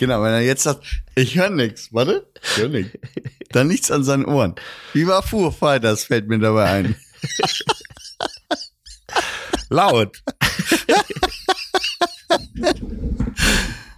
Genau, 0.00 0.22
wenn 0.22 0.32
er 0.32 0.40
jetzt 0.40 0.62
sagt, 0.62 1.02
ich 1.14 1.36
höre 1.36 1.50
nichts, 1.50 1.92
warte, 1.92 2.26
ich 2.42 2.56
höre 2.56 2.70
nichts. 2.70 2.98
Dann 3.50 3.68
nichts 3.68 3.90
an 3.90 4.02
seinen 4.02 4.24
Ohren. 4.24 4.54
Wie 4.94 5.06
war 5.06 5.22
Foo 5.22 5.50
Fighters, 5.50 6.04
fällt 6.04 6.26
mir 6.26 6.38
dabei 6.38 6.70
ein. 6.70 6.96
Laut. 9.68 10.22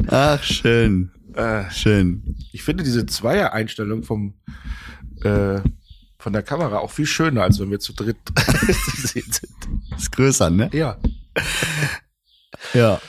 Ach, 0.09 0.43
schön. 0.43 1.13
Äh, 1.37 1.71
Schön. 1.71 2.37
ich 2.51 2.65
finde 2.65 2.83
diese 2.83 3.07
Zweier-Einstellung 3.07 4.03
vom 4.03 4.35
äh, 5.23 5.61
von 6.19 6.33
der 6.33 6.43
Kamera 6.43 6.79
auch 6.79 6.91
viel 6.91 7.07
schöner, 7.07 7.45
als 7.45 7.61
wenn 7.61 7.71
wir 7.71 7.79
zu 7.79 7.93
dritt 7.93 8.17
zu 8.27 9.07
sehen 9.07 9.31
sind. 9.31 9.97
Ist 9.97 10.11
größer, 10.11 10.51
ne? 10.51 10.69
Ja. 10.73 10.99
Ja. 12.75 13.01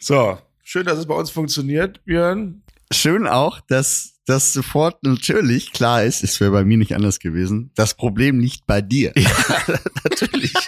So, 0.00 0.38
schön, 0.66 0.84
dass 0.84 0.98
es 0.98 1.06
bei 1.06 1.14
uns 1.14 1.30
funktioniert, 1.30 2.04
Björn. 2.04 2.62
Schön 2.92 3.26
auch, 3.28 3.60
dass 3.60 4.14
das 4.26 4.52
sofort 4.52 5.02
natürlich 5.04 5.72
klar 5.72 6.02
ist, 6.02 6.24
es 6.24 6.40
wäre 6.40 6.50
bei 6.50 6.64
mir 6.64 6.76
nicht 6.76 6.94
anders 6.94 7.20
gewesen. 7.20 7.70
Das 7.76 7.94
Problem 7.94 8.40
liegt 8.40 8.66
bei 8.66 8.80
dir. 8.82 9.12
Natürlich. 10.04 10.52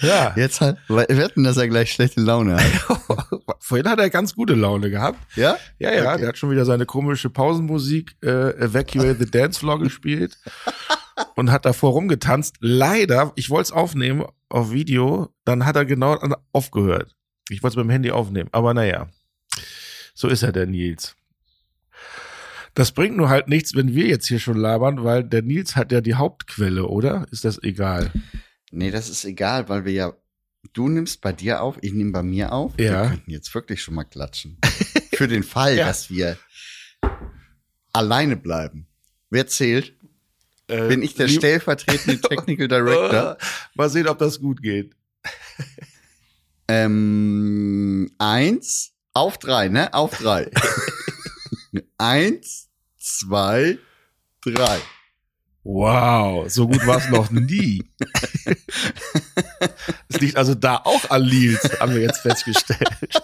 ja. 0.00 0.32
Jetzt 0.36 0.62
halt, 0.62 0.78
wir 0.88 1.06
wetten, 1.08 1.44
dass 1.44 1.58
er 1.58 1.68
gleich 1.68 1.92
schlechte 1.92 2.22
Laune 2.22 2.56
hat. 2.56 2.98
Vorhin 3.60 3.86
hat 3.86 3.98
er 3.98 4.08
ganz 4.08 4.34
gute 4.34 4.54
Laune 4.54 4.88
gehabt. 4.90 5.18
Ja? 5.36 5.58
Ja, 5.78 5.92
ja, 5.92 6.10
Okay. 6.12 6.20
der 6.20 6.28
hat 6.28 6.38
schon 6.38 6.50
wieder 6.50 6.64
seine 6.64 6.86
komische 6.86 7.28
Pausenmusik 7.28 8.16
äh, 8.22 8.52
Evacuate 8.56 9.16
the 9.18 9.30
Dance 9.30 9.60
Floor 9.60 9.78
gespielt 9.80 10.38
und 11.36 11.50
hat 11.50 11.64
davor 11.64 11.92
rumgetanzt. 11.92 12.56
Leider, 12.60 13.32
ich 13.36 13.50
wollte 13.50 13.66
es 13.68 13.72
aufnehmen 13.72 14.24
auf 14.48 14.70
Video, 14.72 15.28
dann 15.44 15.64
hat 15.64 15.76
er 15.76 15.84
genau 15.84 16.18
aufgehört. 16.52 17.14
Ich 17.48 17.62
wollte 17.62 17.72
es 17.74 17.82
beim 17.82 17.90
Handy 17.90 18.10
aufnehmen, 18.10 18.48
aber 18.52 18.74
naja, 18.74 19.08
so 20.14 20.28
ist 20.28 20.42
er, 20.42 20.52
der 20.52 20.66
Nils. 20.66 21.16
Das 22.74 22.92
bringt 22.92 23.16
nur 23.16 23.28
halt 23.28 23.48
nichts, 23.48 23.74
wenn 23.74 23.94
wir 23.94 24.06
jetzt 24.06 24.28
hier 24.28 24.38
schon 24.38 24.56
labern, 24.56 25.04
weil 25.04 25.24
der 25.24 25.42
Nils 25.42 25.76
hat 25.76 25.92
ja 25.92 26.00
die 26.00 26.14
Hauptquelle, 26.14 26.86
oder? 26.86 27.26
Ist 27.30 27.44
das 27.44 27.62
egal? 27.62 28.10
Nee, 28.70 28.90
das 28.90 29.10
ist 29.10 29.24
egal, 29.24 29.68
weil 29.68 29.84
wir 29.84 29.92
ja, 29.92 30.12
du 30.72 30.88
nimmst 30.88 31.20
bei 31.20 31.32
dir 31.32 31.60
auf, 31.62 31.76
ich 31.82 31.92
nehme 31.92 32.12
bei 32.12 32.22
mir 32.22 32.52
auf. 32.52 32.72
Ja. 32.78 33.02
Wir 33.02 33.08
könnten 33.10 33.30
jetzt 33.30 33.54
wirklich 33.54 33.82
schon 33.82 33.94
mal 33.94 34.04
klatschen. 34.04 34.58
Für 35.14 35.28
den 35.28 35.42
Fall, 35.42 35.76
Ja. 35.76 35.86
dass 35.86 36.08
wir 36.08 36.38
alleine 37.92 38.36
bleiben. 38.36 38.86
Wer 39.28 39.46
zählt? 39.46 39.94
Äh, 40.72 40.88
Bin 40.88 41.02
ich 41.02 41.14
der 41.14 41.28
stellvertretende 41.28 42.18
Technical 42.28 42.66
Director? 42.66 43.36
Mal 43.74 43.90
sehen, 43.90 44.08
ob 44.08 44.18
das 44.18 44.40
gut 44.40 44.62
geht. 44.62 44.96
Ähm, 46.66 48.10
eins, 48.16 48.92
auf 49.12 49.36
drei, 49.36 49.68
ne? 49.68 49.92
Auf 49.92 50.16
drei. 50.16 50.50
eins, 51.98 52.70
zwei, 52.98 53.78
drei. 54.42 54.78
Wow, 55.62 56.50
so 56.50 56.66
gut 56.66 56.84
war 56.86 56.96
es 56.96 57.08
noch 57.10 57.30
nie. 57.30 57.84
Es 60.08 60.18
liegt 60.20 60.36
also 60.36 60.54
da 60.54 60.76
auch 60.76 61.10
an 61.10 61.22
Lils, 61.22 61.60
haben 61.78 61.94
wir 61.94 62.00
jetzt 62.00 62.20
festgestellt. 62.20 63.22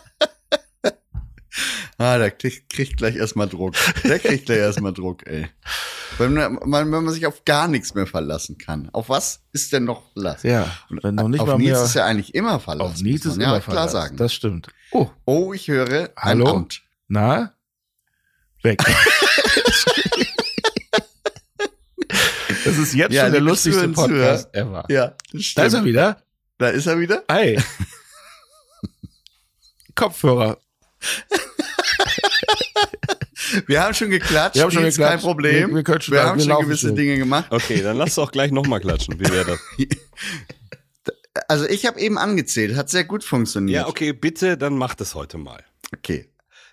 Ah, 2.01 2.17
der 2.17 2.31
kriegt, 2.31 2.71
kriegt 2.73 2.97
gleich 2.97 3.17
erstmal 3.17 3.49
Druck. 3.49 3.75
Der 4.05 4.21
kriegt 4.21 4.47
gleich 4.47 4.59
erstmal 4.59 4.93
Druck, 4.93 5.27
ey. 5.27 5.49
Wenn 6.19 6.33
man, 6.35 6.57
wenn 6.63 6.89
man 6.89 7.09
sich 7.11 7.27
auf 7.27 7.45
gar 7.45 7.67
nichts 7.67 7.93
mehr 7.95 8.07
verlassen 8.07 8.57
kann. 8.57 8.89
Auf 8.93 9.09
was 9.09 9.41
ist 9.53 9.73
denn 9.73 9.83
noch 9.85 10.13
Verlass? 10.13 10.45
Ja, 10.45 10.71
wenn 10.91 11.17
noch 11.17 11.29
nicht 11.29 11.41
auf 11.41 11.49
mal 11.49 11.59
mehr 11.59 11.83
ist 11.83 11.95
ja 11.95 12.05
eigentlich 12.07 12.35
immer 12.37 12.61
Verlass. 12.61 12.87
auf 12.93 13.03
muss 13.03 13.25
ist 13.25 13.37
ja 13.37 13.49
immer 13.57 13.61
klar 13.61 13.89
sagen. 13.89 14.17
Das 14.17 14.33
stimmt. 14.33 14.69
Oh, 14.93 15.11
oh, 15.25 15.53
ich 15.53 15.67
höre 15.69 16.11
Hallo? 16.17 16.47
ein 16.47 16.57
Amt. 16.57 16.83
na? 17.09 17.55
Weg. 18.63 18.81
Das 22.65 22.77
ist 22.77 22.95
jetzt 22.95 23.13
Ja, 23.13 23.23
schon 23.25 23.33
der 23.33 23.41
lustigste 23.41 23.89
Podcast 23.89 24.55
ever. 24.55 24.85
Ja, 24.91 25.15
das 25.33 25.33
Da 25.33 25.39
ist 25.39 25.53
stimmt. 25.73 25.75
er 25.75 25.85
wieder. 25.85 26.23
Da 26.59 26.69
ist 26.69 26.87
er 26.87 26.99
wieder. 27.01 27.25
Hi. 27.31 27.59
Kopfhörer. 29.95 30.59
Wir 33.67 33.83
haben 33.83 33.95
schon 33.95 34.11
geklatscht. 34.11 34.57
Wir 34.57 34.63
haben 34.63 34.71
schon 34.71 34.83
geklatscht. 34.85 35.13
Kein 35.13 35.21
Problem. 35.21 35.69
Wir- 35.71 35.77
wir 35.77 35.83
können 35.83 36.01
schon- 36.01 36.13
wir 36.15 36.21
wir 36.23 36.27
haben 36.29 36.41
schon 36.41 36.61
gewisse 36.65 36.89
schon. 36.89 36.97
Dinge 36.97 37.17
gemacht. 37.19 37.47
Okay, 37.51 37.83
dann 37.83 37.97
lass 37.97 38.15
doch 38.17 38.31
gleich 38.33 38.51
nochmal 38.53 38.81
klatschen. 38.81 39.19
Wie 39.19 39.31
wäre 39.31 39.45
das? 39.45 39.59
Also 41.47 41.67
ich 41.67 41.87
habe 41.87 42.01
eben 42.01 42.19
angezählt. 42.19 42.75
Hat 42.77 42.91
sehr 42.91 43.05
gut 43.05 43.23
funktioniert. 43.23 43.83
Ja, 43.83 43.87
okay, 43.87 44.13
bitte, 44.13 44.59
dann 44.59 44.75
mach 44.77 44.95
das 44.97 45.15
heute 45.15 45.39
mal. 45.39 45.63
Okay. 45.97 46.29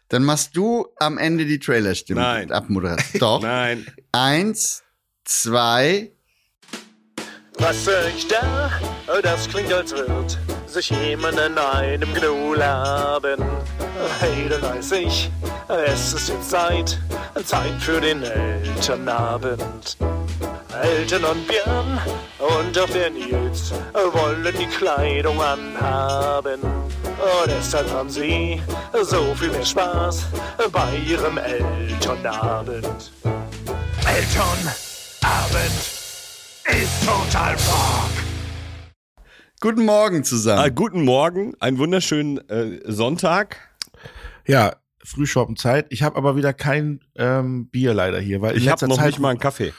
Dann 0.09 0.23
machst 0.23 0.57
du 0.57 0.87
am 0.97 1.19
Ende 1.19 1.45
die 1.45 1.59
Trailerstimme. 1.59 2.19
Nein. 2.19 2.51
Abmoderation. 2.51 3.19
Doch. 3.19 3.41
Nein. 3.43 3.85
Eins, 4.11 4.83
zwei. 5.23 6.11
Was 7.59 7.85
höre 7.87 8.07
ich 8.15 8.27
da? 8.27 8.71
Oh, 9.07 9.21
das 9.21 9.47
klingt, 9.47 9.71
als 9.71 9.91
wird 9.91 10.37
sich 10.75 10.89
jemand 10.89 11.39
in 11.39 11.57
einem 11.57 12.13
Gnu 12.13 12.53
laben. 12.53 13.41
Hey, 14.19 14.49
da 14.49 14.61
weiß 14.61 14.91
ich, 14.91 15.31
es 15.69 16.13
ist 16.13 16.27
jetzt 16.27 16.49
Zeit, 16.49 16.99
Zeit 17.45 17.71
für 17.79 18.01
den 18.01 18.21
Elternabend. 18.21 19.95
Eltern 20.83 21.23
und 21.23 21.47
Björn 21.47 22.01
und 22.39 22.77
auch 22.77 22.89
der 22.89 23.09
Nils 23.09 23.71
wollen 23.93 24.53
die 24.59 24.67
Kleidung 24.67 25.41
anhaben. 25.41 26.61
Und 26.61 27.47
deshalb 27.47 27.89
haben 27.93 28.09
sie 28.09 28.61
so 29.01 29.33
viel 29.35 29.51
mehr 29.51 29.65
Spaß 29.65 30.25
bei 30.73 30.97
ihrem 31.07 31.37
Elternabend. 31.37 33.13
Elternabend 34.05 34.75
ist 36.65 37.05
total 37.05 37.53
Rock. 37.53 38.24
Guten 39.65 39.85
Morgen 39.85 40.19
Ah, 40.19 40.23
zusammen. 40.23 40.75
guten 40.75 41.03
Morgen, 41.03 41.55
einen 41.59 41.79
wunderschönen 41.79 42.37
äh, 42.49 42.81
Sonntag. 42.85 43.57
Ja, 44.45 44.75
Frühschoppenzeit. 45.03 45.87
Ich 45.89 46.03
habe 46.03 46.17
aber 46.17 46.35
wieder 46.35 46.53
kein 46.53 46.99
ähm, 47.15 47.65
Bier 47.69 47.95
leider 47.95 48.19
hier, 48.19 48.43
weil 48.43 48.55
Ich 48.57 48.67
habe 48.67 48.73
letzter 48.73 48.87
noch 48.87 48.97
Zeit 48.97 49.07
nicht 49.07 49.19
mal 49.19 49.29
einen 49.31 49.39
Kaffee. 49.39 49.73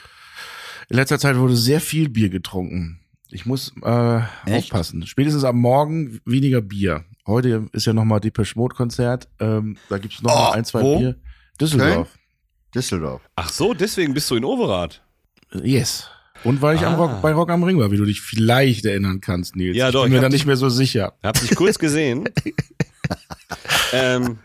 In 0.89 0.97
letzter 0.97 1.19
Zeit 1.19 1.37
wurde 1.37 1.55
sehr 1.55 1.79
viel 1.79 2.09
Bier 2.09 2.27
getrunken. 2.27 2.99
Ich 3.29 3.45
muss 3.45 3.71
äh, 3.81 4.17
Echt? 4.45 4.73
aufpassen. 4.73 5.07
Spätestens 5.07 5.45
am 5.45 5.55
Morgen 5.57 6.19
weniger 6.25 6.59
Bier. 6.59 7.05
Heute 7.25 7.69
ist 7.71 7.85
ja 7.85 7.93
nochmal 7.93 8.19
Depeche 8.19 8.59
Mode 8.59 8.75
Konzert. 8.75 9.29
Ähm, 9.39 9.77
da 9.87 9.99
gibt's 9.99 10.21
noch 10.21 10.33
Oh, 10.33 10.35
mal 10.37 10.51
ein, 10.51 10.65
zwei 10.65 10.81
wo? 10.81 10.99
Bier. 10.99 11.15
Düsseldorf. 11.61 12.09
Düsseldorf. 12.75 13.21
Ach 13.37 13.47
so, 13.49 13.73
deswegen 13.73 14.13
bist 14.13 14.29
du 14.31 14.35
in 14.35 14.43
Overath. 14.43 15.01
Yes. 15.53 16.09
Und 16.47 16.61
weil 16.61 16.77
ich 16.77 16.85
am 16.85 16.93
Ah. 16.93 16.95
Rock, 16.95 17.21
bei 17.21 17.33
Rock 17.33 17.49
am 17.49 17.61
Ring 17.63 17.77
war, 17.77 17.91
wie 17.91 17.97
du 17.97 18.05
dich 18.05 18.21
vielleicht 18.21 18.85
erinnern 18.85 19.19
kannst, 19.19 19.57
Nils. 19.57 19.75
Ja, 19.75 19.89
ich 19.89 19.93
doch, 19.93 20.03
bin 20.03 20.13
ich 20.13 20.17
mir 20.17 20.21
da 20.21 20.29
nicht 20.29 20.45
mehr 20.45 20.55
so 20.55 20.69
sicher. 20.69 21.17
Hab 21.21 21.37
dich 21.41 21.53
kurz 21.55 21.77
gesehen. 21.77 22.29
ähm, 23.91 24.37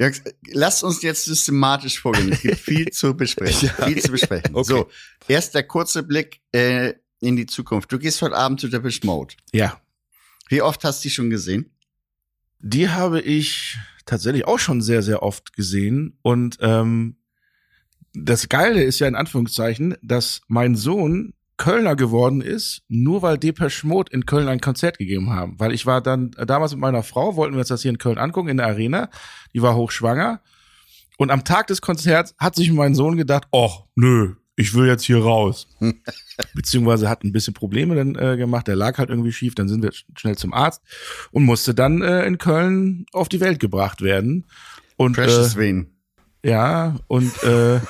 Jungs, 0.00 0.20
lasst 0.50 0.82
uns 0.82 1.00
jetzt 1.02 1.26
systematisch 1.26 2.00
vorgehen. 2.00 2.32
Es 2.32 2.40
gibt 2.42 2.58
viel 2.58 2.90
zu 2.90 3.16
besprechen. 3.16 3.70
Viel 3.84 4.02
zu 4.02 4.10
besprechen. 4.10 4.52
Okay. 4.52 4.66
So, 4.68 4.88
erst 5.28 5.54
der 5.54 5.62
kurze 5.62 6.02
Blick 6.02 6.40
äh, 6.50 6.94
in 7.20 7.36
die 7.36 7.46
Zukunft. 7.46 7.92
Du 7.92 8.00
gehst 8.00 8.20
heute 8.20 8.34
Abend 8.36 8.60
zu 8.60 8.66
Depeche 8.66 9.06
Mode. 9.06 9.34
Ja. 9.52 9.80
Wie 10.48 10.60
oft 10.60 10.82
hast 10.82 11.04
du 11.04 11.08
die 11.08 11.14
schon 11.14 11.30
gesehen? 11.30 11.70
Die 12.58 12.88
habe 12.88 13.20
ich 13.20 13.76
tatsächlich 14.06 14.44
auch 14.44 14.58
schon 14.58 14.82
sehr, 14.82 15.04
sehr 15.04 15.22
oft 15.22 15.52
gesehen. 15.52 16.18
Und 16.22 16.58
ähm, 16.62 17.17
das 18.14 18.48
Geile 18.48 18.82
ist 18.82 18.98
ja 18.98 19.06
in 19.08 19.14
Anführungszeichen, 19.14 19.96
dass 20.02 20.40
mein 20.48 20.74
Sohn 20.76 21.34
Kölner 21.56 21.96
geworden 21.96 22.40
ist, 22.40 22.82
nur 22.88 23.22
weil 23.22 23.36
Depeche 23.36 23.84
Mode 23.86 24.12
in 24.12 24.26
Köln 24.26 24.46
ein 24.48 24.60
Konzert 24.60 24.98
gegeben 24.98 25.30
haben. 25.30 25.58
Weil 25.58 25.72
ich 25.72 25.86
war 25.86 26.00
dann 26.00 26.30
äh, 26.36 26.46
damals 26.46 26.72
mit 26.72 26.80
meiner 26.80 27.02
Frau, 27.02 27.34
wollten 27.36 27.54
wir 27.54 27.60
uns 27.60 27.68
das 27.68 27.82
hier 27.82 27.90
in 27.90 27.98
Köln 27.98 28.16
angucken, 28.18 28.48
in 28.48 28.58
der 28.58 28.66
Arena. 28.66 29.10
Die 29.54 29.60
war 29.62 29.74
hochschwanger. 29.74 30.40
Und 31.16 31.30
am 31.32 31.42
Tag 31.42 31.66
des 31.66 31.80
Konzerts 31.80 32.34
hat 32.38 32.54
sich 32.54 32.70
mein 32.70 32.94
Sohn 32.94 33.16
gedacht, 33.16 33.48
oh, 33.50 33.72
nö, 33.96 34.36
ich 34.54 34.72
will 34.74 34.86
jetzt 34.86 35.02
hier 35.02 35.18
raus. 35.20 35.66
Beziehungsweise 36.54 37.08
hat 37.08 37.24
ein 37.24 37.32
bisschen 37.32 37.54
Probleme 37.54 37.96
dann 37.96 38.14
äh, 38.14 38.36
gemacht. 38.36 38.68
Der 38.68 38.76
lag 38.76 38.98
halt 38.98 39.10
irgendwie 39.10 39.32
schief. 39.32 39.56
Dann 39.56 39.68
sind 39.68 39.82
wir 39.82 39.90
sch- 39.90 40.04
schnell 40.16 40.36
zum 40.36 40.52
Arzt 40.54 40.80
und 41.32 41.42
musste 41.44 41.74
dann 41.74 42.02
äh, 42.02 42.24
in 42.24 42.38
Köln 42.38 43.06
auf 43.12 43.28
die 43.28 43.40
Welt 43.40 43.58
gebracht 43.58 44.00
werden. 44.00 44.46
Und 44.96 45.16
Precious 45.16 45.56
äh, 45.56 45.58
Wayne. 45.58 45.86
Ja, 46.42 46.96
und 47.08 47.42
äh, 47.42 47.80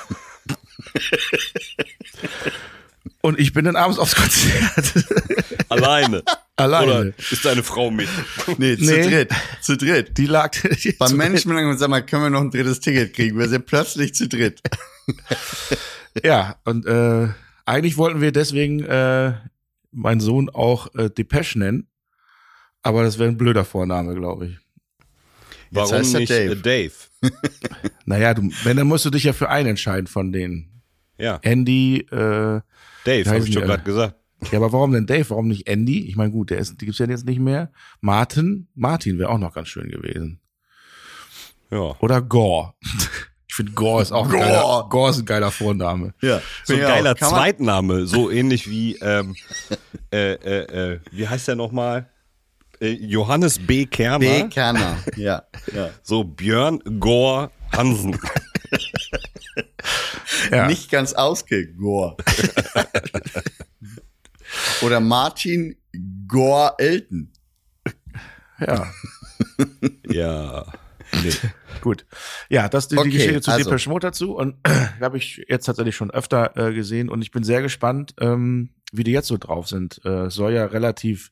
und 3.21 3.39
ich 3.39 3.53
bin 3.53 3.65
dann 3.65 3.75
abends 3.75 3.99
aufs 3.99 4.15
Konzert. 4.15 4.93
alleine. 5.69 6.23
Alleine. 6.55 6.91
Oder 6.91 7.05
ist 7.17 7.45
deine 7.45 7.63
Frau 7.63 7.91
mit? 7.91 8.09
Nee, 8.57 8.77
zu 8.77 8.85
Nee. 8.85 9.07
dritt. 9.07 9.31
Zu 9.61 9.77
dritt. 9.77 10.17
Die 10.17 10.25
lag 10.25 10.51
Beim 10.97 11.15
Management 11.17 11.59
haben 11.59 11.67
wir 11.67 11.73
gesagt, 11.73 11.89
mal, 11.89 12.05
können 12.05 12.23
wir 12.23 12.29
noch 12.29 12.41
ein 12.41 12.51
drittes 12.51 12.79
Ticket 12.79 13.13
kriegen? 13.13 13.37
Wir 13.37 13.47
sind 13.49 13.65
plötzlich 13.65 14.13
zu 14.13 14.27
dritt. 14.27 14.61
Ja, 16.23 16.55
und 16.65 16.85
äh, 16.85 17.27
eigentlich 17.65 17.97
wollten 17.97 18.19
wir 18.21 18.31
deswegen 18.31 18.83
äh, 18.83 19.33
meinen 19.91 20.19
Sohn 20.21 20.49
auch 20.49 20.93
äh, 20.95 21.09
Depeche 21.09 21.59
nennen, 21.59 21.87
aber 22.81 23.03
das 23.03 23.19
wäre 23.19 23.29
ein 23.29 23.37
blöder 23.37 23.63
Vorname, 23.65 24.15
glaube 24.15 24.47
ich. 24.47 24.57
Warum 25.71 25.91
heißt 25.93 26.13
er 26.13 26.19
nicht 26.21 26.31
Dave. 26.31 26.55
Dave? 26.57 26.91
Naja, 28.05 28.33
du, 28.33 28.49
wenn, 28.63 28.75
dann 28.77 28.87
musst 28.87 29.05
du 29.05 29.11
dich 29.11 29.23
ja 29.23 29.33
für 29.33 29.49
einen 29.49 29.69
entscheiden 29.69 30.07
von 30.07 30.31
denen. 30.31 30.81
Ja, 31.19 31.37
Andy, 31.43 31.99
äh, 32.09 32.61
Dave, 33.03 33.29
habe 33.29 33.47
ich 33.47 33.55
alle? 33.55 33.65
gerade 33.67 33.83
gesagt. 33.83 34.15
ja, 34.51 34.57
aber 34.57 34.71
warum 34.73 34.93
denn 34.93 35.05
Dave? 35.05 35.29
Warum 35.29 35.47
nicht 35.47 35.67
Andy? 35.67 36.07
Ich 36.07 36.15
meine, 36.15 36.31
gut, 36.31 36.49
der 36.49 36.57
ist, 36.57 36.81
die 36.81 36.85
gibt's 36.85 36.97
ja 36.97 37.05
jetzt 37.07 37.25
nicht 37.25 37.39
mehr. 37.39 37.71
Martin, 38.01 38.67
Martin 38.73 39.19
wäre 39.19 39.29
auch 39.29 39.37
noch 39.37 39.53
ganz 39.53 39.67
schön 39.67 39.89
gewesen. 39.91 40.39
Ja. 41.71 41.95
Oder 41.99 42.21
Gore. 42.21 42.73
Ich 43.51 43.55
finde 43.55 43.73
Gore 43.73 44.01
ist 44.03 44.11
auch 44.13 44.25
ein 44.25 44.31
Gore. 44.31 44.43
geiler, 44.43 44.87
Gore 44.89 45.09
ist 45.09 45.19
ein 45.19 45.25
geiler 45.25 45.51
Vorname. 45.51 46.13
Ja. 46.21 46.39
So 46.63 46.73
ein 46.75 46.79
Ja, 46.79 46.87
geiler 46.87 47.15
Zweitname, 47.17 48.05
so 48.05 48.29
ähnlich 48.31 48.69
wie, 48.69 48.95
ähm, 49.01 49.35
äh, 50.13 50.33
äh, 50.33 50.93
äh, 50.93 50.99
wie 51.11 51.27
heißt 51.27 51.47
der 51.49 51.55
nochmal? 51.57 52.07
Äh, 52.79 52.91
Johannes 52.91 53.59
B. 53.59 53.85
Kerner. 53.85 54.19
B. 54.19 54.49
Kerner. 54.49 54.97
Ja. 55.15 55.43
ja. 55.73 55.89
So 56.03 56.23
Björn 56.23 56.79
Gore 56.99 57.51
Hansen. 57.75 58.17
Ja. 60.51 60.67
Nicht 60.67 60.89
ganz 60.89 61.13
ausgegor. 61.13 62.17
Oder 64.81 64.99
Martin 64.99 65.75
Gore 66.27 66.75
Elton. 66.77 67.31
Ja, 68.59 68.87
ja. 70.07 70.65
Nee. 71.23 71.31
gut. 71.81 72.05
Ja, 72.49 72.69
das 72.69 72.85
ist 72.85 72.91
die, 72.91 72.97
Okay, 72.97 73.09
die 73.09 73.17
Geschichte 73.17 73.41
zu 73.41 73.51
also. 73.51 73.69
Depeche 73.69 73.89
Mode 73.89 74.07
dazu 74.07 74.35
und 74.35 74.55
habe 75.01 75.17
ich 75.17 75.43
jetzt 75.47 75.65
tatsächlich 75.65 75.95
schon 75.95 76.11
öfter 76.11 76.55
äh, 76.55 76.73
gesehen 76.73 77.09
und 77.09 77.21
ich 77.21 77.31
bin 77.31 77.43
sehr 77.43 77.61
gespannt, 77.61 78.15
ähm, 78.19 78.69
wie 78.91 79.03
die 79.03 79.11
jetzt 79.11 79.27
so 79.27 79.37
drauf 79.37 79.67
sind. 79.67 80.03
Äh, 80.05 80.29
soll 80.29 80.53
ja 80.53 80.65
relativ 80.65 81.31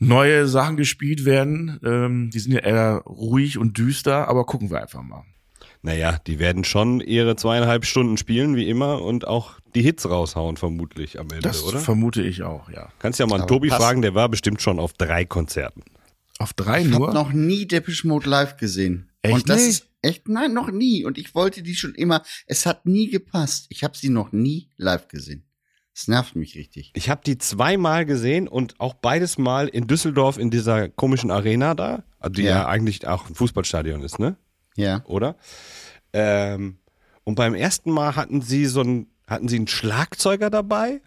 neue 0.00 0.48
Sachen 0.48 0.76
gespielt 0.76 1.24
werden. 1.24 1.78
Ähm, 1.84 2.30
die 2.32 2.38
sind 2.40 2.52
ja 2.52 2.60
eher 2.60 3.02
ruhig 3.06 3.58
und 3.58 3.78
düster, 3.78 4.26
aber 4.28 4.44
gucken 4.46 4.70
wir 4.70 4.80
einfach 4.82 5.02
mal. 5.02 5.24
Naja, 5.82 6.18
die 6.26 6.38
werden 6.38 6.64
schon 6.64 7.00
ihre 7.00 7.36
zweieinhalb 7.36 7.86
Stunden 7.86 8.16
spielen, 8.18 8.54
wie 8.54 8.68
immer, 8.68 9.00
und 9.02 9.26
auch 9.26 9.60
die 9.74 9.80
Hits 9.82 10.08
raushauen, 10.10 10.58
vermutlich 10.58 11.18
am 11.18 11.28
Ende, 11.30 11.40
Das 11.40 11.62
oder? 11.62 11.78
vermute 11.78 12.22
ich 12.22 12.42
auch, 12.42 12.68
ja. 12.68 12.90
Kannst 12.98 13.18
ja 13.18 13.26
mal 13.26 13.38
einen 13.38 13.48
Tobi 13.48 13.68
passt. 13.68 13.82
fragen, 13.82 14.02
der 14.02 14.14
war 14.14 14.28
bestimmt 14.28 14.60
schon 14.60 14.78
auf 14.78 14.92
drei 14.92 15.24
Konzerten. 15.24 15.82
Auf 16.38 16.52
drei 16.52 16.82
Ich 16.82 16.88
nur? 16.88 17.06
habe 17.08 17.14
noch 17.14 17.32
nie 17.32 17.66
Depeche 17.66 18.06
Mode 18.08 18.28
live 18.28 18.56
gesehen. 18.58 19.10
Echt 19.22 19.34
Und 19.34 19.48
das 19.48 19.58
nicht? 19.58 19.68
ist 19.68 19.86
echt, 20.02 20.28
nein, 20.28 20.52
noch 20.52 20.70
nie. 20.70 21.04
Und 21.06 21.16
ich 21.18 21.34
wollte 21.34 21.62
die 21.62 21.74
schon 21.74 21.94
immer. 21.94 22.22
Es 22.46 22.66
hat 22.66 22.84
nie 22.86 23.08
gepasst. 23.10 23.66
Ich 23.70 23.82
habe 23.84 23.96
sie 23.96 24.08
noch 24.10 24.32
nie 24.32 24.68
live 24.76 25.08
gesehen. 25.08 25.44
Das 25.94 26.08
nervt 26.08 26.36
mich 26.36 26.54
richtig. 26.54 26.92
Ich 26.94 27.10
habe 27.10 27.20
die 27.24 27.36
zweimal 27.38 28.06
gesehen 28.06 28.48
und 28.48 28.78
auch 28.80 28.94
beides 28.94 29.38
Mal 29.38 29.68
in 29.68 29.86
Düsseldorf 29.86 30.38
in 30.38 30.50
dieser 30.50 30.88
komischen 30.88 31.30
Arena 31.30 31.74
da, 31.74 32.04
also 32.18 32.32
die 32.34 32.42
ja, 32.42 32.50
Ja. 32.62 32.66
eigentlich 32.68 33.06
auch 33.06 33.28
ein 33.28 33.34
Fußballstadion 33.34 34.02
ist, 34.02 34.18
ne? 34.18 34.36
Ja. 34.76 35.02
Oder? 35.06 35.36
Ähm, 36.12 36.78
und 37.24 37.34
beim 37.34 37.54
ersten 37.54 37.90
Mal 37.90 38.16
hatten 38.16 38.40
sie 38.40 38.66
so 38.66 38.82
ein, 38.82 39.08
hatten 39.26 39.48
sie 39.48 39.56
einen 39.56 39.66
Schlagzeuger 39.68 40.48
dabei. 40.48 41.02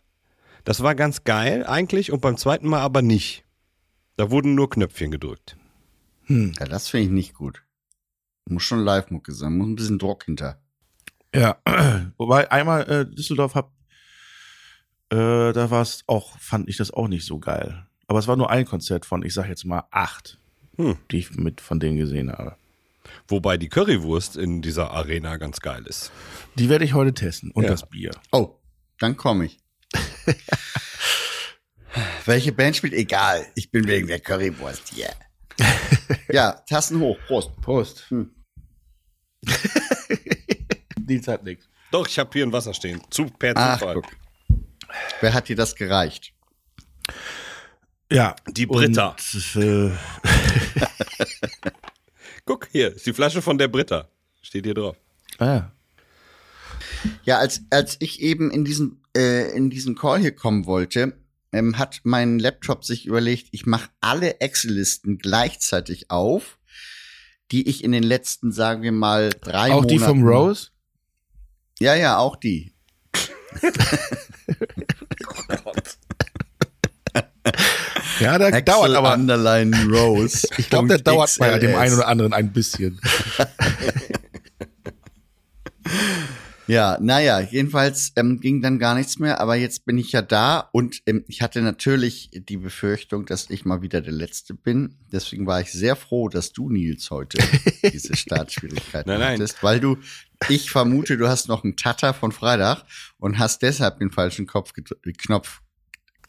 Das 0.65 0.83
war 0.83 0.95
ganz 0.95 1.23
geil 1.23 1.65
eigentlich 1.65 2.11
und 2.11 2.21
beim 2.21 2.37
zweiten 2.37 2.67
Mal 2.67 2.81
aber 2.81 3.01
nicht. 3.01 3.43
Da 4.15 4.29
wurden 4.31 4.53
nur 4.55 4.69
Knöpfchen 4.69 5.11
gedrückt. 5.11 5.57
ja 6.27 6.65
das 6.65 6.89
finde 6.89 7.05
ich 7.07 7.11
nicht 7.11 7.33
gut. 7.33 7.63
Muss 8.47 8.63
schon 8.63 8.79
Live-Mucke 8.79 9.31
sein. 9.31 9.57
Muss 9.57 9.67
ein 9.67 9.75
bisschen 9.75 9.99
Druck 9.99 10.25
hinter. 10.25 10.61
Ja, 11.33 11.57
wobei 12.17 12.51
einmal 12.51 12.89
äh, 12.89 13.05
Düsseldorf 13.05 13.55
hab, 13.55 13.71
äh, 15.09 15.53
da 15.53 15.69
war 15.71 15.81
es 15.81 16.03
auch, 16.07 16.37
fand 16.39 16.69
ich 16.69 16.77
das 16.77 16.91
auch 16.91 17.07
nicht 17.07 17.25
so 17.25 17.39
geil. 17.39 17.85
Aber 18.07 18.19
es 18.19 18.27
war 18.27 18.35
nur 18.35 18.49
ein 18.49 18.65
Konzert 18.65 19.05
von, 19.05 19.23
ich 19.23 19.33
sag 19.33 19.47
jetzt 19.47 19.65
mal 19.65 19.83
acht, 19.91 20.39
Hm. 20.77 20.97
die 21.11 21.17
ich 21.19 21.31
mit 21.35 21.61
von 21.61 21.79
denen 21.79 21.97
gesehen 21.97 22.31
habe. 22.31 22.55
Wobei 23.27 23.57
die 23.57 23.69
Currywurst 23.69 24.37
in 24.37 24.61
dieser 24.61 24.91
Arena 24.91 25.37
ganz 25.37 25.59
geil 25.59 25.85
ist. 25.85 26.11
Die 26.55 26.67
werde 26.69 26.85
ich 26.85 26.93
heute 26.93 27.13
testen 27.13 27.51
und 27.51 27.63
Ja. 27.63 27.69
das 27.69 27.87
Bier. 27.89 28.11
Oh, 28.31 28.55
dann 28.99 29.15
komme 29.17 29.45
ich. 29.45 29.59
Welche 32.25 32.51
Band 32.51 32.75
spielt? 32.75 32.93
Egal. 32.93 33.45
Ich 33.55 33.69
bin 33.71 33.87
wegen 33.87 34.07
der 34.07 34.19
Currywurst 34.19 34.89
hier. 34.93 35.09
ja, 36.31 36.53
Tassen 36.67 36.99
hoch. 36.99 37.17
Prost. 37.27 37.55
Prost. 37.61 38.09
Hm. 38.09 38.31
Die 40.97 41.19
hat 41.21 41.43
nichts. 41.43 41.67
Doch, 41.91 42.07
ich 42.07 42.17
habe 42.17 42.29
hier 42.33 42.45
ein 42.45 42.51
Wasser 42.51 42.73
stehen. 42.73 43.01
Zu, 43.11 43.25
per 43.25 43.53
Ach, 43.55 43.77
Zufall. 43.77 43.95
guck. 43.95 44.05
Wer 45.21 45.33
hat 45.33 45.47
dir 45.49 45.55
das 45.55 45.75
gereicht? 45.75 46.33
Ja. 48.11 48.35
Die 48.51 48.65
Britta. 48.65 49.15
Und, 49.33 49.55
äh, 49.63 49.91
Guck, 52.45 52.67
hier 52.71 52.93
ist 52.95 53.05
die 53.05 53.13
Flasche 53.13 53.41
von 53.41 53.57
der 53.57 53.67
Britta. 53.67 54.07
Steht 54.41 54.65
hier 54.65 54.73
drauf. 54.73 54.97
ah, 55.39 55.71
Ja, 57.23 57.37
als, 57.39 57.61
als 57.69 57.95
ich 57.99 58.21
eben 58.21 58.51
in 58.51 58.65
diesen, 58.65 59.01
äh, 59.15 59.55
in 59.55 59.69
diesen 59.69 59.95
Call 59.95 60.19
hier 60.19 60.35
kommen 60.35 60.65
wollte, 60.65 61.17
ähm, 61.51 61.77
hat 61.77 62.01
mein 62.03 62.39
Laptop 62.39 62.83
sich 62.83 63.05
überlegt, 63.05 63.47
ich 63.51 63.65
mache 63.65 63.89
alle 64.01 64.41
Excel-Listen 64.41 65.17
gleichzeitig 65.19 66.11
auf, 66.11 66.57
die 67.51 67.67
ich 67.69 67.83
in 67.83 67.91
den 67.91 68.03
letzten, 68.03 68.51
sagen 68.51 68.81
wir 68.81 68.91
mal, 68.91 69.29
drei 69.29 69.71
auch 69.71 69.83
Monaten. 69.83 69.87
die 69.87 69.99
vom 69.99 70.23
Rose? 70.27 70.69
Ja, 71.79 71.95
ja, 71.95 72.17
auch 72.17 72.35
die. 72.35 72.73
Ja, 78.19 78.37
der 78.37 78.47
Excel 78.47 78.63
dauert 78.63 78.91
aber. 78.95 79.13
Underline 79.13 79.75
Rose. 79.91 80.47
Ich 80.57 80.69
glaube, 80.69 80.87
der 80.87 80.99
dauert 80.99 81.35
bei 81.39 81.59
dem 81.59 81.71
XLS. 81.71 81.81
einen 81.81 81.95
oder 81.95 82.07
anderen 82.07 82.33
ein 82.33 82.53
bisschen. 82.53 82.99
Ja, 86.65 86.97
naja, 87.01 87.41
jedenfalls 87.41 88.13
ähm, 88.15 88.39
ging 88.39 88.61
dann 88.61 88.79
gar 88.79 88.95
nichts 88.95 89.19
mehr, 89.19 89.41
aber 89.41 89.55
jetzt 89.55 89.85
bin 89.85 89.97
ich 89.97 90.13
ja 90.13 90.21
da 90.21 90.69
und 90.71 91.01
ähm, 91.05 91.25
ich 91.27 91.41
hatte 91.41 91.61
natürlich 91.61 92.29
die 92.33 92.55
Befürchtung, 92.55 93.25
dass 93.25 93.49
ich 93.49 93.65
mal 93.65 93.81
wieder 93.81 93.99
der 93.99 94.13
Letzte 94.13 94.53
bin. 94.53 94.95
Deswegen 95.11 95.45
war 95.45 95.59
ich 95.59 95.73
sehr 95.73 95.97
froh, 95.97 96.29
dass 96.29 96.53
du, 96.53 96.69
Nils, 96.69 97.11
heute 97.11 97.37
diese 97.91 98.15
Startschwierigkeiten 98.15 99.11
Nein, 99.11 99.19
nein. 99.19 99.33
hattest, 99.33 99.61
weil 99.61 99.81
du, 99.81 99.97
ich 100.49 100.69
vermute, 100.71 101.17
du 101.17 101.27
hast 101.27 101.47
noch 101.47 101.63
einen 101.63 101.75
Tatter 101.75 102.13
von 102.13 102.31
Freitag 102.31 102.83
und 103.17 103.39
hast 103.39 103.61
deshalb 103.61 103.99
den 103.99 104.11
falschen 104.11 104.47
Kopf 104.47 104.73
gedrückt, 104.73 105.03
Knopf, 105.17 105.61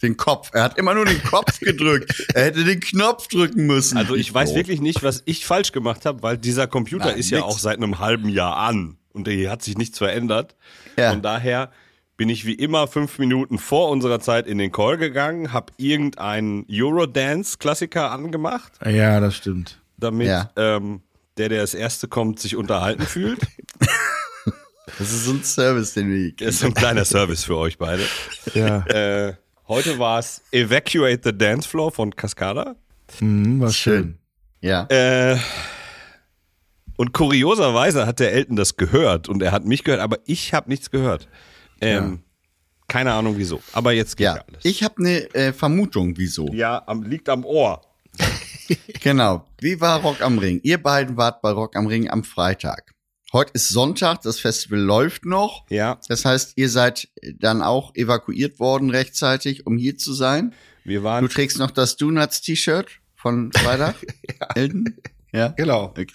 den 0.03 0.17
Kopf. 0.17 0.51
Er 0.53 0.65
hat 0.65 0.77
immer 0.79 0.95
nur 0.95 1.05
den 1.07 1.23
Kopf 1.23 1.61
gedrückt. 1.61 2.27
Er 2.35 2.45
hätte 2.47 2.65
den 2.65 2.81
Knopf 2.81 3.29
drücken 3.29 3.67
müssen. 3.67 3.97
Also 3.97 4.15
ich 4.15 4.33
weiß 4.35 4.55
wirklich 4.55 4.81
nicht, 4.81 5.03
was 5.03 5.23
ich 5.25 5.47
falsch 5.47 5.73
gemacht 5.73 6.05
habe, 6.05 6.23
weil 6.23 6.37
dieser 6.37 6.67
Computer 6.67 7.06
Nein, 7.06 7.17
ist 7.19 7.31
ja 7.31 7.39
nix. 7.39 7.49
auch 7.49 7.59
seit 7.59 7.77
einem 7.79 7.99
halben 8.01 8.29
Jahr 8.29 8.56
an 8.56 8.99
und 9.13 9.29
hier 9.29 9.51
hat 9.51 9.63
sich 9.63 9.79
nichts 9.79 9.99
verändert. 9.99 10.56
Ja. 10.99 11.11
Von 11.11 11.23
daher 11.23 11.71
bin 12.17 12.29
ich 12.29 12.44
wie 12.44 12.55
immer 12.55 12.87
fünf 12.87 13.19
Minuten 13.19 13.59
vor 13.59 13.89
unserer 13.91 14.21
Zeit 14.21 14.47
in 14.47 14.59
den 14.59 14.71
Call 14.71 14.99
gegangen, 14.99 15.53
habe 15.53 15.73
irgendeinen 15.79 16.65
Eurodance-Klassiker 16.71 18.11
angemacht, 18.11 18.73
Ja, 18.85 19.19
das 19.21 19.37
stimmt. 19.37 19.81
damit 19.97 20.29
Ja. 20.29 20.51
ähm, 20.56 21.03
der, 21.38 21.48
der 21.48 21.60
als 21.60 21.74
Erste 21.74 22.08
kommt, 22.08 22.38
sich 22.41 22.56
unterhalten 22.56 23.03
fühlt. 23.06 23.41
Das 24.98 25.10
ist 25.10 25.24
so 25.24 25.32
ein 25.32 25.43
Service, 25.43 25.94
den 25.94 26.08
wir 26.12 26.32
Das 26.36 26.55
ist 26.55 26.60
so 26.60 26.67
ein 26.67 26.74
kleiner 26.74 27.05
Service 27.05 27.43
für 27.44 27.56
euch 27.56 27.79
beide. 27.79 28.05
Ja, 28.53 28.84
Äh, 28.86 29.34
heute 29.67 29.98
war 29.98 30.20
es 30.20 30.41
Evacuate 30.53 31.20
the 31.24 31.36
Dance 31.36 31.69
Floor 31.69 31.91
von 31.91 32.14
Cascada. 32.14 32.76
mhm, 33.19 33.60
war 33.60 33.72
schön. 33.72 33.94
Schön. 34.03 34.19
Ja. 34.60 34.84
Äh, 34.91 35.36
und 36.96 37.12
kurioserweise 37.12 38.06
hat 38.06 38.20
der 38.20 38.32
Elton 38.34 38.55
das 38.56 38.76
gehört 38.76 39.29
und 39.29 39.43
er 39.43 39.50
hat 39.50 39.64
mich 39.64 39.82
gehört, 39.82 40.00
aber 40.03 40.19
ich 40.26 40.55
habe 40.55 40.69
nichts 40.70 40.91
gehört. 40.93 41.29
Ähm, 41.81 42.20
Keine 42.86 43.14
Ahnung 43.14 43.36
wieso. 43.38 43.60
Aber 43.72 43.93
jetzt 43.93 44.17
geht 44.17 44.26
ja, 44.26 44.36
Ja, 44.36 44.44
alles. 44.46 44.64
ich 44.64 44.84
habe 44.84 44.94
eine 44.98 45.34
äh, 45.34 45.53
Vermutung, 45.53 46.14
wieso. 46.19 46.46
ja, 46.53 46.82
am, 46.86 47.03
liegt 47.03 47.29
am 47.31 47.44
Ohr. 47.44 47.81
Genau. 49.03 49.44
Wie 49.61 49.81
war 49.81 50.01
Rock 50.01 50.21
am 50.23 50.39
Ring? 50.39 50.61
Ihr 50.63 50.83
beiden 50.83 51.17
wart 51.17 51.43
bei 51.43 51.51
Rock 51.51 51.77
am 51.77 51.87
Ring 51.87 52.09
am 52.11 52.25
Freitag. 52.25 52.93
Heute 53.33 53.51
ist 53.55 53.69
Sonntag, 53.71 54.23
das 54.23 54.39
Festival 54.39 54.79
läuft 54.79 55.25
noch. 55.25 55.65
Ja, 55.69 55.99
Das 56.09 56.25
heißt, 56.25 56.53
ihr 56.56 56.69
seid 56.71 57.09
dann 57.41 57.63
auch 57.63 57.94
evakuiert 57.97 58.61
worden 58.61 58.91
rechtzeitig, 58.91 59.67
um 59.67 59.77
hier 59.77 59.97
zu 59.99 60.13
sein. 60.13 60.55
wir 60.85 61.01
Du 61.01 61.05
waren. 61.05 61.29
trägst 61.29 61.59
noch 61.59 61.73
das 61.73 61.97
Donuts-T-Shirt 61.97 62.87
von 63.17 63.51
Freitag, 63.53 63.97
Elton? 64.55 64.97
Ja. 65.33 65.49
Genau. 65.49 65.87
Okay. 65.87 66.06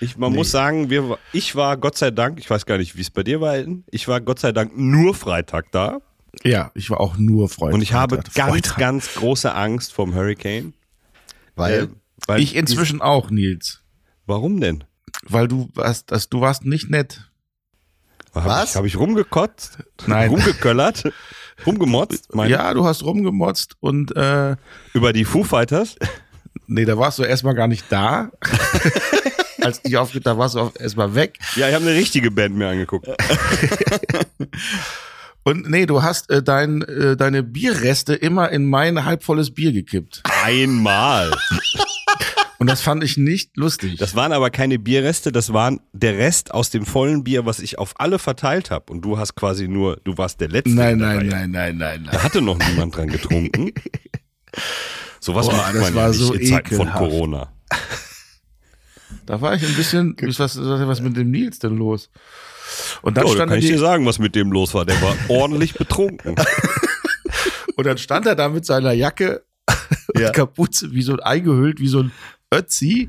Ich, 0.00 0.16
man 0.16 0.32
muss 0.32 0.50
sagen, 0.50 0.90
wir, 0.90 1.16
ich 1.32 1.54
war 1.54 1.76
Gott 1.76 1.96
sei 1.96 2.10
Dank, 2.10 2.40
ich 2.40 2.50
weiß 2.50 2.66
gar 2.66 2.78
nicht, 2.78 2.96
wie 2.96 3.02
es 3.02 3.10
bei 3.10 3.22
dir 3.22 3.40
war, 3.40 3.54
Elton. 3.54 3.84
Ich 3.92 4.08
war 4.08 4.20
Gott 4.20 4.40
sei 4.40 4.50
Dank 4.50 4.76
nur 4.76 5.14
Freitag 5.14 5.70
da. 5.70 6.00
Ja, 6.42 6.72
ich 6.74 6.90
war 6.90 6.98
auch 6.98 7.16
nur 7.18 7.48
Freund. 7.48 7.74
Und 7.74 7.82
ich 7.82 7.92
habe 7.92 8.16
Freitag. 8.16 8.34
ganz, 8.34 8.50
Freitag. 8.50 8.78
ganz 8.78 9.14
große 9.14 9.54
Angst 9.54 9.92
vom 9.92 10.14
Hurricane. 10.16 10.74
Weil, 11.54 11.88
weil 12.26 12.40
Ich 12.40 12.56
inzwischen 12.56 13.00
auch, 13.00 13.30
Nils. 13.30 13.82
Warum 14.26 14.60
denn? 14.60 14.84
Weil 15.24 15.48
du 15.48 15.68
warst, 15.74 16.10
das, 16.10 16.28
du 16.28 16.40
warst 16.40 16.64
nicht 16.64 16.90
nett. 16.90 17.30
Hab 18.34 18.46
Was? 18.46 18.70
Ich, 18.70 18.76
habe 18.76 18.86
ich 18.86 18.96
rumgekotzt? 18.96 19.78
Nein. 20.06 20.30
Rumgeköllert? 20.30 21.12
rumgemotzt? 21.66 22.34
Mein, 22.34 22.50
ja, 22.50 22.72
du 22.72 22.84
hast 22.84 23.02
rumgemotzt 23.04 23.76
und 23.80 24.16
äh, 24.16 24.56
Über 24.94 25.12
die 25.12 25.24
Foo 25.24 25.44
Fighters? 25.44 25.96
Nee, 26.66 26.84
da 26.84 26.96
warst 26.96 27.18
du 27.18 27.24
erstmal 27.24 27.54
gar 27.54 27.68
nicht 27.68 27.84
da. 27.90 28.30
Als 29.60 29.80
ich 29.84 29.96
aufgeht, 29.96 30.26
da 30.26 30.38
warst 30.38 30.54
du 30.54 30.72
erstmal 30.78 31.14
weg. 31.14 31.38
Ja, 31.56 31.68
ich 31.68 31.74
habe 31.74 31.84
eine 31.86 31.94
richtige 31.94 32.30
Band 32.30 32.56
mir 32.56 32.68
angeguckt. 32.68 33.06
Und 35.44 35.68
nee, 35.68 35.86
du 35.86 36.02
hast 36.02 36.30
äh, 36.30 36.42
dein, 36.42 36.82
äh, 36.82 37.16
deine 37.16 37.42
Bierreste 37.42 38.14
immer 38.14 38.50
in 38.50 38.68
mein 38.68 39.04
halbvolles 39.04 39.52
Bier 39.52 39.72
gekippt. 39.72 40.22
Einmal. 40.42 41.30
Und 42.58 42.68
das 42.68 42.80
fand 42.80 43.02
ich 43.02 43.16
nicht 43.16 43.56
lustig. 43.56 43.98
Das 43.98 44.14
waren 44.14 44.32
aber 44.32 44.50
keine 44.50 44.78
Bierreste, 44.78 45.32
das 45.32 45.52
waren 45.52 45.80
der 45.92 46.16
Rest 46.16 46.54
aus 46.54 46.70
dem 46.70 46.86
vollen 46.86 47.24
Bier, 47.24 47.44
was 47.44 47.58
ich 47.58 47.78
auf 47.78 47.94
alle 47.98 48.18
verteilt 48.20 48.70
habe. 48.70 48.92
Und 48.92 49.02
du 49.02 49.18
hast 49.18 49.34
quasi 49.34 49.66
nur, 49.66 49.96
du 50.04 50.16
warst 50.16 50.40
der 50.40 50.48
Letzte. 50.48 50.70
nein, 50.70 50.98
nein, 50.98 51.26
nein, 51.26 51.50
nein, 51.50 51.76
nein, 51.76 52.02
nein. 52.02 52.08
Da 52.12 52.22
hatte 52.22 52.40
noch 52.40 52.58
niemand 52.58 52.96
dran 52.96 53.08
getrunken. 53.08 53.72
Sowas 55.20 55.46
Boah, 55.46 55.56
macht 55.56 55.74
das 55.74 55.80
man 55.82 55.94
war 55.94 56.02
ja 56.04 56.08
nicht 56.10 56.18
so 56.18 56.34
in 56.34 56.46
Zeiten 56.46 56.76
von. 56.76 56.90
Corona. 56.92 57.52
Da 59.26 59.40
war 59.40 59.54
ich 59.54 59.64
ein 59.64 59.74
bisschen, 59.74 60.16
was, 60.20 60.38
was, 60.38 60.56
was 60.58 61.00
mit 61.00 61.16
dem 61.16 61.30
Nils 61.30 61.58
denn 61.58 61.76
los? 61.76 62.10
Und 63.02 63.16
dann, 63.16 63.24
Ja, 63.26 63.30
da 63.30 63.34
stand 63.36 63.50
kann 63.50 63.58
er 63.58 63.64
ich 63.64 63.70
dir 63.70 63.78
sagen, 63.78 64.06
was 64.06 64.18
mit 64.18 64.34
dem 64.34 64.52
los 64.52 64.74
war. 64.74 64.84
Der 64.84 65.00
war 65.02 65.16
ordentlich 65.28 65.74
betrunken. 65.74 66.34
und 67.76 67.86
dann 67.86 67.98
stand 67.98 68.26
er 68.26 68.34
da 68.34 68.48
mit 68.48 68.64
seiner 68.64 68.92
Jacke 68.92 69.42
Ja. 70.18 70.28
und 70.28 70.34
Kapuze, 70.34 70.92
wie 70.92 71.02
so 71.02 71.12
ein 71.14 71.20
eingehüllt, 71.20 71.80
wie 71.80 71.88
so 71.88 72.00
ein 72.02 72.12
Ötzi 72.52 73.08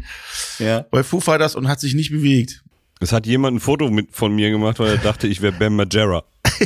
Ja. 0.59 0.85
bei 0.91 1.03
Foo 1.03 1.19
Fighters 1.19 1.55
und 1.55 1.67
hat 1.67 1.79
sich 1.79 1.93
nicht 1.95 2.11
bewegt. 2.11 2.63
Es 2.99 3.11
hat 3.11 3.25
jemand 3.25 3.57
ein 3.57 3.59
Foto 3.59 3.89
mit, 3.89 4.13
von 4.15 4.33
mir 4.33 4.49
gemacht, 4.49 4.79
weil 4.79 4.91
er 4.91 4.97
dachte, 4.97 5.27
ich 5.27 5.41
wäre 5.41 5.51
Bam 5.53 5.75
Margera. 5.75 6.23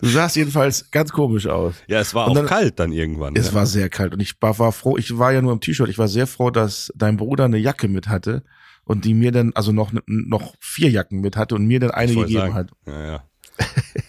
Du 0.00 0.10
sahst 0.10 0.36
jedenfalls 0.36 0.90
ganz 0.90 1.12
komisch 1.12 1.46
aus. 1.46 1.74
Ja, 1.86 1.98
es 2.00 2.12
war 2.12 2.26
Und 2.26 2.32
auch 2.32 2.34
dann- 2.36 2.46
kalt 2.46 2.78
dann 2.78 2.92
irgendwann. 2.92 3.34
Es 3.36 3.48
ja. 3.48 3.54
war 3.54 3.64
sehr 3.64 3.88
kalt 3.88 4.12
und 4.12 4.20
ich 4.20 4.34
war, 4.40 4.58
war 4.58 4.70
froh, 4.72 4.98
ich 4.98 5.16
war 5.18 5.32
ja 5.32 5.40
nur 5.40 5.52
im 5.52 5.60
T-Shirt, 5.60 5.88
ich 5.88 5.96
war 5.96 6.08
sehr 6.08 6.26
froh, 6.26 6.50
dass 6.50 6.92
dein 6.94 7.16
Bruder 7.16 7.44
eine 7.46 7.56
Jacke 7.56 7.88
mit 7.88 8.08
hatte 8.08 8.42
und 8.84 9.06
die 9.06 9.14
mir 9.14 9.32
dann, 9.32 9.52
also 9.54 9.72
noch, 9.72 9.92
noch 10.06 10.54
vier 10.60 10.90
Jacken 10.90 11.20
mit 11.22 11.36
hatte 11.38 11.54
und 11.54 11.64
mir 11.64 11.80
dann 11.80 11.92
eine 11.92 12.12
gegeben 12.12 12.32
sagen. 12.32 12.54
hat. 12.54 12.70
Ja, 12.86 13.06
ja. 13.06 13.24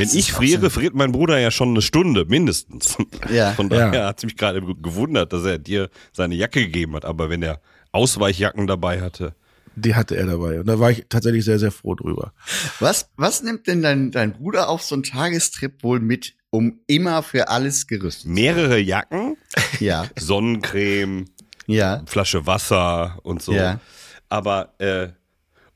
Wenn 0.00 0.18
ich 0.18 0.32
friere, 0.32 0.62
so- 0.62 0.70
friert 0.70 0.94
mein 0.94 1.12
Bruder 1.12 1.38
ja 1.38 1.50
schon 1.50 1.68
eine 1.70 1.82
Stunde, 1.82 2.24
mindestens. 2.26 2.96
Ja. 3.32 3.52
Von 3.52 3.68
daher 3.68 3.92
Ja. 3.94 4.06
hat 4.08 4.18
es 4.18 4.24
mich 4.24 4.36
gerade 4.36 4.60
gewundert, 4.60 5.32
dass 5.32 5.44
er 5.44 5.58
dir 5.58 5.88
seine 6.12 6.34
Jacke 6.34 6.60
gegeben 6.62 6.94
hat. 6.96 7.04
Aber 7.04 7.30
wenn 7.30 7.42
er 7.42 7.60
Ausweichjacken 7.92 8.66
dabei 8.66 9.00
hatte, 9.00 9.34
Die 9.76 9.94
hatte 9.94 10.16
er 10.16 10.26
dabei 10.26 10.60
und 10.60 10.66
da 10.66 10.78
war 10.80 10.90
ich 10.90 11.06
tatsächlich 11.08 11.44
sehr, 11.44 11.58
sehr 11.60 11.70
froh 11.70 11.94
drüber. 11.94 12.32
Was, 12.80 13.08
was 13.16 13.42
nimmt 13.42 13.66
denn 13.68 13.82
dein, 13.82 14.10
dein 14.10 14.32
Bruder 14.32 14.68
auf 14.68 14.82
so 14.82 14.94
einen 14.96 15.04
Tagestrip 15.04 15.82
wohl 15.84 16.00
mit, 16.00 16.34
um 16.50 16.80
immer 16.88 17.22
für 17.22 17.48
alles 17.48 17.86
gerüstet 17.86 18.22
zu 18.24 18.28
mehrere 18.30 18.78
Jacken? 18.78 19.36
Ja, 19.80 20.06
Sonnencreme, 20.18 21.26
ja, 21.66 22.02
Flasche 22.06 22.46
Wasser 22.46 23.18
und 23.22 23.42
so. 23.42 23.52
Ja. 23.52 23.80
Aber 24.28 24.74
äh, 24.78 25.08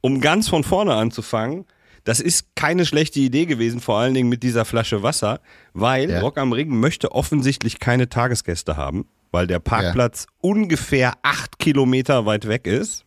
um 0.00 0.20
ganz 0.20 0.48
von 0.48 0.64
vorne 0.64 0.94
anzufangen, 0.94 1.64
das 2.04 2.20
ist 2.20 2.54
keine 2.54 2.84
schlechte 2.86 3.18
Idee 3.20 3.46
gewesen, 3.46 3.80
vor 3.80 3.98
allen 3.98 4.14
Dingen 4.14 4.28
mit 4.28 4.42
dieser 4.42 4.64
Flasche 4.64 5.02
Wasser, 5.02 5.40
weil 5.72 6.10
Ja. 6.10 6.20
Rock 6.20 6.38
am 6.38 6.52
Ring 6.52 6.78
möchte 6.78 7.12
offensichtlich 7.12 7.78
keine 7.78 8.08
Tagesgäste 8.08 8.76
haben, 8.76 9.06
weil 9.30 9.46
der 9.46 9.58
Parkplatz 9.58 10.26
ungefähr 10.40 11.14
acht 11.22 11.58
Kilometer 11.58 12.26
weit 12.26 12.46
weg 12.46 12.66
ist. 12.66 13.04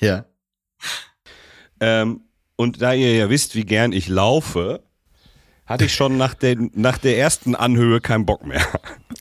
ja. 0.00 0.24
Ähm, 1.80 2.22
und 2.56 2.80
da 2.80 2.94
ihr 2.94 3.14
ja 3.14 3.28
wisst, 3.28 3.54
wie 3.54 3.64
gern 3.64 3.92
ich 3.92 4.08
laufe, 4.08 4.82
hatte 5.66 5.84
ich 5.84 5.94
schon 5.94 6.16
nach 6.16 6.32
der, 6.32 6.56
nach 6.72 6.96
der 6.96 7.18
ersten 7.18 7.54
Anhöhe 7.54 8.00
keinen 8.00 8.24
Bock 8.24 8.46
mehr. 8.46 8.64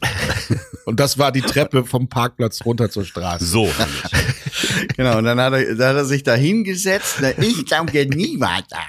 Und 0.86 1.00
das 1.00 1.18
war 1.18 1.32
die 1.32 1.42
Treppe 1.42 1.84
vom 1.84 2.08
Parkplatz 2.08 2.64
runter 2.64 2.92
zur 2.92 3.06
Straße. 3.06 3.44
So. 3.44 3.70
Genau, 4.96 5.18
und 5.18 5.26
dann 5.26 5.40
hat 5.40 5.54
er, 5.54 5.76
da 5.76 5.90
hat 5.90 5.96
er 5.98 6.06
sich 6.06 6.24
da 6.24 6.34
hingesetzt. 6.34 7.18
Ich 7.40 7.66
glaube 7.66 7.92
nie 7.92 8.40
weiter. 8.40 8.80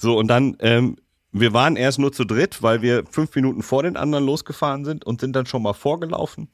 So, 0.00 0.16
und 0.16 0.28
dann, 0.28 0.56
ähm, 0.60 0.96
wir 1.32 1.52
waren 1.52 1.76
erst 1.76 1.98
nur 1.98 2.12
zu 2.12 2.24
dritt, 2.24 2.62
weil 2.62 2.80
wir 2.82 3.04
fünf 3.10 3.34
Minuten 3.34 3.62
vor 3.62 3.82
den 3.82 3.96
anderen 3.96 4.24
losgefahren 4.24 4.84
sind 4.84 5.04
und 5.04 5.20
sind 5.20 5.34
dann 5.36 5.44
schon 5.44 5.62
mal 5.62 5.74
vorgelaufen. 5.74 6.48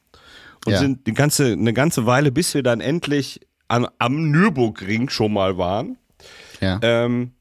Und 0.65 0.73
Ja. 0.73 0.79
sind 0.79 1.05
die 1.07 1.13
ganze, 1.13 1.51
eine 1.53 1.71
ganze 1.73 2.05
Weile, 2.07 2.31
bis 2.31 2.53
wir 2.55 2.63
dann 2.63 2.81
endlich 2.81 3.39
an, 3.67 3.87
am 3.99 4.31
Nürburgring 4.31 5.09
schon 5.09 5.31
mal 5.31 5.57
waren. 5.57 5.97
Ja. 6.59 6.79
Ähm, 6.81 7.31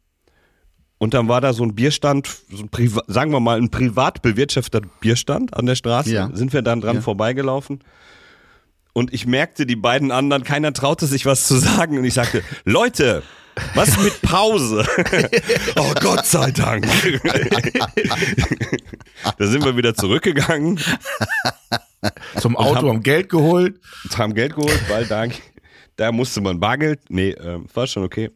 und 0.98 1.14
dann 1.14 1.26
war 1.28 1.40
da 1.40 1.52
so 1.52 1.64
ein 1.64 1.74
Bierstand, 1.74 2.28
so 2.50 2.62
ein 2.62 2.68
Priva 2.68 3.02
sagen 3.08 3.32
wir 3.32 3.40
mal 3.40 3.58
ein 3.58 3.70
privat 3.70 4.22
bewirtschafteter 4.22 4.86
Bierstand 5.00 5.54
an 5.54 5.66
der 5.66 5.74
Straße. 5.74 6.12
Ja. 6.12 6.30
Sind 6.34 6.52
wir 6.52 6.62
dann 6.62 6.80
dran 6.80 6.96
Ja. 6.96 7.02
vorbeigelaufen. 7.02 7.80
Und 8.92 9.12
ich 9.12 9.26
merkte, 9.26 9.66
die 9.66 9.74
beiden 9.76 10.12
anderen, 10.12 10.44
keiner 10.44 10.72
traute 10.72 11.06
sich 11.06 11.26
was 11.26 11.46
zu 11.46 11.56
sagen. 11.56 11.98
Und 11.98 12.04
ich 12.04 12.14
sagte, 12.14 12.42
Leute, 12.64 13.22
was 13.74 13.98
mit 14.02 14.20
Pause? 14.22 14.86
oh 15.76 15.92
Gott 16.00 16.26
sei 16.26 16.50
Dank. 16.50 16.86
da 19.38 19.46
sind 19.46 19.64
wir 19.64 19.76
wieder 19.76 19.94
zurückgegangen, 19.94 20.80
Zum 22.38 22.56
Auto, 22.56 22.88
haben 22.88 23.02
Geld 23.02 23.28
geholt. 23.28 23.80
haben 24.16 24.34
Geld 24.34 24.54
geholt, 24.54 24.82
weil 24.88 25.06
da, 25.06 25.26
da 25.96 26.12
musste 26.12 26.40
man 26.40 26.60
Bargeld. 26.60 27.00
Nee, 27.08 27.30
ähm, 27.30 27.66
war 27.72 27.86
schon 27.86 28.04
okay. 28.04 28.30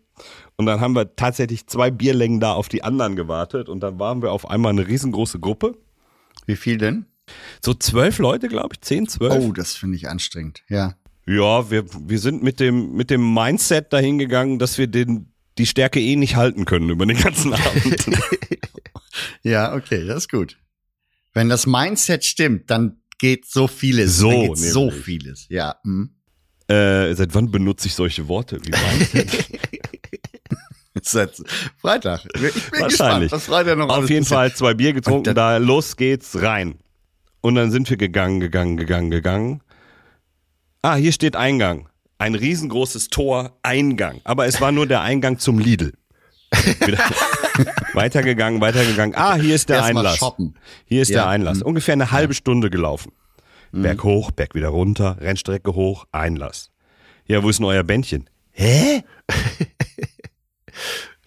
Und 0.57 0.67
dann 0.67 0.81
haben 0.81 0.95
wir 0.95 1.15
tatsächlich 1.15 1.67
zwei 1.67 1.91
Bierlängen 1.91 2.41
da 2.41 2.53
auf 2.53 2.69
die 2.69 2.83
anderen 2.83 3.15
gewartet. 3.17 3.69
Und 3.69 3.81
dann 3.81 3.99
waren 3.99 4.23
wir 4.23 4.33
auf 4.33 4.51
einmal 4.51 4.73
eine 4.73 4.87
riesengroße 4.87 5.39
Gruppe. 5.39 5.77
Wie 6.47 6.57
viel 6.57 6.79
denn? 6.79 7.07
So 7.65 7.75
zwölf 7.75 8.19
Leute, 8.19 8.49
glaube 8.49 8.75
ich, 8.75 8.81
zehn, 8.81 9.07
zwölf. 9.07 9.35
Oh, 9.35 9.53
das 9.53 9.75
finde 9.75 9.97
ich 9.97 10.09
anstrengend. 10.09 10.63
Ja. 10.69 10.95
Ja, 11.29 11.71
wir, 11.71 11.85
wir 12.09 12.19
sind 12.19 12.43
mit 12.43 12.59
dem, 12.59 12.95
mit 12.95 13.11
dem 13.11 13.35
Mindset 13.35 13.93
dahin 13.93 14.17
gegangen, 14.17 14.59
dass 14.59 14.79
wir 14.79 14.87
den, 14.87 15.31
die 15.59 15.67
Stärke 15.67 16.01
eh 16.01 16.17
nicht 16.17 16.37
halten 16.37 16.65
können 16.65 16.89
über 16.89 17.05
den 17.05 17.19
ganzen 17.19 17.53
Abend. 17.55 18.07
Ja, 19.43 19.75
okay, 19.75 20.07
das 20.07 20.25
ist 20.25 20.31
gut. 20.31 20.57
Wenn 21.35 21.51
das 21.51 21.67
Mindset 21.67 22.25
stimmt, 22.25 22.71
dann 22.71 23.03
geht 23.19 23.45
so 23.47 23.69
vieles. 23.69 24.17
So, 24.17 24.31
dann 24.31 24.41
geht 24.55 24.57
so 24.57 24.91
vieles. 24.91 25.47
Ja. 25.51 25.77
hm. 25.85 26.11
äh, 26.67 27.13
seit 27.15 27.35
wann 27.35 27.51
benutze 27.51 27.89
ich 27.89 27.95
solche 27.95 28.27
Worte 28.27 28.59
wie 28.65 28.71
Mindset? 28.71 29.49
Seit 31.01 31.41
Freitag. 31.77 32.25
Ich 32.35 32.41
bin 32.41 32.51
Wahrscheinlich. 32.81 33.31
gespannt, 33.31 33.33
was 33.33 33.45
Freitag 33.45 33.79
noch 33.79 33.89
Auf 33.89 34.11
jeden. 34.11 34.25
Fall 34.25 34.53
zwei 34.53 34.75
Bier 34.75 34.93
getrunken, 34.93 35.33
da 35.33 35.59
los 35.59 35.97
geht's 35.97 36.43
rein. 36.43 36.81
Und 37.41 37.55
dann 37.55 37.71
sind 37.71 37.89
wir 37.89 37.97
gegangen, 37.97 38.41
gegangen, 38.41 38.77
gegangen, 38.77 39.11
gegangen. 39.13 39.63
Ah, 40.83 40.97
hier 40.97 41.13
steht 41.13 41.37
Eingang. 41.37 41.89
Ein 42.19 42.35
riesengroßes 42.35 43.09
Tor, 43.09 43.57
Eingang. 43.63 44.21
Aber 44.25 44.47
es 44.47 44.61
war 44.61 44.73
nur 44.73 44.87
der 44.87 45.03
Eingang 45.03 45.39
zum 45.39 45.59
Lidl. 45.59 45.93
Weitergegangen, 47.93 48.61
weitergegangen. 48.61 49.15
Ah, 49.17 49.35
hier 49.35 49.55
ist 49.55 49.69
der 49.69 49.77
Erstmal 49.79 50.05
Einlass. 50.07 50.19
shoppen. 50.19 50.55
Hier 50.87 51.03
ist 51.03 51.09
Ja, 51.11 51.23
der 51.23 51.29
Einlass. 51.29 51.59
mhm. 51.59 51.65
Ungefähr 51.67 51.93
eine 51.95 52.11
halbe 52.11 52.35
Stunde 52.35 52.71
gelaufen. 52.71 53.13
Berg 53.71 54.03
hoch, 54.03 54.31
Berg 54.31 54.55
wieder 54.55 54.69
runter, 54.69 55.19
Rennstrecke 55.21 55.75
hoch, 55.75 56.07
Einlass. 56.11 56.71
Ja, 57.27 57.43
wo 57.43 57.51
ist 57.51 57.59
denn 57.59 57.67
euer 57.67 57.83
Bändchen? 57.83 58.31
Hä? 58.53 59.03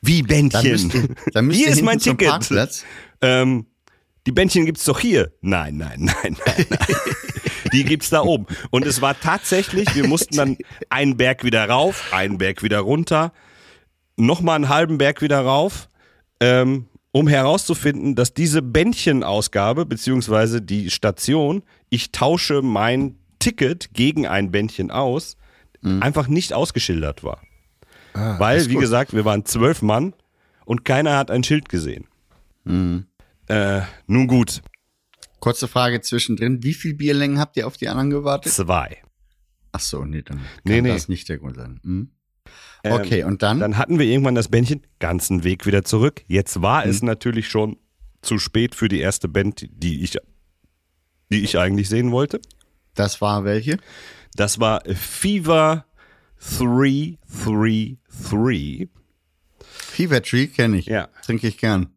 Wie 0.02 0.24
Dann 0.24 0.50
Bändchen? 0.50 0.72
müsst 0.72 0.94
ihr, 0.96 1.08
dann 1.34 1.46
müsst 1.46 1.60
Hier 1.60 1.70
ist 1.70 1.84
mein 1.84 2.00
Ticket. 2.00 2.84
Ähm, 3.22 3.68
die 4.26 4.32
Bändchen 4.32 4.66
gibt's 4.66 4.86
doch 4.86 5.00
hier. 5.00 5.32
Nein, 5.42 5.78
nein, 5.78 6.06
nein, 6.06 6.36
nein, 6.46 6.66
nein. 6.70 6.80
Die 7.74 7.84
gibt's 7.84 8.10
da 8.10 8.22
oben. 8.22 8.46
Und 8.70 8.86
es 8.86 9.02
war 9.02 9.20
tatsächlich, 9.20 9.96
wir 9.96 10.08
mussten 10.08 10.36
dann 10.36 10.58
einen 10.90 11.18
Berg 11.18 11.44
wieder 11.44 11.68
rauf, 11.70 12.12
einen 12.12 12.38
Berg 12.38 12.64
wieder 12.64 12.80
runter, 12.80 13.32
nochmal 14.18 14.56
einen 14.56 14.70
halben 14.70 14.98
Berg 14.98 15.22
wieder 15.22 15.40
rauf, 15.42 15.88
ähm, 16.40 16.88
um 17.12 17.28
herauszufinden, 17.28 18.16
dass 18.16 18.34
diese 18.34 18.62
Bändchenausgabe, 18.62 19.86
beziehungsweise 19.86 20.62
die 20.62 20.90
Station, 20.90 21.64
ich 21.90 22.12
tausche 22.12 22.62
mein 22.62 23.18
Ticket 23.40 23.94
gegen 23.94 24.28
ein 24.28 24.52
Bändchen 24.52 24.92
aus, 24.92 25.38
einfach 26.00 26.28
nicht 26.28 26.54
ausgeschildert 26.54 27.24
war. 27.24 27.42
Ah, 28.14 28.38
Weil, 28.38 28.70
wie 28.70 28.76
gesagt, 28.76 29.14
wir 29.14 29.26
waren 29.26 29.46
zwölf 29.46 29.82
Mann 29.82 30.14
und 30.64 30.86
keiner 30.86 31.18
hat 31.18 31.32
ein 31.32 31.44
Schild 31.44 31.70
gesehen. 31.70 32.06
Äh, 33.48 33.82
nun 34.06 34.28
gut, 34.28 34.62
Kurze 35.42 35.68
Frage 35.68 36.00
zwischendrin. 36.00 36.64
Wie 36.64 36.74
viel 36.74 36.94
Bierlängen 36.94 37.40
habt 37.40 37.58
ihr 37.58 37.68
auf 37.68 37.76
die 37.76 37.90
anderen 37.90 38.12
gewartet? 38.12 38.54
zwei. 38.54 39.00
Ach 39.74 39.80
so, 39.82 40.06
nee, 40.06 40.22
dann 40.22 40.38
kann 40.38 40.46
Nee, 40.64 40.82
nee. 40.82 40.90
das 40.90 41.10
nicht 41.10 41.28
der 41.28 41.40
Grund 41.40 41.58
sein. 41.58 41.82
Hm? 41.84 42.12
Ähm, 42.84 42.94
Okay, 42.94 43.24
und 43.24 43.42
dann? 43.44 43.60
Dann 43.60 43.78
hatten 43.78 44.00
wir 44.00 44.06
irgendwann 44.06 44.36
das 44.36 44.48
Bändchen, 44.50 44.86
ganzen 45.00 45.44
Weg 45.44 45.66
wieder 45.66 45.84
zurück. 45.84 46.24
Jetzt 46.28 46.62
war 46.62 46.86
es 46.86 47.02
natürlich 47.02 47.50
schon 47.50 47.78
zu 48.22 48.38
spät 48.38 48.76
für 48.76 48.88
die 48.88 49.00
erste 49.00 49.28
Band, 49.28 49.68
die 49.72 50.04
ich, 50.04 50.18
die 51.32 51.44
ich 51.44 51.58
eigentlich 51.58 51.90
sehen 51.90 52.12
wollte. 52.12 52.40
Das 52.94 53.22
war 53.22 53.44
welche? 53.44 53.78
Das 54.36 54.60
war 54.60 54.84
Fever 54.94 55.86
333. 56.40 58.90
Fever 59.60 60.22
Tree 60.22 60.48
kenne 60.48 60.78
ich. 60.78 60.86
Ja. 60.86 61.08
Trinke 61.24 61.48
ich 61.48 61.58
gern. 61.58 61.90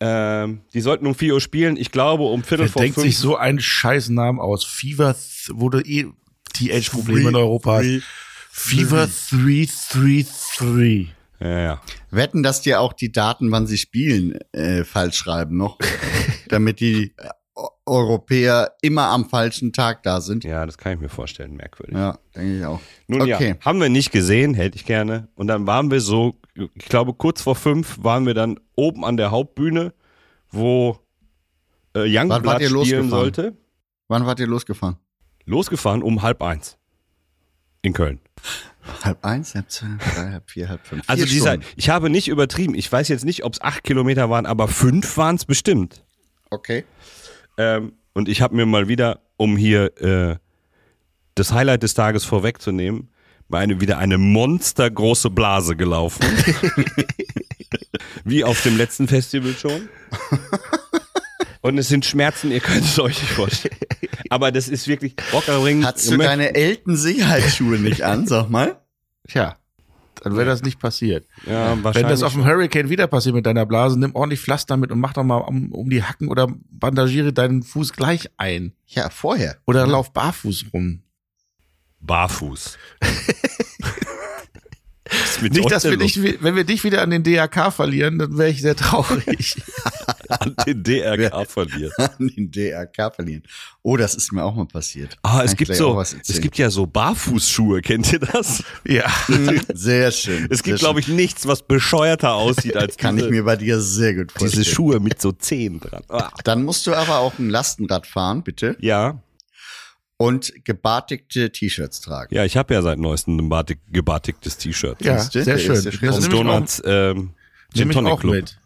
Ähm, 0.00 0.60
die 0.74 0.80
sollten 0.80 1.06
um 1.06 1.14
4 1.14 1.34
Uhr 1.34 1.40
spielen. 1.40 1.76
Ich 1.76 1.90
glaube, 1.90 2.24
um 2.24 2.42
Viertel 2.42 2.64
Wer 2.66 2.72
vor 2.72 2.82
denkt 2.82 2.96
fünf. 2.96 3.06
sich 3.06 3.18
so 3.18 3.36
einen 3.36 3.60
scheiß 3.60 4.10
Namen 4.10 4.40
aus? 4.40 4.64
Fever, 4.64 5.14
du 5.70 5.78
eh 5.80 6.06
TH-Probleme 6.52 7.30
in 7.30 7.36
Europa 7.36 7.78
hast. 7.78 8.02
Fever 8.50 9.08
333. 9.30 11.08
ja, 11.40 11.58
ja. 11.60 11.80
Wetten, 12.10 12.42
dass 12.42 12.62
dir 12.62 12.80
auch 12.80 12.92
die 12.92 13.12
Daten, 13.12 13.50
wann 13.50 13.66
sie 13.66 13.78
spielen, 13.78 14.38
äh, 14.52 14.84
falsch 14.84 15.16
schreiben 15.16 15.56
noch, 15.56 15.78
damit 16.48 16.80
die 16.80 17.12
äh, 17.16 17.28
Eu- 17.58 17.68
Europäer 17.86 18.72
immer 18.82 19.04
am 19.08 19.28
falschen 19.30 19.72
Tag 19.72 20.02
da 20.02 20.20
sind. 20.20 20.44
ja, 20.44 20.66
das 20.66 20.76
kann 20.76 20.92
ich 20.92 21.00
mir 21.00 21.08
vorstellen. 21.08 21.54
Merkwürdig. 21.56 21.96
Ja, 21.96 22.18
denke 22.34 22.58
ich 22.58 22.64
auch. 22.66 22.80
Nun 23.06 23.22
okay. 23.22 23.48
ja, 23.58 23.64
haben 23.64 23.80
wir 23.80 23.88
nicht 23.88 24.12
gesehen, 24.12 24.52
hätte 24.54 24.76
ich 24.76 24.84
gerne. 24.84 25.28
Und 25.36 25.46
dann 25.46 25.66
waren 25.66 25.90
wir 25.90 26.00
so, 26.02 26.38
ich 26.74 26.84
glaube, 26.86 27.14
kurz 27.14 27.42
vor 27.42 27.54
fünf 27.54 27.98
waren 28.02 28.26
wir 28.26 28.34
dann 28.34 28.58
oben 28.74 29.04
an 29.04 29.16
der 29.16 29.30
Hauptbühne, 29.30 29.92
wo 30.50 30.98
äh, 31.94 32.00
Wann 32.00 32.06
Youngblood 32.30 32.44
wart 32.44 32.60
ihr 32.60 32.68
spielen 32.68 32.78
losgefahren? 32.78 33.10
sollte. 33.10 33.56
Wann 34.08 34.26
wart 34.26 34.40
ihr 34.40 34.46
losgefahren? 34.46 34.96
Losgefahren 35.44 36.02
um 36.02 36.22
halb 36.22 36.42
eins. 36.42 36.76
In 37.82 37.92
Köln. 37.92 38.20
Halb 39.02 39.24
eins, 39.24 39.54
halb 39.54 39.70
zwei, 39.70 39.86
halb 39.88 40.00
drei, 40.14 40.30
halb 40.32 40.50
vier, 40.50 40.68
halb 40.68 40.86
fünf. 40.86 41.04
Also 41.08 41.24
dieser, 41.24 41.58
ich 41.76 41.88
habe 41.88 42.10
nicht 42.10 42.28
übertrieben. 42.28 42.74
Ich 42.74 42.90
weiß 42.90 43.08
jetzt 43.08 43.24
nicht, 43.24 43.44
ob 43.44 43.52
es 43.54 43.60
acht 43.60 43.84
Kilometer 43.84 44.30
waren, 44.30 44.46
aber 44.46 44.68
fünf 44.68 45.16
waren 45.16 45.36
es 45.36 45.44
bestimmt. 45.44 46.04
Okay. 46.50 46.84
Ähm, 47.58 47.92
und 48.12 48.28
ich 48.28 48.42
habe 48.42 48.54
mir 48.54 48.66
mal 48.66 48.88
wieder, 48.88 49.20
um 49.36 49.56
hier 49.56 50.00
äh, 50.00 50.36
das 51.34 51.52
Highlight 51.52 51.82
des 51.82 51.94
Tages 51.94 52.24
vorwegzunehmen, 52.24 53.08
eine, 53.50 53.80
wieder 53.80 53.98
eine 53.98 54.18
monstergroße 54.18 55.30
Blase 55.30 55.76
gelaufen. 55.76 56.24
Wie 58.24 58.44
auf 58.44 58.62
dem 58.62 58.76
letzten 58.76 59.08
Festival 59.08 59.54
schon. 59.54 59.88
Und 61.60 61.78
es 61.78 61.88
sind 61.88 62.04
Schmerzen, 62.04 62.52
ihr 62.52 62.60
könnt 62.60 62.84
es 62.84 62.98
euch 62.98 63.20
nicht 63.20 63.32
vorstellen. 63.32 63.76
Aber 64.30 64.52
das 64.52 64.68
ist 64.68 64.86
wirklich 64.86 65.16
Rockerring. 65.32 65.84
Hattest 65.84 66.10
du 66.10 66.16
deine 66.16 66.54
Elton-Sicherheitsschuhe 66.54 67.78
nicht 67.78 68.02
an, 68.02 68.26
sag 68.26 68.50
mal? 68.50 68.80
Tja, 69.26 69.56
dann 70.22 70.36
wäre 70.36 70.46
das 70.46 70.62
nicht 70.62 70.78
passiert. 70.78 71.26
ja, 71.44 71.72
Wenn 71.72 71.84
wahrscheinlich 71.84 72.10
das 72.10 72.22
auf 72.22 72.32
dem 72.32 72.44
Hurricane 72.44 72.88
wieder 72.88 73.06
passiert 73.06 73.34
mit 73.34 73.46
deiner 73.46 73.66
Blase, 73.66 73.98
nimm 73.98 74.14
ordentlich 74.14 74.40
Pflaster 74.40 74.76
mit 74.76 74.92
und 74.92 75.00
mach 75.00 75.12
doch 75.12 75.24
mal 75.24 75.38
um, 75.38 75.72
um 75.72 75.90
die 75.90 76.02
Hacken 76.02 76.28
oder 76.28 76.48
bandagiere 76.70 77.32
deinen 77.32 77.62
Fuß 77.62 77.92
gleich 77.92 78.30
ein. 78.36 78.72
Ja, 78.86 79.10
vorher. 79.10 79.56
Oder 79.66 79.86
lauf 79.86 80.12
barfuß 80.12 80.66
rum. 80.72 81.02
Barfuß. 82.06 82.78
Mit 85.40 85.52
Nicht, 85.52 85.70
dass 85.70 85.84
wir 85.84 85.96
dich, 85.96 86.20
wenn 86.42 86.56
wir 86.56 86.64
dich 86.64 86.82
wieder 86.82 87.02
an 87.02 87.10
den 87.10 87.22
DRK 87.22 87.72
verlieren, 87.72 88.18
dann 88.18 88.36
wäre 88.38 88.48
ich 88.50 88.60
sehr 88.60 88.74
traurig. 88.74 89.56
an 90.28 90.56
den 90.66 90.82
DRK 90.82 91.46
verliert. 91.46 91.92
An 91.98 92.28
den 92.36 92.50
DRK 92.50 93.14
verlieren. 93.14 93.42
Oh, 93.82 93.96
das 93.96 94.14
ist 94.14 94.32
mir 94.32 94.42
auch 94.42 94.54
mal 94.54 94.66
passiert. 94.66 95.16
Ah, 95.22 95.42
es 95.44 95.56
gibt 95.56 95.74
so, 95.74 96.00
es 96.00 96.40
gibt 96.40 96.58
ja 96.58 96.70
so 96.70 96.86
Barfußschuhe, 96.86 97.82
kennt 97.82 98.12
ihr 98.12 98.18
das? 98.18 98.64
ja. 98.84 99.04
Sehr 99.72 100.10
schön. 100.10 100.48
Es 100.50 100.62
gibt, 100.62 100.80
glaube 100.80 101.00
ich, 101.00 101.08
nichts, 101.08 101.46
was 101.46 101.62
bescheuerter 101.62 102.34
aussieht 102.34 102.76
als 102.76 102.96
Kann 102.96 103.16
diese, 103.16 103.28
ich 103.28 103.32
mir 103.32 103.44
bei 103.44 103.56
dir 103.56 103.80
sehr 103.80 104.14
gut 104.14 104.32
vorstellen. 104.32 104.62
diese 104.62 104.74
Schuhe 104.74 105.00
mit 105.00 105.20
so 105.20 105.32
Zehen 105.32 105.80
dran. 105.80 106.02
Ah. 106.08 106.30
Dann 106.44 106.64
musst 106.64 106.86
du 106.86 106.94
aber 106.94 107.18
auch 107.18 107.38
ein 107.38 107.50
Lastenrad 107.50 108.06
fahren, 108.06 108.42
bitte. 108.42 108.76
Ja, 108.80 109.20
Und 110.18 110.64
gebartigte 110.64 111.52
T-Shirts 111.52 112.00
tragen. 112.00 112.34
ja, 112.34 112.44
ich 112.44 112.56
habe 112.56 112.72
ja 112.72 112.80
seit 112.80 112.98
neuestem 112.98 113.36
ein 113.38 113.48
batik 113.50 113.80
gebartigtes 113.92 114.56
T-Shirt. 114.56 115.04
Ja, 115.04 115.18
sehr 115.20 115.44
Der 115.44 115.58
schön. 115.58 115.74
ist. 115.74 115.86
Das 116.02 116.24
Vom 116.26 116.30
Donuts 116.30 116.82
ähm, 116.86 117.34
Gin 117.74 117.90
Tonic 117.90 118.20
Club. 118.20 118.34
mit. 118.34 118.58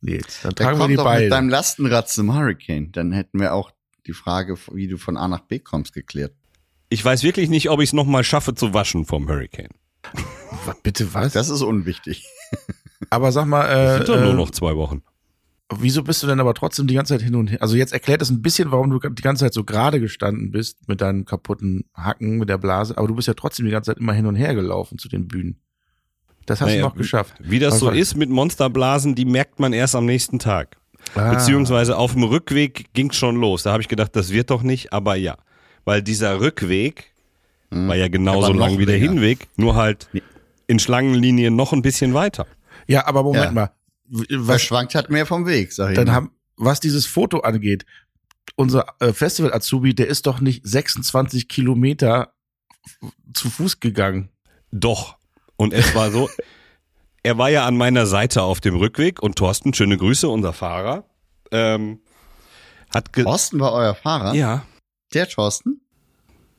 Nils, 0.00 0.40
dann 0.42 0.54
Der 0.54 0.64
tragen 0.66 0.78
wir 0.78 0.82
kommt 0.82 0.90
die 0.92 0.96
doch 0.96 1.04
mit 1.04 1.14
deinem 1.22 1.28
beiden. 1.30 1.50
Lastenrad 1.50 2.08
zum 2.08 2.34
Hurricane. 2.34 2.90
Dann 2.92 3.12
hätten 3.12 3.40
wir 3.40 3.52
auch 3.54 3.72
die 4.06 4.12
Frage, 4.12 4.56
wie 4.72 4.86
du 4.88 4.96
von 4.96 5.16
A 5.16 5.26
nach 5.28 5.40
B 5.40 5.58
kommst, 5.58 5.92
geklärt. 5.92 6.32
Ich 6.88 7.04
weiß 7.04 7.22
wirklich 7.22 7.48
nicht, 7.50 7.70
ob 7.70 7.80
ich 7.80 7.88
es 7.90 7.92
nochmal 7.92 8.22
schaffe 8.24 8.54
zu 8.54 8.74
waschen 8.74 9.04
vom 9.04 9.28
Hurricane. 9.28 9.70
Was, 10.66 10.76
bitte 10.82 11.14
was? 11.14 11.32
Das 11.32 11.48
ist 11.48 11.62
unwichtig. 11.62 12.24
aber 13.10 13.32
sag 13.32 13.46
mal, 13.46 13.66
Das 13.66 13.94
äh, 13.94 13.96
sind 13.98 14.08
doch 14.08 14.20
nur 14.20 14.32
äh, 14.32 14.36
noch 14.36 14.50
zwei 14.50 14.76
Wochen. 14.76 15.02
Wieso 15.80 16.02
bist 16.02 16.22
du 16.22 16.26
denn 16.26 16.40
aber 16.40 16.54
trotzdem 16.54 16.86
die 16.86 16.94
ganze 16.94 17.14
Zeit 17.14 17.22
hin 17.22 17.34
und 17.34 17.48
her? 17.50 17.62
Also 17.62 17.76
jetzt 17.76 17.92
erklärt 17.92 18.22
es 18.22 18.30
ein 18.30 18.42
bisschen, 18.42 18.70
warum 18.70 18.90
du 18.90 18.98
die 18.98 19.22
ganze 19.22 19.44
Zeit 19.44 19.54
so 19.54 19.64
gerade 19.64 20.00
gestanden 20.00 20.50
bist 20.50 20.88
mit 20.88 21.00
deinen 21.00 21.24
kaputten 21.24 21.84
Hacken, 21.94 22.38
mit 22.38 22.48
der 22.48 22.58
Blase, 22.58 22.96
aber 22.98 23.08
du 23.08 23.14
bist 23.14 23.28
ja 23.28 23.34
trotzdem 23.34 23.66
die 23.66 23.72
ganze 23.72 23.92
Zeit 23.92 23.98
immer 24.00 24.12
hin 24.12 24.26
und 24.26 24.34
her 24.36 24.54
gelaufen 24.54 24.98
zu 24.98 25.08
den 25.08 25.28
Bühnen. 25.28 25.56
Das 26.46 26.60
hast 26.60 26.68
Naja, 26.68 26.82
du 26.82 26.88
noch 26.88 26.96
geschafft. 26.96 27.34
Wie 27.40 27.58
das 27.60 27.78
so 27.78 27.90
ist 27.90 28.16
mit 28.16 28.28
Monsterblasen, 28.30 29.14
die 29.14 29.24
merkt 29.24 29.60
man 29.60 29.72
erst 29.72 29.94
am 29.94 30.06
nächsten 30.06 30.38
Tag. 30.38 30.76
Ah. 31.14 31.30
Beziehungsweise 31.34 31.96
auf 31.96 32.12
dem 32.14 32.24
Rückweg 32.24 32.92
ging's 32.94 33.16
schon 33.16 33.36
los. 33.36 33.62
Da 33.62 33.72
habe 33.72 33.82
ich 33.82 33.88
gedacht, 33.88 34.14
das 34.16 34.30
wird 34.30 34.50
doch 34.50 34.62
nicht, 34.62 34.92
aber 34.92 35.14
ja. 35.16 35.36
Weil 35.84 36.02
dieser 36.02 36.40
Rückweg 36.40 37.12
war 37.70 37.96
ja 37.96 38.08
genauso 38.08 38.52
lang 38.52 38.78
wie 38.78 38.86
der 38.86 38.98
länger. 38.98 39.12
Hinweg, 39.12 39.48
nur 39.56 39.76
halt 39.76 40.08
in 40.66 40.78
Schlangenlinien 40.78 41.56
noch 41.56 41.72
ein 41.72 41.82
bisschen 41.82 42.12
weiter. 42.14 42.46
Ja, 42.86 43.06
aber 43.06 43.22
Moment 43.22 43.44
Ja. 43.46 43.50
mal. 43.52 43.70
Was 44.30 44.62
schwankt 44.62 44.94
hat 44.94 45.08
mehr 45.10 45.24
vom 45.24 45.46
Weg, 45.46 45.72
sag 45.72 45.90
ich 45.90 45.96
dann 45.96 46.06
mal. 46.06 46.12
haben, 46.12 46.30
was 46.56 46.80
dieses 46.80 47.06
Foto 47.06 47.40
angeht, 47.40 47.86
unser 48.56 48.84
äh, 49.00 49.12
Festival-Azubi, 49.14 49.94
der 49.94 50.08
ist 50.08 50.26
doch 50.26 50.40
nicht 50.40 50.66
26 50.66 51.48
Kilometer 51.48 52.34
zu 53.32 53.48
Fuß 53.48 53.80
gegangen. 53.80 54.28
Doch. 54.70 55.16
Und 55.56 55.72
es 55.72 55.94
war 55.94 56.10
so, 56.10 56.28
er 57.22 57.38
war 57.38 57.48
ja 57.48 57.64
an 57.66 57.76
meiner 57.76 58.04
Seite 58.06 58.42
auf 58.42 58.60
dem 58.60 58.76
Rückweg 58.76 59.22
und 59.22 59.36
Thorsten, 59.36 59.72
schöne 59.72 59.96
Grüße, 59.96 60.28
unser 60.28 60.52
Fahrer, 60.52 61.04
ähm, 61.50 62.00
hat 62.92 63.12
ge 63.14 63.24
Thorsten 63.24 63.58
war 63.60 63.72
euer 63.72 63.94
Fahrer? 63.94 64.34
Ja, 64.34 64.66
Der 65.14 65.26
Thorsten? 65.28 65.80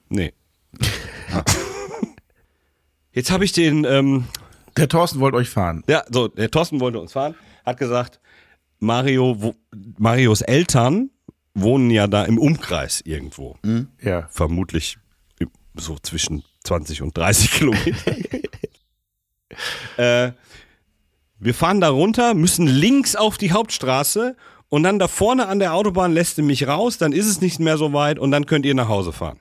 nee. 0.09 0.33
Jetzt 3.11 3.29
habe 3.29 3.45
ich 3.45 3.51
den, 3.51 3.83
ähm, 3.83 4.25
Der 4.77 4.88
Thorsten 4.89 5.19
wollte 5.19 5.38
euch 5.38 5.49
fahren. 5.49 5.83
ja, 5.88 6.03
so, 6.09 6.27
der 6.27 6.49
Thorsten 6.49 6.79
wollte 6.79 6.99
uns 6.99 7.13
fahren, 7.13 7.36
hat 7.65 7.77
gesagt, 7.77 8.19
Mario, 8.79 9.36
wo, 9.39 9.55
Marios 9.97 10.41
Eltern 10.41 11.09
wohnen 11.53 11.89
ja 11.89 12.07
da 12.07 12.25
im 12.25 12.38
Umkreis 12.38 13.01
irgendwo. 13.01 13.57
Ja. 14.01 14.27
vermutlich 14.31 14.97
so 15.75 15.97
zwischen 16.01 16.43
20 16.63 17.01
und 17.01 17.17
30 17.17 17.51
Kilometer. 17.51 18.12
äh, 19.97 20.31
wir 21.39 21.53
fahren 21.53 21.81
da 21.81 21.89
runter, 21.89 22.33
müssen 22.33 22.67
links 22.67 23.15
auf 23.15 23.38
die 23.38 23.51
Hauptstraße 23.51 24.36
und 24.69 24.83
dann 24.83 24.99
da 24.99 25.07
vorne 25.07 25.47
an 25.47 25.59
der 25.59 25.73
Autobahn 25.73 26.13
lässt 26.13 26.38
ihr 26.38 26.43
mich 26.43 26.67
raus, 26.67 26.97
dann 26.97 27.12
ist 27.12 27.27
es 27.27 27.41
nicht 27.41 27.59
mehr 27.59 27.77
so 27.77 27.93
weit 27.93 28.17
und 28.17 28.31
dann 28.31 28.45
könnt 28.45 28.65
ihr 28.65 28.75
nach 28.75 28.88
Hause 28.88 29.12
fahren. 29.12 29.39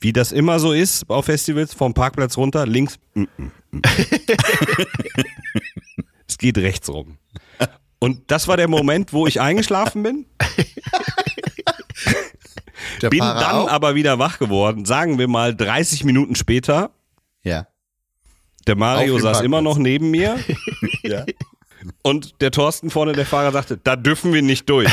Wie 0.00 0.12
das 0.12 0.32
immer 0.32 0.60
so 0.60 0.72
ist 0.72 1.08
auf 1.10 1.24
Festivals, 1.26 1.74
vom 1.74 1.94
Parkplatz 1.94 2.36
runter, 2.36 2.66
links. 2.66 2.98
mm, 3.14 3.22
mm, 3.22 3.52
mm. 3.72 3.82
es 6.28 6.38
geht 6.38 6.58
rechts 6.58 6.88
rum. 6.88 7.18
Und 7.98 8.30
das 8.30 8.46
war 8.46 8.56
der 8.56 8.68
Moment, 8.68 9.12
wo 9.12 9.26
ich 9.26 9.40
eingeschlafen 9.40 10.02
bin. 10.02 10.26
Der 13.02 13.10
Bin 13.10 13.20
dann 13.20 13.54
auch? 13.54 13.68
aber 13.68 13.94
wieder 13.94 14.18
wach 14.18 14.38
geworden, 14.38 14.84
sagen 14.84 15.18
wir 15.18 15.28
mal 15.28 15.54
30 15.54 16.04
Minuten 16.04 16.34
später. 16.34 16.90
Ja. 17.42 17.66
Der 18.66 18.76
Mario 18.76 19.14
saß 19.14 19.22
Parkplatz. 19.22 19.44
immer 19.44 19.62
noch 19.62 19.78
neben 19.78 20.10
mir 20.10 20.38
ja. 21.02 21.24
und 22.02 22.40
der 22.40 22.50
Thorsten 22.50 22.90
vorne, 22.90 23.12
der 23.12 23.26
Fahrer, 23.26 23.52
sagte, 23.52 23.78
da 23.78 23.96
dürfen 23.96 24.32
wir 24.32 24.42
nicht 24.42 24.68
durch. 24.68 24.88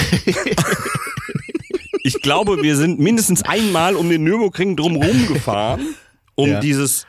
Ich 2.05 2.21
glaube, 2.21 2.61
wir 2.61 2.75
sind 2.75 2.99
mindestens 2.99 3.41
einmal 3.41 3.95
um 3.95 4.09
den 4.09 4.23
Nürburgring 4.23 4.75
drumherum 4.75 5.27
gefahren, 5.33 5.95
um 6.35 6.49
Ja. 6.49 6.59
dieses 6.59 7.07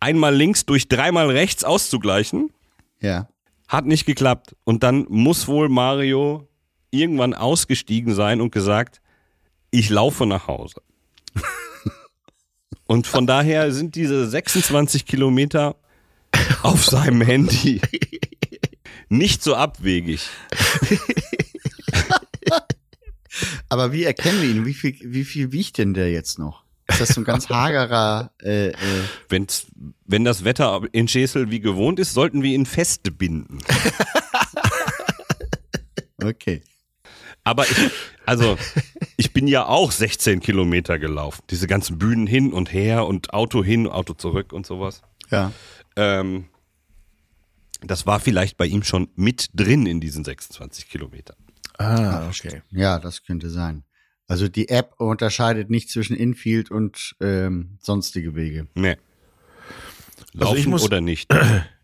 einmal 0.00 0.34
links 0.34 0.66
durch 0.66 0.88
dreimal 0.88 1.30
rechts 1.30 1.62
auszugleichen. 1.62 2.50
Ja. 3.00 3.28
Hat 3.68 3.86
nicht 3.86 4.06
geklappt. 4.06 4.56
Und 4.64 4.82
dann 4.82 5.06
muss 5.08 5.46
wohl 5.46 5.68
Mario 5.68 6.48
irgendwann 6.90 7.34
ausgestiegen 7.34 8.12
sein 8.14 8.40
und 8.40 8.50
gesagt, 8.50 9.00
ich 9.70 9.90
laufe 9.90 10.26
nach 10.26 10.48
Hause. 10.48 10.82
Und 12.88 13.06
von 13.06 13.28
daher 13.28 13.70
sind 13.70 13.94
diese 13.94 14.28
26 14.28 15.06
Kilometer 15.06 15.76
auf 16.64 16.84
seinem 16.84 17.20
Handy 17.20 17.80
nicht 19.08 19.44
so 19.44 19.54
abwegig. 19.54 20.26
Aber 23.68 23.92
wie 23.92 24.04
erkennen 24.04 24.40
wir 24.42 24.48
ihn? 24.50 24.66
Wie 24.66 24.74
viel, 24.74 24.96
wie 25.02 25.24
viel 25.24 25.52
wiegt 25.52 25.78
denn 25.78 25.94
der 25.94 26.10
jetzt 26.10 26.38
noch? 26.38 26.64
Ist 26.88 27.00
das 27.00 27.08
so 27.10 27.20
ein 27.20 27.24
ganz 27.24 27.48
hagerer, 27.48 28.32
äh, 28.42 28.68
äh, 28.70 28.74
Wenn's, 29.28 29.66
wenn 30.06 30.24
das 30.24 30.42
Wetter 30.44 30.82
in 30.90 31.06
Schesel 31.06 31.50
wie 31.50 31.60
gewohnt 31.60 32.00
ist, 32.00 32.14
sollten 32.14 32.42
wir 32.42 32.52
ihn 32.52 32.66
festbinden. 32.66 33.60
okay. 36.22 36.62
Aber 37.44 37.64
ich, 37.64 37.90
also, 38.26 38.58
ich 39.16 39.32
bin 39.32 39.46
ja 39.46 39.66
auch 39.66 39.92
16 39.92 40.40
Kilometer 40.40 40.98
gelaufen. 40.98 41.42
Diese 41.50 41.66
ganzen 41.66 41.96
Bühnen 41.98 42.26
hin 42.26 42.52
und 42.52 42.72
her 42.72 43.06
und 43.06 43.32
Auto 43.32 43.64
hin, 43.64 43.86
Auto 43.86 44.14
zurück 44.14 44.52
und 44.52 44.66
sowas. 44.66 45.02
Ja. 45.30 45.52
Ähm, 45.96 46.46
Das 47.82 48.04
war 48.06 48.20
vielleicht 48.20 48.58
bei 48.58 48.66
ihm 48.66 48.82
schon 48.82 49.08
mit 49.16 49.48
drin 49.54 49.86
in 49.86 50.00
diesen 50.00 50.22
26 50.22 50.88
Kilometern. 50.90 51.36
Ah, 51.80 52.28
okay. 52.28 52.62
Ja, 52.70 52.98
das 52.98 53.22
könnte 53.24 53.48
sein. 53.50 53.84
Also 54.28 54.48
die 54.48 54.68
App 54.68 54.94
unterscheidet 54.98 55.70
nicht 55.70 55.90
zwischen 55.90 56.14
Infield 56.16 56.70
und 56.70 57.16
ähm, 57.20 57.78
sonstige 57.80 58.34
Wege. 58.36 58.68
Nee. 58.74 58.96
Also 60.34 60.44
Laufen 60.44 60.58
ich 60.58 60.66
muss- 60.66 60.84
oder 60.84 61.00
nicht? 61.00 61.30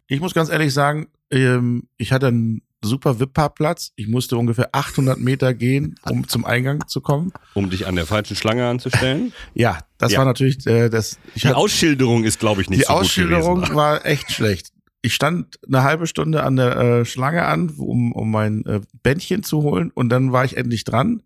Ich 0.09 0.20
muss 0.20 0.35
ganz 0.35 0.50
ehrlich 0.50 0.72
sagen, 0.72 1.09
ähm, 1.32 1.88
ich 1.96 2.12
hatte 2.12 2.28
einen 2.28 2.62
super 2.80 3.18
VIP-Parkplatz. 3.18 3.90
Ich 3.96 4.06
musste 4.06 4.37
ungefähr 4.37 4.68
800 4.70 5.18
Meter 5.18 5.52
gehen, 5.52 5.96
um 6.09 6.28
zum 6.28 6.44
Eingang 6.44 6.87
zu 6.87 7.00
kommen. 7.00 7.32
Um 7.54 7.70
dich 7.70 7.88
an 7.88 7.96
der 7.96 8.06
falschen 8.06 8.37
Schlange 8.37 8.68
anzustellen? 8.68 9.32
Ja, 9.54 9.80
das 9.98 10.12
Ja. 10.12 10.18
war 10.18 10.24
natürlich 10.24 10.64
äh, 10.64 10.90
das. 10.90 11.18
Ich 11.35 11.42
Die 11.42 11.48
hatte- 11.48 11.56
Ausschilderung 11.56 12.22
ist, 12.22 12.38
glaube 12.38 12.62
ich, 12.62 12.70
nicht 12.70 12.82
die 12.82 12.87
so 12.87 12.92
gut 12.92 13.02
Ausschilderung 13.02 13.74
war 13.74 14.06
echt 14.06 14.30
schlecht. 14.30 14.70
Ich 15.07 15.14
stand 15.14 15.59
eine 15.66 15.85
halbe 15.85 16.09
Stunde 16.09 16.42
an 16.42 16.57
der 16.57 16.77
äh, 16.77 17.05
Schlange 17.05 17.45
an, 17.47 17.71
um, 17.71 18.11
um 18.11 18.29
mein 18.29 18.66
äh, 18.66 18.81
Bändchen 19.05 19.45
zu 19.45 19.62
holen 19.62 19.92
und 19.92 20.09
dann 20.09 20.33
war 20.33 20.45
ich 20.45 20.57
endlich 20.57 20.83
dran. 20.83 21.23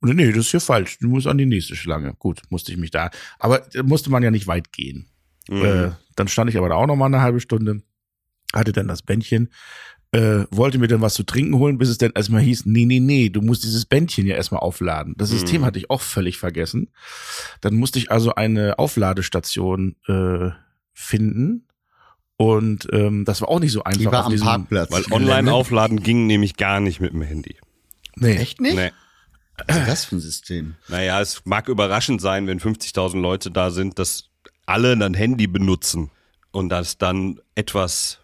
Und 0.00 0.14
nee, 0.14 0.28
das 0.32 0.44
ist 0.46 0.50
hier 0.50 0.60
falsch. 0.60 0.98
Du 0.98 1.08
musst 1.08 1.26
an 1.26 1.38
die 1.38 1.46
nächste 1.46 1.74
Schlange. 1.74 2.12
Gut, 2.18 2.42
musste 2.50 2.72
ich 2.72 2.78
mich 2.78 2.90
da. 2.90 3.10
Aber 3.38 3.74
äh, 3.74 3.82
musste 3.82 4.10
man 4.10 4.22
ja 4.22 4.30
nicht 4.30 4.48
weit 4.48 4.70
gehen. 4.70 5.06
Mhm. 5.48 5.64
Äh, 5.64 5.90
dann 6.14 6.28
stand 6.28 6.50
ich 6.50 6.58
aber 6.58 6.68
da 6.68 6.74
auch 6.74 6.86
noch 6.86 6.96
mal 6.96 7.06
eine 7.06 7.22
halbe 7.22 7.40
Stunde, 7.40 7.82
hatte 8.54 8.72
dann 8.72 8.88
das 8.88 9.00
Bändchen, 9.02 9.48
äh, 10.10 10.44
wollte 10.50 10.78
mir 10.78 10.88
dann 10.88 11.00
was 11.00 11.14
zu 11.14 11.22
trinken 11.22 11.54
holen, 11.54 11.78
bis 11.78 11.88
es 11.88 11.96
dann 11.96 12.12
erstmal 12.14 12.42
hieß, 12.42 12.66
nee, 12.66 12.84
nee, 12.84 13.00
nee, 13.00 13.30
du 13.30 13.40
musst 13.40 13.64
dieses 13.64 13.86
Bändchen 13.86 14.26
ja 14.26 14.36
erstmal 14.36 14.60
aufladen. 14.60 15.14
Das 15.16 15.30
System 15.30 15.62
Mhm. 15.62 15.64
hatte 15.64 15.78
ich 15.78 15.88
auch 15.88 16.02
völlig 16.02 16.36
vergessen. 16.36 16.90
Dann 17.62 17.76
musste 17.76 17.98
ich 17.98 18.10
also 18.10 18.34
eine 18.34 18.78
Aufladestation 18.78 19.96
äh, 20.06 20.50
finden. 20.92 21.66
Und 22.36 22.88
ähm, 22.92 23.24
das 23.24 23.40
war 23.40 23.48
auch 23.48 23.60
nicht 23.60 23.72
so 23.72 23.84
einfach. 23.84 23.98
Die 24.00 24.06
war 24.06 24.20
auf 24.20 24.26
am 24.26 24.32
diesem- 24.32 24.46
Parkplatz. 24.46 24.90
Weil 24.90 25.04
online 25.12 25.52
aufladen 25.52 26.02
ging 26.02 26.26
nämlich 26.26 26.56
gar 26.56 26.80
nicht 26.80 27.00
mit 27.00 27.12
dem 27.12 27.22
Handy. 27.22 27.56
Nee. 28.16 28.36
Echt 28.36 28.60
nicht? 28.60 28.74
Nee. 28.76 28.90
Was 29.68 29.76
ist 29.76 29.88
das 29.88 30.04
für 30.06 30.16
ein 30.16 30.20
System? 30.20 30.74
Naja, 30.88 31.20
es 31.20 31.42
mag 31.44 31.68
überraschend 31.68 32.20
sein, 32.20 32.46
wenn 32.46 32.58
50.000 32.58 33.20
Leute 33.20 33.50
da 33.50 33.70
sind, 33.70 33.98
dass 33.98 34.30
alle 34.66 34.92
ein 34.92 35.14
Handy 35.14 35.46
benutzen 35.46 36.10
und 36.50 36.68
das 36.70 36.98
dann 36.98 37.38
etwas 37.54 38.18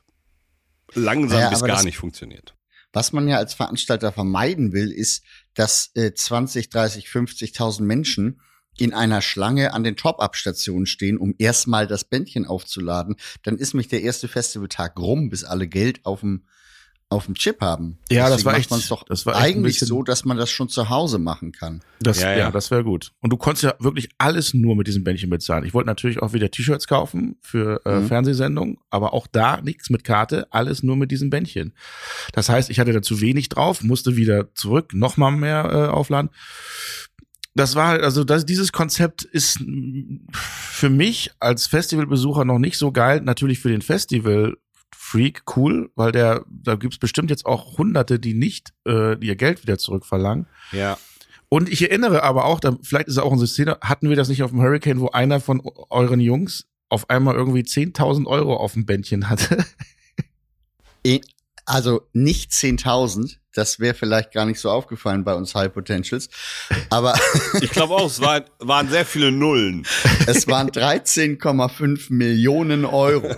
langsam 0.94 1.38
Naja, 1.38 1.50
bis 1.50 1.60
gar 1.60 1.68
das- 1.68 1.84
nicht 1.84 1.98
funktioniert. 1.98 2.54
Was 2.94 3.12
man 3.12 3.28
ja 3.28 3.36
als 3.36 3.52
Veranstalter 3.52 4.12
vermeiden 4.12 4.72
will, 4.72 4.90
ist, 4.90 5.22
dass 5.54 5.90
äh, 5.94 6.14
20, 6.14 6.70
30, 6.70 7.06
50.000 7.08 7.82
Menschen 7.82 8.40
in 8.78 8.94
einer 8.94 9.20
Schlange 9.22 9.72
an 9.74 9.84
den 9.84 9.96
Top-Up-Stationen 9.96 10.86
stehen, 10.86 11.18
um 11.18 11.34
erstmal 11.38 11.86
das 11.86 12.04
Bändchen 12.04 12.46
aufzuladen. 12.46 13.16
Dann 13.42 13.56
ist 13.58 13.74
mich 13.74 13.88
der 13.88 14.02
erste 14.02 14.28
Festivaltag 14.28 14.98
rum, 14.98 15.28
bis 15.30 15.44
alle 15.44 15.68
Geld 15.68 16.04
auf 16.04 16.20
dem 16.20 16.44
auf 17.10 17.24
dem 17.24 17.36
Chip 17.36 17.62
haben. 17.62 17.96
Ja, 18.10 18.28
das 18.28 18.44
war 18.44 18.54
echt- 18.54 18.70
man's 18.70 18.88
doch 18.88 19.02
das 19.02 19.24
war 19.24 19.34
eigentlich 19.34 19.76
bisschen- 19.76 19.88
so, 19.88 20.02
dass 20.02 20.26
man 20.26 20.36
das 20.36 20.50
schon 20.50 20.68
zu 20.68 20.90
Hause 20.90 21.18
machen 21.18 21.52
kann. 21.52 21.80
Das, 22.00 22.20
Ja, 22.20 22.32
ja, 22.32 22.36
ja. 22.38 22.50
das 22.50 22.70
wäre 22.70 22.84
gut. 22.84 23.12
Und 23.22 23.30
du 23.30 23.38
konntest 23.38 23.62
ja 23.64 23.72
wirklich 23.78 24.10
alles 24.18 24.52
nur 24.52 24.76
mit 24.76 24.88
diesem 24.88 25.04
Bändchen 25.04 25.30
bezahlen. 25.30 25.64
Ich 25.64 25.72
wollte 25.72 25.86
natürlich 25.86 26.20
auch 26.20 26.34
wieder 26.34 26.50
T-Shirts 26.50 26.86
kaufen 26.86 27.38
für 27.40 27.80
äh, 27.86 28.00
Mhm. 28.00 28.08
Fernsehsendungen, 28.08 28.76
aber 28.90 29.14
auch 29.14 29.26
da 29.26 29.62
nichts 29.62 29.88
mit 29.88 30.04
Karte, 30.04 30.48
alles 30.50 30.82
nur 30.82 30.96
mit 30.96 31.10
diesem 31.10 31.30
Bändchen. 31.30 31.72
Das 32.34 32.50
heißt, 32.50 32.68
ich 32.68 32.78
hatte 32.78 32.92
da 32.92 33.00
zu 33.00 33.22
wenig 33.22 33.48
drauf, 33.48 33.82
musste 33.82 34.16
wieder 34.16 34.54
zurück, 34.54 34.92
nochmal 34.92 35.32
mehr 35.32 35.64
äh, 35.64 35.90
aufladen. 35.90 36.28
Das 37.58 37.74
war 37.74 37.88
halt, 37.88 38.04
also 38.04 38.22
das, 38.22 38.46
dieses 38.46 38.70
Konzept 38.70 39.24
ist 39.24 39.58
für 40.30 40.90
mich 40.90 41.32
als 41.40 41.66
Festivalbesucher 41.66 42.44
noch 42.44 42.60
nicht 42.60 42.78
so 42.78 42.92
geil. 42.92 43.20
Natürlich 43.20 43.58
für 43.58 43.68
den 43.68 43.82
Festival 43.82 44.56
Freak 44.94 45.42
cool, 45.56 45.90
weil 45.96 46.12
der, 46.12 46.44
da 46.48 46.76
gibt's 46.76 46.98
bestimmt 46.98 47.30
jetzt 47.30 47.46
auch 47.46 47.76
Hunderte, 47.76 48.20
die 48.20 48.34
nicht 48.34 48.74
äh, 48.86 49.18
ihr 49.18 49.34
Geld 49.34 49.64
wieder 49.64 49.76
zurückverlangen. 49.76 50.46
Ja. 50.70 50.98
Und 51.48 51.68
ich 51.68 51.82
erinnere 51.82 52.22
aber 52.22 52.44
auch, 52.44 52.60
da, 52.60 52.76
vielleicht 52.80 53.08
ist 53.08 53.14
es 53.14 53.18
auch 53.18 53.32
unsere 53.32 53.48
Szene, 53.48 53.78
hatten 53.80 54.08
wir 54.08 54.14
das 54.14 54.28
nicht 54.28 54.44
auf 54.44 54.50
dem 54.50 54.62
Hurricane, 54.62 55.00
wo 55.00 55.08
einer 55.08 55.40
von 55.40 55.60
euren 55.90 56.20
Jungs 56.20 56.68
auf 56.88 57.10
einmal 57.10 57.34
irgendwie 57.34 57.62
10.000 57.62 58.26
Euro 58.26 58.56
auf 58.56 58.74
dem 58.74 58.86
Bändchen 58.86 59.28
hatte? 59.28 59.64
Also 61.68 62.08
nicht 62.14 62.50
10.000, 62.50 63.36
das 63.52 63.78
wäre 63.78 63.92
vielleicht 63.92 64.32
gar 64.32 64.46
nicht 64.46 64.58
so 64.58 64.70
aufgefallen 64.70 65.22
bei 65.22 65.34
uns 65.34 65.54
High 65.54 65.70
Potentials, 65.70 66.30
aber 66.88 67.14
Ich 67.60 67.70
glaube 67.70 67.94
auch, 67.94 68.06
es 68.06 68.22
war, 68.22 68.46
waren 68.58 68.88
sehr 68.88 69.04
viele 69.04 69.30
Nullen. 69.30 69.86
es 70.26 70.48
waren 70.48 70.70
13,5 70.70 72.10
Millionen 72.10 72.86
Euro, 72.86 73.34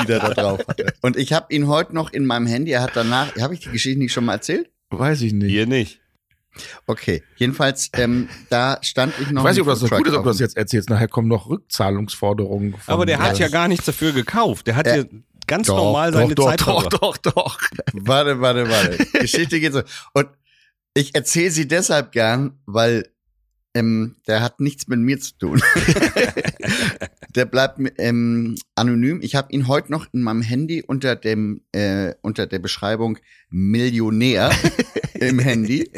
die 0.00 0.06
der 0.06 0.20
da 0.20 0.34
drauf 0.34 0.60
hatte. 0.68 0.94
Und 1.02 1.16
ich 1.16 1.32
habe 1.32 1.52
ihn 1.52 1.66
heute 1.66 1.96
noch 1.96 2.12
in 2.12 2.26
meinem 2.26 2.46
Handy, 2.46 2.70
er 2.70 2.82
hat 2.82 2.92
danach, 2.94 3.34
habe 3.40 3.54
ich 3.54 3.60
die 3.60 3.70
Geschichte 3.70 3.98
nicht 3.98 4.12
schon 4.12 4.24
mal 4.24 4.34
erzählt? 4.34 4.70
Weiß 4.90 5.20
ich 5.22 5.32
nicht. 5.32 5.50
Hier 5.50 5.66
nicht. 5.66 6.00
Okay, 6.86 7.24
jedenfalls, 7.36 7.90
ähm, 7.94 8.28
da 8.50 8.78
stand 8.82 9.14
ich 9.20 9.30
noch. 9.32 9.42
Ich 9.42 9.48
weiß 9.48 9.56
nicht, 9.56 9.62
ob 9.62 9.68
das 9.68 9.80
so 9.80 9.88
gut 9.88 10.06
ist, 10.06 10.14
ob 10.14 10.22
du 10.22 10.28
das 10.30 10.38
jetzt 10.38 10.56
erzählst. 10.56 10.90
Nachher 10.90 11.08
kommen 11.08 11.28
noch 11.28 11.48
Rückzahlungsforderungen. 11.48 12.76
Von 12.78 12.94
Aber 12.94 13.04
der 13.04 13.18
hat 13.18 13.38
ja 13.38 13.48
gar 13.48 13.66
nichts 13.66 13.84
dafür 13.86 14.12
gekauft. 14.12 14.66
Der 14.68 14.76
hat 14.76 14.86
ja 14.86 15.04
ganz 15.48 15.66
Doch, 15.66 15.76
normal 15.76 16.12
doch, 16.12 16.18
seine 16.20 16.34
doch, 16.34 16.46
Zeit 16.46 16.60
doch, 16.60 16.82
verbracht. 16.82 17.02
doch, 17.02 17.16
doch. 17.16 17.60
Warte, 17.94 18.40
warte, 18.40 18.68
warte. 18.68 19.04
Geschichte 19.18 19.58
geht 19.58 19.72
so. 19.72 19.82
Und 20.12 20.28
ich 20.94 21.14
erzähle 21.14 21.50
sie 21.50 21.66
deshalb 21.66 22.12
gern, 22.12 22.60
weil 22.66 23.10
ähm, 23.74 24.16
der 24.26 24.40
hat 24.40 24.60
nichts 24.60 24.88
mit 24.88 24.98
mir 25.00 25.18
zu 25.20 25.36
tun. 25.38 25.62
der 27.34 27.44
bleibt 27.44 27.80
ähm, 27.98 28.56
anonym. 28.74 29.20
Ich 29.22 29.34
habe 29.34 29.52
ihn 29.52 29.68
heute 29.68 29.92
noch 29.92 30.06
in 30.12 30.22
meinem 30.22 30.42
Handy 30.42 30.82
unter 30.82 31.16
dem 31.16 31.62
äh, 31.72 32.14
unter 32.22 32.46
der 32.46 32.58
Beschreibung 32.58 33.18
Millionär 33.50 34.50
im 35.14 35.38
Handy. 35.38 35.90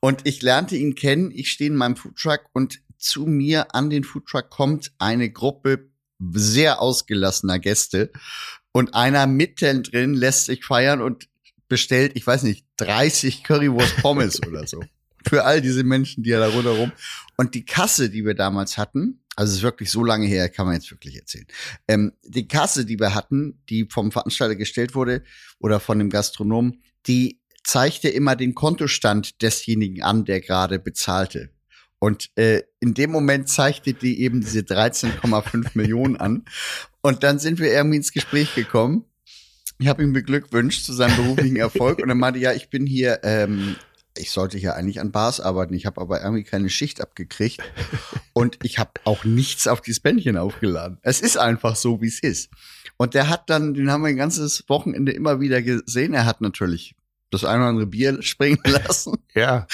Und 0.00 0.20
ich 0.24 0.42
lernte 0.42 0.76
ihn 0.76 0.94
kennen. 0.94 1.30
Ich 1.32 1.50
stehe 1.50 1.70
in 1.70 1.76
meinem 1.76 1.96
Foodtruck 1.96 2.42
und 2.52 2.80
zu 2.98 3.26
mir 3.26 3.74
an 3.74 3.90
den 3.90 4.04
Foodtruck 4.04 4.50
kommt 4.50 4.92
eine 4.98 5.30
Gruppe 5.30 5.90
sehr 6.32 6.80
ausgelassener 6.80 7.58
Gäste. 7.58 8.12
Und 8.76 8.94
einer 8.94 9.28
mitten 9.28 9.84
drin 9.84 10.14
lässt 10.14 10.46
sich 10.46 10.64
feiern 10.64 11.00
und 11.00 11.28
bestellt, 11.68 12.12
ich 12.16 12.26
weiß 12.26 12.42
nicht, 12.42 12.66
30 12.78 13.44
Currywurst 13.44 13.98
Pommes 13.98 14.42
oder 14.46 14.66
so. 14.66 14.82
Für 15.28 15.44
all 15.44 15.62
diese 15.62 15.84
Menschen, 15.84 16.24
die 16.24 16.30
ja 16.30 16.40
da 16.40 16.48
rundherum. 16.48 16.90
Und 17.36 17.54
die 17.54 17.64
Kasse, 17.64 18.10
die 18.10 18.26
wir 18.26 18.34
damals 18.34 18.76
hatten, 18.76 19.20
also 19.36 19.52
es 19.52 19.58
ist 19.58 19.62
wirklich 19.62 19.90
so 19.90 20.02
lange 20.04 20.26
her, 20.26 20.48
kann 20.48 20.66
man 20.66 20.74
jetzt 20.74 20.90
wirklich 20.90 21.16
erzählen. 21.16 21.46
Ähm, 21.86 22.12
die 22.24 22.48
Kasse, 22.48 22.84
die 22.84 22.98
wir 22.98 23.14
hatten, 23.14 23.60
die 23.68 23.86
vom 23.88 24.10
Veranstalter 24.10 24.56
gestellt 24.56 24.94
wurde 24.96 25.22
oder 25.60 25.78
von 25.78 25.98
dem 25.98 26.10
Gastronom, 26.10 26.80
die 27.06 27.40
zeigte 27.62 28.08
immer 28.08 28.34
den 28.34 28.54
Kontostand 28.54 29.40
desjenigen 29.40 30.02
an, 30.02 30.24
der 30.24 30.40
gerade 30.40 30.80
bezahlte. 30.80 31.50
Und 31.98 32.30
äh, 32.36 32.62
in 32.80 32.94
dem 32.94 33.10
Moment 33.10 33.48
zeigte 33.48 33.94
die 33.94 34.20
eben 34.20 34.40
diese 34.40 34.60
13,5 34.60 35.70
Millionen 35.74 36.16
an. 36.16 36.44
Und 37.00 37.22
dann 37.22 37.38
sind 37.38 37.58
wir 37.58 37.72
irgendwie 37.72 37.96
ins 37.96 38.12
Gespräch 38.12 38.54
gekommen. 38.54 39.04
Ich 39.78 39.88
habe 39.88 40.02
ihm 40.02 40.12
beglückwünscht 40.12 40.84
zu 40.84 40.92
seinem 40.92 41.16
beruflichen 41.16 41.56
Erfolg 41.56 41.98
und 42.00 42.08
er 42.08 42.14
meinte, 42.14 42.38
ja, 42.38 42.52
ich 42.52 42.70
bin 42.70 42.86
hier, 42.86 43.20
ähm, 43.24 43.76
ich 44.16 44.30
sollte 44.30 44.56
hier 44.56 44.76
eigentlich 44.76 45.00
an 45.00 45.10
Bars 45.10 45.40
arbeiten, 45.40 45.74
ich 45.74 45.86
habe 45.86 46.00
aber 46.00 46.22
irgendwie 46.22 46.44
keine 46.44 46.70
Schicht 46.70 47.00
abgekriegt 47.00 47.60
und 48.32 48.58
ich 48.62 48.78
habe 48.78 48.92
auch 49.04 49.24
nichts 49.24 49.66
auf 49.66 49.80
dieses 49.80 50.00
Bändchen 50.00 50.36
aufgeladen. 50.36 50.98
Es 51.02 51.20
ist 51.20 51.36
einfach 51.36 51.74
so, 51.74 52.00
wie 52.00 52.06
es 52.06 52.22
ist. 52.22 52.50
Und 52.96 53.14
der 53.14 53.28
hat 53.28 53.50
dann, 53.50 53.74
den 53.74 53.90
haben 53.90 54.02
wir 54.02 54.08
ein 54.08 54.16
ganzes 54.16 54.64
Wochenende 54.68 55.10
immer 55.10 55.40
wieder 55.40 55.62
gesehen. 55.62 56.14
Er 56.14 56.26
hat 56.26 56.40
natürlich 56.40 56.94
das 57.30 57.44
eine 57.44 57.60
oder 57.60 57.68
andere 57.68 57.86
Bier 57.86 58.22
springen 58.22 58.60
lassen. 58.64 59.18
Ja. 59.34 59.66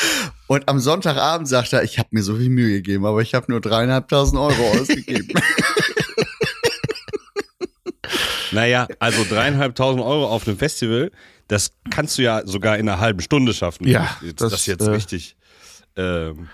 Und 0.50 0.68
am 0.68 0.80
Sonntagabend 0.80 1.46
sagt 1.46 1.72
er, 1.74 1.84
ich 1.84 2.00
habe 2.00 2.08
mir 2.10 2.24
so 2.24 2.34
viel 2.34 2.48
Mühe 2.48 2.82
gegeben, 2.82 3.06
aber 3.06 3.22
ich 3.22 3.34
habe 3.34 3.46
nur 3.52 3.60
dreieinhalbtausend 3.60 4.36
Euro 4.36 4.70
ausgegeben. 4.80 5.28
Naja, 8.50 8.88
also 8.98 9.22
dreieinhalbtausend 9.28 10.02
Euro 10.02 10.26
auf 10.28 10.48
einem 10.48 10.58
Festival, 10.58 11.12
das 11.46 11.70
kannst 11.90 12.18
du 12.18 12.22
ja 12.22 12.44
sogar 12.44 12.78
in 12.78 12.88
einer 12.88 12.98
halben 12.98 13.20
Stunde 13.20 13.54
schaffen. 13.54 13.86
Ja, 13.86 14.10
Jetzt- 14.22 14.40
das, 14.40 14.50
das 14.50 14.60
ist 14.62 14.66
jetzt 14.66 14.86
äh, 14.88 14.90
richtig. 14.90 15.36
Ähm, 15.94 16.48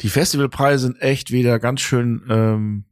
Die 0.00 0.10
Festivalpreise 0.10 0.84
sind 0.86 1.02
echt 1.02 1.32
wieder 1.32 1.58
ganz 1.58 1.80
schön 1.80 2.22
ähm, 2.30 2.84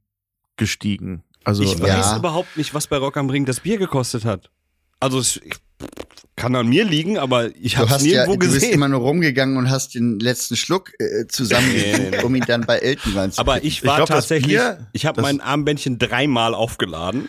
gestiegen. 0.56 1.22
Also 1.44 1.62
ich 1.62 1.78
ja. 1.78 1.84
weiß 1.86 2.16
überhaupt 2.16 2.56
nicht, 2.56 2.74
was 2.74 2.88
bei 2.88 2.96
Rock 2.96 3.16
am 3.16 3.30
Ring 3.30 3.44
das 3.44 3.60
Bier 3.60 3.78
gekostet 3.78 4.24
hat. 4.24 4.50
Also 5.02 5.18
es 5.18 5.36
ich, 5.36 5.52
kann 6.36 6.54
an 6.54 6.68
mir 6.68 6.84
liegen, 6.84 7.18
aber 7.18 7.54
ich 7.56 7.76
habe 7.76 7.86
es 7.86 7.92
hast 7.92 8.06
ja, 8.06 8.24
nirgendwo 8.24 8.32
du 8.32 8.38
bist 8.38 8.54
gesehen. 8.54 8.72
immer 8.72 8.88
nur 8.88 9.00
rumgegangen 9.00 9.56
und 9.56 9.70
hast 9.70 9.94
den 9.94 10.18
letzten 10.18 10.56
Schluck 10.56 10.92
äh, 10.98 11.24
nee. 11.50 12.22
um 12.22 12.34
ihn 12.34 12.44
dann 12.46 12.62
bei 12.62 12.78
Elton 12.78 13.12
reinzubringen. 13.12 13.54
aber 13.54 13.64
ich 13.64 13.84
war 13.84 13.96
glaub, 13.96 14.08
das 14.08 14.16
tatsächlich, 14.16 14.56
Bier, 14.56 14.88
ich 14.92 15.06
habe 15.06 15.22
mein 15.22 15.40
Armbändchen 15.40 15.98
dreimal 15.98 16.54
aufgeladen. 16.54 17.28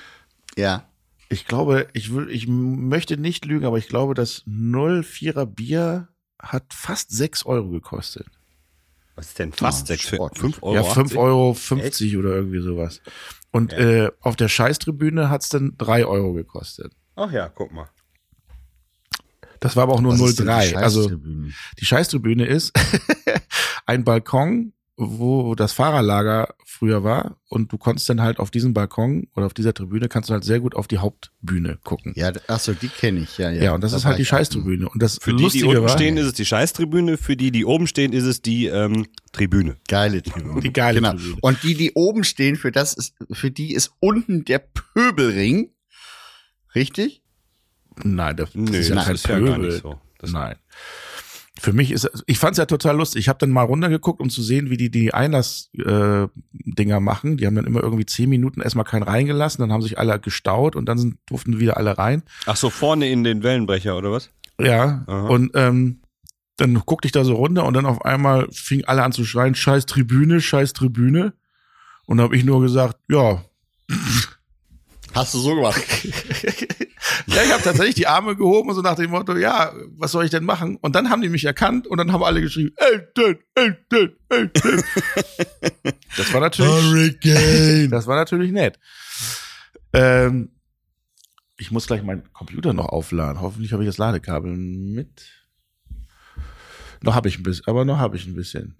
ja. 0.56 0.86
Ich 1.30 1.48
glaube, 1.48 1.88
ich 1.94 2.14
will, 2.14 2.30
ich 2.30 2.48
möchte 2.48 3.18
nicht 3.18 3.46
lügen, 3.46 3.66
aber 3.66 3.80
ich 3.80 3.88
glaube, 3.88 4.14
das 4.14 4.44
04er 4.46 5.46
Bier 5.48 6.10
hat 6.40 6.66
fast 6.72 7.10
6 7.10 7.48
Euro 7.48 7.70
gekostet. 7.70 8.28
Was 9.16 9.30
ist 9.30 9.40
denn 9.40 9.52
fast 9.52 9.90
Ja, 9.90 9.96
sechs 9.96 10.10
für 10.10 10.18
sportlich. 10.18 10.42
fünf 10.42 10.62
Euro? 10.62 10.76
ja, 10.76 10.84
5 10.84 10.98
80? 11.08 11.18
Euro 11.18 11.54
50 11.56 12.18
oder 12.18 12.36
irgendwie 12.36 12.62
sowas. 12.62 13.02
Und 13.52 13.74
äh, 13.74 14.12
auf 14.22 14.36
der 14.36 14.48
Scheißtribüne 14.48 15.32
hat's 15.32 15.50
dann 15.50 15.74
3 15.78 16.06
Euro 16.06 16.34
gekostet. 16.34 16.94
Ach 17.16 17.32
ja, 17.32 17.50
guck 17.50 17.72
mal. 17.72 17.90
Das 19.60 19.76
war 19.76 19.84
aber 19.84 19.94
auch 19.94 20.02
nur 20.02 20.14
Was 20.14 20.22
ist 20.22 20.40
denn 20.40 20.48
die 20.48 20.52
03. 20.52 20.78
Also 20.78 21.04
Scheißtribüne? 21.04 21.54
die 21.80 21.86
Scheißtribüne 21.86 22.46
ist 22.46 22.74
ein 23.86 24.04
Balkon, 24.04 24.74
wo 24.98 25.56
das 25.56 25.74
Fahrerlager 25.74 26.54
früher 26.66 27.04
war 27.04 27.38
und 27.48 27.72
du 27.72 27.78
konntest 27.78 28.10
dann 28.10 28.22
halt 28.22 28.40
auf 28.40 28.52
diesem 28.52 28.74
Balkon 28.74 29.28
oder 29.36 29.46
auf 29.46 29.54
dieser 29.54 29.74
Tribüne 29.74 30.10
kannst 30.10 30.30
du 30.30 30.34
halt 30.34 30.44
sehr 30.44 30.60
gut 30.60 30.76
auf 30.76 30.88
die 30.88 30.98
Hauptbühne 30.98 31.80
gucken. 31.84 32.14
Ja, 32.16 32.32
ach 32.48 32.60
so, 32.60 32.74
die 32.74 32.90
kenne 32.90 33.22
ich, 33.22 33.38
ja, 33.38 33.52
ja. 33.52 33.64
Ja, 33.64 33.74
und 33.74 33.82
das 33.82 33.92
Da 33.92 33.98
ist 33.98 34.06
halt 34.06 34.20
die. 34.20 34.26
Scheißtribüne. 34.26 34.90
Und 34.90 35.02
das 35.02 35.18
Für 35.22 35.32
die, 35.32 35.38
die 35.38 35.44
Lustige 35.44 35.68
unten 35.68 35.82
war, 35.84 35.90
stehen, 35.90 36.18
ist 36.18 36.26
es 36.26 36.34
die 36.34 36.46
Scheißtribüne. 36.46 37.18
Für 37.18 37.38
die, 37.38 37.52
die 37.52 37.66
oben 37.66 37.88
stehen, 37.88 38.12
ist 38.12 38.26
es 38.26 38.42
die 38.42 38.66
ähm, 38.66 39.08
Tribüne. 39.32 39.78
Geile 39.88 40.22
Tribüne. 40.22 40.62
Die 40.62 40.74
geile 40.74 41.00
genau. 41.00 41.14
Tribüne. 41.14 41.38
Und 41.42 41.64
die, 41.64 41.76
die 41.76 41.94
oben 41.94 42.24
stehen, 42.24 42.56
für 42.56 42.72
das 42.72 42.94
ist, 42.94 43.16
für 43.32 43.50
die 43.50 43.74
ist 43.74 43.92
unten 44.00 44.46
der 44.46 44.60
Pöbelring. 44.60 45.70
Richtig? 46.76 47.22
nein, 48.04 48.36
das, 48.36 48.56
Nö, 48.56 48.76
ist 48.76 48.90
ja 48.90 48.96
das 48.96 49.06
kein 49.06 49.16
ist 49.16 49.28
ja 49.28 49.40
gar 49.40 49.58
nicht 49.58 49.82
so. 49.82 50.00
Das- 50.20 50.32
nein. 50.32 50.56
Für 51.60 51.72
mich 51.72 51.92
ist, 51.92 52.10
ich 52.26 52.40
fand's 52.40 52.58
ja 52.58 52.66
total 52.66 52.98
lustig. 52.98 53.20
Ich 53.22 53.30
habe 53.30 53.38
dann 53.38 53.52
mal 53.52 53.62
runtergeguckt, 53.62 54.20
um 54.20 54.32
zu 54.32 54.42
sehen, 54.42 54.72
wie 54.72 54.76
die 54.78 54.90
die 54.90 55.14
Einlass-Dinger 55.14 56.98
äh, 56.98 57.00
machen. 57.00 57.38
Die 57.38 57.46
haben 57.46 57.56
dann 57.56 57.68
immer 57.68 57.84
irgendwie 57.84 58.08
zehn 58.08 58.28
Minuten 58.28 58.60
erstmal 58.60 58.86
keinen 58.86 59.04
reingelassen, 59.04 59.62
dann 59.62 59.72
haben 59.72 59.84
sich 59.84 60.00
alle 60.00 60.20
gestaut 60.20 60.76
und 60.76 60.88
dann 60.88 60.98
sind, 60.98 61.18
durften 61.28 61.60
wieder 61.60 61.78
alle 61.78 61.96
rein. 61.98 62.24
Ach 62.48 62.56
so, 62.58 62.72
vorne 62.72 63.08
in 63.10 63.24
den 63.24 63.44
Wellenbrecher 63.44 63.96
oder 63.96 64.12
was? 64.12 64.32
Ja, 64.60 65.04
Aha. 65.06 65.28
und 65.28 65.52
ähm, 65.54 66.02
dann 66.58 66.74
guckte 66.74 67.06
ich 67.08 67.12
da 67.12 67.24
so 67.24 67.36
runter 67.36 67.66
und 67.66 67.76
dann 67.76 67.86
auf 67.86 68.04
einmal 68.04 68.48
fing 68.52 68.84
alle 68.86 69.04
an 69.04 69.12
zu 69.12 69.24
schreien, 69.24 69.54
scheiß 69.56 69.86
Tribüne, 69.86 70.42
scheiß 70.42 70.74
Tribüne. 70.74 71.34
Und 72.06 72.20
habe 72.20 72.36
ich 72.36 72.44
nur 72.44 72.62
gesagt, 72.62 72.98
ja. 73.10 73.44
Hast 75.14 75.34
du 75.36 75.40
so 75.40 75.56
gemacht? 75.56 75.82
Ja, 77.36 77.42
ich 77.42 77.52
habe 77.52 77.64
tatsächlich 77.64 77.96
die 77.96 78.06
Arme 78.06 78.36
gehoben 78.36 78.70
und 78.70 78.76
so 78.76 78.82
nach 78.82 78.96
dem 78.96 79.10
Motto, 79.10 79.36
ja, 79.36 79.74
was 79.98 80.12
soll 80.12 80.24
ich 80.24 80.30
denn 80.30 80.44
machen? 80.44 80.78
Und 80.82 80.96
dann 80.96 81.10
haben 81.10 81.24
die 81.24 81.30
mich 81.30 81.46
erkannt 81.46 81.88
und 81.88 81.98
dann 81.98 82.12
haben 82.12 82.24
alle 82.24 82.42
geschrieben, 82.42 82.76
Elton, 82.78 83.40
Elton, 83.56 84.16
Elton. 84.30 84.84
Das 86.16 86.32
war 86.32 86.42
natürlich, 86.42 86.72
Hurricane. 86.72 87.90
das 87.90 88.06
war 88.06 88.16
natürlich 88.16 88.52
nett. 88.52 88.78
Ähm, 89.94 90.52
ich 91.58 91.72
muss 91.72 91.88
gleich 91.88 92.04
meinen 92.04 92.32
Computer 92.34 92.72
noch 92.74 92.86
aufladen. 92.90 93.42
Hoffentlich 93.42 93.74
habe 93.74 93.82
ich 93.82 93.90
das 93.90 93.98
Ladekabel 93.98 94.56
mit. 94.56 95.24
Noch 97.02 97.16
habe 97.16 97.30
ich 97.30 97.40
ein 97.40 97.44
bisschen, 97.44 97.66
aber 97.66 97.84
noch 97.84 97.98
habe 97.98 98.16
ich 98.16 98.28
ein 98.28 98.36
bisschen. 98.36 98.78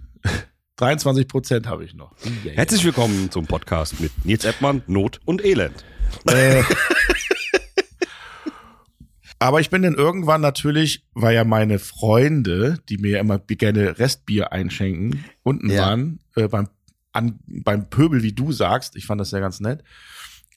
23 0.76 1.28
Prozent 1.28 1.66
habe 1.66 1.86
ich 1.86 1.96
noch. 1.96 2.16
Herzlich 2.44 2.84
willkommen 2.84 3.32
zum 3.32 3.48
Podcast 3.48 4.00
mit 4.00 4.12
Nils 4.26 4.46
Eppmann, 4.46 4.84
Not 4.86 5.20
und 5.26 5.44
Elend. 5.44 5.84
Äh, 6.28 6.62
aber 9.44 9.60
ich 9.60 9.70
bin 9.70 9.82
dann 9.82 9.96
irgendwann 9.96 10.40
natürlich, 10.42 11.06
weil 11.14 11.36
ja 11.36 11.44
meine 11.44 11.78
Freunde, 11.80 12.80
die 12.90 12.98
mir 12.98 13.12
ja 13.12 13.20
immer 13.20 13.40
gerne 13.40 14.00
Restbier 14.00 14.52
einschenken, 14.54 15.26
unten 15.44 15.70
Ja. 15.70 15.82
waren, 15.84 16.20
äh, 16.36 16.48
beim, 16.48 16.70
an, 17.12 17.40
beim 17.48 17.90
Pöbel, 17.90 18.24
wie 18.24 18.32
du 18.34 18.52
sagst, 18.52 18.96
ich 18.96 19.06
fand 19.06 19.20
das 19.22 19.32
ja 19.32 19.40
ganz 19.40 19.60
nett, 19.60 19.84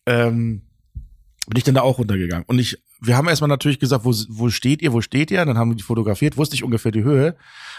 ähm, 0.06 0.62
bin 1.48 1.56
ich 1.58 1.64
dann 1.64 1.74
da 1.74 1.82
auch 1.82 1.98
runtergegangen. 1.98 2.44
Und 2.46 2.58
ich, 2.58 2.82
wir 3.00 3.16
haben 3.16 3.28
erstmal 3.28 3.48
natürlich 3.48 3.78
gesagt, 3.78 4.04
wo, 4.04 4.14
wo 4.28 4.50
steht 4.50 4.82
ihr, 4.82 4.92
wo 4.92 5.00
steht 5.00 5.30
ihr? 5.30 5.44
Dann 5.44 5.58
haben 5.58 5.70
wir 5.70 5.76
die 5.76 5.82
fotografiert, 5.82 6.36
wusste 6.36 6.54
ich 6.54 6.64
ungefähr 6.64 6.92
die 6.92 7.04
Höhe. 7.04 7.36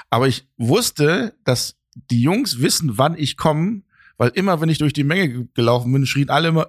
Aber 0.10 0.28
ich 0.28 0.48
wusste, 0.58 1.34
dass 1.44 1.76
die 2.12 2.22
Jungs 2.22 2.62
wissen, 2.62 2.98
wann 2.98 3.18
ich 3.18 3.38
komme, 3.38 3.82
weil 4.18 4.30
immer, 4.36 4.62
wenn 4.62 4.70
ich 4.70 4.78
durch 4.78 4.94
die 4.94 5.04
Menge 5.04 5.30
ge- 5.30 5.46
gelaufen 5.54 5.92
bin, 5.92 6.06
schrien 6.06 6.30
alle 6.30 6.48
immer, 6.50 6.68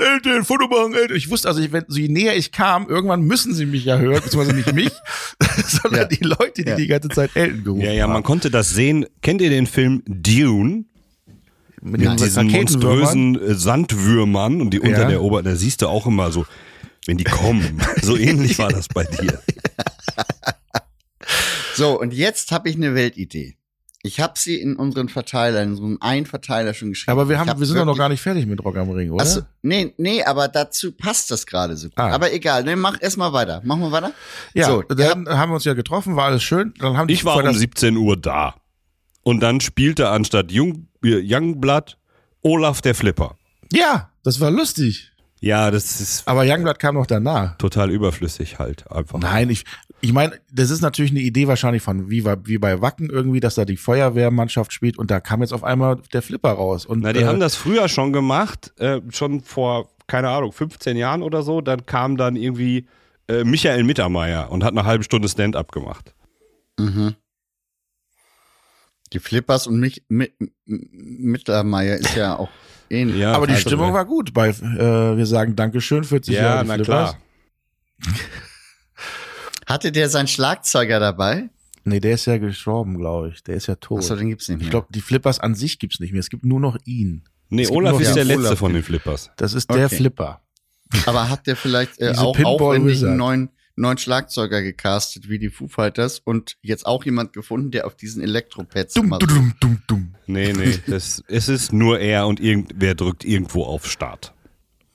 Elton, 0.00 0.32
Elton, 0.32 0.44
Foto 0.44 0.68
machen, 0.68 0.94
Elton. 0.94 1.16
Ich 1.16 1.30
wusste 1.30 1.48
also, 1.48 1.60
ich, 1.60 1.72
wenn, 1.72 1.84
so 1.88 1.98
je 1.98 2.08
näher 2.08 2.36
ich 2.36 2.52
kam, 2.52 2.88
irgendwann 2.88 3.22
müssen 3.22 3.54
sie 3.54 3.66
mich 3.66 3.84
ja 3.84 3.98
hören, 3.98 4.22
beziehungsweise 4.22 4.56
nicht 4.56 4.72
mich, 4.72 4.90
sondern 5.66 6.02
Ja. 6.02 6.06
die 6.06 6.24
Leute, 6.24 6.62
die 6.64 6.68
Ja. 6.70 6.76
die 6.76 6.86
ganze 6.86 7.08
Zeit 7.08 7.30
Elton 7.34 7.64
gerufen 7.64 7.80
Ja, 7.82 7.92
ja, 7.92 8.06
man 8.06 8.16
haben. 8.16 8.22
konnte 8.24 8.50
das 8.50 8.70
sehen. 8.70 9.06
Kennt 9.22 9.40
ihr 9.40 9.50
den 9.50 9.66
Film 9.66 10.02
Dune? 10.06 10.84
Mit 11.82 12.00
Mit 12.00 12.18
diesen 12.20 12.46
monströsen 12.50 13.34
äh, 13.40 13.54
Sandwürmern 13.54 14.60
und 14.62 14.70
die 14.70 14.80
unter 14.80 15.02
Ja. 15.02 15.08
der 15.08 15.22
Ober, 15.22 15.42
da 15.42 15.54
siehst 15.54 15.82
du 15.82 15.88
auch 15.88 16.06
immer 16.06 16.32
so, 16.32 16.46
wenn 17.06 17.18
die 17.18 17.24
kommen. 17.24 17.82
so 18.02 18.16
ähnlich 18.16 18.58
war 18.58 18.70
das 18.70 18.88
bei 18.88 19.04
dir. 19.04 19.38
So, 21.76 21.98
und 22.00 22.14
jetzt 22.14 22.52
habe 22.52 22.68
ich 22.68 22.76
eine 22.76 22.94
Weltidee. 22.94 23.56
Ich 24.06 24.20
habe 24.20 24.34
sie 24.38 24.56
in 24.60 24.76
unseren 24.76 25.08
Verteiler, 25.08 25.62
in 25.62 25.70
unserem 25.70 25.96
einen 26.02 26.26
Verteiler 26.26 26.74
schon 26.74 26.90
geschrieben. 26.90 27.10
Aber 27.12 27.26
wir 27.30 27.38
haben, 27.38 27.48
hab 27.48 27.58
wir 27.58 27.64
sind 27.64 27.78
doch 27.78 27.86
noch 27.86 27.96
gar 27.96 28.10
nicht 28.10 28.20
fertig 28.20 28.44
mit 28.44 28.62
Rock 28.62 28.76
am 28.76 28.90
Ring, 28.90 29.10
oder? 29.10 29.22
Achso, 29.22 29.40
nee, 29.62 29.94
nee, 29.96 30.22
aber 30.22 30.48
dazu 30.48 30.92
passt 30.92 31.30
das 31.30 31.46
gerade 31.46 31.74
so 31.74 31.88
gut. 31.88 31.96
Ah. 31.98 32.10
Aber 32.10 32.30
egal, 32.30 32.64
ne, 32.64 32.76
mach 32.76 32.98
erst 33.00 33.16
mal 33.16 33.32
weiter. 33.32 33.62
Machen 33.64 33.80
wir 33.80 33.92
weiter? 33.92 34.12
ja, 34.52 34.66
so, 34.66 34.82
dann 34.82 35.26
haben 35.26 35.50
wir 35.50 35.54
uns 35.54 35.64
ja 35.64 35.72
getroffen, 35.72 36.16
war 36.16 36.26
alles 36.26 36.42
schön. 36.42 36.74
Dann 36.80 36.98
haben 36.98 37.08
die 37.08 37.14
Ich 37.14 37.24
war 37.24 37.36
um 37.38 37.44
das- 37.44 37.56
17 37.58 37.96
Uhr 37.96 38.18
da. 38.18 38.56
Und 39.22 39.40
dann 39.40 39.62
spielte 39.62 40.10
anstatt 40.10 40.52
Jung, 40.52 40.88
äh, 41.02 41.22
Youngblood 41.24 41.96
Olaf 42.42 42.82
der 42.82 42.94
Flipper. 42.94 43.38
Ja, 43.72 44.10
das 44.22 44.38
war 44.38 44.50
lustig. 44.50 45.12
Ja, 45.40 45.70
das 45.70 46.00
ist 46.02 46.28
Aber 46.28 46.42
Youngblood 46.44 46.78
kam 46.78 46.94
noch 46.96 47.06
danach. 47.06 47.56
total 47.56 47.90
überflüssig 47.90 48.58
halt 48.58 48.90
einfach. 48.90 49.18
Nein, 49.18 49.48
ich, 49.48 49.64
ich 50.04 50.12
meine, 50.12 50.38
das 50.52 50.70
ist 50.70 50.82
natürlich 50.82 51.12
eine 51.12 51.20
Idee 51.20 51.48
wahrscheinlich 51.48 51.82
von 51.82 52.10
wie, 52.10 52.20
bei- 52.20 52.36
wie 52.44 52.58
bei 52.58 52.80
Wacken 52.82 53.08
irgendwie, 53.08 53.40
dass 53.40 53.54
da 53.54 53.64
die 53.64 53.78
Feuerwehrmannschaft 53.78 54.72
spielt 54.72 54.98
und 54.98 55.10
da 55.10 55.18
kam 55.20 55.40
jetzt 55.40 55.52
auf 55.54 55.64
einmal 55.64 55.96
der 56.12 56.20
Flipper 56.20 56.50
raus. 56.52 56.84
Und, 56.84 57.00
Na, 57.00 57.12
die 57.14 57.20
äh, 57.20 57.24
haben 57.26 57.40
das 57.40 57.56
früher 57.56 57.88
schon 57.88 58.12
gemacht, 58.12 58.72
äh, 58.78 59.00
schon 59.10 59.40
vor, 59.40 59.88
keine 60.06 60.28
Ahnung, 60.28 60.52
15 60.52 60.96
Jahren 60.98 61.22
oder 61.22 61.42
so. 61.42 61.62
Dann 61.62 61.86
kam 61.86 62.16
dann 62.18 62.36
irgendwie 62.36 62.86
äh, 63.28 63.44
Michael 63.44 63.82
Mittermeier 63.84 64.50
und 64.52 64.62
hat 64.62 64.72
eine 64.72 64.84
halbe 64.84 65.04
Stunde 65.04 65.28
Stand-up 65.28 65.72
gemacht. 65.72 66.14
Mhm. 66.78 67.14
Die 69.14 69.20
Flippers 69.20 69.66
und 69.66 69.80
mich, 69.80 70.04
mit, 70.08 70.34
Mittermeier 70.66 71.96
ist 71.96 72.14
ja 72.14 72.36
auch 72.36 72.50
ähnlich. 72.90 73.16
Ja, 73.20 73.32
aber 73.32 73.46
die 73.46 73.54
also, 73.54 73.68
Stimmung 73.70 73.92
war 73.94 74.04
gut. 74.04 74.34
Bei, 74.34 74.48
äh, 74.48 75.16
wir 75.16 75.24
sagen 75.26 75.56
Dankeschön, 75.56 76.04
40 76.04 76.34
Ja, 76.34 76.42
Jahre 76.42 76.62
die 76.64 76.68
na 76.68 76.74
Flippers. 76.74 77.10
klar. 77.10 77.18
Hatte 79.66 79.92
der 79.92 80.08
seinen 80.08 80.28
Schlagzeuger 80.28 81.00
dabei? 81.00 81.48
Nee, 81.84 82.00
der 82.00 82.14
ist 82.14 82.24
ja 82.26 82.38
gestorben, 82.38 82.96
glaube 82.98 83.30
ich. 83.34 83.42
Der 83.44 83.56
ist 83.56 83.66
ja 83.66 83.74
tot. 83.74 83.98
Achso, 83.98 84.16
den 84.16 84.28
gibt's 84.30 84.48
nicht 84.48 84.58
mehr. 84.58 84.64
ich 84.66 84.70
glaube, 84.70 84.86
die 84.90 85.00
Flippers 85.02 85.38
an 85.40 85.54
sich 85.54 85.78
gibt's 85.78 86.00
nicht 86.00 86.12
mehr. 86.12 86.20
Es 86.20 86.30
gibt 86.30 86.44
nur 86.44 86.60
noch 86.60 86.76
ihn. 86.86 87.24
Nee, 87.50 87.68
Olaf 87.68 88.00
ist 88.00 88.14
der 88.16 88.24
letzte 88.24 88.46
Olaf. 88.48 88.58
von 88.58 88.72
den 88.72 88.82
Flippers. 88.82 89.30
Das 89.36 89.52
ist 89.54 89.70
der 89.70 89.86
Okay. 89.86 89.96
Flipper. 89.96 90.40
aber 91.06 91.28
hat 91.28 91.46
der 91.46 91.56
vielleicht 91.56 92.00
äh, 92.00 92.14
auch 92.16 92.38
aufwendig 92.42 93.04
einen 93.04 93.16
neuen, 93.18 93.48
neuen 93.76 93.98
Schlagzeuger 93.98 94.62
gecastet, 94.62 95.28
wie 95.28 95.38
die 95.38 95.50
Foo 95.50 95.68
Fighters 95.68 96.20
und 96.20 96.56
jetzt 96.62 96.86
auch 96.86 97.04
jemand 97.04 97.32
gefunden, 97.34 97.70
der 97.70 97.86
auf 97.86 97.96
diesen 97.96 98.22
Elektropads 98.22 98.94
Dumm, 98.94 99.10
dumm, 99.18 99.54
dumm, 99.60 99.82
dumm. 99.86 100.14
Nee, 100.26 100.52
nee, 100.54 100.78
das, 100.86 101.22
es 101.28 101.48
ist 101.48 101.72
nur 101.72 102.00
er 102.00 102.26
und 102.26 102.40
irgendwer 102.40 102.94
drückt 102.94 103.24
irgendwo 103.26 103.64
auf 103.64 103.86
Start. 103.90 104.32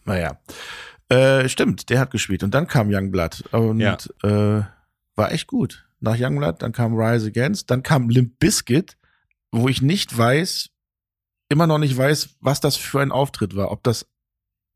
Naja. 0.05 0.39
Äh, 1.09 1.49
stimmt, 1.49 1.89
der 1.89 1.99
hat 1.99 2.11
gespielt. 2.11 2.43
Und 2.43 2.53
dann 2.53 2.67
kam 2.67 2.89
Youngblood. 2.93 3.41
Und 3.51 3.79
Ja. 3.79 3.97
äh, 4.23 4.63
war 5.15 5.31
echt 5.31 5.47
gut. 5.47 5.85
Nach 5.99 6.15
Youngblood, 6.17 6.61
dann 6.61 6.71
kam 6.71 6.95
Rise 6.95 7.27
Against, 7.27 7.69
dann 7.71 7.83
kam 7.83 8.09
Limp 8.09 8.39
Bizkit, 8.39 8.95
wo 9.51 9.67
ich 9.67 9.81
nicht 9.81 10.15
weiß, 10.17 10.69
immer 11.49 11.67
noch 11.67 11.79
nicht 11.79 11.97
weiß, 11.97 12.37
was 12.41 12.59
das 12.61 12.77
für 12.77 13.01
ein 13.01 13.11
Auftritt 13.11 13.55
war. 13.55 13.71
Ob 13.71 13.83
das 13.83 14.05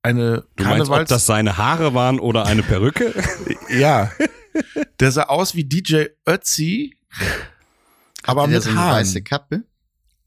eine 0.02 0.42
Du 0.58 0.64
meinst, 0.66 0.82
ob 0.82 0.88
Karnevals... 0.88 1.10
das 1.10 1.26
seine 1.26 1.58
Haare 1.58 1.94
waren 1.94 2.20
oder 2.20 2.46
eine 2.46 2.64
Perücke? 2.64 3.14
ja. 3.70 4.12
Der 5.00 5.12
sah 5.12 5.24
aus 5.24 5.56
wie 5.56 5.64
DJ 5.64 6.06
Ötzi, 6.28 6.98
aber 8.24 8.48
mit 8.48 8.62
so 8.64 8.70
eine 8.70 8.80
Haaren. 8.80 8.96
weiße 8.98 9.22
Kappe. 9.24 9.64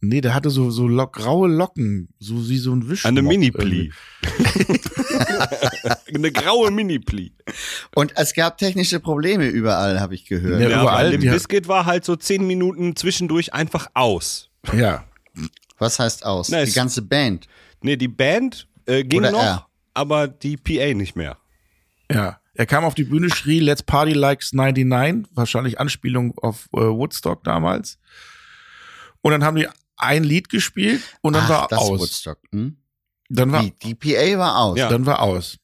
Nee, 0.01 0.21
der 0.21 0.35
hatte 0.35 0.51
so, 0.51 0.71
so 0.71 0.87
lock, 0.87 1.15
graue 1.15 1.49
Locken, 1.49 2.09
so 2.19 2.49
wie 2.49 2.59
so 2.59 2.73
ein 2.73 2.89
Wisch. 2.89 3.07
Eine 3.07 3.23
Mini-Pli. 3.23 3.93
eine 6.15 6.31
graue 6.33 6.71
Mini-Pli. 6.71 7.33
Und 7.95 8.13
es 8.17 8.35
gab 8.35 8.59
technische 8.59 9.01
Probleme 9.01 9.47
überall, 9.47 10.01
habe 10.01 10.15
ich 10.15 10.27
gehört. 10.27 10.61
Ja, 10.61 10.69
Ja, 10.69 10.83
überall, 10.83 11.11
Limp 11.11 11.25
Bizkit 11.25 11.67
war 11.67 11.87
halt 11.87 12.05
so 12.05 12.15
zehn 12.15 12.47
Minuten 12.47 12.95
zwischendurch 12.95 13.55
einfach 13.55 13.89
aus. 13.95 14.51
Ja. 14.77 15.05
Was 15.79 15.99
heißt 15.99 16.27
aus? 16.27 16.51
Na, 16.51 16.65
die 16.65 16.73
ganze 16.73 17.03
Band. 17.03 17.47
Nee, 17.81 17.97
die 17.97 18.09
Band 18.09 18.69
äh, 18.87 19.03
ging 19.03 19.21
Oder 19.21 19.33
noch, 19.33 19.43
er. 19.43 19.67
aber 19.95 20.29
die 20.29 20.57
PA 20.57 20.95
nicht 20.95 21.17
mehr. 21.17 21.39
Ja, 22.11 22.39
er 22.55 22.67
kam 22.67 22.85
auf 22.85 22.95
die 22.95 23.05
Bühne, 23.05 23.31
schrie 23.31 23.61
Let's 23.61 23.83
Party 23.83 24.13
Likes 24.13 24.53
99, 24.53 25.31
wahrscheinlich 25.35 25.81
Anspielung 25.81 26.37
auf 26.39 26.69
äh, 26.73 26.79
Woodstock 26.79 27.45
damals. 27.45 27.99
Und 29.21 29.33
dann 29.33 29.45
haben 29.45 29.57
die 29.57 29.67
ein 29.97 30.25
Lied 30.25 30.49
gespielt 30.49 31.03
und 31.23 31.33
dann 31.35 31.45
Ach, 31.45 31.49
war 31.51 31.67
das 31.69 31.79
aus. 31.79 32.01
Woodstock. 32.01 32.39
Hm? 32.53 32.77
Dann 33.29 33.53
war, 33.53 33.63
Die, 33.63 33.73
die 33.83 33.95
PA 33.95 34.39
war 34.39 34.59
aus. 34.59 34.79
Ja. 34.79 34.89
dann 34.89 35.05
war 35.07 35.21
aus. 35.23 35.59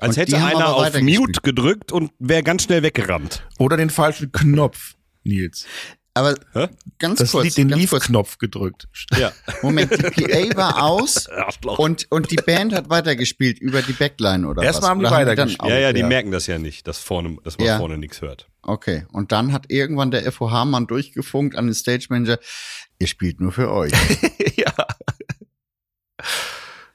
Als 0.00 0.16
Und 0.16 0.22
hätte 0.22 0.36
einer 0.38 0.74
auf. 0.74 1.00
Mute 1.00 1.40
gedrückt 1.42 1.90
und 1.92 2.12
wäre 2.18 2.42
ganz 2.42 2.64
schnell 2.64 2.82
weggerannt. 2.82 3.44
Oder 3.58 3.76
den 3.76 3.90
falschen 3.90 4.30
Knopf, 4.32 4.94
Nils. 5.24 5.66
Aber 6.14 6.34
Hä? 6.52 6.68
ganz 6.98 7.20
Das 7.20 7.30
kurz, 7.30 7.44
Lied, 7.44 7.56
den. 7.58 7.68
Leave-Knopf 7.68 8.38
gedrückt. 8.38 8.88
Ja. 9.16 9.30
Moment, 9.62 9.92
die 9.92 10.22
PA 10.24 10.56
war 10.56 10.82
aus 10.82 11.28
und, 11.78 12.06
und 12.10 12.30
die 12.32 12.36
Band 12.36 12.74
hat 12.74 12.90
weitergespielt 12.90 13.60
über 13.60 13.82
die 13.82 13.92
Backline 13.92 14.46
oder 14.48 14.62
Erstmal 14.64 14.82
was? 14.82 14.90
haben 14.90 15.00
die 15.00 15.10
weitergespielt. 15.10 15.70
ja, 15.70 15.78
ja, 15.78 15.92
die 15.92 16.02
merken 16.02 16.32
das 16.32 16.48
ja 16.48 16.58
nicht, 16.58 16.88
dass 16.88 16.98
vorne, 16.98 17.36
dass 17.44 17.56
man 17.58 17.66
Ja. 17.68 17.78
vorne 17.78 17.98
nichts 17.98 18.20
hört. 18.20 18.48
Okay. 18.62 19.06
Und 19.12 19.30
dann 19.30 19.52
hat 19.52 19.66
irgendwann 19.70 20.10
der 20.10 20.30
FOH-Mann 20.32 20.88
durchgefunkt 20.88 21.54
an 21.56 21.66
den 21.66 21.74
Stage 21.74 22.06
Manager, 22.08 22.38
ihr 22.98 23.06
spielt 23.06 23.40
nur 23.40 23.52
für 23.52 23.70
euch. 23.70 23.92
ja. 24.56 24.72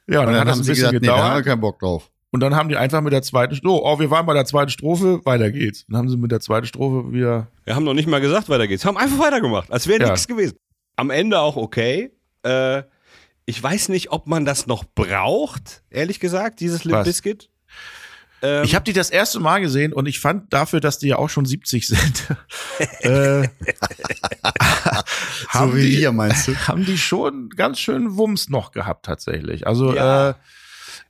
Ja, 0.07 0.21
und 0.21 0.27
Und 0.27 0.33
dann, 0.33 0.39
hat 0.41 0.47
das 0.49 0.59
ein 0.59 0.65
bisschen 0.65 0.91
nee, 0.91 0.99
da 0.99 1.13
haben 1.17 1.23
wir 1.23 1.41
gedauert. 1.41 1.45
keinen 1.45 1.61
Bock 1.61 1.79
drauf. 1.79 2.11
und 2.31 2.39
dann 2.41 2.55
haben 2.55 2.67
die 2.69 2.75
einfach 2.75 3.01
mit 3.01 3.13
der 3.13 3.21
zweiten 3.21 3.55
Strophe, 3.55 3.83
oh, 3.85 3.99
wir 3.99 4.09
waren 4.11 4.25
bei 4.25 4.33
der 4.33 4.45
zweiten 4.45 4.69
Strophe, 4.69 5.21
weiter 5.25 5.49
geht's. 5.51 5.85
Dann 5.87 5.97
haben 5.97 6.09
sie 6.09 6.17
mit 6.17 6.31
der 6.31 6.41
zweiten 6.41 6.65
Strophe 6.67 7.11
wieder, 7.13 7.47
Wir 7.63 7.75
haben 7.75 7.85
noch 7.85 7.93
nicht 7.93 8.07
mal 8.07 8.19
gesagt, 8.19 8.49
weiter 8.49 8.67
geht's. 8.67 8.83
Haben 8.85 8.97
einfach 8.97 9.17
weitergemacht, 9.19 9.71
als 9.71 9.87
wäre 9.87 10.01
Ja. 10.01 10.09
nichts 10.11 10.27
gewesen. 10.27 10.57
Am 10.97 11.09
Ende 11.09 11.39
auch 11.39 11.55
okay. 11.55 12.11
Äh, 12.43 12.83
ich 13.45 13.61
weiß 13.61 13.89
nicht, 13.89 14.11
ob 14.11 14.27
man 14.27 14.45
das 14.45 14.67
noch 14.67 14.83
braucht, 14.95 15.83
ehrlich 15.89 16.19
gesagt, 16.19 16.59
dieses 16.59 16.83
Limp 16.83 16.99
Was? 16.99 17.07
Bizkit. 17.07 17.49
Ähm, 18.43 18.65
ich 18.65 18.75
habe 18.75 18.83
die 18.83 18.93
das 18.93 19.09
erste 19.09 19.39
Mal 19.39 19.61
gesehen 19.61 19.93
und 19.93 20.05
ich 20.05 20.19
fand 20.19 20.51
dafür, 20.51 20.81
dass 20.81 20.99
die 20.99 21.07
ja 21.07 21.17
auch 21.17 21.29
schon 21.29 21.45
70 21.45 21.87
sind, 21.87 22.27
äh, 22.99 23.47
haben, 25.47 25.75
wie 25.75 25.89
die, 25.89 25.97
wir, 25.99 26.11
meinst 26.11 26.49
du? 26.49 26.55
haben 26.67 26.85
die 26.85 26.97
schon 26.97 27.49
ganz 27.49 27.79
schön 27.79 28.17
Wumms 28.17 28.49
noch 28.49 28.71
gehabt 28.71 29.05
tatsächlich. 29.05 29.65
Also 29.65 29.95
Ja. 29.95 30.31
äh, 30.31 30.33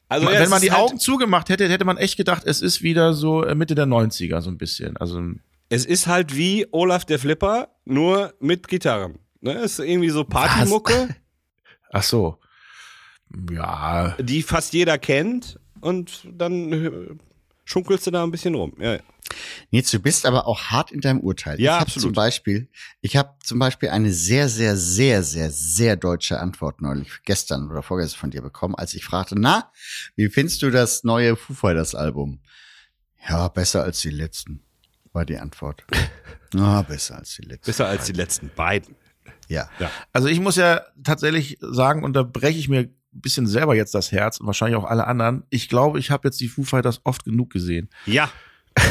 also 0.09 0.27
wenn 0.27 0.49
man 0.49 0.61
die 0.61 0.71
halt, 0.71 0.83
Augen 0.83 0.99
zugemacht 0.99 1.49
hätte, 1.49 1.67
hätte 1.67 1.85
man 1.85 1.97
echt 1.97 2.17
gedacht, 2.17 2.43
es 2.45 2.61
ist 2.61 2.83
wieder 2.83 3.13
so 3.13 3.43
äh, 3.43 3.55
Mitte 3.55 3.73
der 3.73 3.87
90er 3.87 4.41
so 4.41 4.51
ein 4.51 4.59
bisschen. 4.59 4.95
Also 4.97 5.19
Es 5.69 5.85
ist 5.85 6.05
halt 6.05 6.35
wie 6.35 6.67
Olaf 6.71 7.03
der 7.03 7.17
Flipper, 7.17 7.69
nur 7.83 8.35
mit 8.39 8.67
Gitarren. 8.67 9.17
Ne? 9.41 9.53
Es 9.55 9.79
ist 9.79 9.85
irgendwie 9.85 10.11
so 10.11 10.23
Partymucke, 10.23 11.15
ach 11.91 12.03
so. 12.03 12.37
Ja, 13.51 14.15
die 14.19 14.43
fast 14.43 14.73
jeder 14.73 14.99
kennt 14.99 15.57
und 15.83 16.27
dann 16.31 16.73
äh, 16.73 16.91
schunkelst 17.65 18.07
du 18.07 18.11
da 18.11 18.23
ein 18.23 18.31
bisschen 18.31 18.55
rum. 18.55 18.73
Ja, 18.79 18.95
ja. 18.95 18.99
Nils, 19.71 19.89
du 19.91 19.99
bist 19.99 20.25
aber 20.25 20.47
auch 20.47 20.65
hart 20.65 20.91
in 20.91 21.01
deinem 21.01 21.19
Urteil. 21.19 21.59
Ja, 21.59 21.75
ich 21.75 21.75
hab 21.75 21.81
absolut. 21.87 22.03
Zum 22.03 22.13
Beispiel, 22.13 22.69
ich 23.01 23.15
habe 23.15 23.35
zum 23.43 23.59
Beispiel 23.59 23.89
eine 23.89 24.11
sehr, 24.11 24.49
sehr, 24.49 24.75
sehr, 24.75 25.23
sehr, 25.23 25.49
sehr 25.51 25.95
deutsche 25.95 26.39
Antwort 26.39 26.81
neulich 26.81 27.09
gestern 27.25 27.69
oder 27.69 27.81
vorgestern 27.81 28.19
von 28.19 28.31
dir 28.31 28.41
bekommen, 28.41 28.75
als 28.75 28.93
ich 28.93 29.03
fragte, 29.03 29.35
na, 29.37 29.71
wie 30.15 30.29
findest 30.29 30.61
du 30.61 30.69
das 30.69 31.03
neue 31.03 31.35
Foo 31.35 31.53
Fighters 31.53 31.95
Album? 31.95 32.41
Ja, 33.27 33.47
besser 33.47 33.83
als 33.83 34.01
die 34.01 34.09
letzten, 34.09 34.61
war 35.11 35.25
die 35.25 35.37
Antwort. 35.37 35.83
Ah, 36.55 36.83
besser 36.83 37.17
als 37.17 37.35
die 37.35 37.41
letzten. 37.41 37.65
Besser 37.65 37.87
als 37.87 38.05
die 38.05 38.11
letzten 38.11 38.51
beiden. 38.55 38.95
Ja. 39.47 39.67
Also 40.11 40.27
ich 40.27 40.39
muss 40.39 40.55
ja 40.55 40.81
tatsächlich 41.03 41.57
sagen, 41.61 42.03
und 42.03 42.13
da 42.13 42.21
breche 42.21 42.59
ich 42.59 42.69
mir 42.69 42.89
bisschen 43.21 43.47
selber 43.47 43.75
jetzt 43.75 43.93
das 43.95 44.11
Herz 44.11 44.39
und 44.39 44.47
wahrscheinlich 44.47 44.77
auch 44.77 44.85
alle 44.85 45.07
anderen. 45.07 45.43
Ich 45.49 45.69
glaube, 45.69 45.99
ich 45.99 46.11
habe 46.11 46.27
jetzt 46.27 46.39
die 46.39 46.47
Foo 46.47 46.63
Fighters 46.63 47.01
oft 47.03 47.23
genug 47.25 47.51
gesehen. 47.51 47.89
Ja, 48.05 48.29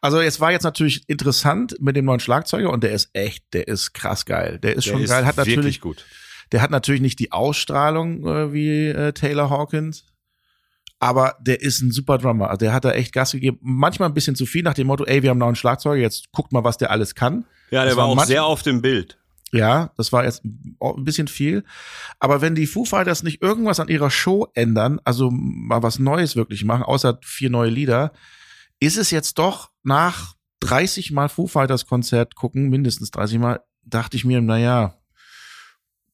Also 0.00 0.20
es 0.20 0.38
war 0.40 0.52
jetzt 0.52 0.64
natürlich 0.64 1.08
interessant 1.08 1.76
mit 1.80 1.96
dem 1.96 2.04
neuen 2.04 2.20
Schlagzeuger 2.20 2.70
und 2.70 2.84
der 2.84 2.92
ist 2.92 3.08
echt, 3.14 3.42
der 3.54 3.68
ist 3.68 3.94
krass 3.94 4.26
geil. 4.26 4.58
Der 4.58 4.76
ist 4.76 4.86
der 4.86 4.92
schon 4.92 5.02
ist 5.02 5.08
geil, 5.08 5.24
hat 5.24 5.36
wirklich 5.38 5.56
natürlich, 5.56 5.80
gut. 5.80 6.04
der 6.52 6.60
hat 6.60 6.70
natürlich 6.70 7.00
nicht 7.00 7.18
die 7.18 7.32
Ausstrahlung 7.32 8.26
äh, 8.26 8.52
wie 8.52 8.88
äh, 8.88 9.12
Taylor 9.12 9.48
Hawkins, 9.48 10.04
aber 10.98 11.36
der 11.40 11.62
ist 11.62 11.80
ein 11.80 11.90
super 11.90 12.18
Drummer. 12.18 12.50
Also 12.50 12.58
der 12.58 12.74
hat 12.74 12.84
da 12.84 12.92
echt 12.92 13.14
Gas 13.14 13.32
gegeben. 13.32 13.58
Manchmal 13.62 14.10
ein 14.10 14.14
bisschen 14.14 14.36
zu 14.36 14.44
viel 14.44 14.62
nach 14.62 14.74
dem 14.74 14.88
Motto, 14.88 15.04
ey, 15.04 15.22
wir 15.22 15.30
haben 15.30 15.36
einen 15.36 15.48
neuen 15.48 15.56
Schlagzeuger, 15.56 16.00
jetzt 16.02 16.30
guckt 16.32 16.52
mal, 16.52 16.64
was 16.64 16.76
der 16.76 16.90
alles 16.90 17.14
kann. 17.14 17.46
Ja, 17.70 17.80
der 17.80 17.90
Das 17.90 17.96
war 17.96 18.08
war 18.08 18.22
auch 18.22 18.24
sehr 18.26 18.44
auf 18.44 18.62
dem 18.62 18.82
Bild. 18.82 19.18
Ja, 19.54 19.92
das 19.96 20.12
war 20.12 20.24
jetzt 20.24 20.44
ein 20.44 21.04
bisschen 21.04 21.28
viel. 21.28 21.62
Aber 22.18 22.40
wenn 22.40 22.56
die 22.56 22.66
Foo 22.66 22.84
Fighters 22.84 23.22
nicht 23.22 23.40
irgendwas 23.40 23.78
an 23.78 23.86
ihrer 23.86 24.10
Show 24.10 24.48
ändern, 24.54 25.00
also 25.04 25.30
mal 25.30 25.80
was 25.80 26.00
Neues 26.00 26.34
wirklich 26.34 26.64
machen, 26.64 26.82
außer 26.82 27.20
vier 27.22 27.50
neue 27.50 27.70
Lieder, 27.70 28.12
ist 28.80 28.96
es 28.96 29.12
jetzt 29.12 29.38
doch 29.38 29.70
nach 29.84 30.34
30 30.58 31.12
Mal 31.12 31.28
Foo 31.28 31.46
Fighters 31.46 31.86
Konzert 31.86 32.34
gucken, 32.34 32.68
mindestens 32.68 33.12
30 33.12 33.38
Mal, 33.38 33.60
dachte 33.84 34.16
ich 34.16 34.24
mir, 34.24 34.40
naja, 34.40 34.98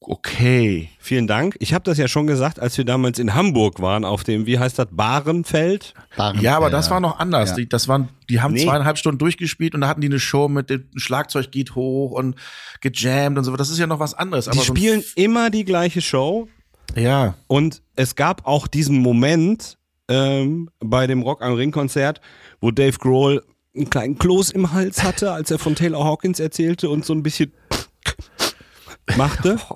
okay. 0.01 0.89
Vielen 0.99 1.27
Dank. 1.27 1.57
Ich 1.61 1.73
habe 1.75 1.85
das 1.85 1.99
ja 1.99 2.09
schon 2.09 2.27
gesagt, 2.27 2.59
als 2.61 2.77
wir 2.79 2.85
damals 2.85 3.19
in 3.19 3.35
Hamburg 3.35 3.81
waren, 3.81 4.05
auf 4.05 4.25
dem, 4.25 4.47
wie 4.47 4.59
heißt 4.59 4.79
das, 4.79 4.89
Bahrenfeld. 4.91 5.95
Waren- 6.17 6.41
Ja, 6.41 6.57
aber 6.57 6.71
das 6.71 6.91
war 6.91 7.01
noch 7.01 7.19
anders. 7.19 7.51
Ja. 7.51 7.57
Die, 7.57 7.69
das 7.69 7.89
waren, 7.89 8.09
die 8.29 8.41
haben 8.41 8.55
Nee. 8.55 8.65
zweieinhalb 8.65 8.99
Stunden 8.99 9.19
durchgespielt 9.19 9.75
und 9.75 9.83
da 9.83 9.89
hatten 9.89 10.01
die 10.01 10.09
eine 10.09 10.21
Show 10.21 10.49
mit 10.49 10.71
dem 10.71 10.85
Schlagzeug 10.97 11.51
geht 11.51 11.75
hoch 11.75 12.13
und 12.13 12.37
gejammt 12.81 13.39
und 13.39 13.45
so. 13.45 13.55
Das 13.57 13.71
ist 13.71 13.79
ja 13.79 13.87
noch 13.87 14.01
was 14.01 14.15
anderes. 14.15 14.47
Die 14.47 14.51
aber 14.53 14.61
so 14.61 14.75
spielen 14.75 15.03
immer 15.17 15.51
die 15.51 15.65
gleiche 15.65 16.01
Show. 16.01 16.49
ja. 16.97 17.35
Und 17.47 17.83
es 17.97 18.15
gab 18.17 18.47
auch 18.47 18.67
diesen 18.67 18.99
Moment 18.99 19.77
ähm, 20.09 20.71
bei 20.81 21.07
dem 21.07 21.23
Rock 21.23 21.43
am 21.43 21.55
Ring 21.55 21.71
Konzert, 21.71 22.21
wo 22.61 22.71
Dave 22.71 22.99
Grohl 22.99 23.45
einen 23.77 23.89
kleinen 23.91 24.19
Kloß 24.19 24.51
im 24.51 24.73
Hals 24.73 25.03
hatte, 25.05 25.31
als 25.33 25.51
er 25.53 25.59
von 25.61 25.77
Taylor 25.77 26.05
Hawkins 26.05 26.41
erzählte 26.41 26.89
und 26.89 27.05
so 27.05 27.13
ein 27.13 27.23
bisschen 27.23 27.53
machte. 29.17 29.59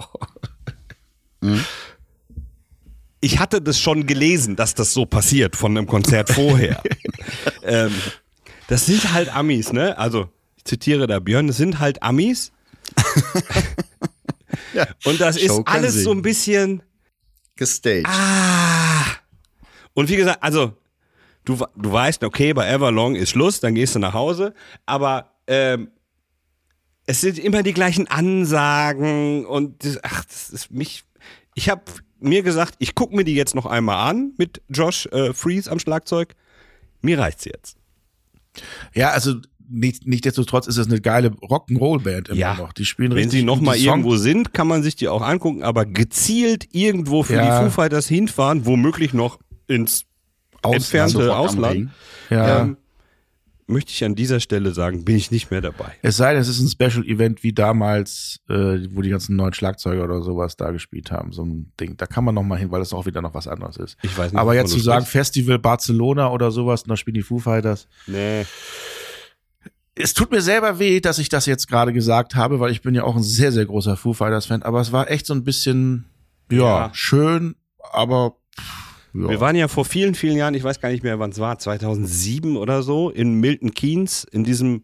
Ich 3.21 3.39
hatte 3.39 3.63
das 3.63 3.79
schon 3.79 4.07
gelesen, 4.07 4.55
dass 4.55 4.75
das 4.75 4.93
so 4.93 5.07
passiert 5.07 5.57
von 5.57 5.77
einem 5.77 5.87
Konzert 5.87 6.31
vorher. 6.31 6.83
ähm, 7.63 7.91
das 8.69 8.85
sind 8.85 9.15
halt 9.15 9.35
Amis, 9.35 9.73
ne? 9.73 9.97
Also, 9.97 10.29
ich 10.57 10.65
zitiere 10.65 11.07
da 11.07 11.21
Björn, 11.21 11.47
das 11.47 11.57
sind 11.57 11.79
halt 11.79 12.03
Amis. 12.03 12.53
Ja. 14.73 14.87
Und 15.05 15.21
das 15.21 15.37
ist 15.37 15.47
Show 15.47 15.63
kann 15.63 15.77
alles 15.77 15.95
so 15.95 16.01
singen. 16.01 16.19
ein 16.19 16.23
bisschen, 16.23 16.83
gestaged. 17.57 18.07
Ah. 18.07 19.05
Und 19.95 20.09
wie 20.09 20.17
gesagt, 20.17 20.43
also 20.43 20.73
du, 21.45 21.65
du 21.77 21.93
weißt, 21.93 22.25
okay, 22.25 22.53
bei 22.53 22.69
Everlong 22.69 23.15
ist 23.15 23.31
Schluss, 23.31 23.61
dann 23.61 23.75
gehst 23.75 23.95
du 23.95 24.01
nach 24.01 24.15
Hause, 24.15 24.55
aber 24.87 25.31
ähm, 25.47 25.91
es 27.07 27.21
sind 27.21 27.39
immer 27.39 27.63
die 27.63 27.73
gleichen 27.75 28.07
Ansagen 28.09 29.45
und 29.47 29.85
das, 29.85 29.99
ach, 30.03 30.25
das 30.25 30.51
ist 30.51 30.71
mich. 30.71 31.05
Ich 31.55 31.69
habe 31.69 31.83
mir 32.21 32.43
gesagt, 32.43 32.75
ich 32.79 32.95
gucke 32.95 33.15
mir 33.15 33.25
die 33.25 33.35
jetzt 33.35 33.55
noch 33.55 33.67
einmal 33.67 34.09
an 34.11 34.33
mit 34.39 34.63
Josh 34.69 35.07
äh, 35.07 35.33
Freeze 35.35 35.71
am 35.71 35.79
Schlagzeug. 35.79 36.35
Mir 37.03 37.19
reicht's 37.19 37.45
jetzt. 37.45 37.77
Ja, 38.95 39.11
also 39.11 39.35
nicht, 39.69 40.07
nichtsdestotrotz 40.07 40.67
ist 40.67 40.77
es 40.77 40.87
eine 40.87 41.01
geile 41.01 41.29
Rock'n'Roll-Band 41.31 42.29
immer 42.29 42.39
Ja. 42.39 42.55
noch. 42.55 42.73
Die 42.73 42.85
spielen 42.85 43.11
Wenn 43.11 43.19
richtig 43.19 43.41
sie 43.41 43.45
noch 43.45 43.55
gute 43.55 43.65
mal 43.67 43.73
Songs. 43.77 43.85
irgendwo 43.87 44.17
sind, 44.17 44.53
kann 44.55 44.67
man 44.69 44.83
sich 44.83 44.95
die 44.97 45.09
auch 45.09 45.23
angucken, 45.23 45.63
aber 45.63 45.87
gezielt 45.87 46.69
irgendwo 46.73 47.23
für 47.23 47.35
Ja. 47.37 47.59
die 47.61 47.65
Foo 47.65 47.71
Fighters 47.71 48.07
hinfahren, 48.07 48.67
womöglich 48.67 49.13
noch 49.15 49.39
ins 49.67 50.05
Aus- 50.63 50.75
entfernte 50.77 51.35
Ausland. 51.37 51.91
Ja. 52.31 52.61
ähm, 52.63 52.77
möchte 53.67 53.93
ich 53.93 54.05
an 54.05 54.15
dieser 54.15 54.41
Stelle 54.41 54.73
sagen, 54.73 55.05
bin 55.05 55.17
ich 55.17 55.31
nicht 55.31 55.51
mehr 55.51 55.61
dabei. 55.61 55.93
es 56.03 56.17
sei 56.17 56.33
denn, 56.33 56.43
es 56.43 56.49
ist 56.49 56.61
ein 56.61 56.69
Special-Event 56.69 57.43
wie 57.43 57.53
damals, 57.53 58.41
äh, 58.49 58.79
wo 58.91 59.01
die 59.03 59.11
ganzen 59.11 59.37
neuen 59.37 59.55
Schlagzeuger 59.55 60.05
oder 60.05 60.21
sowas 60.23 60.57
da 60.57 60.71
gespielt 60.71 61.11
haben. 61.11 61.33
So 61.33 61.45
ein 61.45 61.73
Ding. 61.81 61.97
Da 61.97 62.07
kann 62.07 62.25
man 62.25 62.35
noch 62.35 62.43
mal 62.43 62.59
hin, 62.59 62.71
weil 62.71 62.81
das 62.81 62.93
auch 62.93 63.07
wieder 63.07 63.23
noch 63.23 63.35
was 63.35 63.49
anderes 63.49 63.77
ist. 63.77 63.97
Ich 64.03 64.17
weiß 64.17 64.33
nicht, 64.33 64.41
Aber 64.41 64.55
jetzt 64.55 64.71
zu 64.71 64.81
sagen. 64.81 65.07
Festival 65.07 65.59
Barcelona 65.59 66.31
oder 66.31 66.51
sowas, 66.51 66.83
und 66.83 66.91
da 66.91 66.97
spielen 66.97 67.15
die 67.15 67.23
Foo 67.23 67.39
Fighters. 67.39 67.89
Nee. 68.07 68.45
Es 69.97 70.13
tut 70.13 70.31
mir 70.33 70.43
selber 70.43 70.79
weh, 70.81 71.01
dass 71.01 71.19
ich 71.19 71.29
das 71.29 71.47
jetzt 71.47 71.69
gerade 71.69 71.93
gesagt 71.93 72.35
habe, 72.35 72.59
weil 72.59 72.73
ich 72.73 72.83
bin 72.83 72.95
ja 72.97 73.05
auch 73.05 73.15
ein 73.17 73.23
sehr, 73.23 73.53
sehr 73.53 73.65
großer 73.65 73.97
Foo 73.97 74.13
Fighters-Fan. 74.13 74.63
Aber 74.65 74.81
es 74.81 74.91
war 74.91 75.09
echt 75.11 75.25
so 75.27 75.35
ein 75.35 75.45
bisschen, 75.45 76.05
ja, 76.51 76.59
Ja. 76.59 76.91
schön, 76.93 77.55
aber 77.93 78.37
pff, 78.59 78.84
ja. 79.15 79.29
Wir 79.29 79.41
waren 79.41 79.57
ja 79.57 79.69
vor 79.69 79.85
vielen, 79.85 80.15
vielen 80.15 80.37
Jahren, 80.37 80.55
ich 80.55 80.65
weiß 80.65 80.81
gar 80.81 80.91
nicht 80.91 81.05
mehr, 81.05 81.19
wann 81.19 81.31
es 81.31 81.39
war, 81.39 81.59
2007 81.59 82.57
oder 82.57 82.83
so, 82.83 83.11
in 83.11 83.35
Milton 83.35 83.73
Keynes, 83.73 84.25
in 84.25 84.45
diesem 84.45 84.83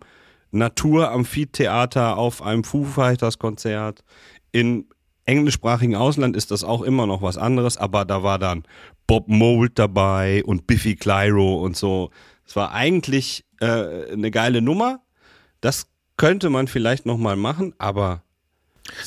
Natur-Amphitheater 0.52 2.16
auf 2.16 2.42
einem 2.42 2.64
Foo 2.64 2.84
Fighters 2.84 3.38
Konzert. 3.38 4.04
In 4.52 4.86
englischsprachigen 5.24 5.96
Ausland 5.96 6.36
ist 6.36 6.50
das 6.50 6.64
auch 6.64 6.82
immer 6.82 7.06
noch 7.06 7.22
was 7.22 7.38
anderes, 7.38 7.76
aber 7.76 8.04
da 8.04 8.22
war 8.22 8.38
dann 8.38 8.64
Bob 9.06 9.28
Mould 9.28 9.78
dabei 9.78 10.44
und 10.44 10.66
Biffy 10.66 10.96
Clyro 10.96 11.56
und 11.62 11.76
so. 11.76 12.10
Es 12.46 12.56
war 12.56 12.72
eigentlich 12.72 13.44
äh, 13.60 14.12
eine 14.12 14.30
geile 14.30 14.62
Nummer. 14.62 15.00
Das 15.60 15.86
könnte 16.16 16.50
man 16.50 16.68
vielleicht 16.68 17.06
noch 17.06 17.18
mal 17.18 17.36
machen, 17.36 17.74
aber 17.78 18.22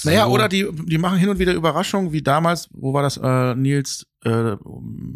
Naja, 0.04 0.26
so- 0.26 0.32
oder 0.32 0.48
die, 0.50 0.68
die 0.86 0.98
machen 0.98 1.18
hin 1.18 1.30
und 1.30 1.40
wieder 1.40 1.54
Überraschungen, 1.54 2.12
wie 2.12 2.22
damals, 2.22 2.70
wo 2.72 2.94
war 2.94 3.04
das, 3.04 3.18
äh, 3.18 3.56
Nils, 3.56 4.06
äh, 4.26 4.54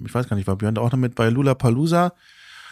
ich 0.06 0.14
weiß 0.14 0.28
gar 0.28 0.36
nicht, 0.36 0.48
war 0.48 0.56
Björn 0.58 0.76
da 0.76 0.82
auch 0.82 0.92
noch 0.92 1.00
mit 1.00 1.16
bei 1.16 1.30
Lula 1.30 1.54
Palusa? 1.56 2.14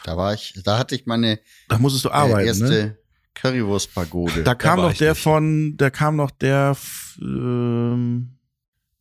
Da 0.03 0.15
war 0.17 0.33
ich, 0.33 0.53
da 0.63 0.77
hatte 0.77 0.95
ich 0.95 1.05
meine 1.05 1.39
Da 1.67 1.77
musstest 1.79 2.05
du 2.05 2.09
äh, 2.09 2.13
arbeiten, 2.13 2.47
erste 2.47 2.63
ne? 2.65 2.97
Currywurst-Pagode. 3.33 4.43
Da 4.43 4.55
kam 4.55 4.79
war 4.79 4.89
noch 4.89 4.97
der 4.97 5.11
nicht. 5.11 5.21
von, 5.23 5.75
da 5.77 5.89
kam 5.89 6.15
noch 6.15 6.31
der, 6.31 6.75
ähm, 7.21 8.29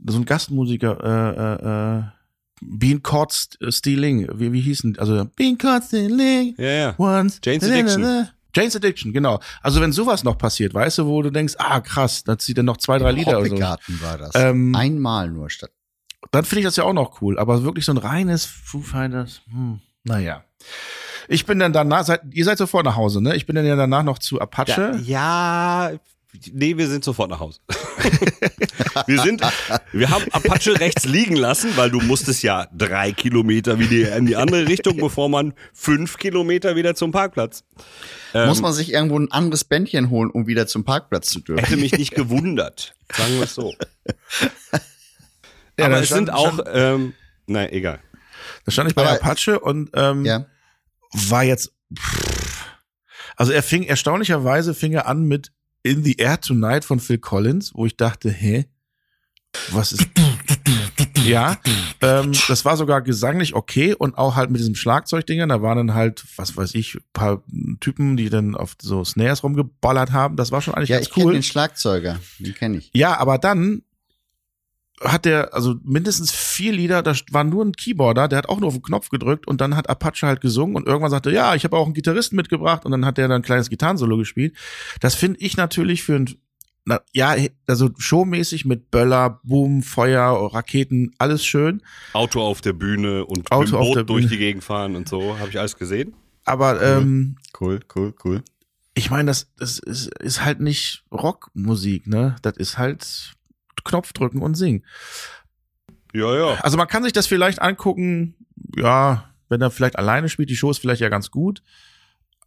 so 0.07 0.19
ein 0.19 0.25
Gastmusiker, 0.25 0.99
äh, 1.03 1.41
äh, 1.41 1.99
äh, 1.99 2.03
Bean 2.63 3.03
Caught 3.03 3.33
St- 3.33 3.73
Stealing, 3.73 4.29
wie, 4.35 4.53
wie 4.53 4.61
hießen, 4.61 4.99
also 4.99 5.25
Bean 5.37 5.59
Caught 5.59 5.85
Stealing, 5.85 6.55
ja, 6.57 6.65
ja. 6.71 6.95
once. 6.99 7.41
Jane's 7.45 7.65
Addiction. 7.65 8.29
Jane's 8.55 8.77
Addiction, 8.77 9.13
genau. 9.13 9.41
Also 9.63 9.81
wenn 9.81 9.93
sowas 9.93 10.25
noch 10.25 10.39
passiert, 10.39 10.75
weißt 10.75 10.99
du, 10.99 11.07
wo 11.07 11.23
du 11.23 11.31
denkst, 11.31 11.55
ah 11.59 11.81
krass, 11.81 12.25
dann 12.25 12.39
zieht 12.39 12.57
er 12.59 12.63
noch 12.63 12.77
zwei, 12.77 12.99
drei 12.99 13.13
Lieder 13.13 13.39
oder 13.41 13.49
so. 13.49 13.59
War 14.01 14.19
das. 14.19 14.31
Ähm, 14.35 14.75
Einmal 14.75 15.29
nur 15.31 15.51
statt. 15.51 15.71
dann 16.31 16.45
finde 16.45 16.61
ich 16.61 16.65
das 16.67 16.77
ja 16.77 16.85
auch 16.85 16.93
noch 16.93 17.21
cool. 17.23 17.39
Aber 17.39 17.63
wirklich 17.65 17.85
so 17.85 17.93
ein 17.93 17.99
reines 17.99 18.45
Foo 18.47 18.81
Fighters, 18.81 19.41
hm, 19.51 19.81
naja. 20.05 20.45
Ich 21.29 21.47
bin 21.47 21.59
dann 21.59 21.73
danach, 21.73 22.05
seid, 22.05 22.21
ihr 22.33 22.45
seid 22.45 22.59
sofort 22.59 22.85
nach 22.85 22.97
Hause, 22.97 23.23
ne? 23.23 23.35
Ich 23.35 23.47
bin 23.47 23.57
dann 23.57 23.65
ja 23.65 23.77
danach 23.77 24.03
noch 24.03 24.19
zu 24.19 24.37
Ja, 24.37 24.43
Apache. 24.43 25.01
ja, 25.05 25.91
nee, 26.53 26.77
wir 26.77 26.89
sind 26.89 27.05
sofort 27.05 27.31
nach 27.31 27.41
Hause. 27.41 27.61
wir 29.07 29.21
sind, 29.21 29.41
wir 29.93 30.11
haben 30.11 30.25
Apache 30.33 30.79
rechts 30.81 31.05
liegen 31.05 31.37
lassen, 31.37 31.77
weil 31.77 31.91
du 31.91 32.01
musstest 32.01 32.43
ja 32.43 32.69
drei 32.77 33.13
Kilometer 33.13 33.79
wieder 33.79 34.17
in 34.17 34.27
die 34.27 34.37
andere 34.37 34.67
Richtung, 34.69 34.97
bevor 34.99 35.29
man 35.29 35.55
fünf 35.73 36.17
Kilometer 36.19 36.77
wieder 36.77 36.95
zum 36.95 37.13
Parkplatz. 37.13 37.65
Ähm, 38.35 38.49
Muss 38.49 38.61
man 38.61 38.73
sich 38.73 38.93
irgendwo 38.93 39.19
ein 39.19 39.31
anderes 39.31 39.65
Bändchen 39.65 40.11
holen, 40.11 40.31
um 40.31 40.47
wieder 40.47 40.67
zum 40.67 40.85
Parkplatz 40.85 41.29
zu 41.31 41.41
dürfen? 41.41 41.65
hätte 41.65 41.77
mich 41.77 41.93
nicht 41.93 42.15
gewundert, 42.15 42.95
sagen 43.13 43.35
wir 43.37 43.45
es 43.45 43.55
so. 43.55 43.75
Ja, 45.79 45.87
Aber 45.87 45.99
es 45.99 46.07
stand- 46.07 46.29
sind 46.29 46.31
auch, 46.31 46.55
stand- 46.55 46.69
ähm, 46.73 47.15
nein, 47.47 47.69
egal. 47.73 47.99
Da 48.65 48.71
stand 48.71 48.91
ich 48.91 48.95
bei 48.95 49.03
Aber- 49.03 49.13
Apache 49.15 49.59
und 49.59 49.91
ähm, 49.95 50.25
Ja. 50.25 50.47
war 51.13 51.43
jetzt. 51.43 51.73
Pff, 51.99 52.65
also 53.37 53.51
er 53.53 53.63
fing 53.65 53.83
erstaunlicherweise 53.83 54.73
fing 54.75 54.93
er 54.93 55.09
an 55.09 55.25
mit 55.25 55.51
In 55.85 56.03
the 56.03 56.17
Air 56.17 56.41
Tonight 56.41 56.85
von 56.85 56.99
Phil 56.99 57.19
Collins, 57.19 57.73
wo 57.75 57.85
ich 57.85 57.97
dachte, 57.97 58.31
hä, 58.31 58.65
was 59.71 59.93
ist? 59.93 60.07
ja, 61.25 61.59
ähm, 62.01 62.33
das 62.49 62.65
war 62.65 62.77
sogar 62.79 63.03
gesanglich 63.03 63.55
okay 63.55 63.95
und 63.95 64.17
auch 64.17 64.35
halt 64.35 64.51
mit 64.51 64.61
diesem 64.61 64.75
Schlagzeugdingern. 64.75 65.51
Da 65.51 65.61
waren 65.61 65.77
dann 65.77 65.95
halt, 65.95 66.25
was 66.37 66.57
weiß 66.57 66.75
ich, 66.75 66.99
paar 67.13 67.43
Typen, 67.81 68.17
die 68.17 68.31
dann 68.31 68.55
auf 68.57 68.77
so 68.81 69.05
Snares 69.05 69.43
rumgeballert 69.45 70.11
haben. 70.13 70.37
Das 70.37 70.51
war 70.53 70.63
schon 70.63 70.75
eigentlich 70.75 70.89
Ja, 70.89 70.97
ganz 70.97 71.09
ich 71.09 71.13
kenne 71.13 71.27
cool. 71.27 71.33
den 71.35 71.43
Schlagzeuger. 71.43 72.19
Den 72.39 72.55
kenne 72.55 72.79
ich. 72.79 72.91
Ja, 72.95 73.19
aber 73.19 73.37
dann 73.39 73.83
hat 75.05 75.25
der, 75.27 75.55
also 75.55 75.75
mindestens 75.85 76.31
vier 76.33 76.73
Lieder, 76.73 77.03
da 77.03 77.15
war 77.31 77.45
nur 77.45 77.65
ein 77.65 77.73
Keyboarder, 77.73 78.27
der 78.29 78.39
hat 78.39 78.49
auch 78.49 78.59
nur 78.59 78.69
auf 78.69 78.75
den 78.75 78.83
Knopf 78.83 79.11
gedrückt 79.11 79.47
und 79.47 79.61
dann 79.61 79.77
hat 79.77 79.89
Apache 79.91 80.27
halt 80.27 80.41
gesungen 80.41 80.77
und 80.77 80.87
irgendwann 80.87 81.11
sagte, 81.11 81.31
ja, 81.31 81.55
ich 81.55 81.65
habe 81.65 81.77
auch 81.77 81.85
einen 81.85 81.95
Gitarristen 81.95 82.37
mitgebracht 82.37 82.85
und 82.85 82.93
dann 82.93 83.05
hat 83.05 83.19
der 83.19 83.29
dann 83.29 83.41
ein 83.41 83.45
kleines 83.45 83.71
Gitarrensolo 83.71 84.17
gespielt. 84.17 84.57
Das 85.01 85.15
finde 85.15 85.41
ich 85.41 85.57
natürlich 85.57 86.03
für 86.03 86.17
ein, 86.17 86.35
na, 86.87 87.01
ja, 87.13 87.35
also 87.67 87.91
showmäßig 87.97 88.65
mit 88.65 88.91
Böller, 88.91 89.41
Boom, 89.45 89.83
Feuer, 89.83 90.53
Raketen, 90.55 91.13
alles 91.19 91.45
schön. 91.45 91.83
Auto 92.13 92.41
auf 92.41 92.61
der 92.61 92.73
Bühne 92.73 93.25
und 93.25 93.51
Auto 93.53 93.79
mit 93.79 93.81
Boot 93.81 93.97
durch 93.97 94.07
Bühne. 94.07 94.27
die 94.29 94.39
Gegend 94.39 94.65
fahren 94.65 94.97
und 94.97 95.09
so. 95.09 95.39
Habe 95.39 95.49
ich 95.51 95.59
alles 95.59 95.77
gesehen? 95.77 96.15
Aber 96.45 96.83
ähm, 96.83 97.37
Cool, 97.59 97.81
cool, 97.97 98.13
cool. 98.25 98.43
ich 98.95 99.11
meine, 99.11 99.29
das, 99.29 99.49
das 99.57 99.79
ist, 99.79 100.09
ist 100.19 100.45
halt 100.45 100.61
nicht 100.61 101.05
Rockmusik, 101.11 102.07
ne? 102.07 102.37
Das 102.43 102.57
ist 102.59 102.77
halt 102.79 103.33
Knopf 103.83 104.13
drücken 104.13 104.41
und 104.43 104.55
singen. 104.55 104.85
Ja, 106.13 106.35
ja. 106.37 106.55
Also 106.61 106.77
man 106.77 106.87
kann 106.87 107.03
sich 107.03 107.13
das 107.13 107.27
vielleicht 107.27 107.61
angucken, 107.61 108.35
ja, 108.77 109.31
wenn 109.49 109.61
er 109.61 109.71
vielleicht 109.71 109.99
alleine 109.99 110.29
spielt, 110.29 110.51
die 110.51 110.57
Show 110.57 110.71
ist 110.71 110.79
vielleicht 110.79 111.01
ja 111.01 111.09
ganz 111.09 111.31
gut. 111.31 111.63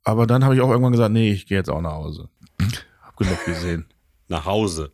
Aber 0.03 0.25
dann 0.25 0.43
habe 0.45 0.55
ich 0.55 0.61
auch 0.61 0.69
irgendwann 0.69 0.93
gesagt, 0.93 1.11
nee, 1.11 1.31
ich 1.33 1.47
gehe 1.47 1.57
jetzt 1.57 1.69
auch 1.69 1.81
nach 1.81 1.91
Hause. 1.93 2.29
Hab 3.01 3.17
genug 3.17 3.43
gesehen. 3.45 3.85
Nach 4.29 4.45
Hause. 4.45 4.91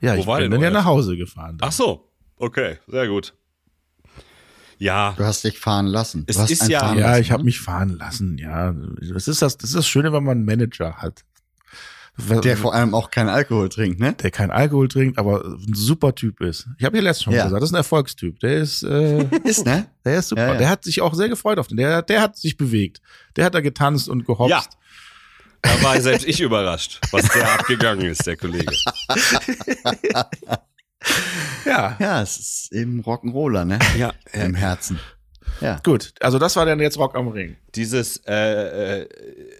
Ja, 0.00 0.14
Wo 0.16 0.20
ich 0.20 0.26
war 0.26 0.36
bin 0.38 0.50
denn 0.50 0.60
dann 0.60 0.72
ja 0.74 0.78
nach 0.78 0.84
Hause 0.84 1.16
gefahren. 1.16 1.56
Ach 1.62 1.72
so. 1.72 2.10
Okay, 2.36 2.78
sehr 2.86 3.08
gut. 3.08 3.32
Ja, 4.78 5.14
Du 5.16 5.24
hast 5.24 5.44
dich 5.44 5.58
fahren 5.58 5.86
lassen. 5.86 6.24
Es 6.26 6.36
du 6.36 6.42
hast 6.42 6.50
ist 6.50 6.68
ja- 6.68 6.80
fahren 6.80 6.98
ja, 6.98 7.10
lassen, 7.12 7.22
ich 7.22 7.30
habe 7.30 7.42
ne? 7.42 7.46
mich 7.46 7.60
fahren 7.60 7.96
lassen, 7.98 8.36
ja. 8.36 8.74
Das 9.12 9.28
ist 9.28 9.40
das, 9.40 9.56
das 9.56 9.70
ist 9.70 9.76
das 9.76 9.86
Schöne, 9.88 10.12
wenn 10.12 10.24
man 10.24 10.38
einen 10.38 10.44
Manager 10.44 10.96
hat. 10.96 11.24
Der 12.18 12.56
vor 12.58 12.74
allem 12.74 12.94
auch 12.94 13.10
keinen 13.10 13.30
Alkohol 13.30 13.68
trinkt, 13.70 13.98
ne? 13.98 14.12
der 14.12 14.30
keinen 14.30 14.50
Alkohol 14.50 14.86
trinkt, 14.88 15.18
aber 15.18 15.44
ein 15.44 15.72
super 15.74 16.14
Typ 16.14 16.40
ist. 16.42 16.68
Ich 16.78 16.84
habe 16.84 16.96
ja 16.98 17.02
letztens 17.02 17.24
schon 17.24 17.32
Ja. 17.32 17.44
gesagt, 17.44 17.62
das 17.62 17.70
ist 17.70 17.74
ein 17.74 17.78
Erfolgstyp. 17.78 18.38
Der 18.40 18.56
ist, 18.58 18.82
äh, 18.82 19.24
Ist, 19.44 19.64
ne? 19.64 19.86
der 20.04 20.18
ist 20.18 20.28
super. 20.28 20.42
Ja, 20.46 20.52
ja. 20.52 20.58
Der 20.58 20.68
hat 20.68 20.84
sich 20.84 21.00
auch 21.00 21.14
sehr 21.14 21.28
gefreut 21.30 21.58
auf 21.58 21.68
den. 21.68 21.78
Der, 21.78 22.02
der 22.02 22.20
hat 22.20 22.36
sich 22.36 22.56
bewegt. 22.58 23.00
Der 23.36 23.46
hat 23.46 23.54
da 23.54 23.60
getanzt 23.60 24.08
und 24.10 24.26
gehopst. 24.26 24.50
Ja. 24.50 24.62
da 25.62 25.82
war 25.82 25.98
selbst 26.00 26.26
ich 26.28 26.40
überrascht, 26.40 27.00
was 27.12 27.26
der 27.30 27.50
abgegangen 27.50 28.04
ist, 28.04 28.26
der 28.26 28.36
Kollege. 28.36 28.74
ja. 31.64 31.96
Ja, 31.98 32.22
es 32.22 32.38
ist 32.38 32.72
eben 32.72 33.00
Rock'n'Roller, 33.02 33.64
ne? 33.64 33.78
Ja, 33.96 34.12
Im 34.32 34.54
Herzen. 34.54 35.00
Ja. 35.62 35.80
Gut, 35.84 36.12
also 36.20 36.38
das 36.38 36.56
war 36.56 36.66
dann 36.66 36.80
jetzt 36.80 36.98
Rock 36.98 37.14
am 37.14 37.28
Ring. 37.28 37.56
dieses, 37.74 38.18
äh, 38.26 39.02
äh, 39.02 39.08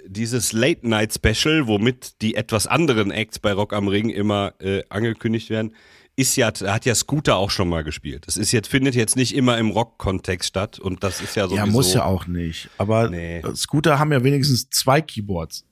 dieses 0.06 0.52
Late-Night-Special, 0.52 1.66
womit 1.66 2.20
die 2.22 2.34
etwas 2.34 2.66
anderen 2.66 3.10
Acts 3.10 3.38
bei 3.38 3.52
Rock 3.52 3.72
am 3.72 3.88
Ring 3.88 4.10
immer 4.10 4.54
äh, 4.60 4.82
angekündigt 4.88 5.48
werden, 5.50 5.74
ist 6.16 6.36
ja, 6.36 6.50
da 6.50 6.74
hat 6.74 6.84
ja 6.84 6.94
Scooter 6.94 7.36
auch 7.36 7.50
schon 7.50 7.68
mal 7.68 7.84
gespielt. 7.84 8.26
Das 8.26 8.36
ist 8.36 8.52
jetzt, 8.52 8.68
findet 8.68 8.94
jetzt 8.94 9.16
nicht 9.16 9.34
immer 9.34 9.56
im 9.58 9.70
Rock-Kontext 9.70 10.48
statt 10.48 10.78
und 10.78 11.02
das 11.02 11.20
ist 11.20 11.36
ja 11.36 11.44
sowieso. 11.44 11.64
Ja, 11.64 11.66
muss 11.66 11.94
ja 11.94 12.04
auch 12.04 12.26
nicht. 12.26 12.68
Aber 12.78 13.08
Nee. 13.08 13.42
Scooter 13.54 13.98
haben 13.98 14.12
ja 14.12 14.22
wenigstens 14.22 14.68
zwei 14.68 15.00
Keyboards. 15.00 15.64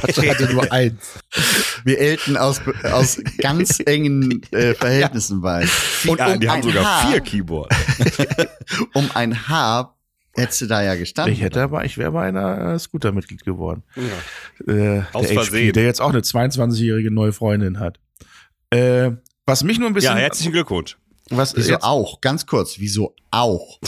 Patrick 0.00 0.30
hatte 0.30 0.52
nur 0.52 0.70
eins. 0.72 1.14
Wir 1.84 1.98
Elten 1.98 2.36
aus, 2.36 2.60
aus 2.84 3.20
ganz 3.38 3.80
engen 3.84 4.42
äh, 4.52 4.74
Verhältnissen 4.74 5.42
weiß. 5.42 6.06
Und 6.06 6.18
ja, 6.18 6.32
um 6.32 6.40
die 6.40 6.48
haben 6.48 6.62
sogar 6.62 6.84
Haar, 6.84 7.10
vier 7.10 7.20
Keyboards. 7.20 7.76
Um 8.94 9.10
ein 9.14 9.48
Haar 9.48 9.96
hättest 10.34 10.60
du 10.62 10.66
da 10.66 10.82
ja 10.82 10.94
gestanden. 10.94 11.32
Ich 11.34 11.40
hätte 11.40 11.62
aber, 11.62 11.84
ich 11.84 11.98
wäre 11.98 12.12
bei 12.12 12.26
einer 12.28 12.74
äh, 12.74 12.78
Scooter-Mitglied 12.78 13.44
geworden. 13.44 13.82
Ja. 13.96 14.72
Äh, 14.72 15.02
Aus 15.12 15.26
der 15.26 15.34
Versehen. 15.34 15.72
der 15.72 15.84
jetzt 15.84 16.00
auch 16.00 16.10
eine 16.10 16.20
22-jährige 16.20 17.10
neue 17.10 17.32
Freundin 17.32 17.80
hat. 17.80 17.98
Äh, 18.70 19.12
was 19.46 19.64
mich 19.64 19.78
nur 19.78 19.88
ein 19.88 19.94
bisschen, 19.94 20.14
ja, 20.14 20.18
herzlichen 20.18 20.52
Glückwunsch. 20.52 20.98
was 21.30 21.56
Wieso 21.56 21.72
jetzt, 21.72 21.82
auch? 21.82 22.20
Ganz 22.20 22.46
kurz, 22.46 22.78
wieso 22.78 23.14
auch? 23.30 23.80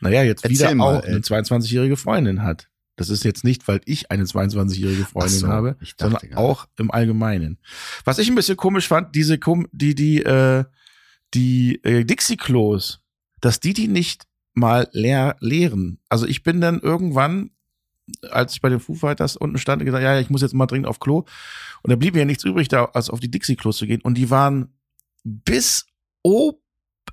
naja, 0.00 0.22
jetzt 0.22 0.44
Erzähl 0.44 0.58
wieder 0.58 0.74
mal, 0.74 0.96
auch 0.96 1.02
eine 1.02 1.16
ey. 1.16 1.20
22-jährige 1.20 1.96
Freundin 1.96 2.42
hat. 2.42 2.69
Das 3.00 3.08
ist 3.08 3.24
jetzt 3.24 3.44
nicht, 3.44 3.66
weil 3.66 3.80
ich 3.86 4.10
eine 4.10 4.24
22-jährige 4.24 5.06
Freundin 5.06 5.38
so, 5.38 5.48
habe, 5.48 5.78
sondern 5.96 6.20
gerade. 6.20 6.36
auch 6.36 6.66
im 6.76 6.90
Allgemeinen. 6.90 7.56
Was 8.04 8.18
ich 8.18 8.28
ein 8.28 8.34
bisschen 8.34 8.58
komisch 8.58 8.88
fand, 8.88 9.14
diese 9.14 9.38
kom 9.38 9.66
die 9.72 9.94
die 9.94 10.22
äh, 10.22 10.64
die 11.32 11.82
äh, 11.82 12.04
Dixie 12.04 12.36
Klos, 12.36 13.00
dass 13.40 13.58
die 13.58 13.72
die 13.72 13.88
nicht 13.88 14.26
mal 14.52 14.86
leer 14.92 15.36
leeren. 15.40 15.98
Also 16.10 16.26
ich 16.26 16.42
bin 16.42 16.60
dann 16.60 16.78
irgendwann, 16.78 17.52
als 18.30 18.52
ich 18.52 18.60
bei 18.60 18.68
den 18.68 18.80
Foo 18.80 18.92
Fighters 18.92 19.34
unten 19.34 19.56
stand, 19.56 19.82
gesagt, 19.82 20.04
ja, 20.04 20.20
ich 20.20 20.28
muss 20.28 20.42
jetzt 20.42 20.52
mal 20.52 20.66
dringend 20.66 20.86
auf 20.86 21.00
Klo. 21.00 21.24
Und 21.82 21.88
da 21.88 21.96
blieb 21.96 22.12
mir 22.12 22.20
ja 22.20 22.26
nichts 22.26 22.44
übrig, 22.44 22.68
da 22.68 22.84
als 22.84 23.08
auf 23.08 23.20
die 23.20 23.30
Dixie 23.30 23.56
Klos 23.56 23.78
zu 23.78 23.86
gehen. 23.86 24.02
Und 24.02 24.18
die 24.18 24.28
waren 24.28 24.74
bis 25.24 25.86
ob, 26.22 26.60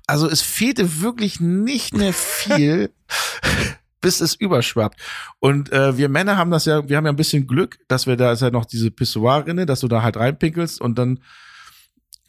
also 0.06 0.28
es 0.28 0.42
fehlte 0.42 1.00
wirklich 1.00 1.40
nicht 1.40 1.96
mehr 1.96 2.12
viel. 2.12 2.92
bis 4.00 4.20
es 4.20 4.34
überschwappt. 4.34 5.00
Und 5.38 5.72
äh, 5.72 5.96
wir 5.96 6.08
Männer 6.08 6.36
haben 6.36 6.50
das 6.50 6.64
ja, 6.64 6.88
wir 6.88 6.96
haben 6.96 7.04
ja 7.04 7.12
ein 7.12 7.16
bisschen 7.16 7.46
Glück, 7.46 7.78
dass 7.88 8.06
wir 8.06 8.16
da 8.16 8.32
ist 8.32 8.42
ja 8.42 8.50
noch 8.50 8.64
diese 8.64 8.90
Pissoir-Rinne, 8.90 9.66
dass 9.66 9.80
du 9.80 9.88
da 9.88 10.02
halt 10.02 10.16
reinpinkelst 10.16 10.80
und 10.80 10.98
dann 10.98 11.20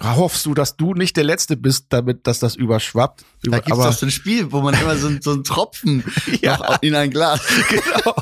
hoffst 0.01 0.45
du, 0.45 0.53
dass 0.53 0.77
du 0.77 0.93
nicht 0.93 1.17
der 1.17 1.25
Letzte 1.25 1.57
bist, 1.57 1.87
damit, 1.89 2.25
dass 2.25 2.39
das 2.39 2.55
überschwappt. 2.55 3.25
Da 3.43 3.57
gibt's 3.57 3.71
aber 3.71 3.85
doch 3.85 3.93
so 3.93 4.05
ein 4.05 4.11
Spiel, 4.11 4.51
wo 4.51 4.61
man 4.61 4.73
immer 4.73 4.95
so, 4.95 5.09
so 5.21 5.31
einen 5.31 5.43
Tropfen 5.43 6.03
Ja. 6.41 6.77
in 6.81 6.95
ein 6.95 7.11
Glas. 7.11 7.41
genau. 7.69 8.15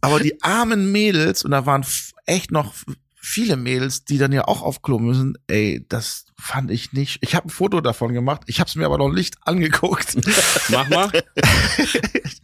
aber 0.00 0.18
die 0.20 0.42
armen 0.42 0.90
Mädels, 0.90 1.44
und 1.44 1.52
da 1.52 1.66
waren 1.66 1.84
echt 2.26 2.50
noch 2.50 2.74
viele 3.14 3.56
Mädels, 3.56 4.04
die 4.04 4.18
dann 4.18 4.32
ja 4.32 4.46
auch 4.46 4.62
auf 4.62 4.82
Klo 4.82 4.98
müssen, 4.98 5.38
ey, 5.46 5.84
das 5.88 6.26
fand 6.44 6.70
ich 6.70 6.92
nicht. 6.92 7.18
Ich 7.22 7.34
habe 7.34 7.48
ein 7.48 7.50
Foto 7.50 7.80
davon 7.80 8.12
gemacht, 8.12 8.42
ich 8.46 8.60
habe 8.60 8.68
es 8.68 8.74
mir 8.74 8.84
aber 8.84 8.98
noch 8.98 9.08
nicht 9.08 9.36
angeguckt. 9.46 10.16
Mach 10.68 10.88
mal. 10.88 11.10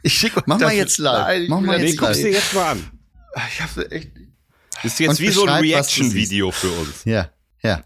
Ich 0.02 0.14
schicke 0.14 0.38
euch 0.38 0.46
Mach 0.46 0.58
mal 0.58 0.72
jetzt 0.72 0.96
live. 0.96 1.46
Mach 1.50 1.60
mal 1.60 1.82
jetzt 1.82 1.98
guck's 1.98 2.16
dir 2.16 2.30
jetzt 2.30 2.54
mal 2.54 2.70
an. 2.70 2.90
Ich 3.50 3.60
habe 3.60 3.90
echt 3.90 4.12
Das 4.76 4.84
ist 4.84 4.98
jetzt 4.98 5.10
Und 5.10 5.20
wie 5.20 5.28
so 5.28 5.44
ein 5.44 5.60
Reaction-Video 5.60 6.50
für 6.50 6.70
uns. 6.70 7.04
Ja, 7.04 7.28
ja. 7.62 7.84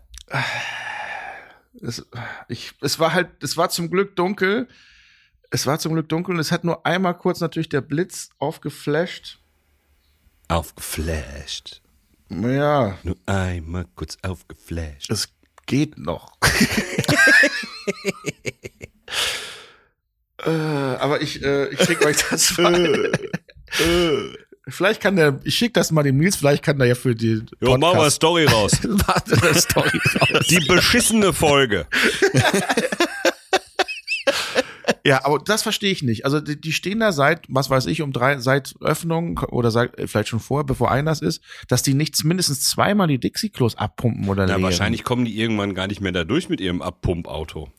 es, 1.82 2.06
ich, 2.46 2.72
es 2.80 3.00
war 3.00 3.12
halt, 3.12 3.42
es 3.42 3.56
war 3.56 3.68
zum 3.70 3.90
Glück 3.90 4.14
dunkel. 4.14 4.68
Es 5.50 5.66
war 5.66 5.80
zum 5.80 5.94
Glück 5.94 6.08
dunkel 6.08 6.34
und 6.34 6.40
es 6.40 6.52
hat 6.52 6.62
nur 6.62 6.86
einmal 6.86 7.18
kurz 7.18 7.40
natürlich 7.40 7.68
der 7.68 7.80
Blitz 7.80 8.30
aufgeflasht. 8.38 9.40
Aufgeflasht. 10.46 11.82
Ja, 12.30 12.98
Nur 13.02 13.16
einmal 13.26 13.86
kurz 13.94 14.16
aufgeflasht. 14.22 15.10
es 15.10 15.33
geht 15.66 15.98
noch. 15.98 16.32
äh, 20.44 20.50
aber 20.50 21.20
ich, 21.20 21.42
äh, 21.42 21.68
ich 21.68 21.82
schick 21.84 22.04
euch 22.04 22.16
das 22.30 22.56
mal. 22.62 23.12
Vielleicht 24.66 25.02
kann 25.02 25.16
der, 25.16 25.40
ich 25.44 25.56
schick 25.56 25.74
das 25.74 25.90
mal 25.90 26.02
dem 26.02 26.16
Nils, 26.16 26.36
vielleicht 26.36 26.62
kann 26.62 26.78
der 26.78 26.88
ja 26.88 26.94
für 26.94 27.14
die 27.14 27.42
Jo, 27.60 27.76
mach 27.76 27.94
mal 27.94 28.10
Story 28.10 28.46
raus. 28.46 28.72
Warte, 28.82 29.36
eine 29.42 29.60
Story 29.60 30.00
raus. 30.20 30.46
Die 30.48 30.60
beschissene 30.60 31.34
Folge. 31.34 31.86
Ja, 35.06 35.24
aber 35.26 35.38
das 35.38 35.62
verstehe 35.62 35.92
ich 35.92 36.02
nicht. 36.02 36.24
Also 36.24 36.40
die, 36.40 36.58
die 36.58 36.72
stehen 36.72 37.00
da 37.00 37.12
seit, 37.12 37.44
was 37.48 37.68
weiß 37.68 37.84
ich, 37.86 38.00
um 38.00 38.12
drei, 38.12 38.38
seit 38.38 38.74
Öffnung 38.80 39.38
oder 39.50 39.70
seit, 39.70 39.98
äh, 39.98 40.06
vielleicht 40.06 40.28
schon 40.30 40.40
vorher, 40.40 40.64
bevor 40.64 40.90
Einlass 40.90 41.20
ist, 41.20 41.42
dass 41.68 41.82
die 41.82 41.92
nicht 41.92 42.24
mindestens 42.24 42.62
zweimal 42.70 43.06
die 43.08 43.20
Dixie-Klos 43.20 43.76
abpumpen 43.76 44.28
oder 44.30 44.44
Ja, 44.44 44.48
leeren. 44.48 44.62
wahrscheinlich 44.62 45.04
kommen 45.04 45.26
die 45.26 45.38
irgendwann 45.38 45.74
gar 45.74 45.88
nicht 45.88 46.00
mehr 46.00 46.12
da 46.12 46.24
durch 46.24 46.48
mit 46.48 46.60
ihrem 46.60 46.80
Abpumpauto. 46.80 47.70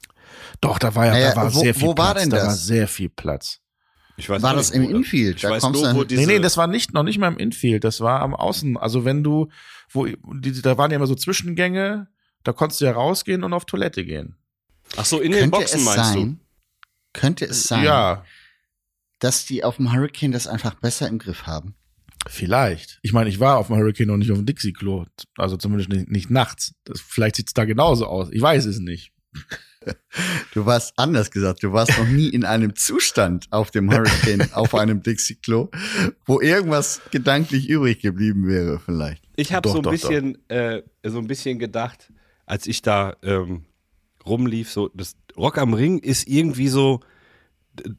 Doch, 0.62 0.78
da 0.78 0.94
war 0.94 1.08
ja, 1.08 1.12
Naja, 1.14 1.30
da 1.32 1.36
war 1.38 1.54
wo- 1.56 1.60
sehr 1.62 1.74
viel 1.74 1.88
wo 1.88 1.94
Platz. 1.96 2.08
war 2.08 2.14
denn 2.16 2.30
da 2.30 2.38
das? 2.38 2.46
war 2.48 2.54
sehr 2.56 2.88
viel 2.88 3.10
Platz. 3.10 3.60
Ich 4.18 4.30
weiß 4.30 4.42
War 4.44 4.54
das 4.54 4.72
nicht, 4.72 4.84
im 4.84 4.94
wo 4.94 4.98
Infield? 4.98 5.38
Ich 5.38 5.42
Da 5.42 5.50
weiß 5.50 5.64
nur, 5.64 5.72
du- 5.74 5.80
wo 5.96 6.00
Nee, 6.02 6.06
diese, 6.06 6.22
nee, 6.22 6.28
nee, 6.36 6.40
das 6.40 6.58
war 6.58 6.68
nicht 6.68 6.94
noch 6.94 7.04
nicht 7.04 7.18
mal 7.18 7.28
im 7.30 7.38
Infield, 7.38 7.84
das 7.84 8.00
war 8.02 8.22
am 8.22 8.34
Außen. 8.36 8.78
Also 8.78 9.04
wenn 9.04 9.24
du, 9.24 9.50
wo 9.92 10.06
die, 10.06 10.62
da 10.62 10.78
waren 10.78 10.92
ja 10.92 10.98
immer 10.98 11.08
so 11.08 11.16
Zwischengänge, 11.16 12.08
da 12.44 12.54
konntest 12.54 12.80
du 12.82 12.86
ja 12.86 12.92
rausgehen 12.92 13.44
und 13.44 13.52
auf 13.54 13.66
Toilette 13.66 14.06
gehen. 14.06 14.38
Ach 14.96 15.06
so, 15.06 15.20
in 15.20 15.32
den 15.32 15.42
Könnte 15.42 15.58
Boxen 15.58 15.80
es 15.80 15.86
meinst 15.86 16.14
sein, 16.14 16.40
könnte 17.20 17.46
es 17.46 17.64
sein, 17.64 17.84
Ja, 17.84 18.24
dass 19.20 19.46
die 19.46 19.64
auf 19.64 19.78
dem 19.78 19.92
Hurricane 19.92 20.32
das 20.32 20.48
einfach 20.48 20.76
besser 20.76 21.08
im 21.08 21.18
Griff 21.20 21.48
haben? 21.48 21.76
vielleicht. 22.28 22.98
Ich 23.04 23.14
meine, 23.14 23.30
ich 23.30 23.40
war 23.40 23.58
auf 23.58 23.68
dem 23.68 23.76
Hurricane 23.76 24.08
noch 24.08 24.18
nicht 24.18 24.32
auf 24.32 24.38
dem 24.38 24.48
Dixie-Klo, 24.48 25.06
also 25.38 25.58
zumindest 25.58 25.90
nicht, 25.92 26.10
nicht 26.10 26.32
nachts. 26.32 26.74
Das, 26.84 27.00
vielleicht 27.00 27.36
sieht's 27.36 27.54
da 27.54 27.66
genauso 27.66 28.08
aus. 28.08 28.30
Ich 28.32 28.42
weiß 28.42 28.66
es 28.66 28.80
nicht. 28.80 29.12
Du 30.56 30.66
warst 30.66 30.94
anders 30.98 31.30
gesagt, 31.30 31.62
du 31.62 31.72
warst 31.72 31.96
noch 32.00 32.08
nie 32.08 32.30
in 32.30 32.44
einem 32.44 32.76
Zustand 32.76 33.46
auf 33.52 33.70
dem 33.70 33.92
Hurricane, 33.94 34.52
auf 34.54 34.74
einem 34.74 35.04
Dixie-Klo, 35.04 35.70
wo 36.26 36.42
irgendwas 36.42 37.02
gedanklich 37.12 37.70
übrig 37.70 38.00
geblieben 38.00 38.48
wäre, 38.48 38.80
vielleicht. 38.80 39.24
Ich 39.36 39.54
habe 39.54 39.62
Doch, 39.68 39.74
so 39.74 39.78
ein 39.80 39.84
doch, 39.84 39.92
bisschen, 39.92 40.50
äh, 40.50 40.82
so 41.04 41.20
ein 41.20 41.28
bisschen 41.28 41.60
gedacht, 41.60 42.12
als 42.48 42.66
ich 42.66 42.82
da 42.82 43.16
ähm, 43.22 43.66
rumlief, 44.26 44.72
so 44.72 44.90
das 44.96 45.16
Rock 45.38 45.58
am 45.58 45.74
Ring 45.74 46.00
ist 46.00 46.28
irgendwie 46.28 46.68
so 46.68 47.02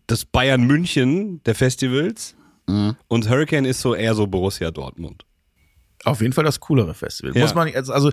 das 0.07 0.25
Bayern 0.25 0.63
München 0.63 1.43
der 1.45 1.55
Festivals 1.55 2.35
Mhm. 2.69 2.97
und 3.09 3.29
Hurricane 3.31 3.65
ist 3.65 3.81
so 3.81 3.95
eher 3.95 4.15
so 4.15 4.27
Borussia 4.27 4.71
Dortmund. 4.73 5.25
Auf 6.05 6.21
jeden 6.21 6.33
Fall 6.33 6.45
das 6.45 6.61
coolere 6.61 6.95
Festival. 6.95 7.35
Ja. 7.35 7.43
Muss 7.43 7.55
man 7.55 7.67
nicht, 7.67 7.77
also, 7.77 7.93
also 7.93 8.11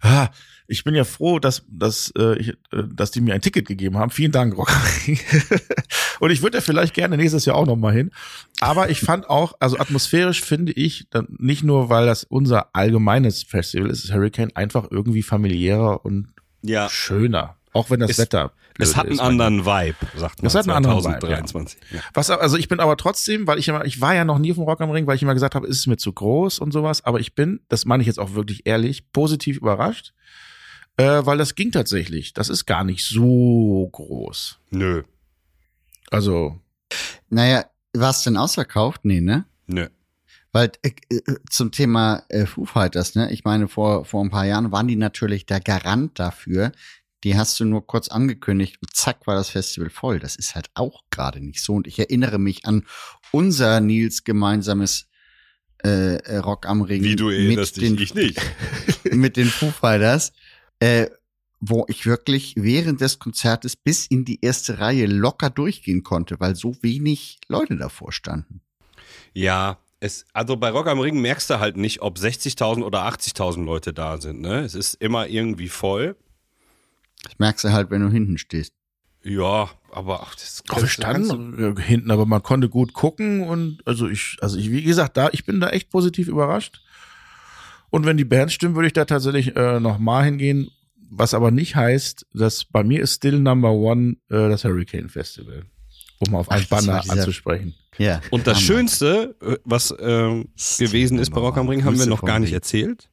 ah, 0.00 0.28
ich 0.68 0.82
bin 0.84 0.94
ja 0.94 1.04
froh, 1.04 1.38
dass, 1.38 1.64
dass, 1.68 2.12
äh, 2.18 2.36
ich, 2.38 2.48
äh, 2.72 2.82
dass 2.92 3.10
die 3.12 3.20
mir 3.20 3.34
ein 3.34 3.40
Ticket 3.40 3.66
gegeben 3.66 3.98
haben. 3.98 4.10
Vielen 4.10 4.32
Dank, 4.32 4.56
Rock 4.56 4.70
am 4.74 4.82
Ring. 5.06 5.18
Und 6.20 6.30
ich 6.30 6.42
würde 6.42 6.58
ja 6.58 6.60
vielleicht 6.60 6.92
gerne 6.94 7.16
nächstes 7.16 7.44
Jahr 7.44 7.56
auch 7.56 7.66
noch 7.66 7.76
mal 7.76 7.92
hin. 7.92 8.10
Aber 8.60 8.90
ich 8.90 9.00
fand 9.00 9.28
auch, 9.30 9.54
also 9.60 9.78
atmosphärisch 9.78 10.40
finde 10.42 10.72
ich, 10.72 11.06
dann 11.10 11.26
nicht 11.38 11.62
nur, 11.62 11.88
weil 11.88 12.06
das 12.06 12.24
unser 12.24 12.74
allgemeines 12.74 13.42
Festival 13.44 13.90
ist, 13.90 14.04
ist 14.04 14.12
Hurricane 14.12 14.50
einfach 14.56 14.88
irgendwie 14.90 15.22
familiärer 15.22 16.04
und 16.04 16.28
Ja, 16.62 16.88
schöner. 16.88 17.56
Auch 17.72 17.90
wenn 17.90 18.00
das 18.00 18.10
Es- 18.12 18.18
Wetter. 18.18 18.52
Es 18.78 18.92
blöde 18.92 18.96
hat 18.96 19.04
einen 19.06 19.14
ist. 19.14 19.20
anderen 19.20 19.66
Vibe, 19.66 19.96
sagt 20.16 20.42
man. 20.42 20.46
Es 20.46 20.54
hat 20.54 20.64
einen 20.68 20.76
anderen 20.76 20.98
Vibe, 20.98 21.20
2023. 21.20 21.78
Ja. 21.92 22.00
Was, 22.14 22.30
also 22.30 22.56
ich 22.56 22.68
bin 22.68 22.80
aber 22.80 22.96
trotzdem, 22.96 23.46
weil 23.46 23.58
ich 23.58 23.68
immer, 23.68 23.84
ich 23.84 24.00
war 24.00 24.14
ja 24.14 24.24
noch 24.24 24.38
nie 24.38 24.50
auf 24.50 24.56
dem 24.56 24.64
Rock 24.64 24.80
am 24.80 24.90
Ring, 24.90 25.06
weil 25.06 25.16
ich 25.16 25.22
immer 25.22 25.34
gesagt 25.34 25.54
habe, 25.54 25.66
ist 25.66 25.78
es 25.78 25.86
mir 25.86 25.96
zu 25.96 26.12
groß 26.12 26.58
und 26.58 26.72
sowas. 26.72 27.04
Aber 27.04 27.20
ich 27.20 27.34
bin, 27.34 27.60
das 27.68 27.84
meine 27.84 28.02
ich 28.02 28.06
jetzt 28.06 28.18
auch 28.18 28.34
wirklich 28.34 28.66
ehrlich, 28.66 29.10
positiv 29.12 29.56
überrascht, 29.58 30.12
äh, 30.96 31.22
weil 31.24 31.38
das 31.38 31.54
ging 31.54 31.72
tatsächlich. 31.72 32.32
Das 32.34 32.48
ist 32.48 32.66
gar 32.66 32.84
nicht 32.84 33.04
so 33.04 33.88
groß. 33.92 34.58
Nö, 34.70 35.02
Also 36.10 36.58
Naja, 37.28 37.64
war 37.94 38.10
es 38.10 38.22
denn 38.22 38.36
ausverkauft? 38.36 39.04
Nee, 39.04 39.20
ne? 39.20 39.44
nö. 39.66 39.88
Weil 40.52 40.72
äh, 40.82 40.90
äh, 41.10 41.20
zum 41.50 41.70
Thema 41.70 42.22
äh, 42.30 42.46
Foo 42.46 42.64
Fighters, 42.64 43.14
ne? 43.14 43.30
Ich 43.30 43.44
meine, 43.44 43.68
vor, 43.68 44.06
vor 44.06 44.24
ein 44.24 44.30
paar 44.30 44.46
Jahren 44.46 44.72
waren 44.72 44.88
die 44.88 44.96
natürlich 44.96 45.44
der 45.44 45.60
Garant 45.60 46.18
dafür. 46.18 46.72
Die 47.24 47.36
hast 47.36 47.58
du 47.58 47.64
nur 47.64 47.86
kurz 47.86 48.08
angekündigt 48.08 48.76
und 48.80 48.94
zack 48.94 49.26
war 49.26 49.34
das 49.34 49.50
Festival 49.50 49.90
voll. 49.90 50.18
Das 50.18 50.36
ist 50.36 50.54
halt 50.54 50.70
auch 50.74 51.02
gerade 51.10 51.40
nicht 51.40 51.62
so. 51.62 51.74
Und 51.74 51.86
ich 51.86 51.98
erinnere 51.98 52.38
mich 52.38 52.66
an 52.66 52.84
unser 53.32 53.80
Nils 53.80 54.24
gemeinsames 54.24 55.08
äh, 55.84 56.16
äh, 56.16 56.36
Rock 56.38 56.66
am 56.66 56.82
Ring 56.82 57.02
Wie 57.02 57.16
du 57.16 57.28
erinnerst 57.28 57.80
mit 57.80 58.00
dich, 58.00 58.12
den, 58.12 58.24
nicht. 58.26 58.40
mit 59.12 59.36
den 59.36 59.46
Foo 59.46 59.70
Fighters, 59.70 60.32
äh, 60.80 61.06
wo 61.60 61.84
ich 61.88 62.06
wirklich 62.06 62.54
während 62.56 63.00
des 63.00 63.18
Konzertes 63.18 63.76
bis 63.76 64.06
in 64.06 64.24
die 64.24 64.40
erste 64.42 64.78
Reihe 64.78 65.06
locker 65.06 65.50
durchgehen 65.50 66.02
konnte, 66.02 66.40
weil 66.40 66.56
so 66.56 66.76
wenig 66.82 67.38
Leute 67.48 67.76
davor 67.76 68.12
standen. 68.12 68.62
Ja, 69.32 69.78
es, 70.00 70.24
also 70.32 70.56
bei 70.56 70.70
Rock 70.70 70.88
am 70.88 71.00
Ring 71.00 71.20
merkst 71.20 71.50
du 71.50 71.60
halt 71.60 71.76
nicht, 71.76 72.02
ob 72.02 72.18
60.000 72.18 72.82
oder 72.82 73.06
80.000 73.06 73.64
Leute 73.64 73.92
da 73.92 74.20
sind. 74.20 74.40
Ne? 74.40 74.60
Es 74.60 74.74
ist 74.74 74.94
immer 74.94 75.26
irgendwie 75.28 75.68
voll. 75.68 76.16
Das 77.22 77.38
merkst 77.38 77.64
du 77.64 77.72
halt, 77.72 77.90
wenn 77.90 78.02
du 78.02 78.08
hinten 78.10 78.38
stehst. 78.38 78.72
Ja, 79.22 79.70
aber 79.90 80.22
ach, 80.22 80.34
das 80.36 80.62
oh, 80.72 80.80
wir 80.80 80.86
standen 80.86 81.76
äh, 81.76 81.80
hinten, 81.82 82.10
aber 82.12 82.26
man 82.26 82.42
konnte 82.42 82.68
gut 82.68 82.92
gucken 82.92 83.42
und 83.42 83.78
also 83.84 84.08
ich, 84.08 84.36
also 84.40 84.56
ich, 84.56 84.70
wie 84.70 84.82
gesagt, 84.82 85.16
da, 85.16 85.30
ich 85.32 85.44
bin 85.44 85.58
da 85.58 85.70
echt 85.70 85.90
positiv 85.90 86.28
überrascht. 86.28 86.80
Und 87.90 88.04
wenn 88.04 88.16
die 88.16 88.24
Bands 88.24 88.52
stimmen, 88.54 88.74
würde 88.76 88.86
ich 88.88 88.92
da 88.92 89.04
tatsächlich 89.04 89.56
äh, 89.56 89.80
noch 89.80 89.98
mal 89.98 90.24
hingehen. 90.24 90.70
Was 91.08 91.34
aber 91.34 91.50
nicht 91.50 91.76
heißt, 91.76 92.26
dass 92.34 92.64
bei 92.64 92.82
mir 92.82 93.00
ist 93.00 93.14
Still 93.14 93.38
Number 93.38 93.70
One 93.72 94.16
äh, 94.28 94.48
das 94.48 94.64
Hurricane 94.64 95.08
Festival. 95.08 95.64
Um 96.18 96.34
auf 96.34 96.50
ein 96.50 96.62
Ach, 96.64 96.68
Banner 96.68 97.00
dieser- 97.00 97.12
anzusprechen. 97.14 97.74
Ja. 97.98 98.20
Und 98.30 98.46
das 98.46 98.58
Hammer. 98.58 98.66
Schönste, 98.66 99.36
äh, 99.40 99.56
was 99.64 99.94
ähm, 99.98 100.48
gewesen 100.78 101.18
ist 101.18 101.30
bei 101.30 101.40
Rock 101.40 101.56
am 101.56 101.68
Ring, 101.68 101.84
haben 101.84 101.98
wir 101.98 102.06
noch 102.06 102.22
gar 102.22 102.38
nicht 102.38 102.52
erzählt. 102.52 103.08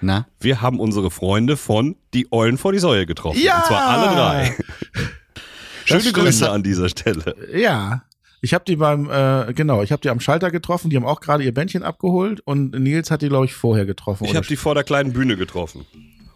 Na? 0.00 0.26
Wir 0.40 0.60
haben 0.62 0.80
unsere 0.80 1.10
Freunde 1.10 1.56
von 1.56 1.96
Die 2.14 2.28
Eulen 2.32 2.58
vor 2.58 2.72
die 2.72 2.78
Säue 2.78 3.06
getroffen. 3.06 3.38
Und 3.38 3.64
zwar 3.66 3.86
alle 3.86 4.14
drei. 4.14 4.54
Schöne 5.84 6.00
stimmt. 6.00 6.16
Grüße 6.16 6.50
an 6.50 6.62
dieser 6.62 6.88
Stelle. 6.88 7.34
Ja. 7.54 8.02
Ich 8.42 8.54
habe 8.54 8.64
die 8.66 8.76
beim, 8.76 9.10
äh, 9.10 9.52
genau, 9.52 9.82
ich 9.82 9.92
habe 9.92 10.00
die 10.00 10.08
am 10.08 10.18
Schalter 10.20 10.50
getroffen, 10.50 10.88
die 10.88 10.96
haben 10.96 11.04
auch 11.04 11.20
gerade 11.20 11.44
ihr 11.44 11.52
Bändchen 11.52 11.82
abgeholt 11.82 12.40
und 12.40 12.70
Nils 12.72 13.10
hat 13.10 13.20
die, 13.20 13.28
glaube 13.28 13.44
ich, 13.44 13.52
vorher 13.54 13.84
getroffen. 13.84 14.24
Ich 14.24 14.34
habe 14.34 14.46
die 14.46 14.56
vor 14.56 14.74
der 14.74 14.82
kleinen 14.84 15.12
Bühne 15.12 15.36
getroffen. 15.36 15.84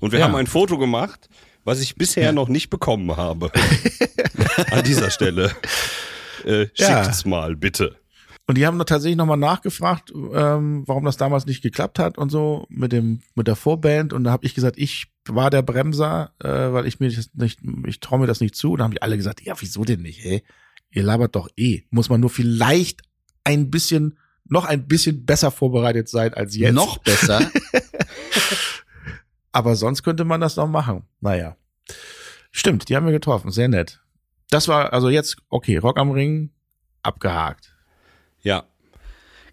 Und 0.01 0.13
wir 0.13 0.19
Ja. 0.19 0.27
haben 0.27 0.35
ein 0.35 0.47
Foto 0.47 0.77
gemacht, 0.77 1.31
was 1.65 1.81
ich 1.81 1.95
bisher 1.97 2.33
noch 2.33 2.49
nicht 2.49 2.69
bekommen 2.69 3.17
habe. 3.17 3.51
an 4.71 4.83
dieser 4.85 5.11
Stelle. 5.11 5.53
Äh, 6.45 6.67
Ja. 6.75 7.05
Schickt's 7.05 7.25
mal, 7.25 7.57
bitte. 7.57 7.97
Und 8.47 8.59
die 8.59 8.67
haben 8.67 8.77
noch 8.77 8.85
tatsächlich 8.85 9.17
nochmal 9.17 9.39
nachgefragt, 9.39 10.13
ähm, 10.15 10.85
warum 10.87 11.05
das 11.05 11.17
damals 11.17 11.47
nicht 11.47 11.63
geklappt 11.63 11.99
hat 11.99 12.19
und 12.19 12.29
so 12.29 12.67
mit 12.69 12.93
dem 12.93 13.21
mit 13.35 13.47
der 13.47 13.57
Vorband. 13.57 14.13
Und 14.13 14.25
da 14.25 14.33
habe 14.33 14.45
ich 14.45 14.55
gesagt, 14.55 14.77
ich 14.77 15.07
war 15.27 15.49
der 15.49 15.63
Bremser, 15.63 16.33
äh, 16.41 16.73
weil 16.73 16.87
ich 16.87 17.01
mir 17.01 17.11
das 17.11 17.31
nicht, 17.33 17.61
ich 17.87 18.01
traue 18.01 18.19
mir 18.19 18.27
das 18.27 18.41
nicht 18.41 18.55
zu. 18.55 18.73
Und 18.73 18.79
da 18.79 18.85
haben 18.85 18.93
die 18.93 19.01
alle 19.01 19.17
gesagt, 19.17 19.41
ja, 19.43 19.55
wieso 19.59 19.85
denn 19.85 20.03
nicht? 20.03 20.23
Hey, 20.23 20.43
ihr 20.91 21.03
labert 21.03 21.35
doch 21.37 21.49
eh. 21.57 21.85
Muss 21.91 22.11
man 22.11 22.21
nur 22.21 22.29
vielleicht 22.29 23.01
ein 23.45 23.71
bisschen, 23.71 24.19
noch 24.45 24.67
ein 24.67 24.87
bisschen 24.87 25.25
besser 25.25 25.51
vorbereitet 25.51 26.11
sein 26.11 26.35
als 26.35 26.55
jetzt. 26.55 26.75
Noch 26.75 26.99
besser. 26.99 27.51
Aber 29.53 29.75
sonst 29.75 30.03
könnte 30.03 30.25
man 30.25 30.43
das 30.43 30.57
noch 30.57 30.69
machen. 30.69 31.05
Naja. 31.21 31.57
Stimmt, 32.51 32.89
die 32.89 32.97
haben 32.97 33.07
wir 33.07 33.13
getroffen. 33.13 33.51
Sehr 33.51 33.69
nett. 33.69 34.01
Das 34.51 34.69
war 34.69 34.93
also 34.93 35.09
jetzt, 35.09 35.39
okay, 35.49 35.79
Rock 35.79 35.99
am 35.99 36.11
Ring, 36.11 36.51
abgehakt. 37.03 37.74
Ja. 38.45 38.65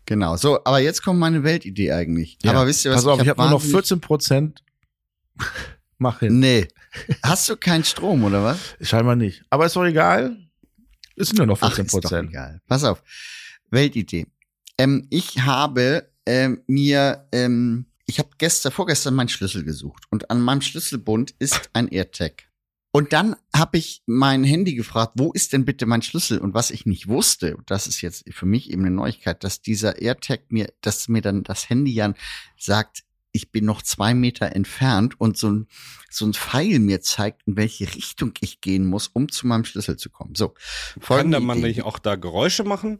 genau. 0.05 0.37
So, 0.37 0.63
aber 0.63 0.79
jetzt 0.79 1.01
kommt 1.03 1.19
meine 1.19 1.43
Weltidee 1.43 1.91
eigentlich. 1.91 2.37
Ja. 2.43 2.51
Aber 2.51 2.67
wisst 2.67 2.85
ihr 2.85 2.91
was? 2.91 2.97
Pass 3.03 3.07
auf, 3.07 3.21
ich 3.21 3.27
hab 3.29 3.37
habe 3.37 3.49
nur 3.49 3.57
noch 3.57 3.63
wahnsinnig- 3.63 3.73
14 3.87 4.01
Prozent. 4.01 4.63
Mach 5.97 6.19
hin. 6.19 6.39
Nee. 6.39 6.67
Hast 7.23 7.47
du 7.49 7.55
keinen 7.57 7.83
Strom, 7.83 8.23
oder 8.23 8.43
was? 8.43 8.59
Scheinbar 8.81 9.15
nicht. 9.15 9.43
Aber 9.49 9.65
ist 9.65 9.75
doch 9.75 9.85
egal. 9.85 10.37
Es 11.15 11.27
sind 11.29 11.37
nur 11.37 11.47
noch 11.47 11.57
Ach, 11.61 11.67
14 11.73 11.85
ist 11.85 11.93
doch 11.93 12.01
Prozent. 12.01 12.29
egal. 12.29 12.61
Pass 12.67 12.83
auf. 12.83 13.03
Weltidee. 13.69 14.27
Ähm, 14.77 15.07
ich 15.09 15.39
habe 15.41 16.09
ähm, 16.25 16.61
mir, 16.67 17.27
ähm, 17.31 17.85
ich 18.05 18.19
habe 18.19 18.29
gestern, 18.37 18.71
vorgestern 18.71 19.13
meinen 19.13 19.29
Schlüssel 19.29 19.63
gesucht 19.63 20.03
und 20.09 20.29
an 20.31 20.41
meinem 20.41 20.61
Schlüsselbund 20.61 21.33
ist 21.39 21.69
ein 21.73 21.87
AirTag. 21.87 22.43
Und 22.93 23.13
dann 23.13 23.35
habe 23.55 23.77
ich 23.77 24.03
mein 24.05 24.43
Handy 24.43 24.75
gefragt, 24.75 25.13
wo 25.15 25.31
ist 25.31 25.53
denn 25.53 25.63
bitte 25.63 25.85
mein 25.85 26.01
Schlüssel? 26.01 26.39
Und 26.39 26.53
was 26.53 26.71
ich 26.71 26.85
nicht 26.85 27.07
wusste, 27.07 27.57
das 27.65 27.87
ist 27.87 28.01
jetzt 28.01 28.25
für 28.33 28.45
mich 28.45 28.69
eben 28.69 28.85
eine 28.85 28.93
Neuigkeit, 28.93 29.43
dass 29.43 29.61
dieser 29.61 30.01
AirTag 30.01 30.51
mir, 30.51 30.73
dass 30.81 31.07
mir 31.07 31.21
dann 31.21 31.43
das 31.43 31.69
Handy 31.69 31.91
ja 31.91 32.13
sagt, 32.57 33.03
ich 33.31 33.51
bin 33.51 33.63
noch 33.63 33.81
zwei 33.81 34.13
Meter 34.13 34.53
entfernt 34.55 35.19
und 35.19 35.37
so 35.37 35.49
ein, 35.49 35.67
so 36.09 36.25
ein 36.25 36.33
Pfeil 36.33 36.79
mir 36.79 36.99
zeigt, 37.01 37.43
in 37.47 37.55
welche 37.55 37.93
Richtung 37.95 38.33
ich 38.41 38.59
gehen 38.59 38.85
muss, 38.85 39.07
um 39.07 39.29
zu 39.29 39.47
meinem 39.47 39.63
Schlüssel 39.63 39.95
zu 39.97 40.09
kommen. 40.09 40.35
So. 40.35 40.53
Kann 41.01 41.29
man 41.29 41.59
Idee. 41.59 41.67
nicht 41.67 41.83
auch 41.83 41.97
da 41.97 42.15
Geräusche 42.15 42.65
machen? 42.65 42.99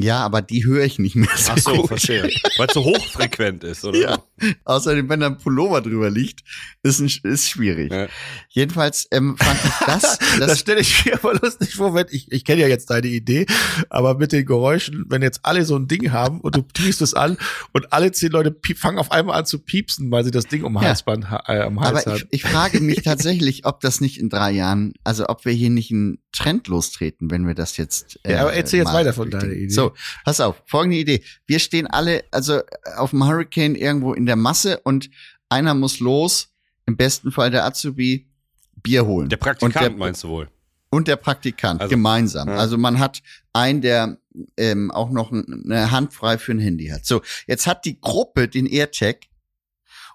Ja, 0.00 0.20
aber 0.24 0.42
die 0.42 0.64
höre 0.64 0.84
ich 0.84 1.00
nicht 1.00 1.16
mehr 1.16 1.28
so, 1.36 1.52
Ach 1.52 1.58
so, 1.58 1.72
gut. 1.74 1.88
verstehe. 1.88 2.22
Weil 2.56 2.68
es 2.68 2.74
so 2.74 2.84
hochfrequent 2.84 3.64
ist, 3.64 3.84
oder? 3.84 3.98
Ja. 3.98 4.22
Außerdem, 4.64 5.08
wenn 5.08 5.18
da 5.18 5.26
ein 5.26 5.38
Pullover 5.38 5.80
drüber 5.80 6.08
liegt, 6.08 6.44
ist, 6.84 7.00
ein, 7.00 7.10
ist 7.24 7.48
schwierig. 7.48 7.90
Ja. 7.92 8.06
Jedenfalls 8.48 9.08
ähm, 9.10 9.36
fand 9.36 9.58
ich 9.64 9.70
das, 9.86 10.18
Das, 10.38 10.46
das 10.50 10.58
stelle 10.60 10.80
ich 10.82 11.04
mir 11.04 11.14
aber 11.14 11.34
lustig 11.34 11.74
vor, 11.74 11.94
wenn 11.94 12.06
ich, 12.10 12.30
ich 12.30 12.44
kenne 12.44 12.60
ja 12.62 12.68
jetzt 12.68 12.90
deine 12.90 13.08
Idee, 13.08 13.46
aber 13.90 14.16
mit 14.16 14.30
den 14.30 14.46
Geräuschen, 14.46 15.04
wenn 15.08 15.20
jetzt 15.22 15.40
alle 15.42 15.64
so 15.64 15.74
ein 15.74 15.88
Ding 15.88 16.12
haben 16.12 16.40
und 16.42 16.54
du 16.54 16.62
piepst 16.62 17.02
es 17.02 17.14
an 17.14 17.36
und 17.72 17.92
alle 17.92 18.12
zehn 18.12 18.30
Leute 18.30 18.52
piep, 18.52 18.78
fangen 18.78 18.98
auf 18.98 19.10
einmal 19.10 19.36
an 19.40 19.46
zu 19.46 19.58
piepsen, 19.58 20.12
weil 20.12 20.22
sie 20.24 20.30
das 20.30 20.46
Ding 20.46 20.62
um 20.62 20.74
Ja. 20.76 20.82
Halsband, 20.82 21.28
ha- 21.28 21.42
äh, 21.48 21.62
am 21.62 21.80
Hals 21.80 22.06
aber 22.06 22.14
ich, 22.16 22.22
haben. 22.22 22.28
ich 22.30 22.42
frage 22.44 22.80
mich 22.80 23.02
tatsächlich, 23.02 23.66
ob 23.66 23.80
das 23.80 24.00
nicht 24.00 24.20
in 24.20 24.28
drei 24.28 24.52
Jahren, 24.52 24.92
also 25.02 25.26
ob 25.28 25.44
wir 25.44 25.52
hier 25.52 25.70
nicht 25.70 25.90
einen 25.90 26.18
Trend 26.30 26.68
lostreten, 26.68 27.32
wenn 27.32 27.48
wir 27.48 27.54
das 27.54 27.76
jetzt. 27.78 28.20
äh, 28.22 28.34
Ja, 28.34 28.42
aber 28.42 28.52
erzähl 28.52 28.78
jetzt 28.80 28.92
weiter 28.92 29.12
von 29.12 29.28
deiner 29.30 29.50
Idee. 29.52 29.68
So, 29.70 29.87
pass 30.24 30.40
auf, 30.40 30.62
folgende 30.66 30.98
Idee. 30.98 31.22
Wir 31.46 31.58
stehen 31.58 31.86
alle, 31.86 32.24
also 32.30 32.60
auf 32.96 33.10
dem 33.10 33.24
Hurricane 33.24 33.74
irgendwo 33.74 34.14
in 34.14 34.26
der 34.26 34.36
Masse 34.36 34.78
und 34.84 35.10
einer 35.48 35.74
muss 35.74 36.00
los, 36.00 36.48
im 36.86 36.96
besten 36.96 37.32
Fall 37.32 37.50
der 37.50 37.64
Azubi, 37.64 38.28
Bier 38.82 39.04
holen. 39.06 39.28
Der 39.28 39.36
Praktikant 39.38 39.74
der- 39.76 39.90
meinst 39.90 40.22
du 40.24 40.28
wohl? 40.28 40.48
Und 40.90 41.06
der 41.08 41.16
Praktikant, 41.16 41.80
Also- 41.82 41.90
gemeinsam. 41.90 42.48
Ja. 42.48 42.56
Also 42.56 42.78
man 42.78 42.98
hat 42.98 43.20
einen, 43.52 43.80
der 43.82 44.18
ähm, 44.56 44.90
auch 44.92 45.10
noch 45.10 45.32
ein- 45.32 45.64
eine 45.64 45.90
Hand 45.90 46.14
frei 46.14 46.38
für 46.38 46.52
ein 46.52 46.60
Handy 46.60 46.86
hat. 46.88 47.04
So, 47.04 47.22
jetzt 47.48 47.66
hat 47.66 47.84
die 47.84 48.00
Gruppe 48.00 48.46
den 48.48 48.66
AirTag 48.66 49.22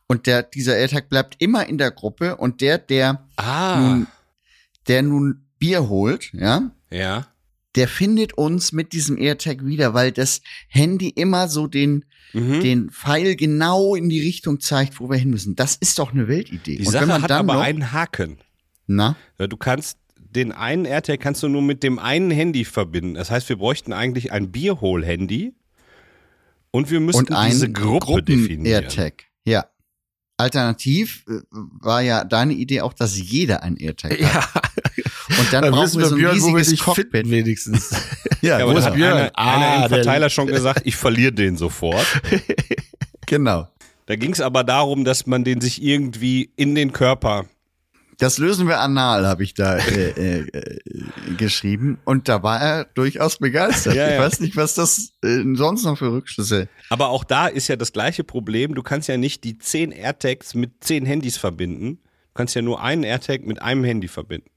und 0.07 0.27
der, 0.27 0.43
dieser 0.43 0.77
AirTag 0.77 1.09
bleibt 1.09 1.35
immer 1.41 1.67
in 1.67 1.77
der 1.77 1.91
Gruppe 1.91 2.37
und 2.37 2.61
der, 2.61 2.77
der 2.77 3.27
Ah. 3.35 3.79
nun, 3.79 4.07
der 4.87 5.01
nun 5.03 5.45
Bier 5.59 5.89
holt, 5.89 6.31
ja, 6.33 6.71
ja. 6.89 7.27
Der 7.75 7.87
findet 7.87 8.33
uns 8.33 8.71
mit 8.71 8.93
diesem 8.93 9.17
AirTag 9.17 9.65
wieder, 9.65 9.93
weil 9.93 10.11
das 10.11 10.41
Handy 10.67 11.09
immer 11.09 11.47
so 11.47 11.67
den, 11.67 12.05
Mhm. 12.33 12.61
den 12.61 12.89
Pfeil 12.89 13.35
genau 13.35 13.93
in 13.95 14.09
die 14.09 14.19
Richtung 14.21 14.59
zeigt, 14.59 14.99
wo 14.99 15.09
wir 15.09 15.17
hin 15.17 15.29
müssen. 15.29 15.55
Das 15.55 15.75
ist 15.75 15.99
doch 15.99 16.13
eine 16.13 16.27
Weltidee. 16.27 16.77
Die 16.77 16.85
und 16.85 16.91
Sache 16.91 17.21
hat 17.21 17.31
aber 17.31 17.53
noch, 17.55 17.61
einen 17.61 17.91
Haken. 17.91 18.37
na, 18.87 19.15
Du 19.37 19.55
kannst 19.57 19.97
den 20.17 20.51
einen 20.51 20.85
AirTag 20.85 21.19
kannst 21.19 21.43
du 21.43 21.47
nur 21.47 21.61
mit 21.61 21.83
dem 21.83 21.99
einen 21.99 22.31
Handy 22.31 22.65
verbinden. 22.65 23.13
Das 23.13 23.29
heißt, 23.29 23.47
wir 23.49 23.57
bräuchten 23.57 23.93
eigentlich 23.93 24.31
ein 24.31 24.51
Bierhol-Handy 24.51 25.53
und 26.71 26.89
wir 26.89 26.99
müssten 26.99 27.31
und 27.33 27.45
diese 27.47 27.71
Gruppe 27.71 28.23
definieren. 28.23 28.65
AirTag. 28.83 29.25
Ja. 29.45 29.65
Alternativ 30.37 31.23
äh, 31.27 31.33
war 31.81 32.01
ja 32.01 32.23
deine 32.23 32.53
Idee 32.53 32.81
auch, 32.81 32.93
dass 32.93 33.17
jeder 33.17 33.63
ein 33.63 33.77
AirTag 33.77 34.11
hat. 34.11 34.19
Ja, 34.19 34.49
Und 35.39 35.53
dann 35.53 35.63
dann 35.63 35.71
brauchen 35.71 35.99
wir 35.99 36.05
so 36.07 36.15
ein 36.15 36.19
Björn, 36.19 36.33
riesiges 36.35 36.79
Cockpit. 36.79 37.11
finden 37.11 37.31
wenigstens. 37.31 37.91
Ja, 38.41 38.59
Ja, 38.59 38.65
aber 38.65 38.73
Wo 38.75 38.79
da 38.79 38.85
hat 38.87 38.93
Björn? 38.95 39.13
einer, 39.17 39.31
Ah, 39.35 39.55
einer 39.77 39.83
im 39.85 39.89
Verteiler 39.89 40.29
schon 40.29 40.47
gesagt, 40.47 40.81
ich 40.83 40.97
verliere 40.97 41.31
den 41.31 41.55
sofort. 41.55 42.05
genau. 43.25 43.67
Da 44.05 44.15
ging 44.17 44.33
es 44.33 44.41
aber 44.41 44.65
darum, 44.65 45.05
dass 45.05 45.25
man 45.27 45.45
den 45.45 45.61
sich 45.61 45.81
irgendwie 45.81 46.51
in 46.57 46.75
den 46.75 46.91
Körper. 46.91 47.45
Das 48.19 48.37
lösen 48.37 48.67
wir 48.67 48.79
anal, 48.79 49.25
habe 49.27 49.43
ich 49.43 49.53
da 49.53 49.77
äh, 49.77 50.09
äh, 50.11 50.39
äh, 50.47 50.79
geschrieben. 51.37 51.99
Und 52.05 52.29
da 52.29 52.43
war 52.43 52.59
er 52.61 52.85
durchaus 52.85 53.37
begeistert. 53.39 53.95
Ja, 53.95 54.07
Ich 54.07 54.13
ja. 54.15 54.19
weiß 54.21 54.39
nicht, 54.39 54.55
was 54.55 54.75
das 54.75 55.13
äh, 55.23 55.43
sonst 55.55 55.83
noch 55.83 55.97
für 55.97 56.11
Rückschlüsse. 56.11 56.67
Aber 56.89 57.09
auch 57.09 57.23
da 57.23 57.47
ist 57.47 57.67
ja 57.67 57.75
das 57.75 57.91
gleiche 57.91 58.23
Problem. 58.23 58.75
Du 58.75 58.83
kannst 58.83 59.07
ja 59.09 59.17
nicht 59.17 59.43
die 59.43 59.57
zehn 59.57 59.91
AirTags 59.91 60.53
mit 60.53 60.83
zehn 60.83 61.05
Handys 61.05 61.37
verbinden. 61.37 61.99
Du 62.03 62.33
kannst 62.35 62.55
ja 62.55 62.61
nur 62.61 62.81
einen 62.81 63.03
AirTag 63.03 63.43
mit 63.45 63.61
einem 63.61 63.83
Handy 63.83 64.07
verbinden. 64.07 64.49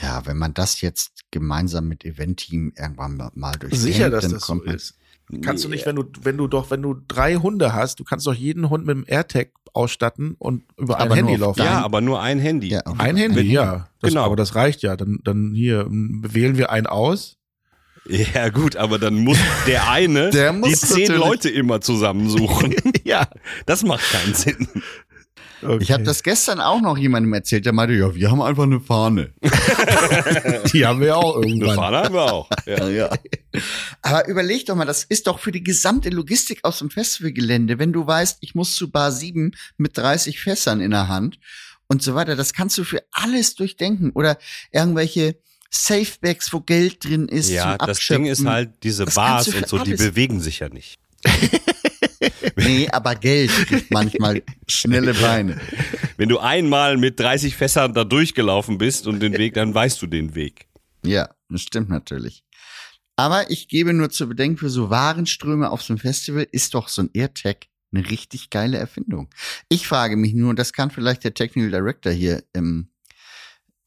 Ja, 0.00 0.24
wenn 0.26 0.38
man 0.38 0.54
das 0.54 0.80
jetzt 0.80 1.22
gemeinsam 1.30 1.88
mit 1.88 2.04
Event-Team 2.04 2.72
irgendwann 2.76 3.16
mal- 3.34 3.52
durchdenkt, 3.52 3.76
Sicher, 3.76 4.10
dass 4.10 4.22
dann 4.24 4.32
das 4.32 4.42
so 4.42 4.46
kommt 4.52 4.66
man. 4.66 4.76
ist. 4.76 4.96
Kannst 5.42 5.64
du 5.64 5.68
nicht, 5.68 5.86
wenn 5.86 5.96
du, 5.96 6.04
wenn 6.22 6.36
du 6.36 6.46
doch, 6.46 6.70
wenn 6.70 6.82
du 6.82 6.94
drei 7.08 7.36
Hunde 7.36 7.72
hast, 7.72 7.98
du 8.00 8.04
kannst 8.04 8.26
doch 8.26 8.34
jeden 8.34 8.68
Hund 8.68 8.84
mit 8.86 8.96
einem 8.96 9.04
AirTag 9.06 9.50
ausstatten 9.74 10.34
und 10.38 10.62
über 10.76 10.96
ein 10.98 11.02
Aber 11.02 11.16
nur 11.16 11.16
Handy 11.16 11.34
auf 11.34 11.40
laufen. 11.40 11.58
Ja, 11.60 11.80
aber 11.82 12.00
nur 12.00 12.20
ein 12.20 12.38
Handy. 12.38 12.68
Ja. 12.68 12.80
Ein 12.98 13.16
Handy, 13.16 13.36
Wenn- 13.36 13.50
ja. 13.50 13.88
Das, 14.00 14.10
genau. 14.10 14.24
Aber 14.24 14.36
das 14.36 14.54
reicht 14.54 14.82
ja. 14.82 14.96
Dann, 14.96 15.18
dann 15.24 15.52
hier 15.54 15.80
m, 15.82 16.22
wählen 16.26 16.56
wir 16.58 16.70
einen 16.70 16.86
aus. 16.86 17.38
Ja, 18.08 18.48
gut, 18.48 18.74
aber 18.76 18.98
dann 18.98 19.14
muss 19.14 19.38
der 19.66 19.88
eine 19.88 20.30
Der 20.30 20.52
muss 20.52 20.70
die 20.70 20.76
zehn 20.86 20.98
natürlich- 21.02 21.18
Leute 21.24 21.48
immer 21.50 21.80
zusammensuchen. 21.80 22.74
ja. 23.04 23.26
Das 23.66 23.84
macht 23.84 24.02
keinen 24.10 24.34
Sinn. 24.34 24.66
Okay. 25.62 25.82
Ich 25.82 25.92
habe 25.92 26.02
das 26.02 26.22
gestern 26.22 26.60
auch 26.60 26.80
noch 26.80 26.98
jemandem 26.98 27.32
erzählt, 27.34 27.64
der 27.64 27.72
meinte, 27.72 27.94
ja, 27.94 28.14
wir 28.14 28.30
haben 28.30 28.42
einfach 28.42 28.64
eine 28.64 28.80
Fahne. 28.80 29.32
Die 30.72 30.84
haben 30.86 31.00
wir 31.00 31.16
auch 31.16 31.36
Eine 31.36 31.46
irgendwann. 31.46 31.76
Fahne 31.76 31.96
haben 31.98 32.14
wir 32.14 32.32
auch. 32.32 32.50
Ja. 32.66 32.88
Ja. 32.92 33.10
Aber 34.02 34.28
überleg 34.28 34.66
doch 34.66 34.74
mal, 34.74 34.84
das 34.84 35.04
ist 35.04 35.26
doch 35.26 35.38
für 35.38 35.52
die 35.52 35.62
gesamte 35.62 36.10
Logistik 36.10 36.60
aus 36.64 36.78
dem 36.80 36.90
Festivalgelände, 36.90 37.78
wenn 37.78 37.92
du 37.92 38.06
weißt, 38.06 38.38
ich 38.40 38.54
muss 38.54 38.74
zu 38.74 38.90
Bar 38.90 39.12
7 39.12 39.52
mit 39.76 39.96
30 39.96 40.40
Fässern 40.40 40.80
in 40.80 40.90
der 40.90 41.08
Hand 41.08 41.38
und 41.86 42.02
so 42.02 42.14
weiter. 42.14 42.34
Das 42.36 42.52
kannst 42.52 42.76
du 42.78 42.84
für 42.84 43.02
alles 43.12 43.54
durchdenken. 43.54 44.10
Oder 44.12 44.38
irgendwelche 44.72 45.36
Safebags, 45.70 46.52
wo 46.52 46.60
Geld 46.60 47.04
drin 47.04 47.28
ist. 47.28 47.50
Ja, 47.50 47.78
das 47.78 47.98
Ding 47.98 48.26
ist 48.26 48.44
halt, 48.44 48.70
diese 48.82 49.04
Das 49.06 49.14
Bars 49.14 49.48
und 49.48 49.66
so, 49.68 49.78
die 49.78 49.94
bewegen 49.94 50.40
sich 50.40 50.58
ja 50.60 50.68
nicht. 50.68 50.98
Nee, 52.56 52.88
aber 52.88 53.14
Geld 53.14 53.50
kriegt 53.66 53.90
manchmal 53.90 54.42
schnelle 54.66 55.14
Beine. 55.14 55.60
Wenn 56.16 56.28
du 56.28 56.38
einmal 56.38 56.96
mit 56.96 57.18
30 57.18 57.56
Fässern 57.56 57.94
da 57.94 58.04
durchgelaufen 58.04 58.78
bist 58.78 59.06
und 59.06 59.20
den 59.20 59.36
Weg, 59.36 59.54
dann 59.54 59.74
weißt 59.74 60.00
du 60.02 60.06
den 60.06 60.34
Weg. 60.34 60.66
Ja, 61.04 61.30
das 61.48 61.62
stimmt 61.62 61.88
natürlich. 61.88 62.44
Aber 63.16 63.50
ich 63.50 63.68
gebe 63.68 63.92
nur 63.92 64.10
zu 64.10 64.28
bedenken, 64.28 64.58
für 64.58 64.70
so 64.70 64.90
Warenströme 64.90 65.70
auf 65.70 65.82
so 65.82 65.92
einem 65.92 65.98
Festival 65.98 66.46
ist 66.50 66.74
doch 66.74 66.88
so 66.88 67.02
ein 67.02 67.10
AirTag 67.12 67.66
eine 67.92 68.08
richtig 68.08 68.50
geile 68.50 68.78
Erfindung. 68.78 69.28
Ich 69.68 69.86
frage 69.86 70.16
mich 70.16 70.32
nur, 70.34 70.54
das 70.54 70.72
kann 70.72 70.90
vielleicht 70.90 71.24
der 71.24 71.34
Technical 71.34 71.70
Director 71.70 72.12
hier 72.12 72.42
ähm, 72.54 72.88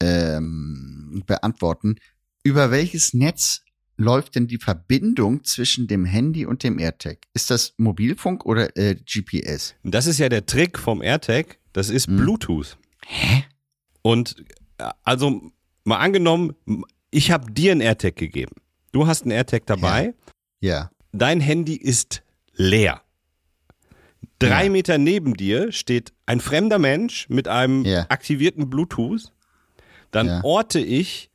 ähm, 0.00 1.24
beantworten, 1.26 1.96
über 2.44 2.70
welches 2.70 3.14
Netz 3.14 3.62
läuft 3.96 4.34
denn 4.34 4.46
die 4.46 4.58
Verbindung 4.58 5.44
zwischen 5.44 5.86
dem 5.86 6.04
Handy 6.04 6.44
und 6.46 6.62
dem 6.62 6.78
AirTag? 6.78 7.18
Ist 7.34 7.50
das 7.50 7.74
Mobilfunk 7.78 8.44
oder 8.44 8.76
äh, 8.76 8.94
GPS? 8.94 9.74
Das 9.84 10.06
ist 10.06 10.18
ja 10.18 10.28
der 10.28 10.46
Trick 10.46 10.78
vom 10.78 11.02
AirTag, 11.02 11.58
das 11.72 11.88
ist 11.90 12.06
Hm. 12.06 12.16
Bluetooth. 12.16 12.76
Hä? 13.06 13.44
Und 14.02 14.36
äh, 14.78 14.90
also 15.02 15.50
mal 15.84 15.98
angenommen, 15.98 16.54
ich 17.10 17.30
habe 17.30 17.50
dir 17.52 17.72
einen 17.72 17.80
AirTag 17.80 18.16
gegeben. 18.16 18.52
Du 18.92 19.06
hast 19.06 19.22
einen 19.22 19.30
AirTag 19.32 19.66
dabei, 19.66 20.14
Ja. 20.60 20.90
dein 21.12 21.40
Handy 21.40 21.74
ist 21.76 22.22
leer. 22.54 23.02
Drei 24.38 24.64
Ja. 24.64 24.70
Meter 24.70 24.98
neben 24.98 25.34
dir 25.34 25.72
steht 25.72 26.12
ein 26.26 26.40
fremder 26.40 26.78
Mensch 26.78 27.28
mit 27.30 27.48
einem 27.48 27.84
Ja. 27.84 28.06
aktivierten 28.10 28.68
Bluetooth. 28.68 29.32
Dann 30.10 30.26
Ja. 30.26 30.40
orte 30.44 30.78
ich 30.80 31.30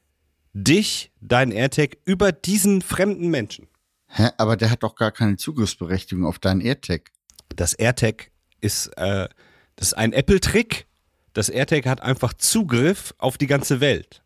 dich, 0.54 1.12
dein 1.22 1.52
AirTag, 1.52 1.98
über 2.06 2.32
diesen 2.32 2.82
fremden 2.82 3.30
Menschen. 3.30 3.68
Hä? 4.08 4.30
Aber 4.38 4.58
der 4.58 4.70
hat 4.70 4.84
doch 4.84 4.96
gar 4.96 5.12
keine 5.12 5.38
Zugriffsberechtigung 5.38 6.26
auf 6.26 6.40
deinen 6.40 6.62
AirTag. 6.62 7.12
Das 7.56 7.74
AirTag 7.74 8.32
ist, 8.60 8.88
äh, 8.98 9.28
das 9.76 9.90
ist 9.90 9.94
ein 9.94 10.14
Apple-Trick. 10.14 10.88
Das 11.34 11.50
AirTag 11.50 11.86
hat 11.86 12.02
einfach 12.02 12.34
Zugriff 12.34 13.14
auf 13.18 13.38
die 13.38 13.48
ganze 13.48 13.80
Welt. 13.80 14.22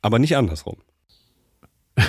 Aber 0.00 0.18
nicht 0.18 0.36
andersrum. 0.36 0.78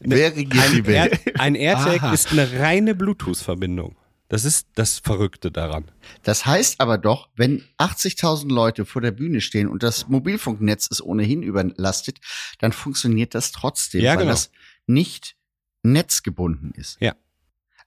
Wer 0.00 0.36
regiert 0.36 0.64
Ein, 0.64 0.72
die 0.72 0.86
Welt? 0.86 1.26
Air, 1.26 1.40
ein 1.40 1.54
AirTag 1.54 2.02
Aha. 2.02 2.12
ist 2.12 2.32
eine 2.32 2.60
reine 2.60 2.94
Bluetooth-Verbindung. 2.94 3.96
Das 4.32 4.46
ist 4.46 4.68
das 4.76 4.98
Verrückte 4.98 5.50
daran. 5.50 5.90
Das 6.22 6.46
heißt 6.46 6.80
aber 6.80 6.96
doch, 6.96 7.28
wenn 7.36 7.64
80.000 7.76 8.50
Leute 8.50 8.86
vor 8.86 9.02
der 9.02 9.10
Bühne 9.10 9.42
stehen 9.42 9.68
und 9.68 9.82
das 9.82 10.08
Mobilfunknetz 10.08 10.86
ist 10.86 11.02
ohnehin 11.02 11.42
überlastet, 11.42 12.18
dann 12.58 12.72
funktioniert 12.72 13.34
das 13.34 13.52
trotzdem, 13.52 14.00
Ja, 14.00 14.12
weil 14.12 14.20
genau. 14.20 14.30
das 14.30 14.50
nicht 14.86 15.36
netzgebunden 15.82 16.72
ist. 16.74 16.96
Ja. 16.98 17.14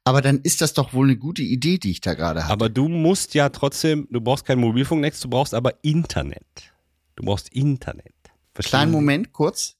Aber 0.03 0.21
dann 0.21 0.39
ist 0.41 0.61
das 0.61 0.73
doch 0.73 0.93
wohl 0.93 1.07
eine 1.07 1.17
gute 1.17 1.41
Idee, 1.41 1.79
die 1.79 1.89
ich 1.89 2.01
da 2.01 2.13
gerade 2.13 2.43
habe. 2.43 2.53
Aber 2.53 2.69
du 2.69 2.89
musst 2.89 3.33
ja 3.33 3.49
trotzdem, 3.49 4.07
du 4.11 4.21
brauchst 4.21 4.45
kein 4.45 4.59
Mobilfunknetz, 4.59 5.21
du 5.21 5.29
brauchst 5.31 5.55
aber 5.55 5.83
Internet. 5.83 6.73
Du 7.15 7.23
brauchst 7.23 7.49
Internet. 7.49 8.13
Verstehen 8.53 8.69
Kleinen? 8.69 8.91
Moment, 8.91 9.33
kurz. 9.33 9.77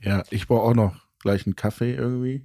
Ja, 0.00 0.22
ich 0.30 0.46
brauche 0.46 0.62
auch 0.62 0.74
noch 0.74 0.94
gleich 1.18 1.44
einen 1.44 1.56
Kaffee 1.56 1.92
irgendwie. 1.92 2.44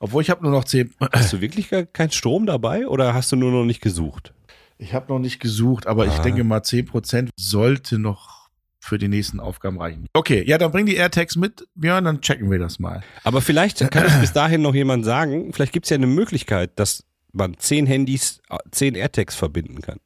Obwohl 0.00 0.22
ich 0.22 0.30
habe 0.30 0.42
nur 0.42 0.50
noch 0.50 0.64
zehn. 0.64 0.92
Hast 1.12 1.32
du 1.32 1.40
wirklich 1.40 1.68
gar 1.70 1.84
keinen 1.84 2.10
Strom 2.10 2.46
dabei 2.46 2.88
oder 2.88 3.14
hast 3.14 3.30
du 3.30 3.36
nur 3.36 3.52
noch 3.52 3.64
nicht 3.64 3.80
gesucht? 3.80 4.32
Ich 4.78 4.94
habe 4.94 5.12
noch 5.12 5.18
nicht 5.18 5.40
gesucht, 5.40 5.86
aber 5.86 6.06
ich 6.06 6.12
Ah. 6.14 6.22
denke 6.22 6.42
mal 6.42 6.62
10% 6.62 7.28
sollte 7.36 7.98
noch 7.98 8.48
für 8.82 8.96
die 8.96 9.08
nächsten 9.08 9.40
Aufgaben 9.40 9.78
reichen. 9.78 10.06
Okay, 10.14 10.42
ja, 10.46 10.56
dann 10.56 10.72
bring 10.72 10.86
die 10.86 10.94
AirTags 10.96 11.36
mit, 11.36 11.68
Björn, 11.74 12.04
dann 12.04 12.22
checken 12.22 12.50
wir 12.50 12.58
das 12.58 12.78
mal. 12.78 13.02
Aber 13.24 13.42
vielleicht 13.42 13.78
kann 13.90 14.06
es 14.06 14.18
bis 14.20 14.32
dahin 14.32 14.62
noch 14.62 14.74
jemand 14.74 15.04
sagen, 15.04 15.52
vielleicht 15.52 15.72
gibt 15.74 15.84
es 15.84 15.90
ja 15.90 15.96
eine 15.96 16.06
Möglichkeit, 16.06 16.78
dass 16.78 17.04
man 17.32 17.58
zehn 17.58 17.84
Handys, 17.86 18.40
äh, 18.48 18.56
zehn 18.70 18.94
AirTags 18.94 19.34
verbinden 19.36 19.82
kann. 19.82 20.00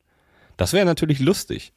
Das 0.56 0.72
wäre 0.72 0.84
natürlich 0.84 1.20
lustig. 1.20 1.72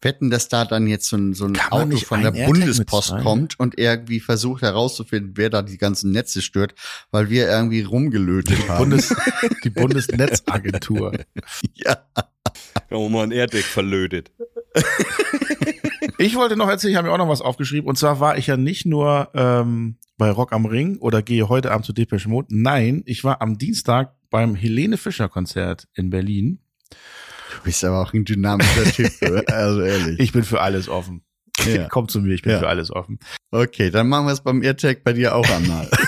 Wetten, 0.00 0.30
dass 0.30 0.48
da 0.48 0.64
dann 0.64 0.86
jetzt 0.86 1.08
so 1.08 1.16
ein, 1.16 1.34
so 1.34 1.46
ein 1.46 1.58
Auto 1.70 1.86
nicht 1.86 2.06
von 2.06 2.22
der 2.22 2.30
Bundespost 2.30 3.16
kommt 3.22 3.58
und 3.58 3.78
irgendwie 3.78 4.20
versucht 4.20 4.62
herauszufinden, 4.62 5.32
wer 5.34 5.50
da 5.50 5.62
die 5.62 5.78
ganzen 5.78 6.12
Netze 6.12 6.40
stört, 6.40 6.74
weil 7.10 7.30
wir 7.30 7.48
irgendwie 7.48 7.82
rumgelötet 7.82 8.68
haben. 8.68 8.90
Bundes, 8.90 9.14
die 9.64 9.70
Bundesnetzagentur. 9.70 11.12
ja. 11.74 11.98
Oh 12.90 13.08
man, 13.08 13.32
AirTag 13.32 13.64
verlötet. 13.64 14.30
Ich 16.20 16.34
wollte 16.34 16.56
noch 16.56 16.68
erzählen, 16.68 16.92
ich 16.92 16.96
habe 16.96 17.08
mir 17.08 17.14
auch 17.14 17.18
noch 17.18 17.28
was 17.28 17.40
aufgeschrieben. 17.40 17.88
Und 17.88 17.96
zwar 17.96 18.18
war 18.18 18.36
ich 18.36 18.48
ja 18.48 18.56
nicht 18.56 18.86
nur 18.86 19.30
ähm, 19.34 19.98
bei 20.16 20.30
Rock 20.30 20.52
am 20.52 20.66
Ring 20.66 20.98
oder 20.98 21.22
gehe 21.22 21.48
heute 21.48 21.70
Abend 21.70 21.86
zu 21.86 21.92
Depeche 21.92 22.28
Mode. 22.28 22.48
Nein, 22.50 23.02
ich 23.06 23.22
war 23.22 23.40
am 23.40 23.56
Dienstag 23.56 24.14
beim 24.28 24.56
Helene 24.56 24.96
Fischer 24.96 25.28
Konzert 25.28 25.86
in 25.94 26.10
Berlin. 26.10 26.58
Du 27.56 27.62
bist 27.64 27.84
aber 27.84 28.00
auch 28.00 28.12
ein 28.12 28.24
dynamischer 28.24 28.84
Typ, 28.84 29.10
also 29.50 29.80
ehrlich. 29.82 30.18
Ich 30.20 30.32
bin 30.32 30.44
für 30.44 30.60
alles 30.60 30.88
offen. 30.88 31.22
Ja. 31.64 31.88
Kommt 31.88 32.10
zu 32.10 32.20
mir, 32.20 32.34
ich 32.34 32.42
bin 32.42 32.52
Ja. 32.52 32.58
für 32.60 32.68
alles 32.68 32.90
offen. 32.90 33.18
Okay, 33.50 33.90
dann 33.90 34.08
machen 34.08 34.26
wir 34.26 34.32
es 34.32 34.40
beim 34.42 34.62
AirTag 34.62 35.02
bei 35.04 35.12
dir 35.12 35.34
auch 35.34 35.48
einmal. 35.50 35.88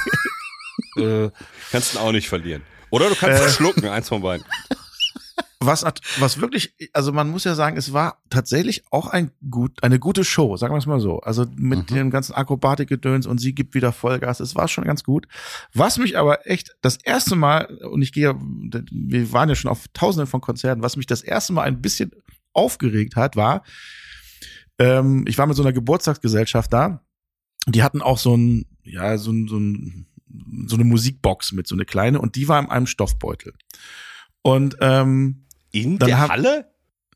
Äh, 0.97 1.31
Kannst 1.71 1.95
du 1.95 1.99
auch 2.01 2.11
nicht 2.13 2.29
verlieren. 2.29 2.63
Oder 2.91 3.09
du 3.11 3.15
kannst 3.15 3.41
Äh. 3.43 3.47
es 3.47 3.55
schlucken, 3.55 3.87
eins 3.87 4.09
von 4.09 4.23
beiden. 4.23 4.45
Was, 5.63 5.85
hat- 5.85 6.01
was 6.19 6.41
wirklich, 6.41 6.75
also 6.95 7.13
man 7.13 7.29
muss 7.31 7.45
ja 7.45 7.55
sagen, 7.55 7.77
es 7.77 7.93
war 7.93 8.23
tatsächlich 8.31 8.83
auch 8.91 9.09
ein 9.09 9.31
gut, 9.51 9.83
eine 9.83 9.99
gute 9.99 10.25
Show, 10.25 10.57
sagen 10.57 10.73
wir 10.73 10.79
es 10.79 10.87
mal 10.87 11.01
so. 11.01 11.21
Also 11.21 11.45
mit 11.55 11.91
Mhm. 11.91 11.95
dem 11.95 12.11
ganzen 12.11 12.33
Akrobatikgedöns 12.35 13.27
und 13.27 13.39
sie 13.39 13.55
gibt 13.55 13.75
wieder 13.75 13.93
Vollgas. 13.93 14.41
Es 14.41 14.55
war 14.55 14.69
schon 14.69 14.85
ganz 14.85 15.05
gut. 15.05 15.29
Was 15.75 15.99
mich 15.99 16.17
aber 16.17 16.47
echt 16.49 16.77
das 16.81 16.97
erste 16.97 17.37
Mal, 17.37 17.67
und 17.91 18.01
ich 18.01 18.13
gehe, 18.13 18.35
wir 18.39 19.33
waren 19.33 19.51
ja 19.51 19.55
schon 19.55 19.71
auf 19.71 19.87
tausenden 19.93 20.27
von 20.27 20.41
Konzerten, 20.41 20.83
was 20.83 20.97
mich 20.97 21.07
das 21.07 21.21
erste 21.23 21.53
Mal 21.53 21.63
ein 21.65 21.83
bisschen 21.83 22.11
aufgeregt 22.55 23.17
hat, 23.17 23.37
war, 23.37 23.63
ähm, 24.79 25.25
ich 25.29 25.37
war 25.37 25.47
mit 25.47 25.57
so 25.57 25.63
einer 25.63 25.73
Geburtstagsgesellschaft 25.75 26.73
da. 26.73 27.05
Die 27.67 27.83
hatten 27.83 28.01
auch 28.01 28.17
so 28.19 28.35
ein, 28.35 28.65
ja, 28.83 29.19
so 29.19 29.31
ein, 29.31 29.47
so 29.47 29.59
ein, 29.59 30.07
so 30.67 30.77
eine 30.77 30.85
Musikbox 30.85 31.53
mit, 31.53 31.67
so 31.67 31.75
eine 31.75 31.85
kleine, 31.85 32.19
und 32.19 32.35
die 32.37 32.49
war 32.49 32.59
in 32.59 32.71
einem 32.71 32.87
Stoffbeutel. 32.87 33.53
Und 34.43 34.77
ähm, 34.81 35.45
In 35.73 35.99
Dann 35.99 36.09
der 36.09 36.19
hab- 36.21 36.31
Halle? 36.31 36.71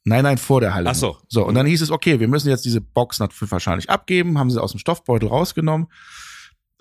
Nein, 0.05 0.23
nein, 0.23 0.37
vor 0.39 0.61
der 0.61 0.75
Halle. 0.75 0.91
Ach 0.91 0.95
so. 0.95 1.17
So, 1.29 1.47
und 1.47 1.55
dann 1.55 1.65
hieß 1.67 1.81
es, 1.81 1.91
okay, 1.91 2.21
wir 2.21 2.29
müssen 2.29 2.51
jetzt 2.51 2.65
diese 2.67 2.81
Box 2.83 3.19
natürlich 3.21 3.51
wahrscheinlich 3.51 3.89
abgeben, 3.89 4.39
haben 4.39 4.51
sie 4.51 4.63
aus 4.63 4.73
dem 4.73 4.79
Stoffbeutel 4.79 5.29
rausgenommen. 5.29 5.87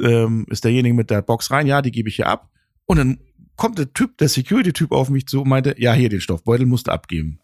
Ähm, 0.02 0.46
ist 0.50 0.66
derjenige 0.66 0.94
mit 0.94 1.10
der 1.10 1.22
Box 1.22 1.50
rein, 1.52 1.66
ja, 1.68 1.82
die 1.82 1.92
gebe 1.92 2.10
ich 2.10 2.18
hier 2.18 2.28
ab. 2.28 2.50
Und 2.86 2.98
dann 2.98 3.20
kommt 3.56 3.78
der 3.80 3.94
Typ, 3.94 4.18
der 4.18 4.28
Security-Typ 4.28 4.92
auf 4.92 5.10
mich 5.10 5.28
zu 5.28 5.42
und 5.44 5.48
meinte, 5.48 5.76
ja, 5.78 5.94
hier, 5.94 6.10
den 6.10 6.20
Stoffbeutel 6.20 6.66
musst 6.66 6.88
du 6.88 6.92
abgeben. 6.92 7.40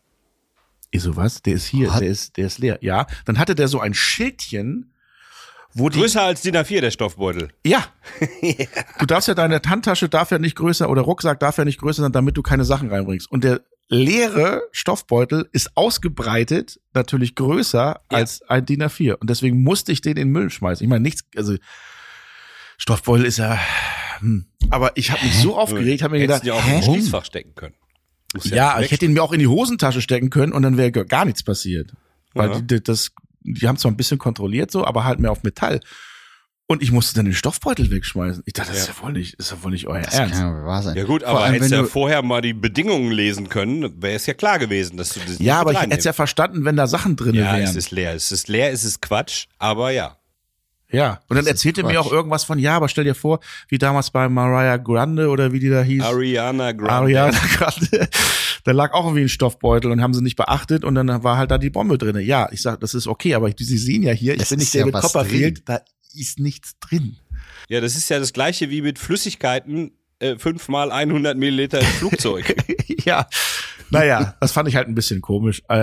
Ich 0.92 1.04
so, 1.04 1.16
was? 1.16 1.42
Der 1.44 1.54
ist 1.54 1.68
hier, 1.68 1.90
What? 1.94 2.02
der 2.02 2.10
ist, 2.10 2.36
der 2.36 2.48
ist 2.48 2.58
leer. 2.58 2.80
Ja, 2.82 3.06
dann 3.26 3.38
hatte 3.38 3.56
der 3.56 3.68
so 3.68 3.80
ein 3.80 3.94
Schildchen, 3.94 4.94
wo 5.74 5.88
die, 5.90 6.00
Größer 6.00 6.24
als 6.24 6.42
DIN 6.42 6.58
A4, 6.58 6.82
der 6.82 6.92
Stoffbeutel. 6.92 7.50
ja. 7.66 7.86
Du 9.00 9.06
darfst 9.06 9.28
ja 9.28 9.36
deine 9.36 9.62
Handtasche 9.66 10.10
darf 10.10 10.32
ja 10.32 10.40
nicht 10.40 10.56
größer 10.56 10.90
oder 10.90 11.04
Rucksack 11.04 11.40
darf 11.40 11.58
ja 11.58 11.64
nicht 11.64 11.80
größer 11.80 12.02
sein, 12.02 12.12
damit 12.12 12.36
du 12.36 12.42
keine 12.42 12.66
Sachen 12.66 12.90
reinbringst. 12.90 13.32
Und 13.32 13.44
der 13.44 13.62
leere 13.90 14.62
Stoffbeutel 14.72 15.50
ist 15.52 15.76
ausgebreitet, 15.76 16.80
natürlich 16.94 17.36
größer 17.36 18.02
als 18.08 18.42
ein 18.44 18.66
DIN 18.66 18.84
A4. 18.84 19.16
Und 19.16 19.30
deswegen 19.30 19.64
musste 19.64 19.92
ich 19.92 20.02
den 20.02 20.12
in 20.12 20.16
den 20.28 20.30
Müll 20.30 20.50
schmeißen. 20.50 20.84
Ich 20.84 20.90
meine, 20.90 21.02
nichts, 21.02 21.24
also 21.36 21.56
Stoffbeutel 22.78 23.26
ist 23.26 23.38
ja, 23.38 23.60
hm. 24.20 24.46
aber 24.70 24.96
ich 24.96 25.12
habe 25.12 25.26
mich 25.26 25.36
so 25.36 25.58
aufgeregt, 25.58 26.04
habe 26.04 26.16
mir 26.18 26.22
Hättest 26.24 26.44
gedacht, 26.44 26.64
ja 26.66 26.72
auch 26.72 26.76
im 26.78 26.84
Schließfach 26.84 27.26
stecken 27.26 27.56
können. 27.56 27.76
Ja, 28.44 28.78
nicht 28.78 28.86
ich 28.86 28.92
hätte 28.92 29.06
ihn 29.06 29.14
mir 29.14 29.24
auch 29.24 29.34
in 29.34 29.40
die 29.40 29.48
Hosentasche 29.48 30.02
stecken 30.02 30.30
können 30.30 30.54
und 30.54 30.62
dann 30.62 30.78
wäre 30.78 30.92
gar- 30.92 31.06
gar 31.06 31.26
nichts 31.26 31.44
passiert. 31.44 31.92
Weil 32.36 32.52
Ja. 32.52 32.62
die, 32.62 32.84
das, 32.84 33.10
die 33.42 33.68
haben 33.68 33.78
zwar 33.78 33.92
ein 33.92 33.98
bisschen 33.98 34.20
kontrolliert 34.20 34.70
so, 34.70 34.86
aber 34.86 35.04
halt 35.04 35.20
mehr 35.20 35.32
auf 35.32 35.42
Metall. 35.44 35.80
Und 36.72 36.84
ich 36.84 36.92
musste 36.92 37.16
dann 37.16 37.26
den 37.26 37.34
Stoffbeutel 37.34 37.90
wegschmeißen. 37.90 38.44
Ich 38.46 38.54
dachte, 38.54 38.72
das 38.72 38.82
ist 38.82 38.88
ja 38.90 38.94
wohl 39.04 39.12
nicht, 39.12 39.34
ist 39.34 39.50
ja 39.50 39.64
wohl 39.64 39.72
nicht 39.72 39.88
euer 39.88 40.02
Das 40.04 40.14
Ernst. 40.14 40.36
kann 40.36 40.56
ja 40.60 40.66
wahr 40.66 40.84
sein. 40.84 40.96
Ja 40.96 41.04
gut, 41.04 41.24
aber 41.24 41.40
allem, 41.42 41.54
hättest 41.56 41.72
ja 41.72 41.82
du- 41.82 41.88
vorher 41.88 42.22
mal 42.22 42.42
die 42.42 42.54
Bedingungen 42.54 43.12
lesen 43.12 43.50
können, 43.50 44.00
wäre 44.04 44.14
es 44.14 44.28
ja 44.28 44.36
klar 44.36 44.60
gewesen, 44.60 44.96
dass 44.96 45.10
du 45.10 45.20
das 45.26 45.40
Ja, 45.40 45.60
aber 45.62 45.72
ich 45.72 45.80
mit 45.80 45.88
hätte 45.90 45.98
es 45.98 46.06
ja 46.06 46.14
verstanden, 46.14 46.66
wenn 46.66 46.76
da 46.76 46.86
Sachen 46.86 47.16
drin 47.16 47.34
Ja, 47.34 47.54
wären. 47.54 47.64
es 47.64 47.76
ist 47.76 47.90
leer. 47.90 48.14
Es 48.14 48.32
ist 48.32 48.50
leer, 48.50 48.72
es 48.72 48.84
ist 48.86 49.02
Quatsch, 49.02 49.48
aber 49.58 49.90
ja. 49.90 50.18
ja. 50.92 51.14
Und 51.28 51.30
dann 51.30 51.38
Das 51.38 51.46
ist 51.46 51.52
erzählte 51.54 51.84
mir 51.84 52.00
auch 52.00 52.12
irgendwas 52.12 52.44
von, 52.44 52.60
ja, 52.60 52.76
aber 52.76 52.88
stell 52.88 53.04
dir 53.04 53.16
vor, 53.16 53.40
wie 53.70 53.80
damals 53.80 54.12
bei 54.12 54.30
Mariah 54.30 54.78
Grande 54.78 55.30
oder 55.30 55.52
wie 55.52 55.60
die 55.60 55.70
da 55.70 55.82
hieß. 55.82 56.04
Ariana 56.04 56.74
Grande. 56.74 56.92
Ariana 56.92 57.40
Grande. 57.58 58.08
Da 58.66 58.74
lag 58.74 58.94
auch 58.94 59.06
irgendwie 59.06 59.24
ein 59.24 59.30
Stoffbeutel 59.30 59.90
und 59.90 60.02
haben 60.02 60.14
sie 60.14 60.22
nicht 60.22 60.36
beachtet 60.36 60.84
und 60.84 60.94
dann 60.94 61.24
war 61.24 61.38
halt 61.38 61.50
da 61.50 61.58
die 61.58 61.70
Bombe 61.70 61.98
drinne. 61.98 62.20
Ja, 62.22 62.50
ich 62.52 62.62
sag, 62.62 62.82
das 62.82 62.94
ist 62.94 63.08
okay, 63.08 63.34
aber 63.34 63.50
Sie 63.58 63.78
sehen 63.78 64.04
ja 64.04 64.12
hier, 64.12 64.36
ich 64.36 64.48
bin 64.50 64.60
nicht 64.60 64.68
ist 64.68 64.74
ja 64.74 64.86
was 64.94 65.02
Copperfield, 65.02 65.68
da 65.68 65.80
ist 66.14 66.40
nichts 66.40 66.80
drin. 66.80 67.18
Ja, 67.68 67.82
das 67.82 67.96
ist 67.96 68.10
ja 68.10 68.20
das 68.20 68.34
gleiche 68.34 68.70
wie 68.70 68.82
mit 68.82 69.00
Flüssigkeiten, 69.00 69.92
äh, 70.20 70.38
fünfmal 70.38 70.92
100 70.92 71.38
Milliliter 71.38 71.80
im 71.80 71.86
Flugzeug. 71.86 72.56
ja, 73.06 73.28
naja, 73.90 74.36
das 74.40 74.52
fand 74.52 74.68
ich 74.68 74.76
halt 74.76 74.88
ein 74.88 74.96
bisschen 74.96 75.22
komisch. 75.22 75.62
Äh, 75.70 75.74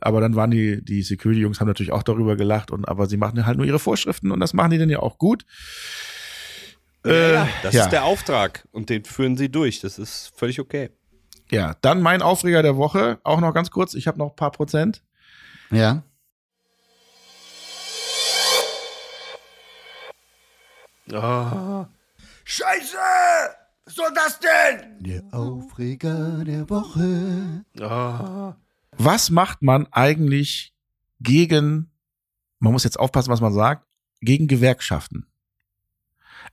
aber 0.00 0.20
dann 0.20 0.36
waren 0.36 0.50
die, 0.50 0.84
die 0.84 1.02
Security-Jungs 1.02 1.60
haben 1.60 1.68
natürlich 1.68 1.92
auch 1.92 2.02
darüber 2.02 2.36
gelacht 2.36 2.70
und 2.70 2.88
aber 2.88 3.06
sie 3.06 3.16
machen 3.16 3.44
halt 3.46 3.56
nur 3.56 3.66
ihre 3.66 3.78
Vorschriften 3.78 4.30
und 4.30 4.40
das 4.40 4.54
machen 4.54 4.70
die 4.70 4.78
dann 4.78 4.90
ja 4.90 5.00
auch 5.00 5.18
gut. 5.18 5.44
Äh, 7.04 7.34
ja, 7.34 7.48
das 7.62 7.74
ja. 7.74 7.84
ist 7.84 7.90
der 7.90 8.04
Auftrag 8.04 8.66
und 8.72 8.90
den 8.90 9.04
führen 9.04 9.36
sie 9.36 9.48
durch. 9.48 9.80
Das 9.80 9.98
ist 9.98 10.32
völlig 10.36 10.60
okay. 10.60 10.90
Ja, 11.50 11.76
dann 11.80 12.02
mein 12.02 12.22
Aufreger 12.22 12.62
der 12.62 12.76
Woche, 12.76 13.18
auch 13.22 13.40
noch 13.40 13.54
ganz 13.54 13.70
kurz, 13.70 13.94
ich 13.94 14.06
habe 14.06 14.18
noch 14.18 14.30
ein 14.30 14.36
paar 14.36 14.50
Prozent. 14.50 15.02
Ja. 15.70 16.02
Scheiße! 22.44 22.96
Was 23.84 23.94
soll 23.94 24.08
das 24.14 24.40
denn? 24.40 24.98
Der 24.98 25.22
Aufreger 25.32 26.42
der 26.44 26.68
Woche. 26.68 27.64
Was 28.98 29.30
macht 29.30 29.62
man 29.62 29.86
eigentlich 29.92 30.74
gegen, 31.20 31.90
man 32.58 32.72
muss 32.72 32.82
jetzt 32.82 32.98
aufpassen, 32.98 33.30
was 33.30 33.40
man 33.40 33.52
sagt, 33.52 33.86
gegen 34.20 34.48
Gewerkschaften? 34.48 35.26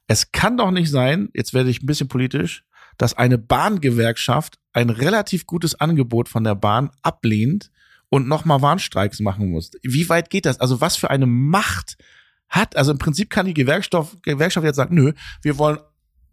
Es 0.07 0.31
kann 0.31 0.57
doch 0.57 0.69
nicht 0.69 0.91
sein, 0.91 1.29
jetzt 1.33 1.53
werde 1.55 1.71
ich 1.71 1.81
ein 1.81 1.87
bisschen 1.87 2.07
politisch, 2.07 2.65
dass 2.97 3.17
eine 3.17 3.39
Bahngewerkschaft 3.39 4.59
ein 4.71 4.91
relativ 4.91 5.47
gutes 5.47 5.73
Angebot 5.73 6.29
von 6.29 6.43
der 6.43 6.55
Bahn 6.55 6.91
ablehnt 7.01 7.71
und 8.09 8.27
nochmal 8.27 8.61
Warnstreiks 8.61 9.19
machen 9.21 9.49
muss. 9.49 9.71
Wie 9.81 10.07
weit 10.09 10.29
geht 10.29 10.45
das? 10.45 10.59
Also 10.59 10.81
was 10.81 10.95
für 10.97 11.09
eine 11.09 11.25
Macht 11.25 11.97
hat, 12.53 12.75
also 12.75 12.91
im 12.91 12.97
Prinzip 12.99 13.29
kann 13.29 13.45
die 13.45 13.53
Gewerkschaft, 13.53 14.21
Gewerkschaft 14.23 14.65
jetzt 14.65 14.75
sagen, 14.77 14.95
nö, 14.95 15.13
wir 15.41 15.57
wollen 15.57 15.79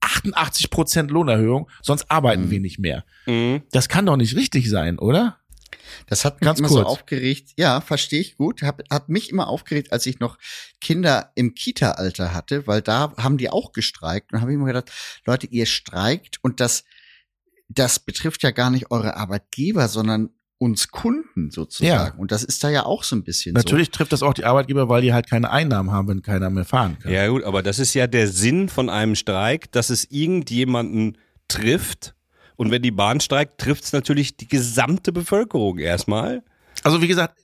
88 0.00 0.70
Prozent 0.70 1.10
Lohnerhöhung, 1.10 1.68
sonst 1.82 2.10
arbeiten 2.10 2.46
Mhm. 2.46 2.50
wir 2.50 2.60
nicht 2.60 2.78
mehr. 2.78 3.04
Mhm. 3.26 3.62
Das 3.72 3.88
kann 3.88 4.06
doch 4.06 4.16
nicht 4.16 4.34
richtig 4.36 4.68
sein, 4.70 4.98
oder? 4.98 5.38
Das 6.06 6.24
hat 6.24 6.40
mich 6.40 6.46
Ganz 6.46 6.58
immer 6.58 6.68
kurz. 6.68 6.80
so 6.80 6.86
aufgeregt. 6.86 7.50
Ja, 7.56 7.80
verstehe 7.80 8.20
ich 8.20 8.36
gut. 8.36 8.62
Hab, 8.62 8.82
hat 8.90 9.08
mich 9.08 9.30
immer 9.30 9.48
aufgeregt, 9.48 9.92
als 9.92 10.06
ich 10.06 10.20
noch 10.20 10.38
Kinder 10.80 11.32
im 11.34 11.54
Kita-Alter 11.54 12.32
hatte, 12.34 12.66
weil 12.66 12.80
da 12.82 13.12
haben 13.16 13.38
die 13.38 13.50
auch 13.50 13.72
gestreikt. 13.72 14.32
Und 14.32 14.40
habe 14.40 14.50
ich 14.52 14.56
immer 14.56 14.66
gedacht, 14.66 14.90
Leute, 15.26 15.46
ihr 15.48 15.66
streikt 15.66 16.38
und 16.42 16.60
das, 16.60 16.84
das 17.68 17.98
betrifft 17.98 18.42
ja 18.42 18.50
gar 18.50 18.70
nicht 18.70 18.90
eure 18.90 19.16
Arbeitgeber, 19.16 19.88
sondern 19.88 20.30
uns 20.60 20.88
Kunden 20.88 21.50
sozusagen. 21.50 22.18
Und 22.18 22.32
das 22.32 22.44
ist 22.44 22.62
da 22.62 22.68
ja 22.68 22.84
auch 22.84 23.02
so 23.02 23.16
ein 23.16 23.24
bisschen 23.24 23.54
Natürlich 23.54 23.90
trifft 23.90 24.12
das 24.12 24.22
auch 24.22 24.34
die 24.34 24.44
Arbeitgeber, 24.44 24.90
weil 24.90 25.00
die 25.00 25.14
halt 25.14 25.26
keine 25.26 25.50
Einnahmen 25.50 25.90
haben, 25.90 26.06
wenn 26.06 26.20
keiner 26.20 26.50
mehr 26.50 26.66
fahren 26.66 26.98
kann. 26.98 27.10
Ja 27.10 27.26
gut, 27.28 27.44
aber 27.44 27.62
das 27.62 27.78
ist 27.78 27.94
ja 27.94 28.06
der 28.06 28.28
Sinn 28.28 28.68
von 28.68 28.90
einem 28.90 29.14
Streik, 29.14 29.72
dass 29.72 29.88
es 29.88 30.04
irgendjemanden 30.10 31.16
trifft. 31.48 32.14
Und 32.56 32.70
wenn 32.70 32.82
die 32.82 32.90
Bahn 32.90 33.20
streikt, 33.20 33.58
trifft 33.58 33.84
es 33.84 33.94
natürlich 33.94 34.36
die 34.36 34.48
gesamte 34.48 35.12
Bevölkerung 35.12 35.78
erstmal. 35.78 36.42
Also 36.82 37.00
wie 37.00 37.08
gesagt, 37.08 37.38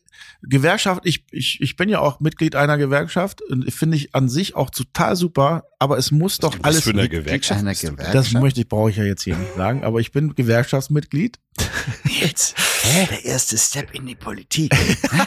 Gewerkschaft, 0.49 1.03
ich, 1.05 1.25
ich, 1.31 1.61
ich 1.61 1.77
bin 1.77 1.89
ja 1.89 2.01
auch 2.01 2.21
Mitglied 2.21 2.55
einer 2.57 2.79
Gewerkschaft 2.79 3.43
und 3.43 3.71
finde 3.73 3.97
ich 3.97 4.15
an 4.15 4.29
sich 4.29 4.55
auch 4.55 4.71
total 4.71 5.17
super, 5.17 5.65
aber 5.79 5.99
es 5.99 6.11
muss 6.11 6.39
doch 6.39 6.57
alles. 6.63 6.85
für 6.85 6.91
eine 6.91 7.09
Gewerkschaft 7.09 7.61
einer? 7.61 7.75
Gewerkschaft. 7.75 8.15
das 8.15 8.33
möchte 8.33 8.61
ich, 8.61 8.69
brauche 8.69 8.91
ich 8.91 8.97
ja 8.97 9.05
jetzt 9.05 9.23
hier 9.23 9.37
nicht 9.37 9.55
sagen, 9.57 9.85
aber 9.85 10.01
ich 10.01 10.13
bin 10.13 10.35
Gewerkschaftsmitglied. 10.35 11.39
Jetzt, 12.21 12.57
hä, 12.83 13.07
der 13.11 13.25
erste 13.25 13.57
Step 13.57 13.95
in 13.95 14.07
die 14.07 14.15
Politik. 14.15 14.75
Hä? 15.11 15.23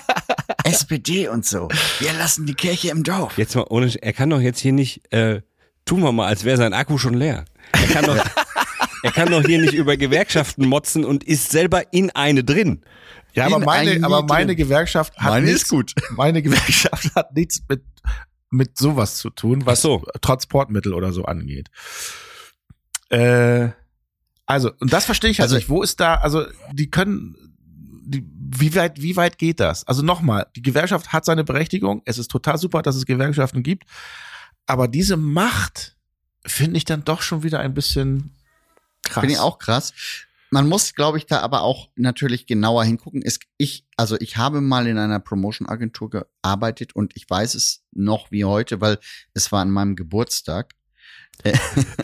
SPD 0.63 1.28
und 1.28 1.45
so. 1.45 1.67
Wir 1.99 2.13
lassen 2.13 2.45
die 2.45 2.53
Kirche 2.53 2.89
im 2.89 3.03
Dorf. 3.03 3.38
Jetzt 3.38 3.55
mal 3.55 3.65
ohne, 3.70 3.91
er 4.01 4.13
kann 4.13 4.30
doch 4.30 4.39
jetzt 4.39 4.59
hier 4.59 4.74
nicht, 4.74 5.11
äh, 5.11 5.41
tun 5.86 6.01
wir 6.01 6.11
mal, 6.11 6.28
als 6.28 6.43
wäre 6.43 6.57
sein 6.57 6.74
Akku 6.74 6.97
schon 6.97 7.15
leer. 7.15 7.45
Er 7.72 7.88
kann 7.88 8.05
doch, 8.05 8.17
er 9.03 9.11
kann 9.11 9.32
doch 9.32 9.43
hier 9.43 9.59
nicht 9.59 9.74
über 9.74 9.97
Gewerkschaften 9.97 10.67
motzen 10.67 11.05
und 11.05 11.24
ist 11.24 11.51
selber 11.51 11.91
in 11.93 12.11
eine 12.11 12.43
drin. 12.43 12.84
Ja, 13.39 13.45
aber 13.47 13.57
In 13.57 13.63
meine, 13.65 13.91
ein 13.91 14.03
aber 14.03 14.23
meine. 14.23 14.55
Gewerkschaft 14.55 15.17
hat 15.17 15.29
Meine 15.31 15.45
nichts, 15.47 15.63
ist 15.63 15.69
gut. 15.69 15.93
Meine 16.11 16.41
Gewerkschaft 16.41 17.15
hat 17.15 17.35
nichts 17.35 17.61
mit, 17.67 17.83
mit 18.49 18.77
sowas 18.77 19.17
zu 19.17 19.29
tun, 19.29 19.65
was 19.65 19.81
so. 19.81 20.03
Transportmittel 20.21 20.93
oder 20.93 21.11
so 21.11 21.25
angeht. 21.25 21.69
Äh, 23.09 23.69
also, 24.45 24.71
und 24.79 24.91
das 24.93 25.05
verstehe 25.05 25.29
ich 25.31 25.39
halt 25.39 25.45
Also- 25.47 25.55
nicht. 25.57 25.69
Wo 25.69 25.81
ist 25.83 25.99
da, 25.99 26.15
also, 26.15 26.45
die 26.71 26.89
können, 26.89 27.35
die, 28.05 28.25
wie 28.27 28.73
weit, 28.75 29.01
wie 29.01 29.15
weit 29.15 29.37
geht 29.37 29.59
das? 29.59 29.85
Also 29.87 30.01
nochmal, 30.01 30.47
die 30.55 30.61
Gewerkschaft 30.61 31.13
hat 31.13 31.25
seine 31.25 31.43
Berechtigung. 31.43 32.01
Es 32.05 32.17
ist 32.17 32.29
total 32.31 32.57
super, 32.57 32.81
dass 32.81 32.95
es 32.95 33.05
Gewerkschaften 33.05 33.61
gibt. 33.63 33.83
Aber 34.65 34.87
diese 34.87 35.17
Macht 35.17 35.95
finde 36.45 36.77
ich 36.77 36.85
dann 36.85 37.03
doch 37.03 37.21
schon 37.21 37.43
wieder 37.43 37.59
ein 37.59 37.73
bisschen 37.73 38.33
krass. 39.03 39.21
Finde 39.21 39.33
ich 39.35 39.39
auch 39.39 39.59
krass. 39.59 39.93
Man 40.51 40.67
muss, 40.67 40.95
glaube 40.95 41.17
ich, 41.17 41.25
da 41.25 41.41
aber 41.41 41.61
auch 41.61 41.89
natürlich 41.95 42.47
genauer 42.47 42.83
hingucken. 42.83 43.21
Es, 43.23 43.39
ich, 43.57 43.85
also 43.97 44.19
ich 44.19 44.37
habe 44.37 44.61
mal 44.61 44.87
in 44.87 44.97
einer 44.97 45.19
Promotion-Agentur 45.19 46.09
gearbeitet 46.09 46.95
und 46.95 47.13
ich 47.15 47.29
weiß 47.29 47.55
es 47.55 47.83
noch 47.91 48.31
wie 48.31 48.45
heute, 48.45 48.81
weil 48.81 48.97
es 49.33 49.51
war 49.51 49.61
an 49.61 49.71
meinem 49.71 49.95
Geburtstag. 49.95 50.73
Äh, 51.43 51.57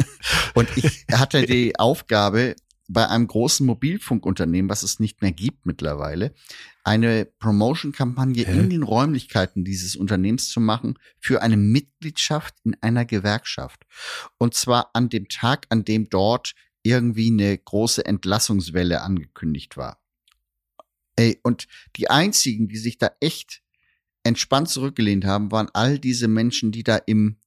und 0.54 0.70
ich 0.78 1.06
hatte 1.12 1.46
die 1.46 1.78
Aufgabe, 1.80 2.56
bei 2.88 3.08
einem 3.08 3.28
großen 3.28 3.66
Mobilfunkunternehmen, 3.66 4.70
was 4.70 4.84
es 4.84 5.00
nicht 5.00 5.22
mehr 5.22 5.32
gibt 5.32 5.66
mittlerweile, 5.66 6.34
eine 6.84 7.26
Promotion-Kampagne 7.26 8.44
in 8.44 8.70
den 8.70 8.84
Räumlichkeiten 8.84 9.66
dieses 9.66 9.96
Unternehmens 9.96 10.50
zu 10.50 10.60
machen 10.60 11.00
für 11.20 11.42
eine 11.42 11.58
Mitgliedschaft 11.58 12.56
in 12.64 12.76
einer 12.82 13.06
Gewerkschaft. 13.06 13.84
Und 14.38 14.54
zwar 14.54 14.92
an 14.94 15.10
dem 15.10 15.28
Tag, 15.30 15.66
an 15.70 15.84
dem 15.84 16.10
dort 16.10 16.54
irgendwie 16.86 17.32
eine 17.32 17.58
große 17.58 18.06
Entlassungswelle 18.06 19.02
angekündigt 19.02 19.76
war. 19.76 20.00
Ey, 21.16 21.40
und 21.44 21.68
die 21.96 22.10
einzigen, 22.10 22.68
die 22.68 22.78
sich 22.78 22.98
da 22.98 23.12
echt 23.20 23.62
entspannt 24.24 24.70
zurückgelehnt 24.70 25.26
haben, 25.26 25.52
waren 25.52 25.70
all 25.74 25.98
diese 26.00 26.28
Menschen, 26.28 26.72
die 26.72 26.84
da 26.84 26.98
im, 26.98 27.38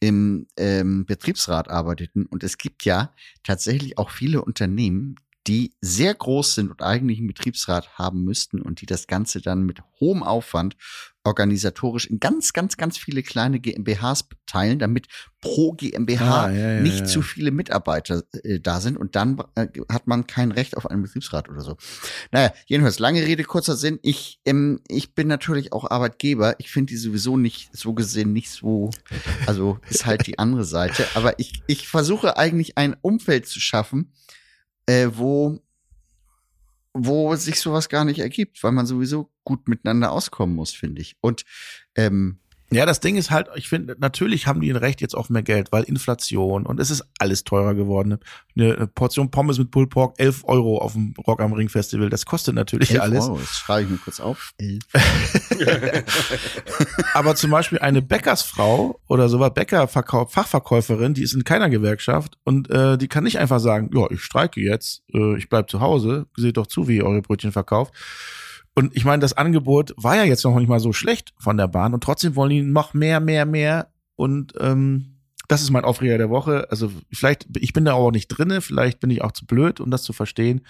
im 0.00 0.46
ähm, 0.56 1.04
Betriebsrat 1.06 1.68
arbeiteten. 1.68 2.26
Und 2.26 2.44
es 2.44 2.56
gibt 2.56 2.84
ja 2.84 3.12
tatsächlich 3.42 3.98
auch 3.98 4.10
viele 4.10 4.42
Unternehmen, 4.42 5.16
die 5.46 5.74
sehr 5.80 6.14
groß 6.14 6.54
sind 6.54 6.70
und 6.70 6.82
eigentlich 6.82 7.18
einen 7.18 7.26
Betriebsrat 7.26 7.98
haben 7.98 8.24
müssten 8.24 8.62
und 8.62 8.80
die 8.80 8.86
das 8.86 9.06
Ganze 9.06 9.40
dann 9.40 9.64
mit 9.64 9.82
hohem 9.98 10.22
Aufwand 10.22 10.76
organisatorisch 11.24 12.06
in 12.06 12.18
ganz, 12.18 12.52
ganz, 12.52 12.76
ganz 12.76 12.96
viele 12.96 13.22
kleine 13.22 13.60
GmbHs 13.60 14.26
teilen, 14.46 14.78
damit 14.78 15.06
pro 15.40 15.72
GmbH 15.72 16.44
Ah, 16.46 16.50
ja, 16.50 16.72
ja, 16.72 16.80
nicht 16.80 17.00
ja. 17.00 17.04
zu 17.04 17.22
viele 17.22 17.50
Mitarbeiter 17.50 18.22
äh, 18.42 18.60
da 18.60 18.80
sind 18.80 18.96
und 18.96 19.16
dann 19.16 19.42
äh, 19.54 19.68
hat 19.90 20.06
man 20.06 20.26
kein 20.26 20.50
Recht 20.52 20.76
auf 20.76 20.86
einen 20.90 21.02
Betriebsrat 21.02 21.48
oder 21.48 21.60
so. 21.60 21.76
Naja, 22.30 22.52
jedenfalls, 22.66 22.98
lange 22.98 23.22
Rede, 23.22 23.44
kurzer 23.44 23.76
Sinn. 23.76 23.98
Ich, 24.02 24.40
ähm, 24.44 24.80
ich 24.88 25.14
bin 25.14 25.28
natürlich 25.28 25.72
auch 25.72 25.90
Arbeitgeber. 25.90 26.54
Ich 26.58 26.70
finde 26.70 26.90
die 26.90 26.96
sowieso 26.96 27.36
nicht 27.36 27.76
so 27.76 27.92
gesehen 27.94 28.32
nicht 28.32 28.50
so, 28.50 28.90
also 29.46 29.78
ist 29.88 30.06
halt 30.06 30.26
die 30.26 30.38
andere 30.38 30.64
Seite. 30.64 31.06
Aber 31.14 31.38
ich, 31.38 31.62
ich 31.66 31.88
versuche 31.88 32.36
eigentlich 32.36 32.78
ein 32.78 32.96
Umfeld 33.00 33.46
zu 33.46 33.60
schaffen, 33.60 34.12
äh, 34.86 35.08
wo, 35.12 35.60
wo 36.92 37.34
sich 37.36 37.60
sowas 37.60 37.88
gar 37.88 38.04
nicht 38.04 38.18
ergibt, 38.18 38.62
weil 38.62 38.72
man 38.72 38.86
sowieso 38.86 39.30
gut 39.44 39.68
miteinander 39.68 40.12
auskommen 40.12 40.56
muss, 40.56 40.72
finde 40.72 41.00
ich. 41.02 41.16
Und 41.20 41.44
ähm, 41.94 42.40
Ja, 42.72 42.86
das 42.86 43.00
Ding 43.00 43.16
ist 43.16 43.32
halt, 43.32 43.48
ich 43.56 43.68
finde, 43.68 43.96
natürlich 43.98 44.46
haben 44.46 44.60
die 44.60 44.70
ein 44.70 44.76
Recht 44.76 45.00
jetzt 45.00 45.16
auf 45.16 45.28
mehr 45.28 45.42
Geld, 45.42 45.72
weil 45.72 45.82
Inflation 45.82 46.66
und 46.66 46.78
es 46.78 46.90
ist 46.90 47.04
alles 47.18 47.42
teurer 47.42 47.74
geworden. 47.74 48.18
Eine 48.56 48.86
Portion 48.86 49.32
Pommes 49.32 49.58
mit 49.58 49.72
Pulled 49.72 49.90
Pork, 49.90 50.14
11 50.18 50.44
Euro 50.44 50.78
auf 50.78 50.92
dem 50.92 51.14
Rock 51.26 51.40
am 51.40 51.52
Ring 51.52 51.68
Festival, 51.68 52.10
das 52.10 52.26
kostet 52.26 52.54
natürlich 52.54 52.92
11 52.92 53.02
alles. 53.02 53.24
Euro, 53.24 53.38
das 53.38 53.58
schreibe 53.58 53.84
ich 53.84 53.90
mir 53.90 53.98
kurz 53.98 54.20
auf. 54.20 54.52
Aber 57.14 57.34
zum 57.34 57.50
Beispiel 57.50 57.80
eine 57.80 58.02
Bäckersfrau 58.02 59.00
oder 59.08 59.28
sowas, 59.28 59.52
Bäckerverkauf, 59.52 60.32
Fachverkäuferin, 60.32 61.14
die 61.14 61.22
ist 61.22 61.34
in 61.34 61.42
keiner 61.42 61.70
Gewerkschaft 61.70 62.38
und 62.44 62.70
äh, 62.70 62.96
die 62.96 63.08
kann 63.08 63.24
nicht 63.24 63.40
einfach 63.40 63.58
sagen, 63.58 63.90
ja, 63.92 64.08
ich 64.10 64.22
streike 64.22 64.60
jetzt, 64.60 65.02
äh, 65.12 65.36
ich 65.36 65.48
bleib 65.48 65.70
zu 65.70 65.80
Hause, 65.80 66.26
seht 66.36 66.56
doch 66.56 66.68
zu, 66.68 66.86
wie 66.86 66.98
ihr 66.98 67.06
eure 67.06 67.22
Brötchen 67.22 67.50
verkauft. 67.50 67.92
Und 68.74 68.96
ich 68.96 69.04
meine, 69.04 69.20
das 69.20 69.32
Angebot 69.32 69.94
war 69.96 70.16
ja 70.16 70.24
jetzt 70.24 70.44
noch 70.44 70.56
nicht 70.58 70.68
mal 70.68 70.80
so 70.80 70.92
schlecht 70.92 71.34
von 71.38 71.56
der 71.56 71.68
Bahn 71.68 71.94
und 71.94 72.02
trotzdem 72.02 72.36
wollen 72.36 72.50
die 72.50 72.62
noch 72.62 72.94
mehr, 72.94 73.20
mehr, 73.20 73.44
mehr. 73.44 73.92
Und 74.16 74.54
ähm, 74.60 75.20
das 75.48 75.62
ist 75.62 75.70
mein 75.70 75.84
Aufreger 75.84 76.16
der 76.16 76.30
Woche. 76.30 76.68
Also 76.70 76.92
vielleicht, 77.12 77.48
ich 77.58 77.72
bin 77.72 77.84
da 77.84 77.94
auch 77.94 78.12
nicht 78.12 78.28
drinne, 78.28 78.60
vielleicht 78.60 79.00
bin 79.00 79.10
ich 79.10 79.22
auch 79.22 79.32
zu 79.32 79.46
blöd, 79.46 79.80
um 79.80 79.90
das 79.90 80.04
zu 80.04 80.12
verstehen. 80.12 80.64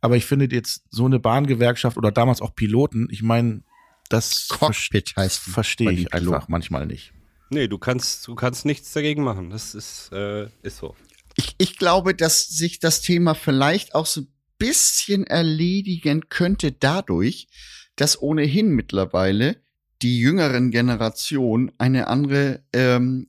Aber 0.00 0.16
ich 0.16 0.26
finde 0.26 0.46
jetzt 0.50 0.84
so 0.90 1.04
eine 1.04 1.18
Bahngewerkschaft 1.18 1.96
oder 1.96 2.12
damals 2.12 2.40
auch 2.40 2.54
Piloten, 2.54 3.08
ich 3.10 3.22
meine, 3.22 3.62
das 4.08 4.48
Cockpit 4.48 5.14
heißt 5.16 5.38
verstehe 5.38 5.90
ich 5.90 6.14
einfach 6.14 6.46
manchmal 6.48 6.86
nicht. 6.86 7.12
Nee, 7.50 7.66
du 7.66 7.78
kannst, 7.78 8.26
du 8.28 8.34
kannst 8.34 8.64
nichts 8.64 8.92
dagegen 8.92 9.24
machen. 9.24 9.50
Das 9.50 9.74
ist, 9.74 10.12
äh, 10.12 10.48
ist 10.62 10.78
so. 10.78 10.94
Ich, 11.34 11.54
ich 11.58 11.76
glaube, 11.76 12.14
dass 12.14 12.48
sich 12.48 12.78
das 12.78 13.00
Thema 13.00 13.34
vielleicht 13.34 13.94
auch 13.94 14.06
so 14.06 14.22
ein 14.22 14.31
bisschen 14.62 15.26
erledigen 15.26 16.28
könnte 16.28 16.70
dadurch, 16.70 17.48
dass 17.96 18.22
ohnehin 18.22 18.70
mittlerweile 18.70 19.56
die 20.02 20.20
jüngeren 20.20 20.70
Generationen 20.70 21.72
eine 21.78 22.06
andere, 22.06 22.62
ähm, 22.72 23.26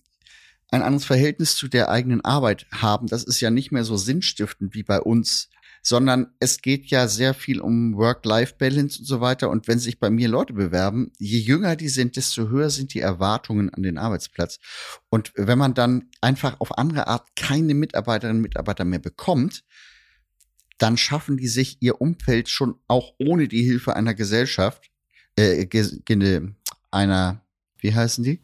ein 0.69 0.83
anderes 0.83 1.05
Verhältnis 1.05 1.55
zu 1.55 1.67
der 1.67 1.89
eigenen 1.89 2.23
Arbeit 2.23 2.67
haben. 2.71 3.07
Das 3.07 3.23
ist 3.23 3.41
ja 3.41 3.49
nicht 3.49 3.71
mehr 3.71 3.83
so 3.83 3.97
sinnstiftend 3.97 4.75
wie 4.75 4.83
bei 4.83 5.01
uns, 5.01 5.49
sondern 5.81 6.27
es 6.39 6.61
geht 6.61 6.85
ja 6.91 7.07
sehr 7.07 7.33
viel 7.33 7.59
um 7.59 7.95
Work-Life-Balance 7.97 8.99
und 8.99 9.05
so 9.05 9.19
weiter. 9.19 9.49
Und 9.49 9.67
wenn 9.67 9.79
sich 9.79 9.99
bei 9.99 10.11
mir 10.11 10.29
Leute 10.29 10.53
bewerben, 10.53 11.13
je 11.17 11.39
jünger 11.39 11.75
die 11.75 11.89
sind, 11.89 12.15
desto 12.15 12.47
höher 12.49 12.69
sind 12.69 12.93
die 12.93 12.99
Erwartungen 12.99 13.71
an 13.71 13.81
den 13.81 13.97
Arbeitsplatz. 13.97 14.59
Und 15.09 15.31
wenn 15.35 15.57
man 15.57 15.73
dann 15.73 16.11
einfach 16.21 16.59
auf 16.59 16.77
andere 16.77 17.07
Art 17.07 17.27
keine 17.35 17.73
Mitarbeiterinnen 17.73 18.37
und 18.37 18.43
Mitarbeiter 18.43 18.85
mehr 18.85 18.99
bekommt, 18.99 19.63
dann 20.83 20.97
schaffen 20.97 21.37
die 21.37 21.47
sich 21.47 21.77
ihr 21.79 22.01
Umfeld 22.01 22.49
schon 22.49 22.75
auch 22.89 23.13
ohne 23.17 23.47
die 23.47 23.63
Hilfe 23.63 23.95
einer 23.95 24.13
Gesellschaft, 24.13 24.91
äh, 25.39 25.65
einer, 26.91 27.41
wie 27.79 27.95
heißen 27.95 28.21
die? 28.21 28.41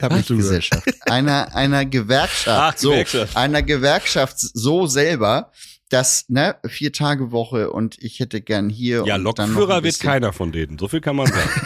Hab 0.00 0.12
Nicht 0.12 0.28
Gesellschaft. 0.28 0.88
Einer, 1.10 1.54
einer 1.54 1.84
Gewerkschaft. 1.84 2.48
Ach, 2.48 2.78
so, 2.78 2.88
Gewerkschaft. 2.88 3.36
einer 3.36 3.62
Gewerkschaft 3.62 4.36
so 4.38 4.86
selber, 4.86 5.52
dass, 5.90 6.24
ne, 6.28 6.56
vier 6.66 6.90
Tage 6.90 7.32
Woche 7.32 7.70
und 7.70 8.02
ich 8.02 8.18
hätte 8.18 8.40
gern 8.40 8.70
hier. 8.70 9.04
Ja, 9.06 9.16
Lokführer 9.16 9.82
wird 9.82 10.00
keiner 10.00 10.32
von 10.32 10.52
denen. 10.52 10.78
So 10.78 10.88
viel 10.88 11.02
kann 11.02 11.16
man 11.16 11.26
sagen. 11.26 11.50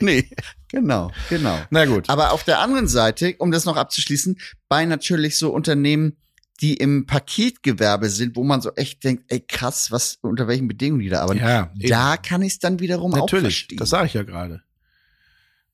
Nee, 0.00 0.28
genau, 0.68 1.12
genau. 1.30 1.56
Na 1.70 1.86
gut. 1.86 2.10
Aber 2.10 2.32
auf 2.32 2.42
der 2.42 2.58
anderen 2.58 2.88
Seite, 2.88 3.36
um 3.38 3.52
das 3.52 3.64
noch 3.64 3.76
abzuschließen, 3.76 4.38
bei 4.68 4.84
natürlich 4.84 5.38
so 5.38 5.50
Unternehmen, 5.50 6.16
die 6.60 6.74
im 6.74 7.06
Paketgewerbe 7.06 8.08
sind, 8.08 8.36
wo 8.36 8.44
man 8.44 8.60
so 8.60 8.72
echt 8.74 9.02
denkt, 9.04 9.24
ey 9.28 9.40
krass, 9.40 9.90
was 9.90 10.18
unter 10.22 10.46
welchen 10.46 10.68
Bedingungen 10.68 11.00
die 11.02 11.08
da 11.08 11.22
arbeiten. 11.22 11.40
Ja, 11.40 11.70
da 11.74 12.16
kann 12.16 12.42
ich 12.42 12.54
es 12.54 12.58
dann 12.60 12.78
wiederum 12.80 13.12
auch 13.14 13.18
natürlich, 13.18 13.42
verstehen. 13.56 13.78
das 13.78 13.90
sage 13.90 14.06
ich 14.06 14.14
ja 14.14 14.22
gerade. 14.22 14.62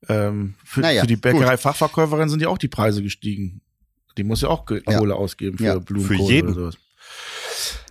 Ähm, 0.08 0.54
für, 0.64 0.80
Naja, 0.80 1.02
für 1.02 1.06
die. 1.06 1.16
Bäckerei-Fachverkäuferin 1.16 2.28
sind 2.28 2.40
ja 2.40 2.48
auch 2.48 2.58
die 2.58 2.68
Preise 2.68 3.02
gestiegen. 3.02 3.60
Die 4.16 4.24
muss 4.24 4.40
ja 4.40 4.48
auch 4.48 4.64
Ge- 4.64 4.82
Ja. 4.88 4.98
Kohle 4.98 5.14
ausgeben 5.14 5.58
für 5.58 5.64
Ja. 5.64 5.78
Blumenkohl 5.78 6.16
Für 6.16 6.22
jeden. 6.32 6.48
oder 6.54 6.60
sowas. 6.72 6.76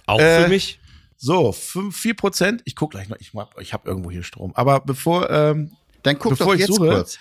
Auch 0.08 0.20
Äh, 0.20 0.44
für 0.44 0.50
mich. 0.50 0.80
So, 1.18 1.52
fünf, 1.52 1.96
vier 1.98 2.16
Prozent. 2.16 2.62
Ich 2.66 2.76
guck 2.76 2.92
gleich 2.92 3.10
noch. 3.10 3.18
Ich 3.20 3.34
hab, 3.36 3.60
ich 3.62 3.74
hab 3.74 3.86
irgendwo 3.88 4.10
hier 4.10 4.24
Strom. 4.24 4.54
Aber 4.56 4.80
bevor 4.80 5.30
ähm, 5.30 5.72
Dann 6.04 6.18
guck 6.18 6.32
bevor 6.32 6.48
doch 6.48 6.54
ich 6.56 6.62
jetzt 6.62 6.74
suche, 6.74 6.88
kurz. 6.90 7.20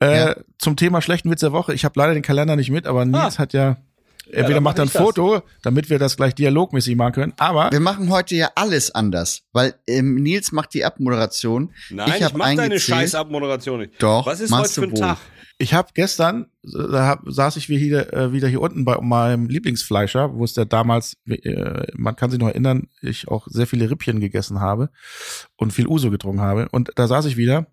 äh, 0.00 0.16
Ja. 0.28 0.36
zum 0.58 0.76
Thema 0.76 1.00
schlechten 1.00 1.30
Witz 1.30 1.40
der 1.40 1.52
Woche. 1.52 1.72
Ich 1.72 1.84
habe 1.84 1.98
leider 1.98 2.12
den 2.12 2.22
Kalender 2.22 2.56
nicht 2.56 2.70
mit, 2.70 2.86
aber 2.86 3.04
Nils 3.04 3.36
Ah. 3.36 3.38
hat 3.38 3.52
ja 3.52 3.78
entweder 4.26 4.54
dann 4.54 4.62
macht 4.62 4.78
er 4.78 4.82
ein 4.82 4.86
ich 4.88 4.92
das. 4.92 5.02
Foto, 5.02 5.42
damit 5.62 5.90
wir 5.90 5.98
das 5.98 6.16
gleich 6.16 6.34
dialogmäßig 6.34 6.96
machen 6.96 7.12
können. 7.12 7.32
Aber 7.36 7.70
Wir 7.70 7.80
machen 7.80 8.10
heute 8.10 8.34
ja 8.34 8.50
alles 8.54 8.94
anders, 8.94 9.42
weil 9.52 9.74
ähm, 9.86 10.16
Nils 10.16 10.52
macht 10.52 10.74
die 10.74 10.84
Abmoderation. 10.84 11.72
Nein, 11.90 12.08
ich 12.08 12.16
ich, 12.16 12.22
habe 12.22 12.38
mach 12.38 12.54
deine 12.54 12.78
scheiß 12.78 13.14
Abmoderation 13.14 13.80
nicht. 13.80 14.02
Doch, 14.02 14.26
Was 14.26 14.40
ist 14.40 14.52
heute 14.52 14.68
für 14.68 14.82
ein 14.82 14.92
wohl. 14.92 14.98
Tag? 14.98 15.18
Ich 15.58 15.72
habe 15.72 15.88
gestern, 15.94 16.46
da 16.62 17.06
hab, 17.06 17.22
saß 17.24 17.56
ich 17.56 17.70
wieder, 17.70 18.12
äh, 18.12 18.32
wieder 18.32 18.46
hier 18.46 18.60
unten 18.60 18.84
bei 18.84 19.00
meinem 19.00 19.48
Lieblingsfleischer, 19.48 20.34
wo 20.34 20.44
es 20.44 20.52
der 20.52 20.66
damals, 20.66 21.16
äh, 21.26 21.86
man 21.94 22.14
kann 22.14 22.30
sich 22.30 22.38
noch 22.38 22.48
erinnern, 22.48 22.88
ich 23.00 23.28
auch 23.28 23.46
sehr 23.48 23.66
viele 23.66 23.90
Rippchen 23.90 24.20
gegessen 24.20 24.60
habe 24.60 24.90
und 25.56 25.72
viel 25.72 25.86
Uso 25.86 26.10
getrunken 26.10 26.42
habe. 26.42 26.68
Und 26.72 26.90
da 26.96 27.06
saß 27.06 27.24
ich 27.24 27.38
wieder 27.38 27.66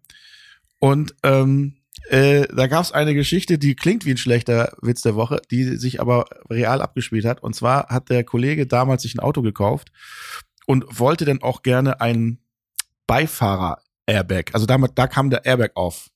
und 0.79 1.13
ähm, 1.23 1.75
äh, 2.09 2.47
da 2.53 2.67
gab 2.67 2.83
es 2.83 2.91
eine 2.91 3.13
Geschichte, 3.13 3.57
die 3.57 3.75
klingt 3.75 4.05
wie 4.05 4.11
ein 4.11 4.17
schlechter 4.17 4.75
Witz 4.81 5.01
der 5.01 5.15
Woche, 5.15 5.41
die 5.51 5.77
sich 5.77 6.01
aber 6.01 6.25
real 6.49 6.81
abgespielt 6.81 7.25
hat. 7.25 7.41
Und 7.41 7.55
zwar 7.55 7.87
hat 7.87 8.09
der 8.09 8.23
Kollege 8.23 8.67
damals 8.67 9.03
sich 9.03 9.15
ein 9.15 9.19
Auto 9.19 9.41
gekauft 9.41 9.91
und 10.65 10.85
wollte 10.99 11.25
dann 11.25 11.41
auch 11.41 11.63
gerne 11.63 12.01
ein 12.01 12.39
Beifahrer-Airbag. 13.07 14.51
Also 14.53 14.65
damit, 14.65 14.91
da 14.95 15.07
kam 15.07 15.29
der 15.29 15.45
Airbag 15.45 15.71
auf 15.75 16.09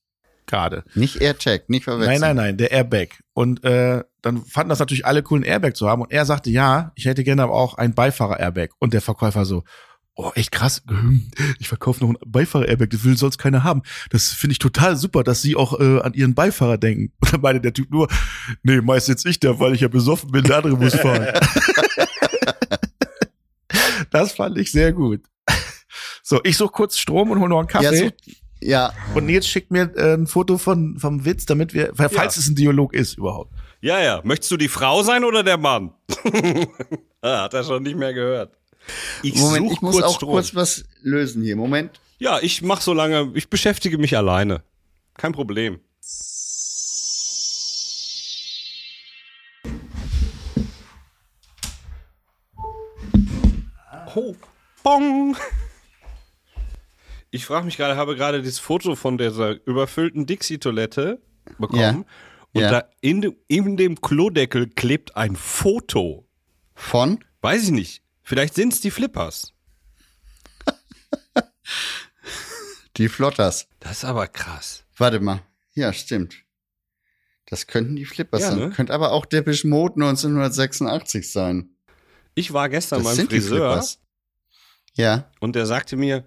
gerade. 0.46 0.84
Nicht 0.94 1.20
AirTag, 1.20 1.68
nicht 1.68 1.84
verwechseln. 1.84 2.20
Nein, 2.20 2.36
nein, 2.36 2.46
nein, 2.46 2.56
der 2.56 2.72
Airbag. 2.72 3.08
Und 3.34 3.62
äh, 3.64 4.02
dann 4.22 4.44
fanden 4.44 4.70
das 4.70 4.78
natürlich 4.80 5.06
alle 5.06 5.22
cool, 5.30 5.40
ein 5.40 5.44
Airbag 5.44 5.76
zu 5.76 5.88
haben. 5.88 6.02
Und 6.02 6.10
er 6.10 6.24
sagte, 6.24 6.50
ja, 6.50 6.92
ich 6.96 7.04
hätte 7.04 7.22
gerne 7.22 7.44
aber 7.44 7.52
auch 7.52 7.74
ein 7.74 7.94
Beifahrer-Airbag. 7.94 8.70
Und 8.78 8.94
der 8.94 9.02
Verkäufer 9.02 9.44
so, 9.44 9.62
oh, 10.18 10.32
echt 10.34 10.50
krass, 10.50 10.82
hm, 10.88 11.30
ich 11.60 11.68
verkaufe 11.68 12.04
noch 12.04 12.10
ein 12.10 12.16
Beifahrer-Airbag, 12.26 12.90
das 12.90 13.04
will 13.04 13.16
sonst 13.16 13.38
keiner 13.38 13.62
haben. 13.64 13.82
Das 14.10 14.28
finde 14.32 14.52
ich 14.52 14.58
total 14.58 14.96
super, 14.96 15.22
dass 15.22 15.42
Sie 15.42 15.54
auch 15.56 15.78
äh, 15.78 16.00
an 16.00 16.12
Ihren 16.12 16.34
Beifahrer 16.34 16.76
denken. 16.76 17.12
Und 17.20 17.32
dann 17.32 17.40
meinte 17.40 17.60
der 17.62 17.72
Typ 17.72 17.90
nur, 17.90 18.08
nee, 18.62 18.80
meist 18.80 19.08
jetzt 19.08 19.24
ich 19.24 19.38
da, 19.40 19.58
weil 19.60 19.74
ich 19.74 19.80
ja 19.80 19.88
besoffen 19.88 20.30
bin, 20.32 20.42
der 20.44 20.56
andere 20.56 20.76
muss 20.76 20.94
fahren. 20.96 21.28
das 24.10 24.32
fand 24.32 24.58
ich 24.58 24.72
sehr 24.72 24.92
gut. 24.92 25.22
So, 26.22 26.40
ich 26.44 26.56
suche 26.56 26.72
kurz 26.72 26.98
Strom 26.98 27.30
und 27.30 27.38
hole 27.40 27.48
noch 27.48 27.60
einen 27.60 27.68
Ja, 27.68 27.90
Kaffee. 27.90 28.12
so, 28.26 28.32
ja, 28.60 28.92
Und 29.14 29.26
Nils 29.26 29.46
schickt 29.46 29.70
mir 29.70 29.90
äh, 29.96 30.14
ein 30.14 30.26
Foto 30.26 30.58
von, 30.58 30.98
vom 30.98 31.24
Witz, 31.24 31.46
damit 31.46 31.72
wir, 31.74 31.92
falls 31.94 32.12
Ja. 32.14 32.24
es 32.26 32.48
ein 32.48 32.56
Dialog 32.56 32.92
ist 32.92 33.16
überhaupt. 33.16 33.52
Ja, 33.80 34.00
ja. 34.00 34.20
Möchtest 34.24 34.50
du 34.50 34.56
die 34.56 34.68
Frau 34.68 35.02
sein 35.04 35.22
oder 35.22 35.44
der 35.44 35.56
Mann? 35.58 35.92
ah, 37.22 37.42
hat 37.44 37.54
er 37.54 37.62
schon 37.62 37.84
nicht 37.84 37.96
mehr 37.96 38.12
gehört. 38.12 38.57
Ich 39.22 39.34
Moment, 39.36 39.72
ich 39.72 39.80
muss 39.80 39.94
kurz 39.94 40.04
auch 40.04 40.16
Strom. 40.16 40.30
kurz 40.30 40.54
was 40.54 40.84
lösen 41.02 41.42
hier. 41.42 41.56
Moment. 41.56 42.00
Ja, 42.18 42.38
ich 42.40 42.62
mach 42.62 42.80
so 42.80 42.92
lange, 42.92 43.30
ich 43.34 43.48
beschäftige 43.48 43.98
mich 43.98 44.16
alleine. 44.16 44.62
Kein 45.16 45.32
Problem. 45.32 45.80
Oh, 54.14 54.34
bong. 54.82 55.36
Ich 57.30 57.44
frage 57.44 57.66
mich 57.66 57.76
gerade, 57.76 57.96
habe 57.96 58.16
gerade 58.16 58.42
das 58.42 58.58
Foto 58.58 58.94
von 58.96 59.18
dieser 59.18 59.64
überfüllten 59.66 60.26
Dixie-Toilette 60.26 61.20
bekommen. 61.58 61.80
Ja. 61.80 61.90
Und 62.54 62.60
Ja. 62.62 62.70
da 62.70 62.88
in, 63.02 63.36
in 63.48 63.76
dem 63.76 64.00
Klodeckel 64.00 64.68
klebt 64.70 65.16
ein 65.16 65.36
Foto. 65.36 66.26
Von? 66.74 67.22
Weiß 67.42 67.64
ich 67.64 67.70
nicht. 67.70 68.02
Vielleicht 68.28 68.54
sind 68.56 68.74
es 68.74 68.82
die 68.82 68.90
Flippers. 68.90 69.54
Die 72.98 73.08
Flotters. 73.08 73.68
Das 73.80 73.92
ist 73.98 74.04
aber 74.04 74.26
krass. 74.26 74.84
Warte 74.98 75.18
mal. 75.20 75.40
Ja, 75.72 75.94
stimmt. 75.94 76.34
Das 77.46 77.66
könnten 77.66 77.96
die 77.96 78.04
Flippers 78.04 78.42
Ja, 78.42 78.50
sein. 78.50 78.58
ne? 78.58 78.70
Könnte 78.70 78.92
aber 78.92 79.12
auch 79.12 79.24
Depeche 79.24 79.66
Mode 79.66 79.94
1986 79.94 81.32
sein. 81.32 81.70
Ich 82.34 82.52
war 82.52 82.68
gestern 82.68 82.98
Das 82.98 83.06
beim 83.08 83.16
sind 83.16 83.32
die 83.32 83.36
Friseur 83.40 83.70
Flippers. 83.72 83.98
Ja. 84.94 85.30
und 85.40 85.56
der 85.56 85.64
sagte 85.64 85.96
mir, 85.96 86.26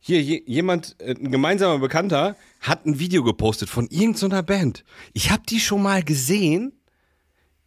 hier 0.00 0.22
je, 0.22 0.42
jemand, 0.46 0.98
äh, 0.98 1.10
ein 1.10 1.30
gemeinsamer 1.30 1.78
Bekannter, 1.78 2.36
hat 2.60 2.86
ein 2.86 2.98
Video 2.98 3.22
gepostet 3.22 3.68
von 3.68 3.86
irgendeiner 3.88 4.42
Band. 4.42 4.82
Ich 5.12 5.30
habe 5.30 5.42
die 5.46 5.60
schon 5.60 5.82
mal 5.82 6.02
gesehen. 6.02 6.80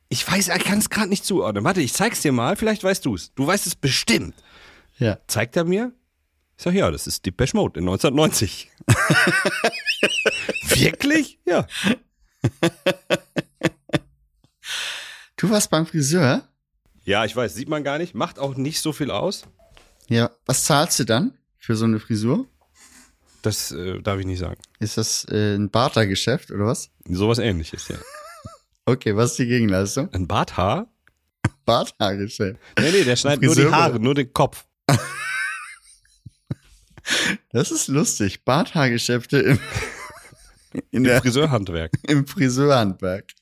Ich 0.10 0.30
weiß, 0.30 0.48
er 0.48 0.60
kann 0.60 0.80
es 0.80 0.90
gerade 0.90 1.10
nicht 1.10 1.26
zuordnen. 1.26 1.64
Warte, 1.64 1.82
ich 1.82 1.94
zeig's 1.94 2.22
dir 2.22 2.32
mal, 2.32 2.56
vielleicht 2.56 2.84
weißt 2.84 3.06
du's. 3.06 3.34
Du 3.36 3.46
weißt 3.46 3.68
es 3.68 3.76
bestimmt. 3.76 4.36
Ja. 4.98 5.20
Zeigt 5.28 5.56
er 5.58 5.66
mir? 5.66 5.92
Ich 6.58 6.64
sag, 6.64 6.74
ja, 6.74 6.90
das 6.90 7.08
ist 7.08 7.26
Depeche 7.26 7.56
Mode 7.56 7.80
in 7.80 7.88
1990. 7.88 8.72
Wirklich? 10.70 11.40
Ja. 11.46 11.68
Du 15.36 15.50
warst 15.50 15.70
beim 15.70 15.86
Friseur? 15.86 16.48
Ja, 17.04 17.26
ich 17.26 17.36
weiß, 17.36 17.54
sieht 17.54 17.70
man 17.70 17.84
gar 17.84 17.98
nicht, 18.00 18.16
macht 18.16 18.40
auch 18.40 18.56
nicht 18.56 18.82
so 18.82 18.92
viel 18.92 19.12
aus. 19.12 19.44
Ja. 20.08 20.32
Was 20.46 20.64
zahlst 20.64 21.00
du 21.00 21.04
dann 21.04 21.38
für 21.58 21.76
so 21.76 21.86
eine 21.86 22.00
Frisur? 22.00 22.48
Das 23.42 23.72
äh, 23.72 24.02
darf 24.02 24.20
ich 24.20 24.26
nicht 24.26 24.40
sagen. 24.40 24.60
Ist 24.80 24.98
das 24.98 25.26
äh, 25.30 25.56
ein 25.56 25.70
Bartergeschäft 25.70 26.50
oder 26.50 26.66
was? 26.66 26.90
Sowas 27.08 27.38
ähnliches, 27.38 27.88
ja. 27.88 27.98
Okay, 28.88 29.14
was 29.18 29.32
ist 29.32 29.40
die 29.40 29.48
Gegenleistung? 29.48 30.08
Ein 30.14 30.28
Barthaar? 30.28 30.88
Barthaargeschäft. 31.66 32.58
Nee, 32.80 32.92
nee, 32.92 33.04
der 33.04 33.18
schneidet 33.18 33.44
nur 33.44 33.54
die 33.54 33.70
Haare, 33.70 34.00
nur 34.00 34.16
den 34.16 34.32
Kopf. 34.32 34.66
Das 37.52 37.72
ist 37.72 37.90
lustig. 37.90 38.46
Barthaargeschäfte 38.46 39.40
im, 39.40 39.60
in 40.74 40.82
Im 40.92 41.04
der, 41.04 41.22
Friseurhandwerk. 41.22 41.92
im 42.08 42.26
Friseurhandwerk. 42.26 43.34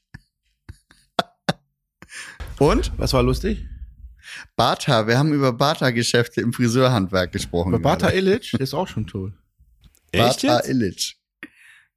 Und? 2.58 2.92
Was 2.98 3.14
war 3.14 3.22
lustig? 3.22 3.66
Barthaar. 4.56 5.06
Wir 5.06 5.20
haben 5.20 5.32
über 5.32 5.54
Barthaargeschäfte 5.54 6.42
im 6.42 6.54
Friseurhandwerk 6.54 7.32
gesprochen. 7.32 7.72
Bei 7.72 7.78
Bata. 7.78 8.10
Illich, 8.10 8.50
der 8.52 8.62
ist 8.62 8.74
auch 8.74 8.88
schon 8.88 9.06
tot. 9.06 9.34
Echt 10.12 10.42
Barthaar 10.42 10.58
jetzt? 10.62 10.70
Illich. 10.70 11.20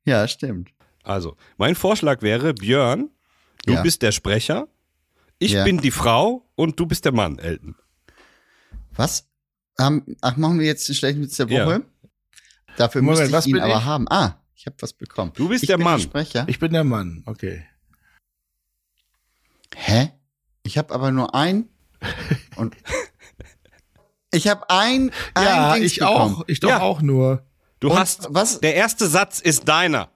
Ja, 0.04 0.28
stimmt. 0.28 0.70
Also, 1.02 1.36
mein 1.56 1.74
Vorschlag 1.74 2.20
wäre, 2.20 2.52
Björn, 2.52 3.10
du 3.68 3.74
Ja. 3.74 3.82
bist 3.82 4.02
der 4.02 4.12
Sprecher, 4.12 4.66
ich 5.38 5.52
Ja. 5.52 5.64
bin 5.64 5.78
die 5.78 5.90
Frau 5.90 6.48
und 6.56 6.78
du 6.80 6.86
bist 6.86 7.04
der 7.04 7.12
Mann, 7.12 7.38
Elton. 7.38 7.76
Was? 8.92 9.28
Haben, 9.78 10.16
ach, 10.22 10.36
machen 10.36 10.58
wir 10.58 10.66
jetzt 10.66 10.88
den 10.88 10.94
schlechten 10.96 11.22
Witz 11.22 11.36
der 11.36 11.46
Ja. 11.48 11.64
Woche? 11.66 11.82
Dafür 12.76 13.02
Moment, 13.02 13.20
müsste 13.20 13.30
ich 13.30 13.32
was 13.36 13.46
ihn 13.46 13.60
aber 13.60 13.78
ich? 13.78 13.84
haben. 13.84 14.08
Ah, 14.08 14.40
ich 14.56 14.66
habe 14.66 14.76
was 14.80 14.92
bekommen. 14.92 15.32
Du 15.34 15.48
bist 15.48 15.62
ich 15.62 15.68
der 15.68 15.76
bin 15.76 15.84
Mann. 15.84 16.00
Sprecher. 16.00 16.44
Ich 16.48 16.58
bin 16.58 16.72
der 16.72 16.84
Mann, 16.84 17.22
okay. 17.26 17.64
Hä? 19.76 20.10
Ich 20.64 20.76
habe 20.78 20.92
aber 20.94 21.10
nur 21.12 21.34
ein 21.34 21.68
und 22.56 22.76
ich 24.32 24.48
habe 24.48 24.68
ein, 24.70 25.10
ein 25.34 25.44
Ja, 25.44 25.74
Dings 25.74 25.86
ich 25.92 25.98
bekommen. 26.00 26.34
auch. 26.36 26.44
Ich 26.46 26.60
doch 26.60 26.68
Ja. 26.70 26.80
auch 26.80 27.00
nur. 27.02 27.44
Du 27.80 27.90
Und 27.90 27.98
hast, 27.98 28.26
was? 28.30 28.60
der 28.60 28.74
erste 28.74 29.06
Satz 29.06 29.38
ist 29.40 29.68
deiner. 29.68 30.10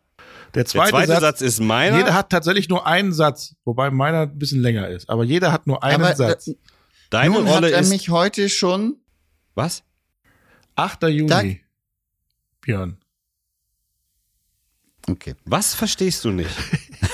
Der 0.55 0.65
Der 0.65 0.67
zweite, 0.67 0.91
zweite 0.91 1.13
Satz, 1.13 1.21
Satz, 1.21 1.41
ist 1.41 1.61
meiner. 1.61 1.97
Jeder 1.99 2.15
hat 2.15 2.29
tatsächlich 2.31 2.69
nur 2.69 2.87
einen 2.87 3.13
Satz, 3.13 3.55
wobei 3.65 3.91
meiner 3.91 4.23
ein 4.23 4.39
bisschen 4.39 4.61
länger 4.61 4.89
ist. 4.89 5.09
Aber 5.09 5.25
jeder 5.25 5.51
hat 5.53 5.67
nur 5.67 5.83
einen 5.83 6.03
aber 6.05 6.15
Satz. 6.15 6.49
äh, 6.49 6.55
Deine 7.11 7.35
nun 7.35 7.47
Rolle 7.47 7.67
hat 7.69 7.73
er 7.75 7.81
ist, 7.81 7.89
mich 7.89 8.09
heute 8.11 8.49
schon. 8.49 8.97
was? 9.55 9.83
8. 10.77 11.03
Juni. 11.05 11.27
Dank- 11.27 11.61
Björn. 12.61 12.99
Okay. 15.09 15.35
Was 15.45 15.75
verstehst 15.75 16.25
du 16.25 16.31
nicht? 16.31 16.51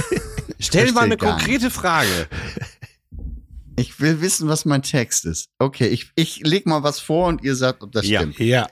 Stell 0.61 0.93
mal 0.93 1.05
eine 1.05 1.17
konkrete 1.17 1.71
Frage. 1.71 2.29
Ich 3.77 4.01
will 4.01 4.21
wissen, 4.21 4.49
was 4.49 4.65
mein 4.65 4.83
Text 4.83 5.25
ist. 5.25 5.49
Okay, 5.59 5.87
ich, 5.87 6.11
ich 6.17 6.41
leg 6.41 6.67
mal 6.67 6.83
was 6.83 6.99
vor 7.01 7.29
und 7.29 7.43
ihr 7.45 7.55
sagt, 7.55 7.83
ob 7.83 7.93
das 7.93 8.07
Ja. 8.07 8.21
stimmt. 8.21 8.39
Ja. 8.41 8.67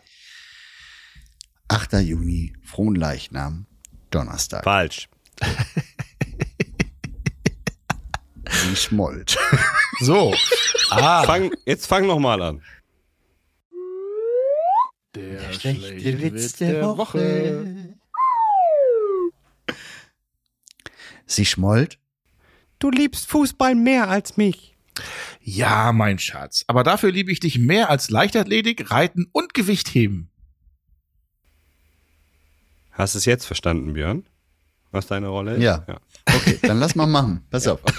8. 1.68 1.94
Juni, 1.94 2.52
Fronleichnam, 2.62 3.66
Donnerstag. 4.16 4.64
Falsch. 4.64 5.08
Sie 8.48 8.76
schmollt. 8.76 9.36
So. 10.00 10.34
Ah. 10.90 11.22
Fang, 11.24 11.50
jetzt 11.66 11.86
fang 11.86 12.06
noch 12.06 12.18
mal 12.18 12.40
an. 12.40 12.62
Der 15.14 15.52
schlechte 15.52 16.22
Witz 16.22 16.52
der 16.54 16.82
Woche. 16.96 17.94
Sie 21.26 21.44
schmollt. 21.44 21.98
Du 22.78 22.90
liebst 22.90 23.26
Fußball 23.26 23.74
mehr 23.74 24.08
als 24.08 24.38
mich. 24.38 24.76
Ja, 25.40 25.92
mein 25.92 26.18
Schatz. 26.18 26.64
Aber 26.68 26.84
dafür 26.84 27.12
liebe 27.12 27.32
ich 27.32 27.40
dich 27.40 27.58
mehr 27.58 27.90
als 27.90 28.08
Leichtathletik, 28.08 28.90
Reiten 28.90 29.26
und 29.32 29.52
Gewichtheben. 29.52 30.30
Hast 32.96 33.14
du 33.14 33.18
es 33.18 33.24
jetzt 33.24 33.44
verstanden, 33.46 33.92
Björn? 33.92 34.24
Was 34.90 35.06
deine 35.06 35.28
Rolle 35.28 35.54
ist? 35.56 35.62
Ja. 35.62 35.84
Okay, 36.26 36.58
dann 36.62 36.78
lass 36.80 36.94
mal 36.94 37.06
machen. 37.06 37.44
Pass 37.50 37.66
auf. 37.68 37.80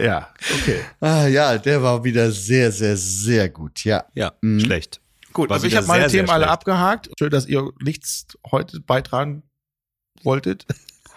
Ja, 0.00 0.32
okay. 0.54 0.80
Ah, 1.00 1.26
ja, 1.26 1.58
der 1.58 1.82
war 1.82 2.04
wieder 2.04 2.30
sehr, 2.30 2.70
sehr, 2.70 2.96
sehr 2.96 3.48
gut. 3.48 3.84
Ja. 3.84 4.04
Ja, 4.14 4.32
Mhm. 4.42 4.60
schlecht. 4.60 5.00
Gut, 5.32 5.48
War 5.50 5.56
also 5.56 5.66
ich 5.66 5.74
habe 5.76 5.86
meine 5.88 6.02
sehr, 6.04 6.10
sehr 6.10 6.20
Themen 6.20 6.30
alle 6.30 6.44
schlecht. 6.44 6.52
abgehakt. 6.52 7.10
Schön, 7.18 7.30
dass 7.30 7.46
ihr 7.46 7.70
nichts 7.82 8.26
heute 8.50 8.80
beitragen 8.80 9.42
wolltet. 10.22 10.66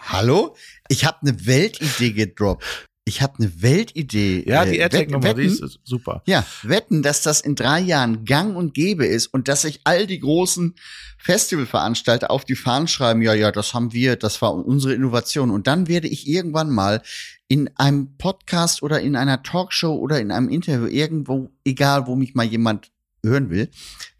Hallo? 0.00 0.56
Ich 0.88 1.04
habe 1.04 1.18
eine 1.22 1.46
Weltidee 1.46 2.12
gedroppt. 2.12 2.64
Ich 3.04 3.20
habe 3.20 3.34
eine 3.38 3.62
Weltidee. 3.62 4.44
Ja, 4.46 4.64
die 4.64 4.78
äh, 4.78 4.82
AirTag-Nummer, 4.82 5.34
die 5.34 5.46
ist 5.46 5.80
super. 5.82 6.22
Ja, 6.26 6.46
wetten, 6.62 7.02
dass 7.02 7.22
das 7.22 7.40
in 7.40 7.56
drei 7.56 7.80
Jahren 7.80 8.24
gang 8.24 8.56
und 8.56 8.74
gäbe 8.74 9.06
ist 9.06 9.26
und 9.26 9.48
dass 9.48 9.62
sich 9.62 9.80
all 9.82 10.06
die 10.06 10.20
großen 10.20 10.76
Festivalveranstalter 11.18 12.30
auf 12.30 12.44
die 12.44 12.54
Fahnen 12.54 12.86
schreiben, 12.86 13.20
ja, 13.20 13.34
ja, 13.34 13.50
das 13.50 13.74
haben 13.74 13.92
wir, 13.92 14.14
das 14.14 14.40
war 14.40 14.54
unsere 14.54 14.94
Innovation. 14.94 15.50
Und 15.50 15.66
dann 15.66 15.88
werde 15.88 16.06
ich 16.06 16.28
irgendwann 16.28 16.70
mal 16.70 17.02
in 17.48 17.70
einem 17.76 18.16
Podcast 18.18 18.82
oder 18.82 19.00
in 19.00 19.16
einer 19.16 19.42
Talkshow 19.42 19.94
oder 19.94 20.20
in 20.20 20.30
einem 20.30 20.48
Interview 20.48 20.86
irgendwo, 20.86 21.50
egal 21.64 22.06
wo 22.06 22.14
mich 22.14 22.34
mal 22.34 22.46
jemand 22.46 22.92
hören 23.24 23.50
will, 23.50 23.68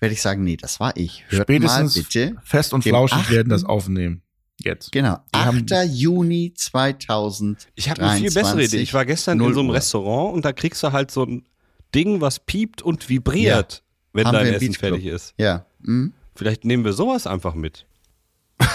werde 0.00 0.12
ich 0.12 0.22
sagen, 0.22 0.42
nee, 0.42 0.56
das 0.56 0.80
war 0.80 0.96
ich. 0.96 1.24
Hört 1.28 1.44
Spätestens 1.44 1.96
mal 1.96 2.02
bitte. 2.02 2.36
fest 2.44 2.72
und 2.72 2.82
flauschig 2.82 3.30
werden 3.30 3.48
das 3.48 3.64
aufnehmen. 3.64 4.22
Jetzt. 4.64 4.92
Genau, 4.92 5.18
Die 5.34 5.38
haben- 5.38 5.66
8. 5.70 5.84
Juni 5.92 6.52
2000. 6.54 7.68
Ich 7.74 7.90
habe 7.90 8.02
eine 8.02 8.20
viel 8.20 8.32
bessere 8.32 8.62
Idee. 8.64 8.78
Ich 8.78 8.94
war 8.94 9.04
gestern 9.04 9.38
in 9.38 9.44
0 9.44 9.54
so 9.54 9.60
einem 9.60 9.68
Uhr. 9.70 9.74
Restaurant 9.76 10.34
und 10.34 10.44
da 10.44 10.52
kriegst 10.52 10.82
du 10.82 10.92
halt 10.92 11.10
so 11.10 11.24
ein 11.24 11.44
Ding, 11.94 12.20
was 12.20 12.38
piept 12.40 12.80
und 12.82 13.08
vibriert, 13.08 13.82
wenn 14.12 14.26
Haben 14.26 14.34
dein 14.34 14.46
Essen 14.54 14.60
Beach 14.68 14.78
Club. 14.78 14.90
fertig 14.92 15.06
ist. 15.06 15.34
Ja. 15.38 15.66
mhm. 15.80 16.12
Vielleicht 16.34 16.64
nehmen 16.64 16.84
wir 16.84 16.92
sowas 16.94 17.26
einfach 17.26 17.54
mit. 17.54 17.84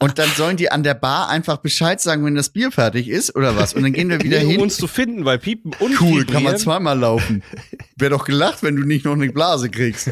Und 0.00 0.18
dann 0.18 0.28
sollen 0.36 0.58
die 0.58 0.70
an 0.70 0.82
der 0.82 0.92
Bar 0.92 1.30
einfach 1.30 1.56
Bescheid 1.58 1.98
sagen, 1.98 2.26
wenn 2.26 2.34
das 2.34 2.50
Bier 2.50 2.70
fertig 2.70 3.08
ist 3.08 3.34
oder 3.34 3.56
was. 3.56 3.72
Und 3.72 3.84
dann 3.84 3.94
gehen 3.94 4.10
wir 4.10 4.20
wieder 4.20 4.38
Nee, 4.40 4.44
um 4.44 4.50
hin. 4.50 4.60
uns 4.60 4.76
zu 4.76 4.86
finden, 4.86 5.24
weil 5.24 5.38
piepen 5.38 5.72
und 5.80 5.98
Cool, 5.98 6.08
vibrieren, 6.20 6.26
kann 6.26 6.42
man 6.42 6.58
zweimal 6.58 6.98
laufen. 6.98 7.42
Wäre 7.96 8.10
doch 8.10 8.26
gelacht, 8.26 8.62
wenn 8.62 8.76
du 8.76 8.82
nicht 8.82 9.06
noch 9.06 9.14
eine 9.14 9.30
Blase 9.32 9.70
kriegst. 9.70 10.10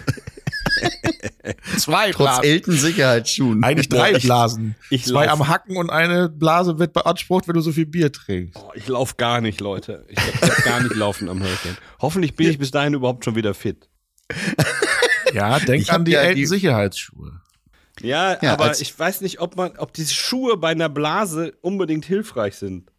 Zwei 1.79 2.11
Trotz 2.13 2.17
Blasen. 2.27 2.45
elten 2.45 2.73
Sicherheitsschuhen. 2.73 3.65
Eigentlich 3.65 3.89
drei 3.89 4.13
ich- 4.13 4.23
Blasen. 4.25 4.75
ich 4.91 5.05
Zwei 5.05 5.27
lauf- 5.27 5.41
am 5.41 5.49
Hacken 5.49 5.77
und 5.77 5.91
eine 5.91 6.29
Blase 6.29 6.79
wird 6.79 6.93
beansprucht, 6.93 7.49
wenn 7.49 7.55
du 7.55 7.61
so 7.61 7.73
viel 7.73 7.87
Bier 7.87 8.13
trinkst. 8.13 8.57
Oh, 8.59 8.71
ich 8.75 8.87
lauf 8.89 9.17
gar 9.17 9.41
nicht, 9.41 9.61
Leute. 9.61 10.05
Ich 10.09 10.19
hab 10.19 10.65
gar 10.65 10.81
nicht 10.83 10.95
laufen 10.95 11.29
am 11.29 11.41
Hurricane. 11.43 11.77
Hoffentlich 12.01 12.35
bin 12.37 12.49
ich 12.51 12.59
bis 12.59 12.71
dahin 12.71 12.95
überhaupt 12.95 13.25
schon 13.25 13.35
wieder 13.37 13.55
fit. 13.55 13.89
Ja, 15.35 15.59
denk 15.61 15.81
Ich 15.83 15.91
an 15.91 16.05
die 16.05 16.13
ja 16.13 16.21
alten 16.21 16.37
die- 16.37 16.45
Sicherheitsschuhe. 16.47 17.41
Ja, 18.03 18.37
Ja, 18.43 18.53
aber 18.53 18.79
ich 18.79 18.99
weiß 18.99 19.23
nicht, 19.23 19.41
ob 19.41 19.57
man, 19.57 19.79
ob 19.79 19.95
diese 19.95 20.13
Schuhe 20.13 20.59
bei 20.59 20.73
einer 20.73 20.91
Blase 20.91 21.55
unbedingt 21.63 22.05
hilfreich 22.05 22.57
sind. 22.57 22.91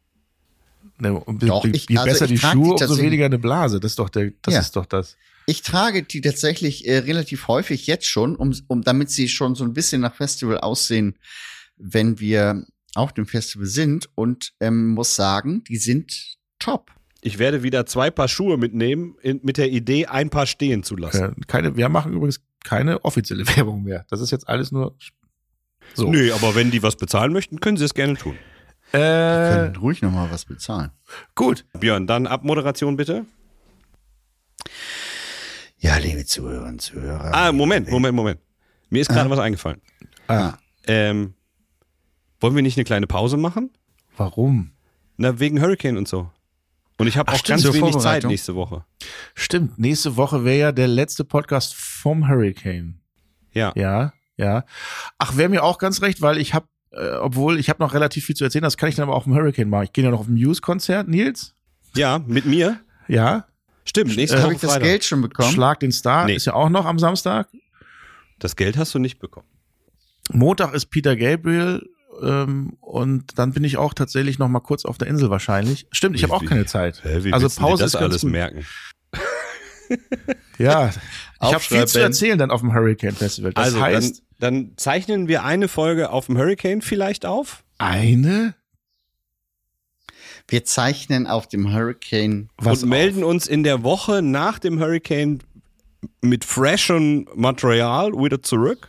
Ne, 0.98 1.14
und 1.14 1.44
Doch, 1.44 1.64
je 1.64 1.72
ich- 1.72 1.90
also 1.92 2.06
besser 2.06 2.26
ich 2.26 2.32
die 2.32 2.38
Schuhe, 2.40 2.74
umso 2.74 2.98
weniger 2.98 3.26
eine 3.26 3.38
Blase. 3.38 3.80
Das 3.80 3.92
ist 3.92 4.00
doch 4.00 4.10
der, 4.10 4.32
das 4.42 4.54
Ja. 4.56 4.60
ist 4.62 4.76
doch 4.76 4.88
das. 4.88 5.16
Ich 5.46 5.62
trage 5.62 6.04
die 6.04 6.22
tatsächlich 6.22 6.88
äh, 6.88 7.00
relativ 7.00 7.48
häufig 7.48 7.88
jetzt 7.88 8.08
schon, 8.08 8.36
um, 8.36 8.56
um 8.68 8.82
damit 8.82 9.10
sie 9.10 9.28
schon 9.28 9.56
so 9.56 9.64
ein 9.64 9.74
bisschen 9.74 10.02
nach 10.02 10.16
Festival 10.16 10.58
aussehen, 10.60 11.18
wenn 11.76 12.20
wir 12.20 12.66
auf 12.96 13.14
dem 13.14 13.26
Festival 13.26 13.68
sind. 13.68 14.10
Und 14.16 14.54
ähm, 14.60 14.90
muss 14.90 15.16
sagen, 15.16 15.64
die 15.66 15.78
sind 15.78 16.38
top. 16.60 16.92
Ich 17.22 17.40
werde 17.40 17.64
wieder 17.64 17.86
zwei 17.86 18.12
Paar 18.12 18.28
Schuhe 18.28 18.58
mitnehmen, 18.58 19.16
in, 19.22 19.40
mit 19.44 19.58
der 19.58 19.70
Idee, 19.70 20.08
ein 20.08 20.30
Paar 20.30 20.46
stehen 20.46 20.84
zu 20.84 20.96
lassen. 20.96 21.24
Äh, 21.24 21.46
keine, 21.48 21.76
wir 21.76 21.90
machen 21.90 22.14
übrigens 22.14 22.42
keine 22.64 23.04
offizielle 23.04 23.48
Werbung 23.56 23.84
mehr. 23.84 24.06
Das 24.10 24.22
ist 24.22 24.32
jetzt 24.32 24.48
alles 24.48 24.72
nur 24.72 24.96
so. 25.94 26.10
Nö, 26.10 26.34
aber 26.34 26.56
wenn 26.56 26.72
die 26.72 26.82
was 26.82 26.96
bezahlen 26.96 27.34
möchten, 27.34 27.60
können 27.60 27.78
sie 27.78 27.86
es 27.86 27.94
gerne 27.94 28.16
tun. 28.16 28.36
Äh, 28.94 28.98
Können 28.98 29.76
ruhig 29.78 30.02
noch 30.02 30.12
mal 30.12 30.30
was 30.32 30.46
bezahlen. 30.46 30.92
gut. 31.34 31.66
Björn, 31.80 32.06
dann 32.08 32.28
Abmoderation 32.28 32.96
bitte. 32.96 33.26
Ja, 35.84 35.98
liebe 35.98 36.26
Zuhörer 36.26 36.66
und 36.68 36.82
Zuhörer. 36.82 37.34
Ah, 37.34 37.52
Moment, 37.52 37.90
Moment, 37.92 38.16
Moment. 38.16 38.40
Mir 38.90 39.02
ist 39.02 39.10
gerade 39.10 39.28
Ah. 39.28 39.30
was 39.32 39.40
eingefallen. 39.40 39.82
Ah, 40.28 40.54
Ähm, 40.86 41.34
wollen 42.40 42.56
wir 42.56 42.62
nicht 42.62 42.78
eine 42.78 42.84
kleine 42.86 43.06
Pause 43.08 43.36
machen? 43.38 43.70
warum? 44.18 44.72
Na, 45.18 45.40
wegen 45.40 45.60
Hurricane 45.62 45.98
und 45.98 46.08
so. 46.08 46.30
Und 46.98 47.08
ich 47.08 47.18
habe 47.18 47.32
auch 47.32 47.38
stimmt, 47.38 47.64
ganz 47.64 47.74
wenig 47.76 47.98
Zeit 47.98 48.24
nächste 48.24 48.56
Woche. 48.56 48.86
Stimmt, 49.36 49.78
nächste 49.80 50.16
Woche 50.18 50.46
wäre 50.46 50.58
ja 50.60 50.72
der 50.72 50.88
letzte 50.88 51.24
Podcast 51.26 51.74
vom 51.76 52.28
Hurricane. 52.30 53.00
Ja. 53.52 53.74
Ja, 53.76 54.14
ja. 54.38 54.66
Ach, 55.18 55.36
wäre 55.38 55.50
mir 55.50 55.64
auch 55.64 55.80
ganz 55.80 56.02
recht, 56.02 56.22
weil 56.22 56.38
ich 56.38 56.54
habe, 56.54 56.68
äh, 56.92 57.12
obwohl 57.18 57.60
ich 57.60 57.70
habe 57.70 57.84
noch 57.84 57.94
relativ 57.94 58.26
viel 58.26 58.36
zu 58.36 58.44
erzählen, 58.46 58.64
das 58.64 58.78
kann 58.78 58.88
ich 58.90 58.96
dann 58.96 59.04
aber 59.10 59.16
auch 59.18 59.26
im 59.28 59.34
Hurricane 59.34 59.70
machen. 59.70 59.84
Ich 59.86 59.94
gehe 59.94 60.04
ja 60.06 60.12
noch 60.12 60.20
auf 60.22 60.28
ein 60.28 60.36
Muse-Konzert, 60.36 61.08
Nils. 61.08 61.56
Ja, 61.96 62.20
mit 62.20 62.46
mir. 62.46 62.80
Ja. 63.08 63.48
Stimmt, 63.86 64.16
nächste 64.16 64.38
Äh, 64.38 64.40
Habe 64.40 64.48
Woche 64.48 64.56
ich 64.56 64.62
das 64.62 64.72
Freitag. 64.72 64.88
Geld 64.88 65.04
schon 65.06 65.22
bekommen? 65.22 65.52
Schlag 65.52 65.80
den 65.80 65.92
Star 65.92 66.26
Nee. 66.26 66.36
ist 66.36 66.46
ja 66.46 66.54
auch 66.54 66.70
noch 66.70 66.86
am 66.86 67.00
Samstag. 67.00 67.48
Das 68.40 68.56
Geld 68.56 68.78
hast 68.78 68.94
du 68.94 69.00
nicht 69.00 69.20
bekommen. 69.20 69.48
Montag 70.32 70.74
ist 70.74 70.88
Peter 70.88 71.16
Gabriel 71.16 71.88
ähm, 72.22 72.78
und 72.80 73.38
dann 73.38 73.54
bin 73.54 73.64
ich 73.64 73.78
auch 73.78 73.94
tatsächlich 73.94 74.40
noch 74.40 74.48
mal 74.48 74.60
kurz 74.62 74.86
auf 74.86 74.98
der 74.98 75.08
Insel 75.08 75.30
wahrscheinlich. 75.30 75.88
Stimmt, 75.92 76.16
ich 76.16 76.24
habe 76.24 76.34
auch 76.34 76.46
keine 76.46 76.66
Zeit. 76.66 77.02
Hä, 77.04 77.32
also 77.32 77.50
Pause 77.50 77.84
das 77.84 77.94
ist 77.94 78.00
alles 78.00 78.22
gut. 78.22 78.32
merken. 78.32 78.66
Ja, 80.58 80.90
ich 81.42 81.54
habe 81.54 81.60
viel 81.60 81.86
zu 81.88 82.00
erzählen 82.00 82.38
dann 82.38 82.52
auf 82.52 82.62
dem 82.62 82.74
Hurricane 82.74 83.14
Festival. 83.16 83.54
Das 83.54 83.66
also, 83.66 83.82
heißt, 83.82 84.24
dann, 84.40 84.66
dann 84.66 84.74
zeichnen 84.78 85.28
wir 85.28 85.44
eine 85.44 85.68
Folge 85.68 86.10
auf 86.10 86.28
dem 86.28 86.38
Hurricane 86.38 86.82
vielleicht 86.82 87.26
auf. 87.26 87.64
eine 87.78 88.56
Wir 90.54 90.66
zeichnen 90.66 91.26
auf 91.26 91.48
dem 91.48 91.74
Hurricane. 91.74 92.48
was 92.58 92.84
und 92.84 92.90
melden 92.90 93.24
uns 93.24 93.48
in 93.48 93.64
der 93.64 93.82
Woche 93.82 94.22
nach 94.22 94.60
dem 94.60 94.80
Hurricane 94.80 95.40
mit 96.22 96.46
freshem 96.46 97.28
Material 97.34 98.12
wieder 98.12 98.40
zurück. 98.44 98.88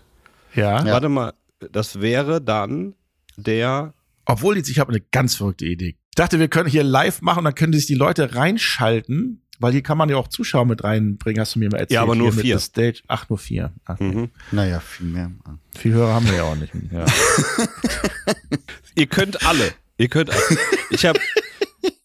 auf. 0.51 0.57
Ja. 0.59 0.85
Ja. 0.85 0.93
Warte 0.93 1.09
mal, 1.09 1.33
das 1.73 2.03
wäre 2.03 2.43
dann 2.43 2.93
der. 3.39 3.95
Obwohl 4.27 4.59
jetzt, 4.59 4.69
ich 4.69 4.79
habe 4.79 4.91
eine 4.91 5.01
ganz 5.11 5.37
verrückte 5.37 5.65
Idee. 5.65 5.97
Ich 6.11 6.17
dachte, 6.17 6.39
wir 6.39 6.49
können 6.49 6.69
hier 6.69 6.85
live 6.85 7.23
machen, 7.23 7.45
dann 7.45 7.55
können 7.55 7.73
sich 7.73 7.87
die 7.87 7.95
Leute 7.95 8.35
reinschalten, 8.35 9.41
weil 9.59 9.73
hier 9.73 9.83
kann 9.83 9.97
man 9.97 10.11
ja 10.11 10.17
auch 10.17 10.29
Zuschauer 10.29 10.67
mit 10.67 10.85
reinbringen, 10.85 11.41
hast 11.41 11.55
du 11.55 11.61
mir 11.61 11.71
mal 11.71 11.79
erzählt. 11.79 11.93
Ja, 11.93 12.03
aber 12.03 12.15
nur 12.15 12.31
hier 12.35 12.43
vier. 12.43 12.59
Stage. 12.59 13.01
Ach, 13.09 13.27
nur 13.31 13.39
vier. 13.39 13.73
Ach, 13.87 13.99
Mhm. 14.01 14.29
Naja, 14.53 14.81
viel 14.81 15.07
mehr. 15.07 15.31
Viel 15.79 15.95
Hörer 15.95 16.13
haben 16.13 16.27
wir 16.27 16.35
ja 16.37 16.43
auch 16.43 16.57
nicht. 16.57 16.75
Ja. 16.93 17.07
Ihr 18.97 19.07
könnt 19.07 19.47
alle. 19.47 19.73
Ihr 19.97 20.09
könnt 20.09 20.29
alle. 20.29 20.43
Ich 20.91 21.07
habe 21.07 21.19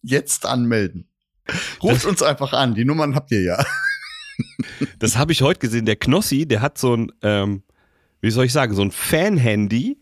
Jetzt 0.09 0.45
anmelden. 0.45 1.07
Ruft 1.83 2.05
uns 2.05 2.21
einfach 2.23 2.53
an. 2.53 2.73
Die 2.73 2.85
Nummern 2.85 3.15
habt 3.15 3.31
ihr 3.31 3.41
ja. 3.41 3.63
Das 4.99 5.17
habe 5.17 5.33
ich 5.33 5.41
heute 5.41 5.59
gesehen. 5.59 5.85
Der 5.85 5.97
Knossi, 5.97 6.45
der 6.47 6.61
hat 6.61 6.77
so 6.77 6.95
ein, 6.95 7.11
ähm, 7.21 7.63
wie 8.21 8.31
soll 8.31 8.45
ich 8.45 8.53
sagen, 8.53 8.73
so 8.73 8.81
ein 8.81 8.91
Fan-Handy. 8.91 9.97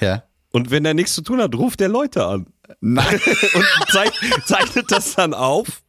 Ja. 0.00 0.22
Und 0.52 0.70
wenn 0.70 0.84
er 0.84 0.94
nichts 0.94 1.14
zu 1.14 1.22
tun 1.22 1.40
hat, 1.40 1.54
ruft 1.54 1.80
der 1.80 1.88
Leute 1.88 2.24
an. 2.24 2.46
Nein. 2.80 3.20
Und 3.54 3.66
zeig, 3.90 4.12
zeichnet 4.46 4.90
das 4.90 5.16
dann 5.16 5.34
auf 5.34 5.82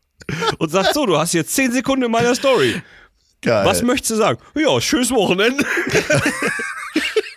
und 0.58 0.70
sagt 0.72 0.94
so, 0.94 1.06
du 1.06 1.18
hast 1.18 1.34
jetzt 1.34 1.54
10 1.54 1.74
Sekunden 1.74 2.06
in 2.06 2.12
meiner 2.12 2.34
Story. 2.34 2.82
Geil. 3.42 3.66
Was 3.66 3.82
möchtest 3.82 4.12
du 4.12 4.16
sagen? 4.16 4.40
Ja, 4.56 4.80
schönes 4.80 5.12
Wochenende. 5.12 5.66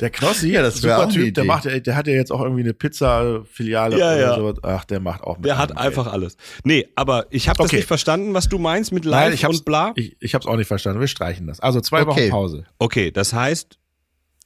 Der 0.00 0.10
Knossi, 0.10 0.48
Ja, 0.52 0.62
das 0.62 0.76
super 0.76 1.08
Typ, 1.08 1.34
der 1.34 1.44
macht, 1.44 1.64
ja- 1.64 1.78
der 1.80 1.96
hat 1.96 2.06
ja 2.06 2.12
jetzt 2.14 2.30
auch 2.30 2.40
irgendwie 2.42 2.62
eine 2.62 2.74
Pizza-Filiale 2.74 3.98
Ja, 3.98 4.12
oder 4.12 4.20
ja. 4.20 4.36
sowas. 4.36 4.56
Ach, 4.62 4.84
der 4.84 5.00
macht 5.00 5.22
auch 5.22 5.36
mit 5.38 5.46
Der 5.46 5.58
hat 5.58 5.76
einfach 5.76 6.06
alles. 6.12 6.36
Nee, 6.64 6.88
aber 6.96 7.26
ich 7.30 7.48
habe 7.48 7.56
das 7.58 7.66
Okay. 7.66 7.76
nicht 7.76 7.86
verstanden, 7.88 8.34
was 8.34 8.48
du 8.48 8.58
meinst 8.58 8.92
mit 8.92 9.04
live 9.04 9.24
Nein, 9.26 9.32
ich 9.32 9.44
hab's, 9.44 9.58
und 9.58 9.64
bla. 9.64 9.92
Ich, 9.96 10.16
ich 10.20 10.34
hab's 10.34 10.46
auch 10.46 10.56
nicht 10.56 10.68
verstanden. 10.68 11.00
Wir 11.00 11.08
streichen 11.08 11.46
das. 11.46 11.60
Also 11.60 11.80
zwei 11.80 12.02
Okay. 12.02 12.24
Wochen 12.26 12.30
Pause. 12.30 12.64
Okay, 12.78 13.10
das 13.10 13.32
heißt, 13.32 13.78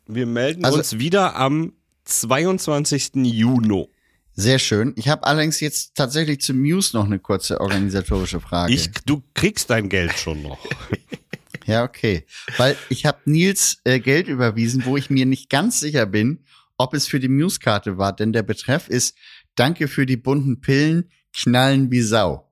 wir 0.07 0.27
melden 0.27 0.65
Also- 0.65 0.79
uns 0.79 0.99
wieder 0.99 1.37
am 1.37 1.73
22. 2.05 3.11
Juni. 3.25 3.89
Sehr 4.33 4.59
schön. 4.59 4.95
Ich 4.97 5.09
habe 5.09 5.25
allerdings 5.25 5.61
jetzt 5.61 5.97
tatsächlich 5.97 6.41
zu 6.41 6.55
Muse 6.55 6.97
noch 6.97 7.05
eine 7.05 7.19
kurze 7.19 7.61
organisatorische 7.61 8.41
Frage. 8.41 8.73
Ich, 8.73 8.91
du 9.05 9.23
kriegst 9.35 9.69
dein 9.71 9.89
Geld 9.89 10.13
schon 10.19 10.43
noch. 10.43 10.59
Ja, 11.67 11.85
okay. 11.85 12.27
Weil 12.57 12.77
ich 12.89 13.07
habe 13.07 13.19
Nils 13.25 13.81
äh, 13.85 14.01
Geld 14.01 14.29
überwiesen, 14.29 14.85
wo 14.85 14.97
ich 14.97 15.11
mir 15.11 15.27
nicht 15.27 15.51
ganz 15.51 15.81
sicher 15.81 16.07
bin, 16.07 16.45
ob 16.77 16.95
es 16.95 17.07
für 17.07 17.21
die 17.21 17.29
Muse-Karte 17.29 17.99
war, 17.99 18.15
denn 18.15 18.33
der 18.33 18.43
Betreff 18.43 18.89
ist 18.89 19.17
Danke 19.55 19.89
für 19.89 20.07
die 20.07 20.17
bunten 20.17 20.61
Pillen, 20.61 21.11
knallen 21.33 21.91
wie 21.91 22.01
Sau. 22.01 22.51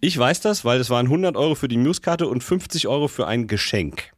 Ich 0.00 0.16
weiß 0.18 0.40
das, 0.40 0.64
weil 0.64 0.80
es 0.80 0.90
waren 0.90 1.06
100 1.06 1.36
Euro 1.36 1.54
für 1.54 1.68
die 1.68 1.78
Newskarte 1.78 2.26
und 2.28 2.44
50 2.44 2.86
Euro 2.86 3.08
für 3.08 3.26
ein 3.26 3.46
Geschenk. 3.46 4.12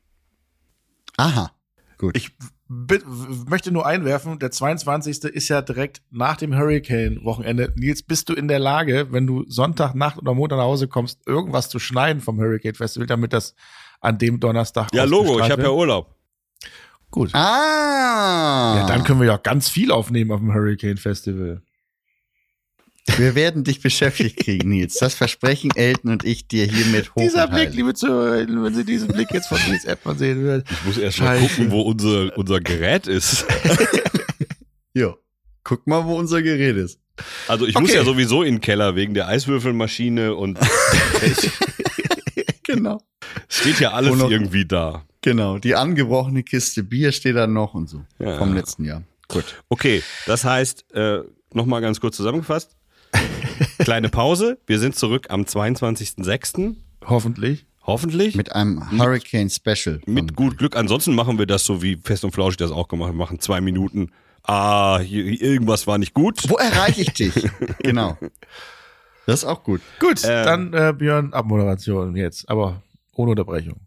Aha. 1.16 1.52
Gut. 1.98 2.16
Ich 2.16 2.30
möchte 2.68 3.72
nur 3.72 3.86
einwerfen, 3.86 4.38
der 4.38 4.50
22. 4.50 5.24
ist 5.24 5.48
ja 5.48 5.62
direkt 5.62 6.02
nach 6.10 6.36
dem 6.36 6.54
Hurricane-Wochenende. 6.56 7.72
Nils, 7.76 8.02
bist 8.02 8.28
du 8.28 8.34
in 8.34 8.46
der 8.46 8.60
Lage, 8.60 9.08
wenn 9.10 9.26
du 9.26 9.44
Sonntagnacht 9.48 10.18
oder 10.18 10.34
Montag 10.34 10.58
nach 10.58 10.64
Hause 10.64 10.86
kommst, 10.86 11.26
irgendwas 11.26 11.68
zu 11.68 11.78
schneiden 11.78 12.20
vom 12.22 12.38
Hurricane 12.38 12.74
Festival, 12.74 13.06
damit 13.06 13.32
das 13.32 13.54
an 14.00 14.18
dem 14.18 14.38
Donnerstag 14.38 14.94
Ja, 14.94 15.04
Logo, 15.04 15.40
ich 15.40 15.50
habe 15.50 15.62
ja? 15.62 15.70
Urlaub. 15.70 16.14
Gut. 17.10 17.34
ah. 17.34 18.74
Ja, 18.76 18.86
dann 18.86 19.02
können 19.02 19.20
wir 19.20 19.28
ja 19.28 19.36
auch 19.38 19.42
ganz 19.42 19.68
viel 19.68 19.90
aufnehmen 19.90 20.30
auf 20.30 20.40
dem 20.40 20.52
Hurricane 20.52 20.98
Festival. 20.98 21.62
Wir 23.16 23.34
werden 23.34 23.64
dich 23.64 23.80
beschäftigt 23.80 24.36
kriegen, 24.38 24.68
Nils. 24.70 24.96
Das 24.98 25.14
versprechen 25.14 25.70
Elton 25.74 26.10
und 26.12 26.24
ich 26.24 26.48
dir 26.48 26.66
hiermit 26.66 27.14
hoch 27.14 27.22
Dieser 27.22 27.44
und 27.48 27.54
Blick, 27.54 27.72
liebe 27.74 27.94
Zuhörerinnen, 27.94 28.62
wenn 28.64 28.74
Sie 28.74 28.84
diesen 28.84 29.08
Blick 29.08 29.30
jetzt 29.32 29.48
von 29.48 29.58
Nils 29.68 29.84
Erdmann 29.84 30.18
sehen 30.18 30.40
würden. 30.42 30.64
Ich 30.70 30.84
muss 30.84 30.98
erst 30.98 31.20
mal 31.20 31.38
gucken, 31.38 31.70
wo 31.70 31.82
unser, 31.82 32.36
unser 32.36 32.60
Gerät 32.60 33.06
ist. 33.06 33.46
Jo. 34.94 35.16
Guck 35.62 35.86
mal, 35.86 36.04
wo 36.06 36.16
unser 36.16 36.42
Gerät 36.42 36.76
ist. 36.76 36.98
Also 37.46 37.66
ich 37.66 37.74
muss 37.74 37.90
Okay. 37.90 37.98
ja 37.98 38.04
sowieso 38.04 38.42
in 38.42 38.56
den 38.56 38.60
Keller 38.60 38.96
wegen 38.96 39.14
der 39.14 39.28
Eiswürfelmaschine 39.28 40.34
und 40.34 40.58
Genau. 42.64 43.00
steht 43.48 43.80
ja 43.80 43.92
alles 43.92 44.14
noch- 44.16 44.30
irgendwie 44.30 44.66
da. 44.66 45.04
Genau. 45.20 45.58
Die 45.58 45.74
angebrochene 45.74 46.42
Kiste 46.42 46.82
Bier 46.82 47.12
steht 47.12 47.36
da 47.36 47.46
noch 47.46 47.74
und 47.74 47.88
so. 47.88 48.04
Ja. 48.18 48.38
Vom 48.38 48.54
letzten 48.54 48.84
Jahr. 48.84 49.02
Gut. 49.28 49.62
Okay, 49.68 50.02
das 50.26 50.44
heißt, 50.44 50.92
äh, 50.94 51.20
nochmal 51.52 51.80
ganz 51.80 52.00
kurz 52.00 52.16
zusammengefasst. 52.16 52.76
Kleine 53.78 54.08
Pause. 54.08 54.58
Wir 54.66 54.78
sind 54.78 54.96
zurück 54.96 55.26
am 55.30 55.42
22.06. 55.42 56.76
Hoffentlich. 57.04 57.66
Hoffentlich. 57.82 58.34
Mit 58.34 58.52
einem 58.52 58.90
Hurricane 58.98 59.48
Special. 59.48 60.00
Mit 60.06 60.36
gut 60.36 60.58
Glück. 60.58 60.76
Ansonsten 60.76 61.14
machen 61.14 61.38
wir 61.38 61.46
das 61.46 61.64
so, 61.64 61.82
wie 61.82 61.96
Fest 61.96 62.24
und 62.24 62.32
Flauschig 62.32 62.58
das 62.58 62.70
auch 62.70 62.88
gemacht 62.88 63.08
haben. 63.08 63.16
Wir 63.16 63.24
machen 63.24 63.40
zwei 63.40 63.60
Minuten. 63.60 64.10
Ah, 64.42 64.98
hier, 64.98 65.24
irgendwas 65.40 65.86
war 65.86 65.98
nicht 65.98 66.14
gut. 66.14 66.48
Wo 66.48 66.56
erreiche 66.56 67.02
ich 67.02 67.12
dich? 67.12 67.34
genau. 67.78 68.16
Das 69.26 69.40
ist 69.40 69.44
auch 69.44 69.62
gut. 69.62 69.80
Gut, 70.00 70.22
Ähm. 70.24 70.44
dann 70.44 70.72
äh, 70.74 70.92
Björn, 70.92 71.32
Abmoderation 71.32 72.16
jetzt, 72.16 72.48
aber 72.48 72.82
ohne 73.14 73.30
Unterbrechung. 73.32 73.80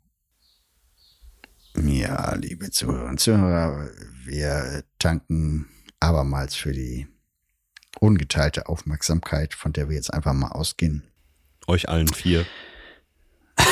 Ja, 1.83 2.35
liebe 2.35 2.69
Zuhörer 2.69 3.09
und 3.09 3.19
Zuhörer, 3.19 3.89
wir 4.25 4.83
danken 4.99 5.67
abermals 5.99 6.55
für 6.55 6.73
die 6.73 7.07
ungeteilte 8.01 8.67
Aufmerksamkeit, 8.67 9.53
von 9.53 9.73
der 9.73 9.87
wir 9.87 9.95
jetzt 9.95 10.13
einfach 10.13 10.33
mal 10.33 10.49
ausgehen. 10.49 11.03
Euch 11.67 11.87
allen 11.87 12.07
vier. 12.07 12.45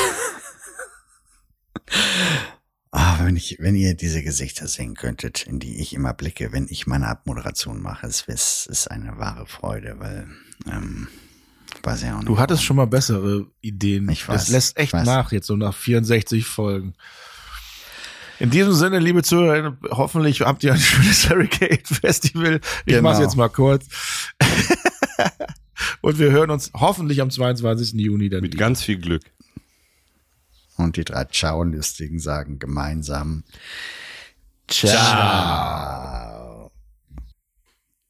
Ah, 2.92 3.20
wenn 3.24 3.36
ich, 3.36 3.58
wenn 3.60 3.76
ihr 3.76 3.94
diese 3.94 4.24
Gesichter 4.24 4.68
sehen 4.68 4.96
könntet, 4.96 5.46
in 5.46 5.60
die 5.60 5.80
ich 5.80 5.94
immer 5.94 6.12
blicke, 6.16 6.52
wenn 6.52 6.66
ich 6.70 6.88
meine 6.88 7.08
Abmoderation 7.08 7.82
mache, 7.84 8.08
es 8.08 8.22
ist, 8.22 8.66
ist 8.66 8.90
eine 8.90 9.20
wahre 9.20 9.46
Freude, 9.46 10.00
weil, 10.00 10.28
ähm, 10.68 11.08
weiß 11.84 12.02
ja 12.02 12.14
auch 12.16 12.20
nicht. 12.20 12.28
Du 12.30 12.40
hattest 12.40 12.64
schon 12.64 12.78
mal 12.78 12.88
bessere 12.88 13.46
Ideen. 13.62 14.10
Ich 14.10 14.28
weiß, 14.28 14.42
Das 14.42 14.50
lässt 14.50 14.78
echt 14.78 14.94
weiß. 14.94 15.06
nach, 15.06 15.32
jetzt 15.32 15.46
so 15.46 15.56
nach 15.56 15.76
64 15.76 16.48
Folgen. 16.48 16.96
In 18.40 18.50
diesem 18.50 18.74
Sinne, 18.74 19.00
liebe 19.00 19.24
Zuhörer, 19.24 19.78
hoffentlich 19.92 20.42
habt 20.42 20.64
ihr 20.64 20.74
ein 20.74 20.80
schönes 20.80 21.30
Hurricane 21.30 21.80
Festival. 21.84 22.62
Ich 22.86 22.94
Genau. 22.94 23.02
mach's 23.10 23.20
jetzt 23.20 23.36
mal 23.36 23.50
kurz. 23.50 23.86
Und 26.02 26.20
wir 26.20 26.32
hören 26.32 26.50
uns 26.50 26.72
hoffentlich 26.74 27.22
am 27.22 27.32
22. 27.32 27.94
Juni 27.94 28.30
dann 28.30 28.42
Mit 28.42 28.54
wieder. 28.54 28.66
ganz 28.66 28.84
viel 28.84 28.98
Glück. 29.00 29.24
Und 30.78 30.96
die 30.98 31.04
drei 31.04 31.26
Ciao-Lustigen 31.26 32.20
sagen 32.20 32.60
gemeinsam 32.60 33.44
Ciao. 34.68 36.72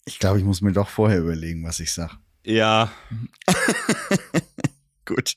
Ich 0.06 0.20
glaube, 0.20 0.40
ich 0.40 0.46
muss 0.46 0.62
mir 0.62 0.72
doch 0.74 0.90
vorher 0.90 1.20
überlegen, 1.20 1.64
was 1.64 1.80
ich 1.80 1.92
sag. 1.92 2.18
Ja. 2.44 2.92
Gut. 5.06 5.34